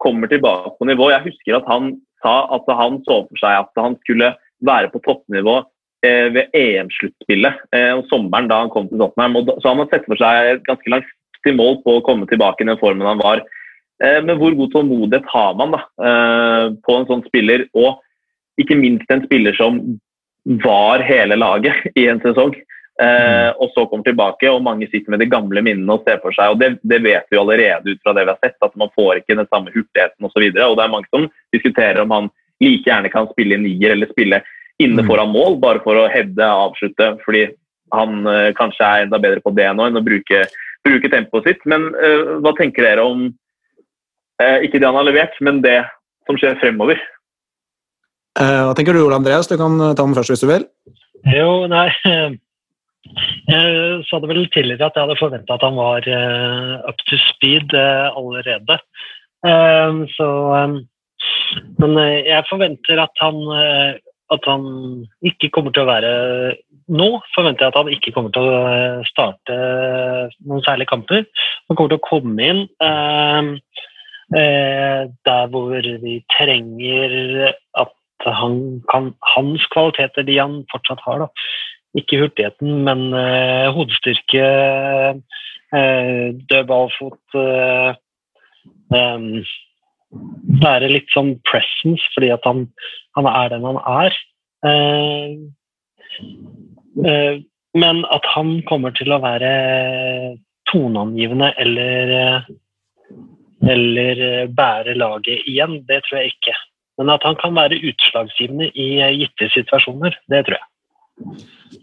kommer 0.02 0.32
tilbake 0.32 0.74
på 0.80 0.90
nivå? 0.90 1.12
Jeg 1.14 1.28
husker 1.30 1.60
at 1.60 1.70
han 1.70 1.94
sa 2.26 2.36
at 2.56 2.68
han 2.80 3.00
så 3.06 3.22
for 3.28 3.42
seg 3.42 3.62
at 3.62 3.82
han 3.82 3.98
skulle 4.04 4.34
være 4.66 4.90
på 4.94 5.02
toppnivå 5.06 5.60
eh, 6.06 6.32
ved 6.34 6.56
EM-sluttspillet 6.58 7.62
eh, 7.76 7.92
om 7.94 8.04
sommeren 8.10 8.50
da 8.50 8.64
han 8.64 8.74
kom 8.74 8.90
til 8.90 9.02
Tottenham. 9.02 9.38
Så 9.62 9.70
han 9.70 9.84
har 9.84 9.92
sett 9.92 10.08
for 10.10 10.20
seg 10.20 10.56
et 10.56 10.66
ganske 10.68 10.94
langt 10.94 11.14
til 11.46 11.58
mål 11.60 11.80
på 11.84 12.00
å 12.00 12.06
komme 12.06 12.26
tilbake 12.30 12.66
i 12.66 12.70
den 12.70 12.82
formen 12.82 13.08
han 13.08 13.22
var. 13.22 13.44
Eh, 14.04 14.22
Men 14.24 14.38
hvor 14.40 14.56
god 14.56 14.72
tålmodighet 14.74 15.28
har 15.32 15.56
man 15.56 15.76
da, 15.76 15.82
eh, 16.04 16.66
på 16.84 16.98
en 16.98 17.08
sånn 17.08 17.26
spiller, 17.28 17.68
og 17.74 18.02
ikke 18.60 18.78
minst 18.80 19.10
en 19.12 19.24
spiller 19.26 19.56
som 19.56 19.80
var 20.64 21.04
hele 21.04 21.36
laget 21.36 21.76
i 22.00 22.08
en 22.12 22.20
sesong, 22.24 22.56
eh, 23.02 23.50
og 23.56 23.72
så 23.74 23.86
kommer 23.88 24.04
tilbake, 24.08 24.50
og 24.52 24.64
mange 24.64 24.90
sitter 24.92 25.16
med 25.16 25.24
de 25.24 25.30
gamle 25.32 25.64
minnene 25.64 25.96
og 25.96 26.04
ser 26.08 26.20
for 26.24 26.36
seg, 26.36 26.52
og 26.52 26.60
det, 26.60 26.76
det 26.84 27.02
vet 27.04 27.28
vi 27.32 27.40
allerede 27.40 27.96
ut 27.96 28.04
fra 28.04 28.14
det 28.14 28.26
vi 28.26 28.34
har 28.34 28.42
sett, 28.44 28.60
at 28.62 28.76
man 28.76 28.92
får 28.96 29.22
ikke 29.22 29.40
den 29.40 29.48
samme 29.48 29.72
hurtigheten 29.72 30.28
osv. 30.28 30.44
Og, 30.44 30.60
så 30.60 30.68
og 30.70 30.78
det 30.78 30.84
er 30.86 30.96
mange 30.98 31.12
som 31.12 31.30
diskuterer 31.56 32.02
om 32.04 32.12
han 32.16 32.30
like 32.64 32.88
gjerne 32.88 33.12
kan 33.12 33.28
spille 33.32 33.60
nier 33.60 33.96
eller 33.96 34.12
spille 34.12 34.44
inne 34.80 35.04
Mm. 35.04 35.08
foran 35.08 35.32
mål, 35.32 35.58
bare 35.60 35.80
for 35.84 35.96
å 35.96 36.10
hevde 36.12 36.44
avslutte, 36.44 37.14
fordi 37.24 37.46
han 37.96 38.26
kanskje 38.58 38.84
er 38.84 39.04
enda 39.06 39.20
bedre 39.24 39.40
på 39.40 39.54
det 39.56 39.70
nå 39.72 39.86
enn 39.88 39.96
å 39.96 40.04
bruke, 40.04 40.42
bruke 40.84 41.12
tempoet 41.12 41.48
sitt. 41.48 41.62
Men 41.70 41.86
uh, 41.96 42.42
hva 42.44 42.52
tenker 42.58 42.84
dere 42.84 43.06
om 43.08 43.30
ikke 44.40 44.82
det 44.82 44.88
han 44.88 44.98
har 44.99 45.07
levert, 45.07 45.36
men 45.41 45.62
det 45.64 45.80
som 46.28 46.40
skjer 46.40 46.57
fremover. 46.60 46.99
Eh, 48.40 48.62
Hva 48.68 48.74
tenker 48.76 48.95
du, 48.95 49.03
Ole 49.06 49.20
Andreas? 49.20 49.48
Du 49.48 49.56
kan 49.60 49.78
ta 49.80 50.02
den 50.02 50.16
først 50.18 50.34
hvis 50.34 50.44
du 50.44 50.49
vil. 50.49 50.66
Jo, 51.32 51.66
nei 51.72 51.88
Jeg 53.49 54.02
sa 54.10 54.18
det 54.20 54.30
vel 54.32 54.48
tidligere 54.49 54.88
at 54.90 54.98
jeg 54.98 55.06
hadde 55.06 55.20
forventa 55.20 55.56
at 55.56 55.64
han 55.64 55.78
var 55.78 56.07
eh, 56.10 56.74
up 56.90 57.03
to 57.06 57.20
speed 57.30 57.76
eh, 57.78 58.07
allerede. 58.10 58.80
Eh, 59.45 59.99
så 60.16 60.30
eh, 60.57 60.76
Men 61.80 61.98
eh, 62.02 62.26
jeg 62.26 62.49
forventer 62.49 63.02
at 63.03 63.22
han, 63.22 63.38
eh, 63.53 63.91
at 64.34 64.49
han 64.49 64.66
ikke 65.22 65.52
kommer 65.53 65.76
til 65.76 65.86
å 65.86 65.91
være 65.91 66.14
Nå 66.98 67.07
forventer 67.34 67.66
jeg 67.66 67.72
at 67.72 67.78
han 67.80 67.94
ikke 67.94 68.12
kommer 68.14 68.34
til 68.34 68.45
å 68.45 68.57
eh, 68.70 69.06
starte 69.10 69.56
noen 70.45 70.66
særlige 70.66 70.91
kamper. 70.91 71.24
Han 71.70 71.78
kommer 71.78 71.94
til 71.94 72.02
å 72.02 72.07
komme 72.10 72.49
inn 72.52 72.66
eh, 72.84 73.40
eh, 73.41 73.95
der 74.34 75.48
hvor 75.54 75.70
vi 76.02 76.16
trenger 76.34 77.54
at 77.78 77.92
han 78.26 78.82
kan, 78.92 79.14
hans 79.36 79.66
kvaliteter, 79.74 80.24
de 80.26 80.38
han 80.40 80.64
fortsatt 80.72 81.04
har, 81.06 81.26
da. 81.26 81.28
Ikke 81.96 82.20
hurtigheten, 82.20 82.84
men 82.84 83.14
eh, 83.16 83.68
hodestyrke, 83.72 84.48
eh, 85.76 86.28
dødballfot 86.50 87.38
eh, 87.40 87.94
eh, 88.96 89.54
Være 90.62 90.88
litt 90.88 91.10
sånn 91.12 91.34
presence, 91.44 92.06
fordi 92.14 92.30
at 92.32 92.46
han, 92.48 92.62
han 93.18 93.28
er 93.28 93.50
den 93.52 93.66
han 93.68 93.80
er. 93.84 94.14
Eh, 94.70 95.34
eh, 97.04 97.42
men 97.76 98.04
at 98.16 98.30
han 98.32 98.54
kommer 98.70 98.96
til 98.96 99.12
å 99.12 99.20
være 99.20 99.50
toneangivende 100.72 101.52
eller 101.60 102.14
eh, 102.16 102.48
eller 103.72 104.24
eh, 104.30 104.48
bære 104.52 104.96
laget 104.98 105.44
igjen, 105.50 105.82
det 105.90 106.04
tror 106.06 106.22
jeg 106.22 106.36
ikke. 106.36 106.56
Men 107.00 107.12
at 107.12 107.26
han 107.28 107.36
kan 107.40 107.56
være 107.58 107.82
utslagsgivende 107.92 108.70
i 108.72 108.88
eh, 109.04 109.18
gitte 109.20 109.52
situasjoner, 109.54 110.18
det 110.32 110.46
tror 110.48 110.60
jeg. 110.60 110.70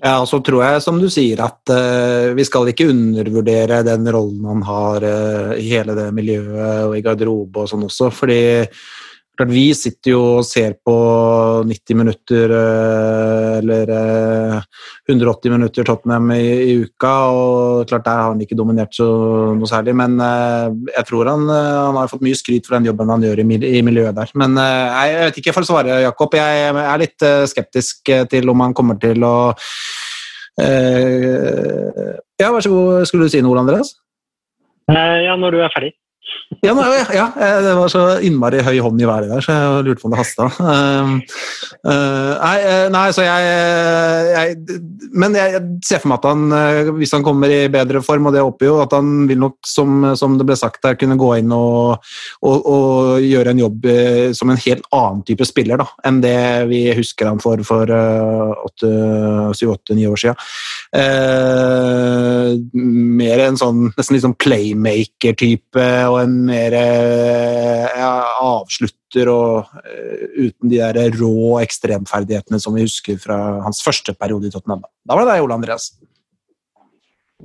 Ja, 0.02 0.18
og 0.20 0.26
så 0.28 0.42
tror 0.44 0.62
jeg, 0.64 0.82
som 0.84 0.98
du 1.00 1.06
sier, 1.12 1.40
at 1.40 1.70
uh, 1.72 2.32
vi 2.36 2.44
skal 2.44 2.68
ikke 2.68 2.90
undervurdere 2.92 3.78
den 3.86 4.04
rollen 4.12 4.44
han 4.44 4.64
har 4.66 5.06
uh, 5.06 5.52
i 5.56 5.70
hele 5.70 5.94
det 5.96 6.08
miljøet 6.12 6.88
og 6.88 6.96
i 6.98 7.00
garderobe 7.04 7.62
og 7.64 7.70
sånn 7.70 7.86
også, 7.86 8.10
fordi 8.12 8.42
klart, 9.42 9.52
vi 9.52 9.64
sitter 9.76 10.12
jo 10.14 10.20
og 10.38 10.46
ser 10.46 10.76
på 10.84 10.94
90 11.68 11.98
minutter 11.98 12.54
eh, 12.56 13.58
eller 13.58 13.92
eh, 13.96 14.68
180 15.10 15.52
minutter 15.52 15.86
Tottenham 15.86 16.30
i, 16.36 16.42
i 16.72 16.76
uka, 16.84 17.12
og 17.34 17.88
klart 17.90 18.06
der 18.06 18.20
har 18.20 18.32
han 18.32 18.42
ikke 18.44 18.58
dominert 18.58 18.94
så 18.96 19.08
noe 19.58 19.70
særlig, 19.70 19.96
men 19.98 20.18
eh, 20.22 20.68
jeg 20.98 21.08
tror 21.10 21.32
han, 21.32 21.48
eh, 21.50 21.72
han 21.88 21.98
har 22.00 22.12
fått 22.12 22.24
mye 22.24 22.38
skryt 22.38 22.68
for 22.68 22.78
den 22.78 22.88
jobben 22.90 23.12
han 23.12 23.26
gjør 23.26 23.42
i, 23.42 23.46
i 23.78 23.82
miljøet 23.84 24.16
der. 24.18 24.32
Men 24.38 24.56
eh, 24.62 25.10
jeg 25.12 25.26
vet 25.26 25.42
ikke 25.42 25.56
for 25.58 25.66
å 25.66 25.72
svare, 25.72 26.02
Jakob. 26.06 26.38
Jeg 26.38 26.70
er 26.72 27.02
litt 27.02 27.26
eh, 27.26 27.44
skeptisk 27.50 28.14
eh, 28.14 28.24
til 28.30 28.52
om 28.52 28.64
han 28.64 28.76
kommer 28.76 29.00
til 29.02 29.26
å 29.26 29.34
Eh, 30.60 32.12
ja, 32.36 32.50
vær 32.52 32.60
så 32.60 32.68
god. 32.68 33.06
Skulle 33.08 33.24
du 33.24 33.32
si 33.32 33.40
noe, 33.40 33.56
Andreas? 33.56 33.94
Eh, 34.90 35.18
ja, 35.24 35.36
når 35.40 35.56
du 35.56 35.62
er 35.64 35.72
ferdig. 35.72 35.94
Ja, 36.60 36.74
nei, 36.76 36.84
ja, 37.14 37.32
eh, 37.38 37.58
det 37.64 37.72
var 37.78 37.88
så 37.90 38.00
innmari 38.24 38.60
høy 38.66 38.76
hånd 38.84 39.00
i 39.00 39.06
været 39.08 39.30
der, 39.30 39.40
så 39.44 39.54
jeg 39.54 39.84
lurte 39.86 40.02
på 40.02 40.08
om 40.08 40.12
det 40.12 40.20
hasta. 40.20 40.48
Eh, 40.72 41.12
eh, 41.88 42.32
nei, 42.42 42.56
eh, 42.60 42.88
nei, 42.92 43.04
så 43.14 43.24
jeg, 43.24 43.42
jeg 44.32 44.80
Men 45.16 45.36
jeg 45.36 45.62
ser 45.86 46.02
for 46.02 46.10
meg 46.12 46.18
at 46.20 46.28
han, 46.28 46.42
hvis 46.98 47.12
han 47.14 47.24
kommer 47.24 47.52
i 47.52 47.68
bedre 47.72 48.02
form, 48.04 48.28
og 48.28 48.36
det 48.36 48.44
håper 48.44 48.68
jo, 48.68 48.76
at 48.82 48.92
han 48.96 49.26
vil 49.30 49.40
nok, 49.40 49.56
som, 49.66 50.12
som 50.18 50.36
det 50.38 50.46
ble 50.48 50.56
sagt 50.58 50.84
her, 50.86 50.98
kunne 51.00 51.18
gå 51.20 51.30
inn 51.40 51.52
og, 51.56 52.02
og, 52.42 52.68
og 52.68 53.24
gjøre 53.24 53.52
en 53.52 53.62
jobb 53.62 53.88
som 54.36 54.52
en 54.52 54.60
helt 54.64 54.86
annen 54.92 55.22
type 55.28 55.46
spiller 55.48 55.80
da, 55.80 55.86
enn 56.08 56.20
det 56.24 56.36
vi 56.70 56.84
husker 56.96 57.28
han 57.28 57.40
for 57.42 57.62
for 57.66 57.86
syv-åtte-ni 58.82 60.06
år 60.08 60.18
siden. 60.20 60.36
Mer 63.22 63.44
en 63.46 63.60
sånn 63.60 63.84
nesten 63.92 64.16
litt 64.16 64.24
sånn 64.24 64.38
playmaker-type 64.42 65.86
og 66.08 66.18
en 66.22 66.41
mer 66.46 66.74
eh, 66.76 68.02
avslutter 68.42 69.30
og 69.32 69.72
eh, 69.82 70.24
uten 70.48 70.70
de 70.72 70.80
der 70.80 71.18
rå 71.18 71.58
ekstremferdighetene 71.62 72.60
som 72.62 72.76
vi 72.76 72.86
husker 72.86 73.18
fra 73.22 73.38
hans 73.64 73.82
første 73.84 74.14
periode 74.18 74.48
i 74.48 74.54
Tottenham. 74.54 74.84
Da 75.06 75.16
var 75.16 75.26
det 75.26 75.34
deg, 75.34 75.44
Ole 75.46 75.58
Andreas. 75.58 75.90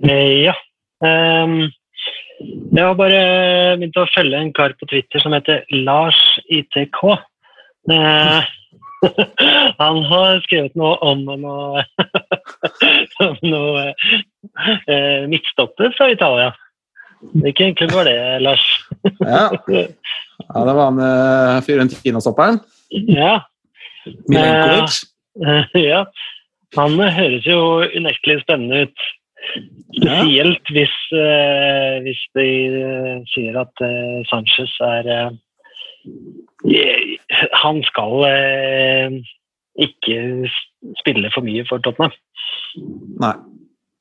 Eh, 0.03 0.47
ja. 0.47 0.55
Um, 1.01 1.67
jeg 2.39 2.83
har 2.83 2.97
bare 2.97 3.21
begynt 3.79 3.97
å 3.97 4.09
følge 4.13 4.37
en 4.41 4.53
kar 4.53 4.75
på 4.77 4.89
Twitter 4.89 5.21
som 5.23 5.33
heter 5.33 5.65
Lars 5.73 6.19
ITK. 6.53 7.01
Uh, 7.89 8.45
han 9.81 9.99
har 10.09 10.41
skrevet 10.45 10.77
noe 10.77 10.95
om 11.05 11.23
noe, 11.27 11.83
om 13.25 13.37
noe 13.45 13.83
eh, 14.89 15.27
midtstopper 15.29 15.93
fra 15.97 16.09
Italia. 16.13 16.53
Hvilken 17.21 17.65
egentlig 17.65 17.89
var 17.93 18.03
det, 18.07 18.17
Lars? 18.41 18.63
Ja, 19.19 19.49
ja 19.67 20.63
det 20.67 20.73
var 20.77 20.83
han 20.91 20.99
uh, 21.01 21.61
Fiorentina-stopperen. 21.65 22.59
Ja. 22.91 23.39
Milenkovic. 24.29 24.99
Uh, 25.41 25.63
ja. 25.91 26.03
Han 26.77 26.99
høres 26.99 27.47
jo 27.47 27.59
unektelig 27.97 28.41
spennende 28.43 28.85
ut. 28.87 29.05
Spesielt 29.97 30.71
hvis, 30.75 30.95
uh, 31.15 31.97
hvis 32.05 32.21
de 32.37 32.47
sier 33.33 33.59
at 33.63 33.85
Sanchez 34.29 34.73
er 34.83 35.11
Han 37.63 37.83
skal 37.85 38.13
ikke 39.77 40.49
spille 41.01 41.31
for 41.33 41.45
mye 41.45 41.65
for 41.69 41.83
Tottenham. 41.83 42.13
Nei. 43.21 43.35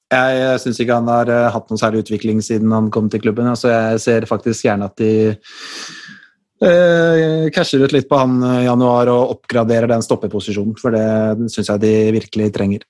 Jeg 0.07 0.59
syns 0.63 0.79
ikke 0.79 1.01
han 1.01 1.09
har 1.11 1.31
eh, 1.33 1.49
hatt 1.51 1.71
noen 1.71 1.81
særlig 1.81 2.05
utvikling 2.05 2.39
siden 2.45 2.71
han 2.71 2.93
kom 2.95 3.09
til 3.11 3.25
klubben. 3.25 3.49
Så 3.59 3.73
jeg 3.73 4.03
ser 4.05 4.27
faktisk 4.31 4.69
gjerne 4.69 4.87
at 4.87 5.01
de 5.01 5.35
eh, 6.63 7.49
casher 7.55 7.83
ut 7.83 7.95
litt 7.95 8.07
på 8.11 8.21
han 8.21 8.37
eh, 8.39 8.61
i 8.63 8.69
januar 8.69 9.11
og 9.11 9.33
oppgraderer 9.35 9.91
den 9.91 10.05
stoppeposisjonen, 10.07 10.77
for 10.79 10.95
det 10.95 11.51
syns 11.51 11.73
jeg 11.73 11.83
de 11.83 11.95
virkelig 12.21 12.53
trenger. 12.55 12.87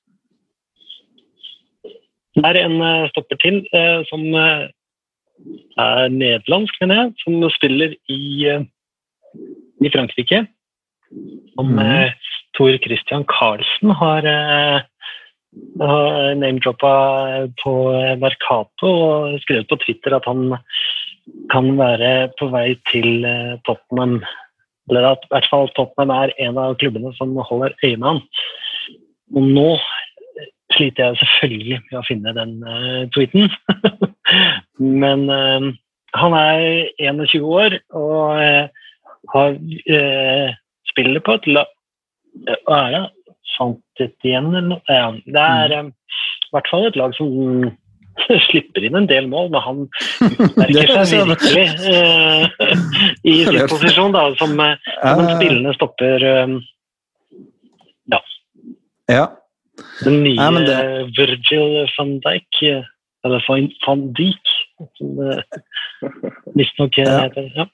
Det 2.36 2.44
er 2.44 2.58
en 2.66 3.08
stopper 3.08 3.38
til 3.40 3.62
som 4.10 4.26
er 4.36 4.66
nederlandsk, 6.12 6.76
mener 6.82 6.98
jeg, 6.98 7.14
som 7.22 7.38
spiller 7.54 7.94
i, 8.12 8.44
i 9.80 9.92
Frankrike. 9.94 10.42
Som 11.56 11.72
mm. 11.80 12.12
Tor 12.58 12.76
Christian 12.84 13.24
Karlsen 13.32 13.94
har 14.02 14.28
name-droppa 15.76 16.94
på 17.62 17.72
Mercato 18.20 18.90
og 18.90 19.40
skrevet 19.44 19.68
på 19.70 19.78
Twitter 19.84 20.16
at 20.16 20.28
han 20.28 20.56
kan 21.50 21.70
være 21.78 22.30
på 22.38 22.48
vei 22.52 22.76
til 22.90 23.24
eh, 23.26 23.56
Tottenham. 23.66 24.20
Eller 24.88 25.08
at 25.10 25.24
i 25.26 25.32
hvert 25.32 25.48
fall 25.50 25.70
Tottenham 25.74 26.12
er 26.14 26.34
en 26.46 26.60
av 26.62 26.76
klubbene 26.80 27.12
som 27.18 27.34
holder 27.36 27.74
øye 27.82 27.96
med 27.96 28.08
han. 28.10 28.20
Og 29.34 29.48
nå 29.56 29.68
sliter 30.74 31.08
jeg 31.08 31.20
selvfølgelig 31.22 31.80
med 31.88 31.98
å 31.98 32.06
finne 32.06 32.36
den 32.36 32.54
eh, 32.62 33.02
tweeten. 33.14 33.50
Men 35.02 35.26
eh, 35.32 35.70
han 36.16 36.38
er 36.38 36.90
21 37.02 37.42
år 37.42 37.78
og 37.96 38.42
eh, 38.42 38.84
har, 39.34 39.58
eh, 39.98 40.54
spiller 40.92 41.24
på 41.24 41.38
et 41.38 41.48
lag 41.50 41.72
Hva 42.66 42.78
er 42.84 42.90
det? 42.94 43.04
Santet 43.54 44.16
igjen? 44.26 44.50
Ja, 44.88 45.12
det 45.26 45.42
er 45.42 45.74
eh, 45.78 45.86
i 45.86 46.54
hvert 46.54 46.68
fall 46.70 46.86
et 46.88 46.96
lag 46.98 47.14
som 47.16 47.30
slipper 48.48 48.84
inn 48.88 48.96
en 48.96 49.06
del 49.10 49.26
mål, 49.30 49.50
men 49.54 49.60
han 49.64 49.82
utmerker 50.46 51.04
seg 51.06 51.26
virkelig 51.30 51.66
eh, 51.92 52.46
i 53.30 53.36
sin 53.46 53.60
posisjon 53.70 54.14
da, 54.16 54.26
som, 54.40 54.54
eh, 54.60 54.76
som 55.02 55.20
en 55.24 55.34
spillende 55.36 55.74
stopper. 55.78 56.24
eh, 56.32 56.56
Ja. 59.06 59.26
Den 60.02 60.22
nye 60.24 60.34
Ja, 60.34 60.50
det- 60.50 61.12
Virgil 61.18 61.86
van 61.98 62.16
Dijk, 62.24 62.58
eller 63.24 63.44
van, 63.86 64.12
Dijk, 64.16 64.46
som 64.96 65.12
det 65.16 65.44
visstnok 66.56 66.96
heter. 66.96 67.46
Ja. 67.54 67.66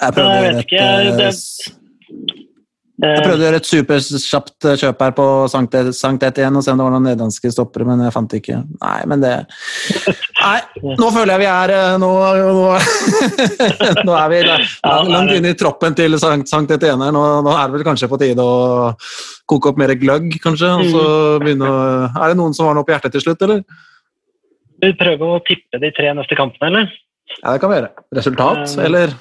Jeg 0.00 0.12
prøver, 0.14 0.30
Jeg 0.30 0.42
vet 0.44 0.54
et, 0.54 0.64
ikke, 0.64 0.84
det- 1.18 1.85
jeg 2.96 3.24
prøvde 3.26 3.42
å 3.42 3.44
gjøre 3.44 3.58
et 3.60 3.68
superkjapt 3.68 4.66
eh, 4.70 4.76
kjøp 4.80 5.02
her 5.04 5.12
på 5.18 5.24
Sankt 5.52 5.74
E- 5.76 6.30
igjen 6.32 6.56
og 6.56 6.64
se 6.64 6.72
om 6.72 6.78
det 6.80 6.86
var 6.86 6.94
noen 6.94 7.04
nederlandske 7.10 7.50
stoppere, 7.52 7.84
men 7.84 8.00
jeg 8.06 8.14
fant 8.14 8.36
ikke. 8.38 8.60
Nei, 8.80 9.00
men 9.10 9.20
det 9.20 9.32
Nei, 10.40 10.60
nå 10.96 11.10
føler 11.12 11.34
jeg 11.34 11.42
vi 11.42 11.48
er 11.50 11.72
eh, 11.76 11.96
Nå, 12.00 12.10
nå, 12.40 12.66
nå 14.08 14.16
er 14.16 14.32
vi 14.32 14.40
langt, 14.48 15.34
inne 15.36 15.52
i 15.52 15.58
troppen 15.60 15.96
til 15.98 16.16
Sankt, 16.22 16.48
Sankt 16.48 16.72
Etienne. 16.76 17.10
her. 17.10 17.12
Nå, 17.16 17.24
nå 17.44 17.52
er 17.52 17.66
det 17.68 17.76
vel 17.78 17.86
kanskje 17.90 18.08
på 18.12 18.20
tide 18.22 18.40
å 18.44 18.92
koke 19.48 19.72
opp 19.74 19.80
mer 19.82 19.92
gløgg, 20.00 20.32
kanskje? 20.42 20.72
Og 20.80 20.88
så 20.94 21.04
Mm. 21.36 21.42
begynne 21.44 21.68
å 21.68 21.80
Er 22.22 22.28
det 22.32 22.36
noen 22.40 22.54
som 22.56 22.66
har 22.66 22.74
noe 22.78 22.84
på 22.86 22.94
hjertet 22.94 23.12
til 23.12 23.20
slutt, 23.26 23.42
eller? 23.44 23.60
Vi 24.82 24.92
prøver 24.96 25.36
å 25.36 25.42
tippe 25.44 25.78
de 25.80 25.90
tre 25.96 26.12
neste 26.16 26.36
kampene, 26.36 26.68
eller? 26.72 26.88
Ja, 27.42 27.52
det 27.52 27.60
kan 27.60 27.70
vi 27.72 27.76
gjøre. 27.80 27.90
Resultat, 28.16 28.62
Um, 28.78 28.84
eller? 28.86 29.12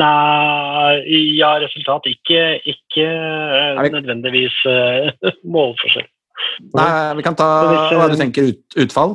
Nei, 0.00 1.12
ja, 1.38 1.50
resultat. 1.62 2.06
Ikke, 2.10 2.58
ikke 2.66 3.04
eh, 3.06 3.90
nødvendigvis 3.92 4.56
eh, 4.66 5.12
målforskjell. 5.54 6.08
Nei, 6.74 6.88
vi 7.18 7.22
kan 7.26 7.36
ta 7.38 7.48
hvis, 7.68 7.84
eh, 7.92 8.00
hva 8.00 8.08
du 8.10 8.16
tenker 8.18 8.48
ut, 8.50 8.62
utfall. 8.82 9.14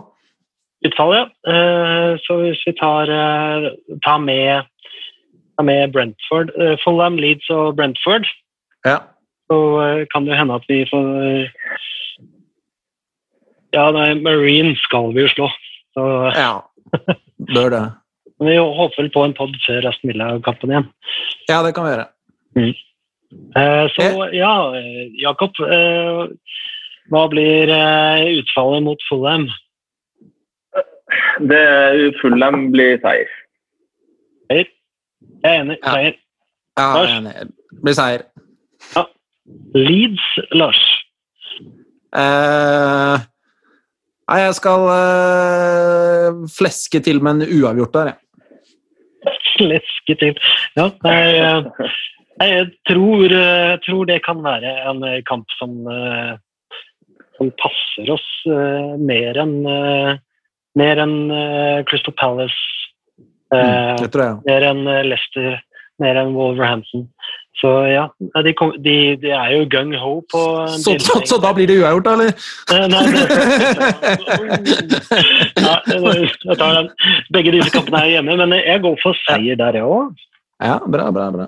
Utfall, 0.88 1.14
ja. 1.18 1.26
Eh, 1.50 2.14
Så 2.24 2.38
hvis 2.44 2.62
vi 2.68 2.74
tar, 2.80 3.10
eh, 3.12 3.68
tar, 4.06 4.18
med, 4.24 4.64
tar 5.58 5.66
med 5.68 5.92
Brentford, 5.94 6.54
eh, 6.62 6.78
Fulham, 6.86 7.18
Leeds 7.18 7.50
og 7.50 7.76
Brentford, 7.76 8.26
Ja. 8.86 9.00
så 9.52 9.58
eh, 9.84 10.06
kan 10.14 10.26
det 10.30 10.38
hende 10.38 10.56
at 10.56 10.64
vi 10.70 10.86
får 10.88 11.50
Ja, 13.76 13.90
nei, 13.92 14.14
Marine 14.24 14.76
skal 14.86 15.12
vi 15.14 15.26
jo 15.26 15.28
slå. 15.34 15.50
Så 15.98 16.04
ja. 16.38 16.62
Bør 17.56 17.70
det. 17.74 17.86
Vi 18.40 18.58
håper 18.58 19.02
vel 19.02 19.10
på 19.14 19.24
en 19.26 19.34
pod 19.38 19.56
før 19.66 19.88
Aston 19.90 20.12
Villa-kampen 20.12 20.70
igjen. 20.74 20.88
Ja, 21.50 21.62
det 21.66 21.74
kan 21.76 21.88
vi 21.88 21.94
gjøre. 21.96 22.08
Eh, 23.58 23.86
Så 23.96 24.10
ja, 24.34 24.52
eh, 24.78 25.08
Jakob. 25.22 25.52
eh, 25.60 26.28
Hva 27.10 27.24
blir 27.32 27.70
eh, 27.72 28.26
utfallet 28.42 28.84
mot 28.84 29.02
Fulham? 29.10 29.48
Det 31.40 31.64
Fulham 32.22 32.72
blir 32.74 32.98
seier. 33.04 33.30
Seier? 34.52 34.68
Jeg 35.44 35.54
er 35.54 35.62
enig. 35.64 35.78
Seier. 35.84 36.16
Ja, 36.78 36.84
ja 36.84 37.04
jeg 37.04 37.14
er 37.14 37.18
enig. 37.22 37.34
Det 37.72 37.82
blir 37.86 37.98
seier. 37.98 38.26
Ja. 38.96 39.06
Leeds, 39.78 40.28
Lars. 40.52 40.82
Eh, 42.18 43.18
nei, 44.28 44.40
jeg 44.44 44.56
skal 44.60 44.86
øh, 44.92 46.44
fleske 46.52 47.00
til 47.04 47.22
med 47.24 47.42
en 47.42 47.60
uavgjort 47.62 47.94
der, 47.96 48.12
jeg. 48.12 48.20
Sleske 49.58 50.16
til. 50.22 50.38
Ja, 50.78 50.90
jeg, 51.04 51.42
eh, 51.42 51.98
jeg 52.48 52.70
tror, 52.90 53.26
jeg, 53.34 53.80
tror 53.86 54.06
det 54.10 54.22
kan 54.26 54.44
være 54.46 54.74
en 54.92 55.04
eh, 55.08 55.22
kamp 55.28 55.50
som, 55.58 55.76
eh, 55.90 56.36
som 57.38 57.52
passer 57.62 58.12
oss 58.14 58.28
eh, 58.50 58.96
mer 59.02 59.40
enn 59.42 59.60
eh, 59.66 60.18
mer 60.78 61.00
enn 61.02 61.16
eh, 61.34 61.80
Crystal 61.90 62.14
Palace, 62.14 62.58
eh, 63.54 63.58
Mm, 63.58 63.98
det 64.04 64.12
tror 64.14 64.24
jeg. 64.26 64.36
mer 64.46 64.66
enn 64.68 64.82
eh, 64.92 65.04
Leicester, 65.08 65.56
mer 66.04 66.20
enn 66.22 66.36
Wolverhampton. 66.36 67.08
Så 67.58 67.70
ja, 67.90 68.04
de, 68.46 68.54
kom, 68.54 68.76
de, 68.86 69.16
de 69.18 69.32
er 69.34 69.50
jo 69.56 69.64
gung-ho 69.72 70.12
på 70.30 70.42
en 70.62 70.76
Så, 70.78 70.94
så, 71.02 71.18
så 71.26 71.40
da 71.42 71.50
blir 71.58 71.66
det 71.70 71.80
uavgjort, 71.82 72.06
da, 72.06 72.14
eller? 72.14 72.32
Nei, 72.70 72.84
Nei, 72.94 73.04
det, 73.16 73.24
ja, 75.66 75.76
jeg 75.90 76.58
tar 76.60 76.76
den. 76.78 76.92
Begge 77.34 77.56
disse 77.56 77.74
kampene 77.74 78.04
er 78.04 78.12
hjemme, 78.18 78.38
men 78.44 78.54
jeg 78.60 78.84
går 78.86 79.00
for 79.02 79.18
seier 79.26 79.58
der, 79.58 79.80
jeg 79.82 79.90
òg. 79.90 80.28
Ja, 80.62 80.78
bra, 80.86 81.10
bra, 81.14 81.32
bra. 81.34 81.48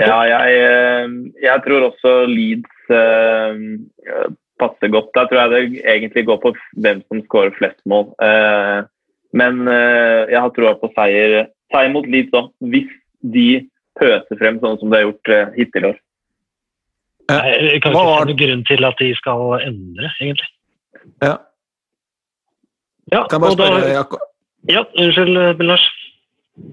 Ja, 0.00 0.22
jeg, 0.24 0.56
eh, 0.56 1.10
jeg 1.42 1.64
tror 1.66 1.90
også 1.90 2.12
Leeds 2.30 2.92
eh, 2.96 4.30
passer 4.60 4.92
godt. 4.92 5.12
Der 5.16 5.28
tror 5.28 5.42
jeg 5.42 5.52
det 5.52 5.84
egentlig 5.84 6.24
går 6.30 6.40
på 6.40 6.54
hvem 6.80 7.02
som 7.08 7.20
skårer 7.26 7.52
flest 7.58 7.80
mål. 7.84 8.08
Eh, 8.24 8.88
men 9.36 9.64
jeg 9.64 10.36
har 10.36 10.50
troa 10.52 10.74
på 10.76 10.90
seier, 10.92 11.46
seier 11.72 11.92
mot 11.92 12.04
Leeds 12.04 12.34
òg, 12.36 12.50
hvis 12.68 12.90
de 13.32 13.62
pøser 14.00 14.38
frem 14.40 14.58
sånn 14.62 14.78
som 14.80 14.90
det 14.92 15.00
har 15.00 15.06
gjort 15.10 15.28
eh, 15.36 15.52
hittil 15.58 15.84
i 15.84 15.90
år. 15.92 15.98
Jeg 17.32 17.80
kan 17.82 17.92
ikke 17.92 17.92
var- 17.94 18.20
se 18.20 18.26
noen 18.28 18.38
grunn 18.42 18.64
til 18.68 18.84
at 18.84 18.98
de 18.98 19.14
skal 19.14 19.60
endre, 19.60 20.10
egentlig. 20.20 20.48
Ja. 21.22 21.36
Ja, 23.12 23.26
Kan 23.28 23.40
jeg 23.40 23.44
bare 23.44 23.56
spørre, 23.56 23.80
da, 23.80 23.92
Jakob? 23.98 24.20
ja 24.68 24.84
unnskyld, 24.96 25.36
eh, 25.36 25.64
Lars. 25.66 25.84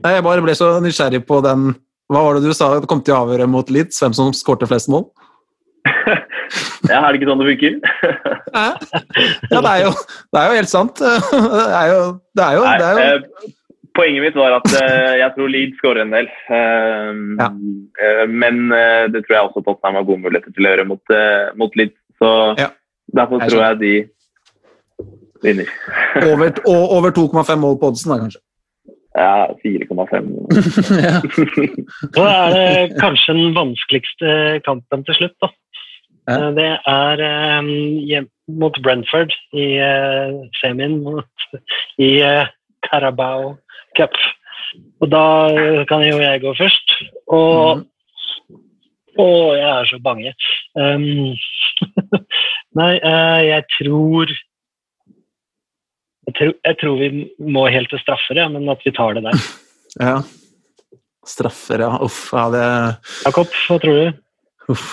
Nei, 0.03 0.13
Jeg 0.13 0.23
bare 0.23 0.41
ble 0.43 0.53
så 0.55 0.67
nysgjerrig 0.83 1.25
på 1.25 1.41
den 1.43 1.71
Hva 2.11 2.21
var 2.25 2.33
det 2.35 2.43
du 2.43 2.53
sa? 2.53 2.79
Det 2.79 2.87
kom 2.89 3.01
til 3.01 3.13
å 3.15 3.21
avgjøre 3.25 3.47
mot 3.47 3.69
Leeds, 3.69 3.99
hvem 4.01 4.13
som 4.17 4.31
skårte 4.33 4.67
flest 4.67 4.89
mål? 4.89 5.05
Ja, 6.89 7.03
er 7.05 7.13
det 7.13 7.19
ikke 7.21 7.29
sånn 7.29 7.41
det 7.43 7.49
funker? 7.51 7.73
Ja, 9.51 9.59
det 9.61 9.69
er 9.69 9.81
jo, 9.83 9.91
det 10.33 10.39
er 10.41 10.47
jo 10.49 10.55
helt 10.57 10.71
sant. 10.71 10.95
Det 11.03 11.75
er 11.77 11.87
jo, 11.91 11.99
det 12.33 12.43
er 12.45 12.55
jo, 12.57 12.63
det 12.65 12.87
er 12.87 12.93
jo 12.95 13.03
eh, 13.03 13.51
poenget 13.99 14.23
mitt 14.23 14.37
var 14.39 14.55
at 14.57 14.69
eh, 14.79 15.15
jeg 15.19 15.33
tror 15.35 15.51
Leeds 15.51 15.77
skårer 15.81 16.01
en 16.05 16.13
del. 16.15 16.29
Ja. 16.49 17.49
eh, 18.03 18.23
men 18.31 18.61
eh, 18.75 19.05
det 19.13 19.25
tror 19.25 19.35
jeg 19.35 19.47
også 19.49 19.63
Tottenham 19.67 19.99
har 19.99 20.07
gode 20.07 20.23
muligheter 20.25 20.55
til 20.55 20.65
å 20.67 20.71
gjøre 20.73 20.87
mot, 20.93 21.15
mot 21.59 21.75
Leeds. 21.79 21.97
Så 22.19 22.31
Ja. 22.59 22.69
derfor 23.15 23.43
Jeg 23.43 23.51
tror 23.53 23.65
jeg 23.67 23.79
de 23.83 23.93
vinner. 25.43 25.69
over, 26.31 26.51
over 26.67 27.11
2,5 27.15 27.55
mål 27.61 27.77
på 27.79 27.91
oddsen, 27.93 28.11
da, 28.11 28.17
kanskje. 28.25 28.41
Ja, 29.19 29.47
4,5. 29.63 30.27
ja. 31.05 31.15
Nå 32.15 32.25
er 32.29 32.53
det 32.55 32.99
kanskje 33.01 33.33
den 33.35 33.55
vanskeligste 33.57 34.33
kampen 34.67 35.03
til 35.07 35.17
slutt, 35.17 35.35
da. 35.43 35.49
Ja. 36.29 36.51
Det 36.53 36.67
er 36.87 37.23
um, 37.59 37.71
hjem- 38.05 38.29
mot 38.61 38.75
Brentford 38.85 39.33
i 39.57 39.65
uh, 39.81 40.35
semien 40.59 40.99
mot, 41.05 41.47
i 42.01 42.11
uh, 42.21 42.45
Carabao 42.85 43.55
Cup. 43.99 44.17
Og 45.03 45.11
da 45.11 45.23
eh, 45.53 45.85
kan 45.89 46.03
jo 46.05 46.19
jeg 46.21 46.43
gå 46.43 46.55
først. 46.59 46.99
Og 47.35 47.85
Å, 49.19 49.25
jeg 49.57 49.67
er 49.67 49.87
så 49.89 49.97
bange. 49.99 50.31
Um, 50.79 51.33
nei, 52.79 52.93
uh, 53.03 53.41
jeg 53.43 53.65
tror 53.73 54.31
jeg 56.29 56.35
tror, 56.37 56.53
jeg 56.69 56.77
tror 56.79 56.99
vi 57.01 57.09
må 57.51 57.65
helt 57.73 57.89
til 57.91 57.99
straffer, 57.99 58.37
ja, 58.37 58.45
men 58.53 58.69
at 58.71 58.85
vi 58.85 58.93
tar 58.95 59.17
det 59.17 59.25
der. 59.25 59.41
ja. 60.07 60.15
Straffer, 61.27 61.83
ja. 61.83 61.91
Uff. 62.05 62.29
Ja, 62.31 62.45
det 62.53 62.65
Jakob, 63.25 63.51
hva 63.65 63.79
tror 63.81 63.99
du? 63.99 64.21
Uff. 64.71 64.87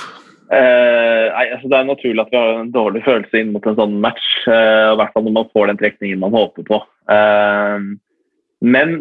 Uh, 0.46 1.26
nei, 1.34 1.46
altså 1.50 1.68
Det 1.68 1.78
er 1.78 1.86
naturlig 1.88 2.22
at 2.22 2.32
vi 2.32 2.38
har 2.38 2.60
en 2.60 2.74
dårlig 2.74 3.00
følelse 3.06 3.40
inn 3.40 3.52
mot 3.54 3.64
en 3.66 3.78
sånn 3.78 3.96
match. 4.02 4.26
I 4.48 4.58
I 4.94 4.98
hvert 4.98 5.14
fall 5.14 5.26
når 5.28 5.38
man 5.38 5.48
får 5.52 5.70
den 5.70 5.80
trekningen 5.84 6.22
man 6.22 6.34
håper 6.34 6.66
på. 6.66 6.80
Eh, 7.12 7.86
men 8.66 8.96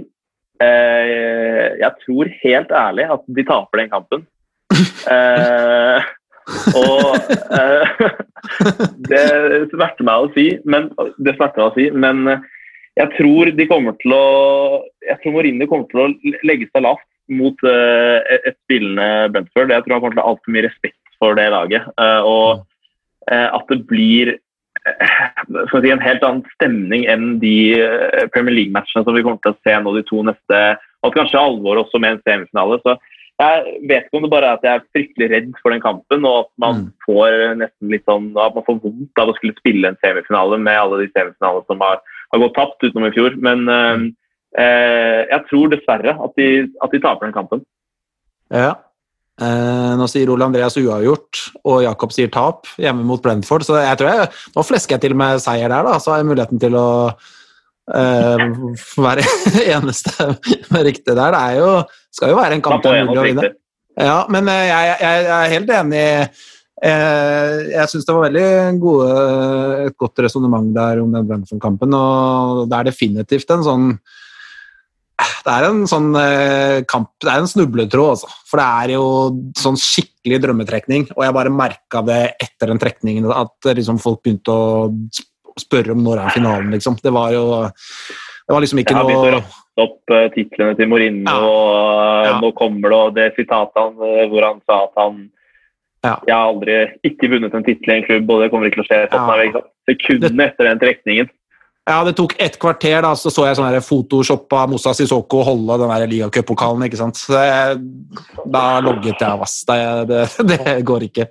eh, 0.61 1.73
jeg 1.81 1.91
tror 2.05 2.29
helt 2.43 2.71
ærlig 2.75 3.07
at 3.17 3.25
de 3.37 3.45
taper 3.47 3.83
den 3.83 3.91
kampen. 3.95 4.27
Eh, 5.05 6.01
og 6.77 7.29
eh, 7.53 8.01
det 9.11 9.21
smerter 9.71 10.05
meg 10.07 10.23
å 10.25 10.29
si, 10.33 10.45
men 10.65 10.87
det 11.21 11.35
smerter 11.37 11.61
meg 11.61 11.67
å 11.69 11.75
si, 11.75 11.85
men 11.93 12.23
eh, 12.31 12.43
jeg 12.97 13.11
tror 13.17 13.51
de 13.57 13.67
kommer 13.69 13.93
til 14.01 14.15
å 14.15 14.25
Jeg 15.05 15.19
tror 15.21 15.35
Mourinho 15.35 15.67
kommer 15.69 15.89
til 15.91 16.01
å 16.01 16.35
legge 16.47 16.69
seg 16.71 16.85
lavt 16.85 17.05
mot 17.29 17.65
eh, 17.69 18.17
et- 18.37 18.57
spillende 18.65 19.29
Brentford. 19.33 19.73
Jeg 19.73 19.85
tror 19.85 19.95
han 19.95 20.01
kommer 20.03 20.15
til 20.17 20.23
å 20.23 20.25
ha 20.25 20.33
altfor 20.33 20.55
mye 20.55 20.65
respekt 20.67 21.17
for 21.21 21.37
det 21.37 21.47
laget. 21.53 21.85
eh, 22.01 22.21
og 22.25 22.65
eh, 23.31 23.49
at 23.49 23.65
det 23.69 23.81
blir 23.89 24.35
si, 24.85 25.91
en 25.91 26.03
helt 26.03 26.23
annen 26.23 26.43
stemning 26.55 27.05
enn 27.09 27.39
de 27.41 27.55
eh, 27.81 28.25
Premier 28.33 28.53
League-matchene 28.59 29.05
som 29.05 29.15
vi 29.17 29.23
kommer 29.25 29.41
til 29.43 29.55
å 29.55 29.61
se 29.65 29.75
nå 29.81 29.95
de 29.95 30.03
to 30.07 30.21
neste 30.27 30.61
Og 31.05 31.13
kanskje 31.13 31.41
alvor 31.41 31.81
også 31.81 31.99
med 32.01 32.15
en 32.15 32.23
semifinale. 32.25 32.79
så 32.81 32.97
jeg 33.35 33.81
vet 33.89 34.05
ikke 34.05 34.15
om 34.15 34.23
det 34.23 34.31
bare 34.31 34.47
er 34.47 34.55
at 34.55 34.63
jeg 34.63 34.79
er 34.79 34.85
fryktelig 34.95 35.27
redd 35.31 35.49
for 35.59 35.73
den 35.73 35.81
kampen, 35.83 36.23
og 36.23 36.45
at 36.45 36.51
man 36.57 36.75
Mm. 36.75 36.91
får 37.03 37.33
nesten 37.59 37.91
litt 37.91 38.05
sånn, 38.07 38.29
at 38.39 38.55
man 38.55 38.63
får 38.63 38.79
vondt 38.79 39.19
av 39.19 39.27
å 39.27 39.35
skulle 39.35 39.57
spille 39.59 39.87
en 39.89 39.97
semifinale 39.99 40.57
med 40.57 40.79
alle 40.79 41.01
de 41.03 41.11
semifinalene 41.11 41.65
som 41.67 41.79
har, 41.83 41.99
har 42.31 42.39
gått 42.39 42.55
tapt 42.55 42.83
utenom 42.83 43.09
i 43.09 43.11
fjor. 43.11 43.35
Men 43.35 43.67
eh, 43.67 44.05
eh, 44.57 45.27
jeg 45.29 45.41
tror 45.49 45.67
dessverre 45.69 46.15
at 46.15 46.35
de, 46.39 46.71
at 46.81 46.91
de 46.91 46.99
taper 46.99 47.27
den 47.27 47.35
kampen. 47.35 47.65
Ja. 48.49 48.75
Eh, 49.35 49.93
nå 49.99 50.05
sier 50.07 50.29
Ole 50.31 50.47
Andreas 50.47 50.77
uavgjort, 50.79 51.41
og 51.67 51.81
Jakob 51.83 52.13
sier 52.15 52.29
tap 52.31 52.69
hjemme 52.79 53.03
mot 53.07 53.21
Brentford. 53.23 53.65
Så 53.67 53.75
jeg 53.81 53.99
tror 53.99 54.11
jeg, 54.11 54.29
nå 54.55 54.63
flesker 54.63 54.95
jeg 54.95 55.05
til 55.07 55.17
med 55.19 55.43
seier 55.43 55.71
der, 55.71 55.87
da. 55.87 55.97
Så 55.99 56.13
har 56.13 56.21
jeg 56.21 56.29
muligheten 56.29 56.61
til 56.61 56.77
å 56.79 56.87
eh, 57.91 58.45
være 59.07 59.27
eneste 59.65 60.31
med 60.71 60.87
riktig 60.87 61.11
der. 61.11 61.35
Det 61.35 61.43
er 61.43 61.59
jo, 61.59 61.71
skal 62.15 62.31
jo 62.31 62.39
være 62.39 62.59
en 62.59 62.65
kamp 62.65 62.83
det 62.85 62.95
er 62.95 63.07
mulig 63.09 63.23
å 63.23 63.29
vinne. 63.29 63.53
Ja, 63.95 64.19
men 64.31 64.51
eh, 64.51 64.67
jeg, 64.69 64.99
jeg, 65.03 65.25
jeg 65.27 65.37
er 65.37 65.55
helt 65.55 65.73
enig. 65.81 66.05
Eh, 66.85 67.59
jeg 67.71 67.91
syns 67.91 68.07
det 68.07 68.15
var 68.15 68.27
veldig 68.29 68.79
gode, 68.83 69.11
et 69.85 69.95
godt 69.99 70.23
resonnement 70.23 70.71
der 70.75 71.03
om 71.03 71.11
den 71.11 71.27
Brentford-kampen. 71.27 71.95
Og 71.99 72.65
det 72.71 72.79
er 72.79 72.93
definitivt 72.93 73.51
en 73.55 73.67
sånn 73.67 73.91
Det 75.15 75.53
er 75.53 75.67
en 75.69 75.83
sånn 75.87 76.09
eh, 76.19 76.81
kamp 76.89 77.11
Det 77.23 77.29
er 77.31 77.43
en 77.43 77.47
snubletråd, 77.47 78.09
altså. 78.15 78.31
For 78.49 78.59
det 78.59 78.65
er 78.65 78.93
jo 78.95 79.05
sånn 79.55 79.77
skikkelig 79.79 80.41
drømmetrekning. 80.43 81.05
Og 81.15 81.21
jeg 81.23 81.35
bare 81.37 81.53
merka 81.53 82.01
det 82.05 82.21
etter 82.43 82.71
den 82.73 82.81
trekningen, 82.81 83.29
at 83.31 83.69
liksom 83.77 84.01
folk 84.01 84.23
begynte 84.25 84.51
å 84.51 84.89
spørre 85.59 85.95
om 85.95 86.01
når 86.03 86.23
er 86.25 86.35
finalen, 86.35 86.73
liksom. 86.75 86.97
Det 87.01 87.13
var 87.15 87.31
jo 87.35 87.45
Det 87.63 88.53
var 88.53 88.61
liksom 88.61 88.81
ikke 88.81 88.93
Jeg 88.93 88.99
har 88.99 89.07
begynt 89.07 89.29
å 89.29 89.37
raste 89.37 89.61
opp 89.85 90.11
uh, 90.11 90.27
titlene 90.35 90.75
til 90.79 90.87
Mourinho, 90.87 91.31
Ja. 91.31 91.39
og 91.45 92.25
eh, 92.25 92.29
Ja. 92.29 92.35
nå 92.41 92.51
kommer 92.55 92.89
det 92.89 92.99
og 92.99 93.15
det 93.15 93.35
sitatet 93.35 93.75
han, 93.75 93.95
eh, 93.99 94.27
hvor 94.31 94.43
han 94.47 94.61
sa 94.65 94.83
at 94.83 94.93
han 94.97 95.29
Ja. 96.05 96.19
Jeg 96.27 96.35
har 96.35 96.53
aldri 96.53 96.75
ikke 97.03 97.29
vunnet 97.31 97.53
en 97.55 97.63
tittel 97.63 97.89
i 97.89 97.97
en 97.97 98.03
klubb, 98.05 98.29
og 98.29 98.41
det 98.41 98.51
kommer 98.51 98.69
ikke 98.69 98.83
til 98.83 98.85
å 98.85 98.89
skje. 98.91 99.63
Sekundene 99.89 100.45
etter 100.45 100.69
den 100.69 100.79
trekningen. 100.79 101.29
Ja, 101.85 101.99
det 102.01 102.15
tok 102.17 102.33
et 102.41 102.55
kvarter, 102.57 102.97
da, 103.05 103.11
så 103.13 103.29
så 103.29 103.45
jeg 103.45 103.59
sånn 103.59 103.75
photoshop 103.85 104.53
av 104.57 104.71
Moussa 104.71 104.95
Sissoko 104.97 105.43
holde 105.45 105.77
den 105.83 106.09
ligacuppokalen, 106.09 106.87
ikke 106.87 106.97
sant. 106.97 107.19
Så 107.21 107.37
jeg, 107.37 107.81
da 108.49 108.63
logget 108.81 109.21
jeg 109.21 109.27
av, 109.29 109.43
ass. 109.45 109.59
Det, 109.69 109.77
det, 110.09 110.21
det 110.51 110.77
går 110.89 111.05
ikke. 111.11 111.27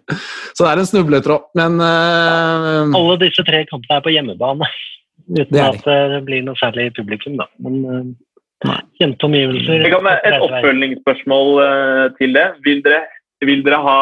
Så 0.55 0.63
det 0.63 0.71
er 0.71 0.83
en 0.83 0.91
snubletråd. 0.93 1.49
Men 1.59 1.81
uh, 1.83 2.87
Alle 2.95 3.19
disse 3.25 3.43
tre 3.49 3.65
kampene 3.67 3.99
er 3.99 4.07
på 4.07 4.15
hjemmebane. 4.15 4.71
Uten 5.25 5.51
Det 5.51 5.59
de. 5.59 5.65
at 5.65 5.91
det 6.13 6.23
blir 6.27 6.47
noe 6.47 6.59
særlig 6.61 6.91
publikum, 6.95 7.39
da. 7.41 7.49
Men 7.65 7.83
uh, 7.89 8.79
kjente 8.99 9.27
omgivelser 9.27 9.83
Jeg 9.83 9.93
kan 9.93 10.09
et 10.13 10.39
oppfølgingsspørsmål 10.39 11.51
eh, 11.65 12.05
til 12.21 12.37
det. 12.37 12.47
Vil 12.65 12.83
dere, 12.85 13.03
vil 13.45 13.65
dere 13.67 13.81
ha 13.85 13.99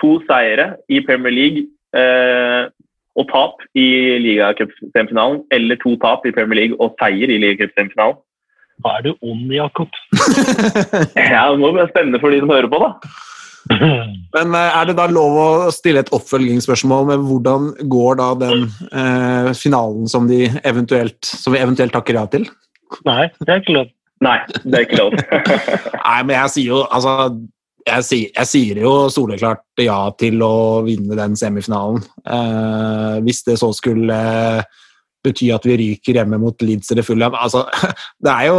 to 0.00 0.16
seire 0.28 0.74
i 0.92 1.00
Premier 1.06 1.34
League 1.34 1.64
eh, 1.96 2.68
og 3.16 3.28
tap 3.30 3.62
i 3.78 3.86
ligacupsemifinalen, 4.22 5.42
eller 5.56 5.78
to 5.82 5.96
tap 6.02 6.26
i 6.28 6.34
Premier 6.36 6.60
League 6.62 6.80
og 6.80 6.96
seier 7.00 7.32
i 7.32 7.40
ligacupsemifinalen? 7.42 8.18
Da 8.84 8.98
er 8.98 9.06
du 9.06 9.14
ond, 9.24 9.46
Jakob? 9.52 9.88
Ja, 11.16 11.46
det 11.52 11.60
må 11.62 11.72
være 11.72 11.88
spennende 11.94 12.20
for 12.20 12.32
de 12.32 12.42
som 12.42 12.52
hører 12.52 12.68
på, 12.72 12.82
da. 12.82 12.90
Men 14.36 14.54
eh, 14.54 14.78
er 14.78 14.88
det 14.88 14.96
da 14.98 15.08
lov 15.10 15.38
å 15.40 15.48
stille 15.74 16.04
et 16.04 16.12
oppfølgingsspørsmål 16.14 17.08
med 17.08 17.24
hvordan 17.26 17.72
går 17.90 18.20
da 18.20 18.28
den 18.44 18.68
eh, 18.92 19.50
finalen 19.58 20.06
som, 20.10 20.28
de 20.30 20.46
eventuelt, 20.62 21.18
som 21.26 21.56
vi 21.56 21.62
eventuelt 21.64 21.96
takker 21.96 22.20
ja 22.20 22.26
til? 22.30 22.46
Nei, 23.08 23.26
det 23.42 23.50
er 23.50 23.64
ikke 23.64 23.78
lov. 23.80 23.92
Nei, 24.24 24.38
det 24.64 24.78
er 24.78 24.86
ikke 24.86 25.00
lov. 25.00 25.16
Nei, 26.06 26.20
men 26.28 26.36
jeg 26.36 26.54
sier 26.54 26.72
jo 26.76 26.84
altså 26.84 27.16
jeg 27.86 28.06
sier, 28.06 28.32
jeg 28.34 28.50
sier 28.50 28.80
jo 28.82 28.94
soleklart 29.12 29.82
ja 29.84 30.00
til 30.18 30.42
å 30.42 30.82
vinne 30.86 31.18
den 31.18 31.36
semifinalen. 31.38 32.02
Eh, 32.26 33.20
hvis 33.26 33.44
det 33.46 33.58
så 33.60 33.70
skulle 33.76 34.16
eh, 34.16 34.82
bety 35.26 35.50
at 35.54 35.66
vi 35.66 35.76
ryker 35.80 36.18
hjemme 36.20 36.38
mot 36.40 36.62
Leeds 36.62 36.92
eller 36.94 37.06
Fulham 37.06 37.34
altså, 37.34 37.64
Det 38.24 38.32
er 38.32 38.48
jo 38.48 38.58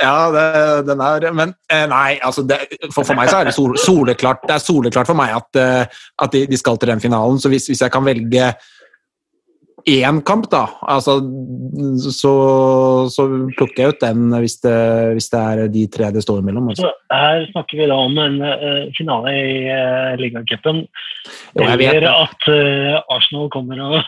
Ja, 0.00 0.16
det, 0.34 0.46
den 0.88 1.02
er 1.04 1.28
Men 1.36 1.54
eh, 1.70 1.86
nei, 1.90 2.18
altså 2.22 2.44
det, 2.46 2.60
for, 2.90 3.06
for 3.06 3.18
meg 3.18 3.30
så 3.30 3.40
er 3.40 3.50
det 3.50 3.56
sol, 3.56 3.76
soleklart 3.80 4.46
Det 4.48 4.56
er 4.56 4.64
soleklart 4.64 5.10
for 5.10 5.18
meg 5.18 5.34
at, 5.36 5.60
eh, 5.62 6.04
at 6.22 6.34
de, 6.34 6.46
de 6.50 6.58
skal 6.58 6.78
til 6.78 6.92
den 6.92 7.02
finalen. 7.02 7.40
Så 7.42 7.52
hvis, 7.52 7.68
hvis 7.70 7.82
jeg 7.84 7.94
kan 7.94 8.06
velge 8.06 8.52
én 9.88 10.20
kamp, 10.26 10.46
da, 10.52 10.66
altså, 10.88 11.18
så, 12.12 12.32
så 13.10 13.26
plukker 13.56 13.82
jeg 13.82 13.94
ut 13.94 14.02
den 14.02 14.32
hvis 14.42 14.58
det, 14.62 14.76
hvis 15.16 15.28
det 15.32 15.40
er 15.40 15.62
de 15.72 15.84
tre 15.92 16.10
det 16.14 16.22
står 16.24 16.42
imellom. 16.42 16.70
Altså. 16.72 16.90
Her 17.12 17.46
snakker 17.50 17.80
vi 17.80 17.88
da 17.90 17.96
om 17.98 18.18
en 18.22 18.38
uh, 18.42 18.90
finale 18.96 19.32
i 19.36 19.54
uh, 19.68 20.12
ligacupen. 20.20 20.84
Eller 21.58 22.08
at 22.08 22.48
uh, 22.50 22.98
Arsenal 23.14 23.50
kommer 23.52 23.80
og 23.84 23.98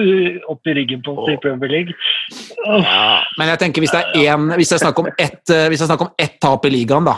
opp 0.52 0.70
i 0.70 0.76
ryggen 0.78 1.02
på 1.06 1.16
oss 1.16 1.32
i 1.34 1.38
Premier 1.42 1.72
League. 1.72 1.96
Ja, 2.66 3.20
men 3.38 3.52
jeg 3.52 3.62
tenker 3.62 3.82
hvis 3.82 3.94
det 3.94 4.02
er 4.04 4.34
én 4.34 4.52
Hvis 4.54 4.72
om 4.90 5.08
ett, 5.10 5.42
hvis 5.46 5.80
jeg 5.80 5.88
snakker 5.88 6.08
om 6.08 6.14
ett 6.18 6.36
tap 6.42 6.66
i 6.66 6.72
ligaen, 6.72 7.06
da, 7.06 7.16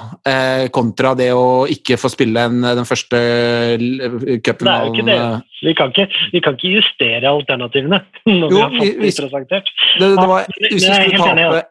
kontra 0.72 1.12
det 1.18 1.32
å 1.36 1.64
ikke 1.70 1.98
få 2.01 2.10
spille 2.12 2.47
en, 2.48 2.62
den 2.62 2.89
første 2.89 3.12
det 3.12 4.36
er 4.36 4.40
cupfinalen 4.44 5.06
det. 5.06 5.18
Vi 5.62 5.74
kan 5.78 5.93
ikke, 5.93 6.06
vi 6.32 6.40
kan 6.43 6.56
ikke 6.59 6.72
justere 6.78 7.28
alternativene 7.30 8.01
når 8.26 8.48
vi 8.51 8.60
har 8.60 8.70
fått 8.70 8.80
vi- 8.82 9.10
det 9.10 9.14
presentert. 9.20 9.68
det, 10.01 10.09
det 10.18 10.28
var, 10.32 10.47
Hvis 10.59 10.72
vi 10.72 10.94
skulle 10.94 11.18
tape 11.22 11.62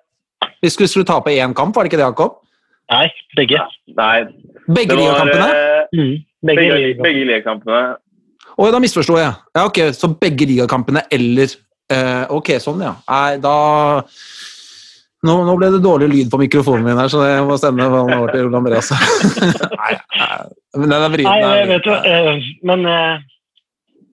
hvis 0.61 0.77
vi 0.79 0.87
skulle 0.87 1.05
tape 1.09 1.33
én 1.33 1.53
kamp, 1.57 1.75
var 1.75 1.83
det 1.83 1.91
ikke 1.91 1.97
det, 2.01 2.05
Jakob? 2.07 2.37
Nei, 2.91 3.07
begge. 3.37 3.59
Nei, 3.97 4.23
Begge 4.67 4.95
ligakampene? 4.97 5.47
eh, 5.49 5.81
Mm, 5.91 6.13
begge, 6.43 6.55
begge, 6.61 6.75
ligaer. 6.77 7.03
begge 7.03 7.25
ligakampene. 7.27 7.81
Oi, 8.57 8.69
da 8.71 8.79
misforsto 8.83 9.17
jeg. 9.17 9.33
Ja, 9.55 9.65
ok, 9.65 9.79
Så 9.97 10.07
begge 10.21 10.45
ligakampene 10.47 11.01
eller 11.11 11.47
eh, 11.91 12.25
Ok, 12.29 12.51
sånn, 12.63 12.81
ja. 12.83 12.93
Nei, 13.09 13.37
da 13.43 13.55
nå, 15.27 15.33
nå 15.45 15.55
ble 15.59 15.69
det 15.75 15.81
dårlig 15.83 16.07
lyd 16.09 16.29
på 16.33 16.39
mikrofonen 16.41 16.83
min 16.87 16.97
her, 16.97 17.09
så 17.11 17.21
jeg 17.27 17.43
må 17.45 17.57
stemme 17.61 17.85
ballen 17.93 18.15
over 18.17 18.31
til 18.33 18.47
Ole 18.47 18.57
Andreas. 18.61 18.89
nei, 19.81 19.93
nei, 20.17 20.39
men 20.81 20.87
den 20.89 20.97
er 21.05 21.11
vrien. 21.13 21.29
Nei, 21.29 21.65
vet 21.69 21.85
du, 21.85 21.91
eh, 21.93 22.47
men 22.71 22.85
eh, 22.89 23.19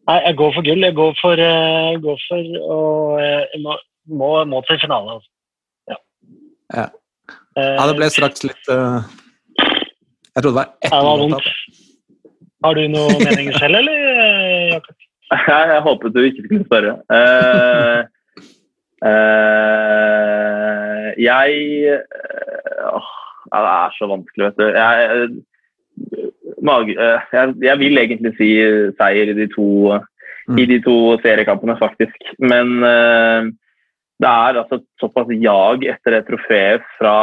Nei, 0.08 0.18
jeg 0.24 0.34
går 0.40 0.50
for 0.56 0.62
gull. 0.64 0.82
Jeg 0.86 0.94
går 0.96 1.12
for, 1.20 1.36
jeg 1.42 1.98
går 2.04 2.18
for 2.28 2.42
og 2.76 3.18
jeg 3.20 3.58
må, 3.64 3.72
må, 4.20 4.28
må 4.48 4.56
til 4.68 4.78
finale. 4.80 5.08
Altså. 5.18 5.30
Ja. 5.92 5.98
Ja. 6.78 6.86
Eh, 7.58 7.74
Ja, 7.76 7.82
det 7.90 7.96
ble 7.98 8.08
straks 8.14 8.40
litt 8.46 8.64
uh, 8.72 8.98
Jeg 9.58 10.40
trodde 10.44 10.54
det 10.54 10.60
var 10.60 10.68
ett 10.80 10.88
minutt. 10.88 10.94
det 10.94 11.08
var 11.08 11.16
vondt. 11.24 11.46
Har 12.64 12.72
du 12.78 12.82
noe 12.90 13.10
mening 13.26 13.48
selv, 13.58 13.74
eller, 13.82 13.98
eh, 14.24 14.66
Jakob? 14.72 14.96
Jeg, 15.28 15.62
jeg 15.74 15.82
håpet 15.84 16.14
du 16.14 16.20
ikke 16.24 16.44
skulle 16.46 16.64
spørre. 16.64 16.92
Uh, 17.12 18.00
uh, 19.04 21.06
jeg 21.20 21.48
eh, 21.92 22.88
åh, 22.96 23.08
Det 23.52 23.60
er 23.74 23.90
så 23.98 24.04
vanskelig, 24.10 24.44
vet 24.48 24.58
du. 24.58 24.66
Jeg, 24.78 24.96
mage, 26.64 26.96
eh, 26.98 27.30
jeg, 27.32 27.54
jeg 27.62 27.80
vil 27.82 28.02
egentlig 28.02 28.34
si 28.38 28.50
seier 28.98 29.32
i 29.32 29.36
de 29.36 29.48
to, 29.52 29.98
i 30.58 30.66
de 30.68 30.78
to 30.84 30.98
seriekampene, 31.22 31.76
faktisk. 31.80 32.16
Men 32.40 32.78
uh, 32.82 33.48
det 34.18 34.28
er 34.28 34.60
altså 34.60 34.80
såpass 35.00 35.30
jag 35.30 35.84
etter 35.86 36.16
det 36.16 36.24
trofeet 36.26 36.86
fra 36.98 37.14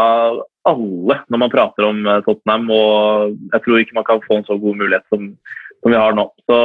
alle 0.66 1.18
når 1.30 1.42
man 1.42 1.52
prater 1.52 1.88
om 1.90 2.02
eh, 2.08 2.22
Tottenham. 2.26 2.70
Og 2.72 3.36
jeg 3.54 3.64
tror 3.66 3.82
ikke 3.82 4.00
man 4.00 4.08
kan 4.08 4.24
få 4.26 4.40
en 4.40 4.48
så 4.48 4.58
god 4.62 4.80
mulighet 4.80 5.06
som, 5.12 5.30
som 5.82 5.92
vi 5.92 6.00
har 6.00 6.16
nå. 6.16 6.30
Så 6.48 6.60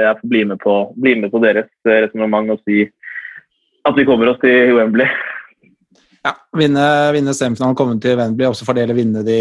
jeg 0.00 0.18
får 0.20 0.32
bli 0.34 0.44
med 0.52 0.62
på, 0.62 0.76
bli 0.96 1.16
med 1.24 1.34
på 1.34 1.42
deres 1.42 1.70
eh, 1.88 2.02
resonnement 2.06 2.54
og 2.54 2.62
si 2.62 2.86
at 3.82 3.98
vi 3.98 4.06
kommer 4.06 4.30
oss 4.30 4.38
til 4.44 4.76
Wembley. 4.78 5.10
Ja, 6.22 6.36
vinne, 6.54 6.82
vinne 7.16 7.32
semifinalen, 7.34 7.74
komme 7.74 7.96
til 8.02 8.14
Wembley, 8.20 8.46
også 8.46 8.62
fordele 8.68 8.94
vinne 8.94 9.24
de 9.26 9.38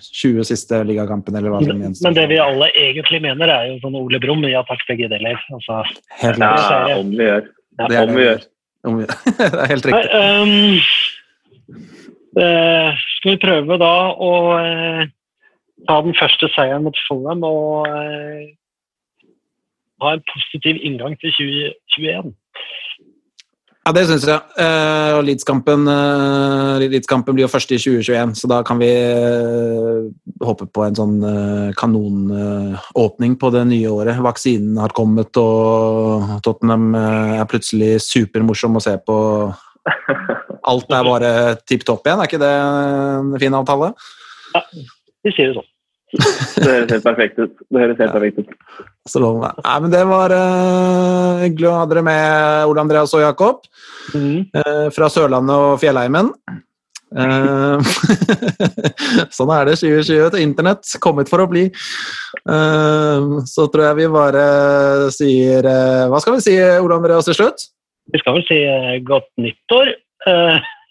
20 0.00 0.46
siste 0.48 0.78
ligakampene, 0.88 1.36
eller 1.42 1.52
hva 1.52 1.58
som 1.60 1.74
Men, 1.74 1.82
gjenstår. 1.90 2.06
men 2.08 2.14
det 2.16 2.24
vi 2.30 2.38
alle 2.40 2.68
egentlig 2.80 3.20
mener, 3.20 3.52
er 3.52 3.66
jo 3.68 3.74
sånn 3.82 3.98
Ole 4.00 4.20
Brumm, 4.22 4.46
ja 4.48 4.62
takk, 4.64 4.80
begge 4.88 5.10
deler. 5.12 5.36
Altså, 5.52 5.82
Helt 6.22 6.40
Ja, 6.40 6.54
klart. 6.56 6.96
om 7.02 7.10
vi 7.12 7.24
gjør. 7.28 7.44
Ja. 7.78 7.86
Det 7.90 7.96
er 7.98 8.08
Om 8.08 8.14
vi 8.16 8.22
gjør. 8.24 8.40
Om 8.84 8.96
vi- 8.98 9.06
det 9.38 9.60
er 9.60 9.68
helt 9.74 9.84
Nei, 9.84 10.00
riktig. 10.00 10.10
ehm, 10.22 10.80
eh, 12.40 13.04
skal 13.18 13.30
vi 13.34 13.42
prøve 13.44 13.78
da 13.84 13.92
å 14.14 14.30
uh, 14.56 15.04
ta 15.88 16.00
den 16.06 16.14
første 16.16 16.48
seieren 16.56 16.84
mot 16.88 16.96
Fulham 17.08 17.44
og 17.44 17.88
uh, 17.88 18.44
ha 20.00 20.12
en 20.16 20.24
positiv 20.32 20.80
inngang 20.80 21.16
til 21.20 21.30
2021? 21.36 22.32
Ja, 23.84 23.92
det 23.92 24.06
syns 24.08 24.24
jeg. 24.24 24.40
Eh, 24.64 25.10
og 25.12 25.26
Leeds-kampen 25.26 25.84
uh, 25.84 26.80
Leeds-kampen 26.80 27.36
blir 27.36 27.44
jo 27.44 27.52
først 27.52 27.74
i 27.76 27.78
2021, 27.82 28.32
så 28.40 28.48
da 28.48 28.62
kan 28.64 28.80
vi 28.80 28.88
uh, 28.88 30.06
håpe 30.44 30.66
på 30.72 30.84
en 30.84 30.96
sånn 30.96 31.18
eh, 31.26 31.68
kanonåpning 31.78 33.36
på 33.40 33.50
det 33.54 33.64
nye 33.70 33.92
året. 33.92 34.20
Vaksinen 34.24 34.78
har 34.80 34.94
kommet, 34.96 35.36
og 35.40 36.40
Tottenham 36.44 36.94
eh, 36.98 37.36
er 37.40 37.50
plutselig 37.50 37.98
supermorsom 38.06 38.78
å 38.78 38.82
se 38.84 38.96
på. 39.04 39.18
Alt 40.72 40.96
er 40.96 41.06
bare 41.06 41.30
tipp 41.68 41.84
topp 41.86 42.08
igjen, 42.08 42.22
er 42.22 42.30
ikke 42.30 42.42
det 42.42 42.52
en 42.56 43.34
fin 43.42 43.56
avtale? 43.56 43.92
Ja, 44.54 44.64
Vi 45.24 45.32
sier 45.36 45.52
det 45.52 45.58
sånn. 45.58 45.70
Det 46.14 46.68
høres 46.68 46.92
helt 46.92 47.06
perfekt 47.06 47.40
ut. 47.40 47.54
Det 47.68 47.80
høres 47.80 48.02
helt 48.02 48.14
perfekt 48.14 48.42
ut. 48.42 48.82
Så 49.10 49.22
lov 49.22 49.40
meg. 49.42 49.56
Nei, 49.64 49.78
men 49.84 49.94
det 49.94 50.02
var 50.08 50.34
uh, 50.34 51.42
hyggelig 51.42 51.70
å 51.70 51.78
ha 51.80 51.88
dere 51.90 52.04
med, 52.06 52.68
Ole 52.70 52.84
Andreas 52.84 53.14
og 53.16 53.24
Jakob. 53.24 53.66
Mm. 54.14 54.46
Uh, 54.54 54.86
fra 54.94 55.10
Sørlandet 55.12 55.66
og 55.66 55.82
Fjellheimen. 55.82 56.30
Eh, 57.14 57.78
sånn 59.36 59.52
er 59.54 59.68
det 59.68 59.76
2020 59.78 60.32
til 60.34 60.42
internett. 60.42 60.96
Kommet 61.02 61.30
for 61.30 61.44
å 61.44 61.48
bli. 61.50 61.68
Eh, 61.70 63.28
så 63.50 63.68
tror 63.70 63.86
jeg 63.88 63.98
vi 64.00 64.08
bare 64.10 64.46
sier 65.14 65.68
Hva 66.10 66.20
skal 66.22 66.38
vi 66.38 66.46
si, 66.48 66.56
Ole 66.58 66.98
Andreas, 66.98 67.28
til 67.30 67.38
slutt? 67.38 67.68
Vi 68.12 68.20
skal 68.20 68.38
vel 68.38 68.46
si 68.48 68.58
godt 69.06 69.30
nyttår. 69.40 69.94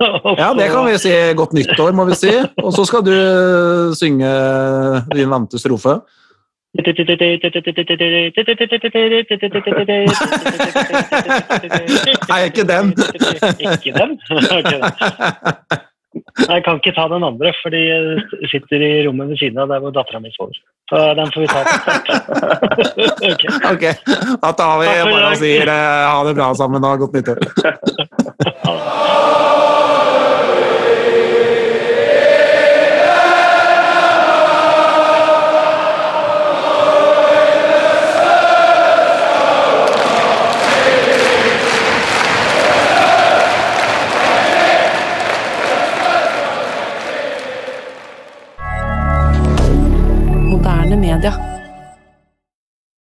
Ja, 0.42 0.50
det 0.58 0.68
kan 0.72 0.86
vi 0.88 0.98
si. 1.02 1.14
Godt 1.38 1.54
nyttår, 1.58 1.96
må 1.96 2.06
vi 2.10 2.18
si. 2.18 2.34
Og 2.64 2.74
så 2.76 2.86
skal 2.90 3.06
du 3.06 3.14
eh, 3.14 3.94
synge 3.98 4.34
din 5.14 5.32
vante 5.32 5.62
strofe. 5.62 6.00
Nei, 12.32 12.40
ikke 12.50 12.66
den. 12.66 12.94
Ikke 13.62 13.94
den? 13.94 14.18
Jeg 16.48 16.62
kan 16.66 16.78
ikke 16.78 16.94
ta 16.94 17.06
den 17.10 17.24
andre, 17.26 17.54
for 17.62 17.70
de 17.74 17.82
sitter 18.52 18.82
i 18.86 18.92
rommet 19.08 19.30
ved 19.30 19.38
siden 19.42 19.58
av 19.62 19.68
der 19.70 19.80
hvor 19.82 19.94
dattera 19.94 20.20
mi 20.22 20.30
sover. 20.34 20.58
Så 20.90 20.98
den 21.18 21.30
får 21.34 21.42
vi 21.42 21.48
ta. 21.54 21.62
Ok. 23.30 23.44
Ok, 23.72 23.84
da 24.42 24.50
tar 24.58 24.76
vi 24.82 24.86
bare 24.90 25.30
og 25.30 25.38
sier 25.42 25.68
eh, 25.74 26.06
ha 26.10 26.20
det 26.28 26.36
bra 26.38 26.48
sammen 26.58 26.90
og 26.90 27.06
godt 27.06 27.14
nyttår. 27.18 27.38
d'air 51.18 51.43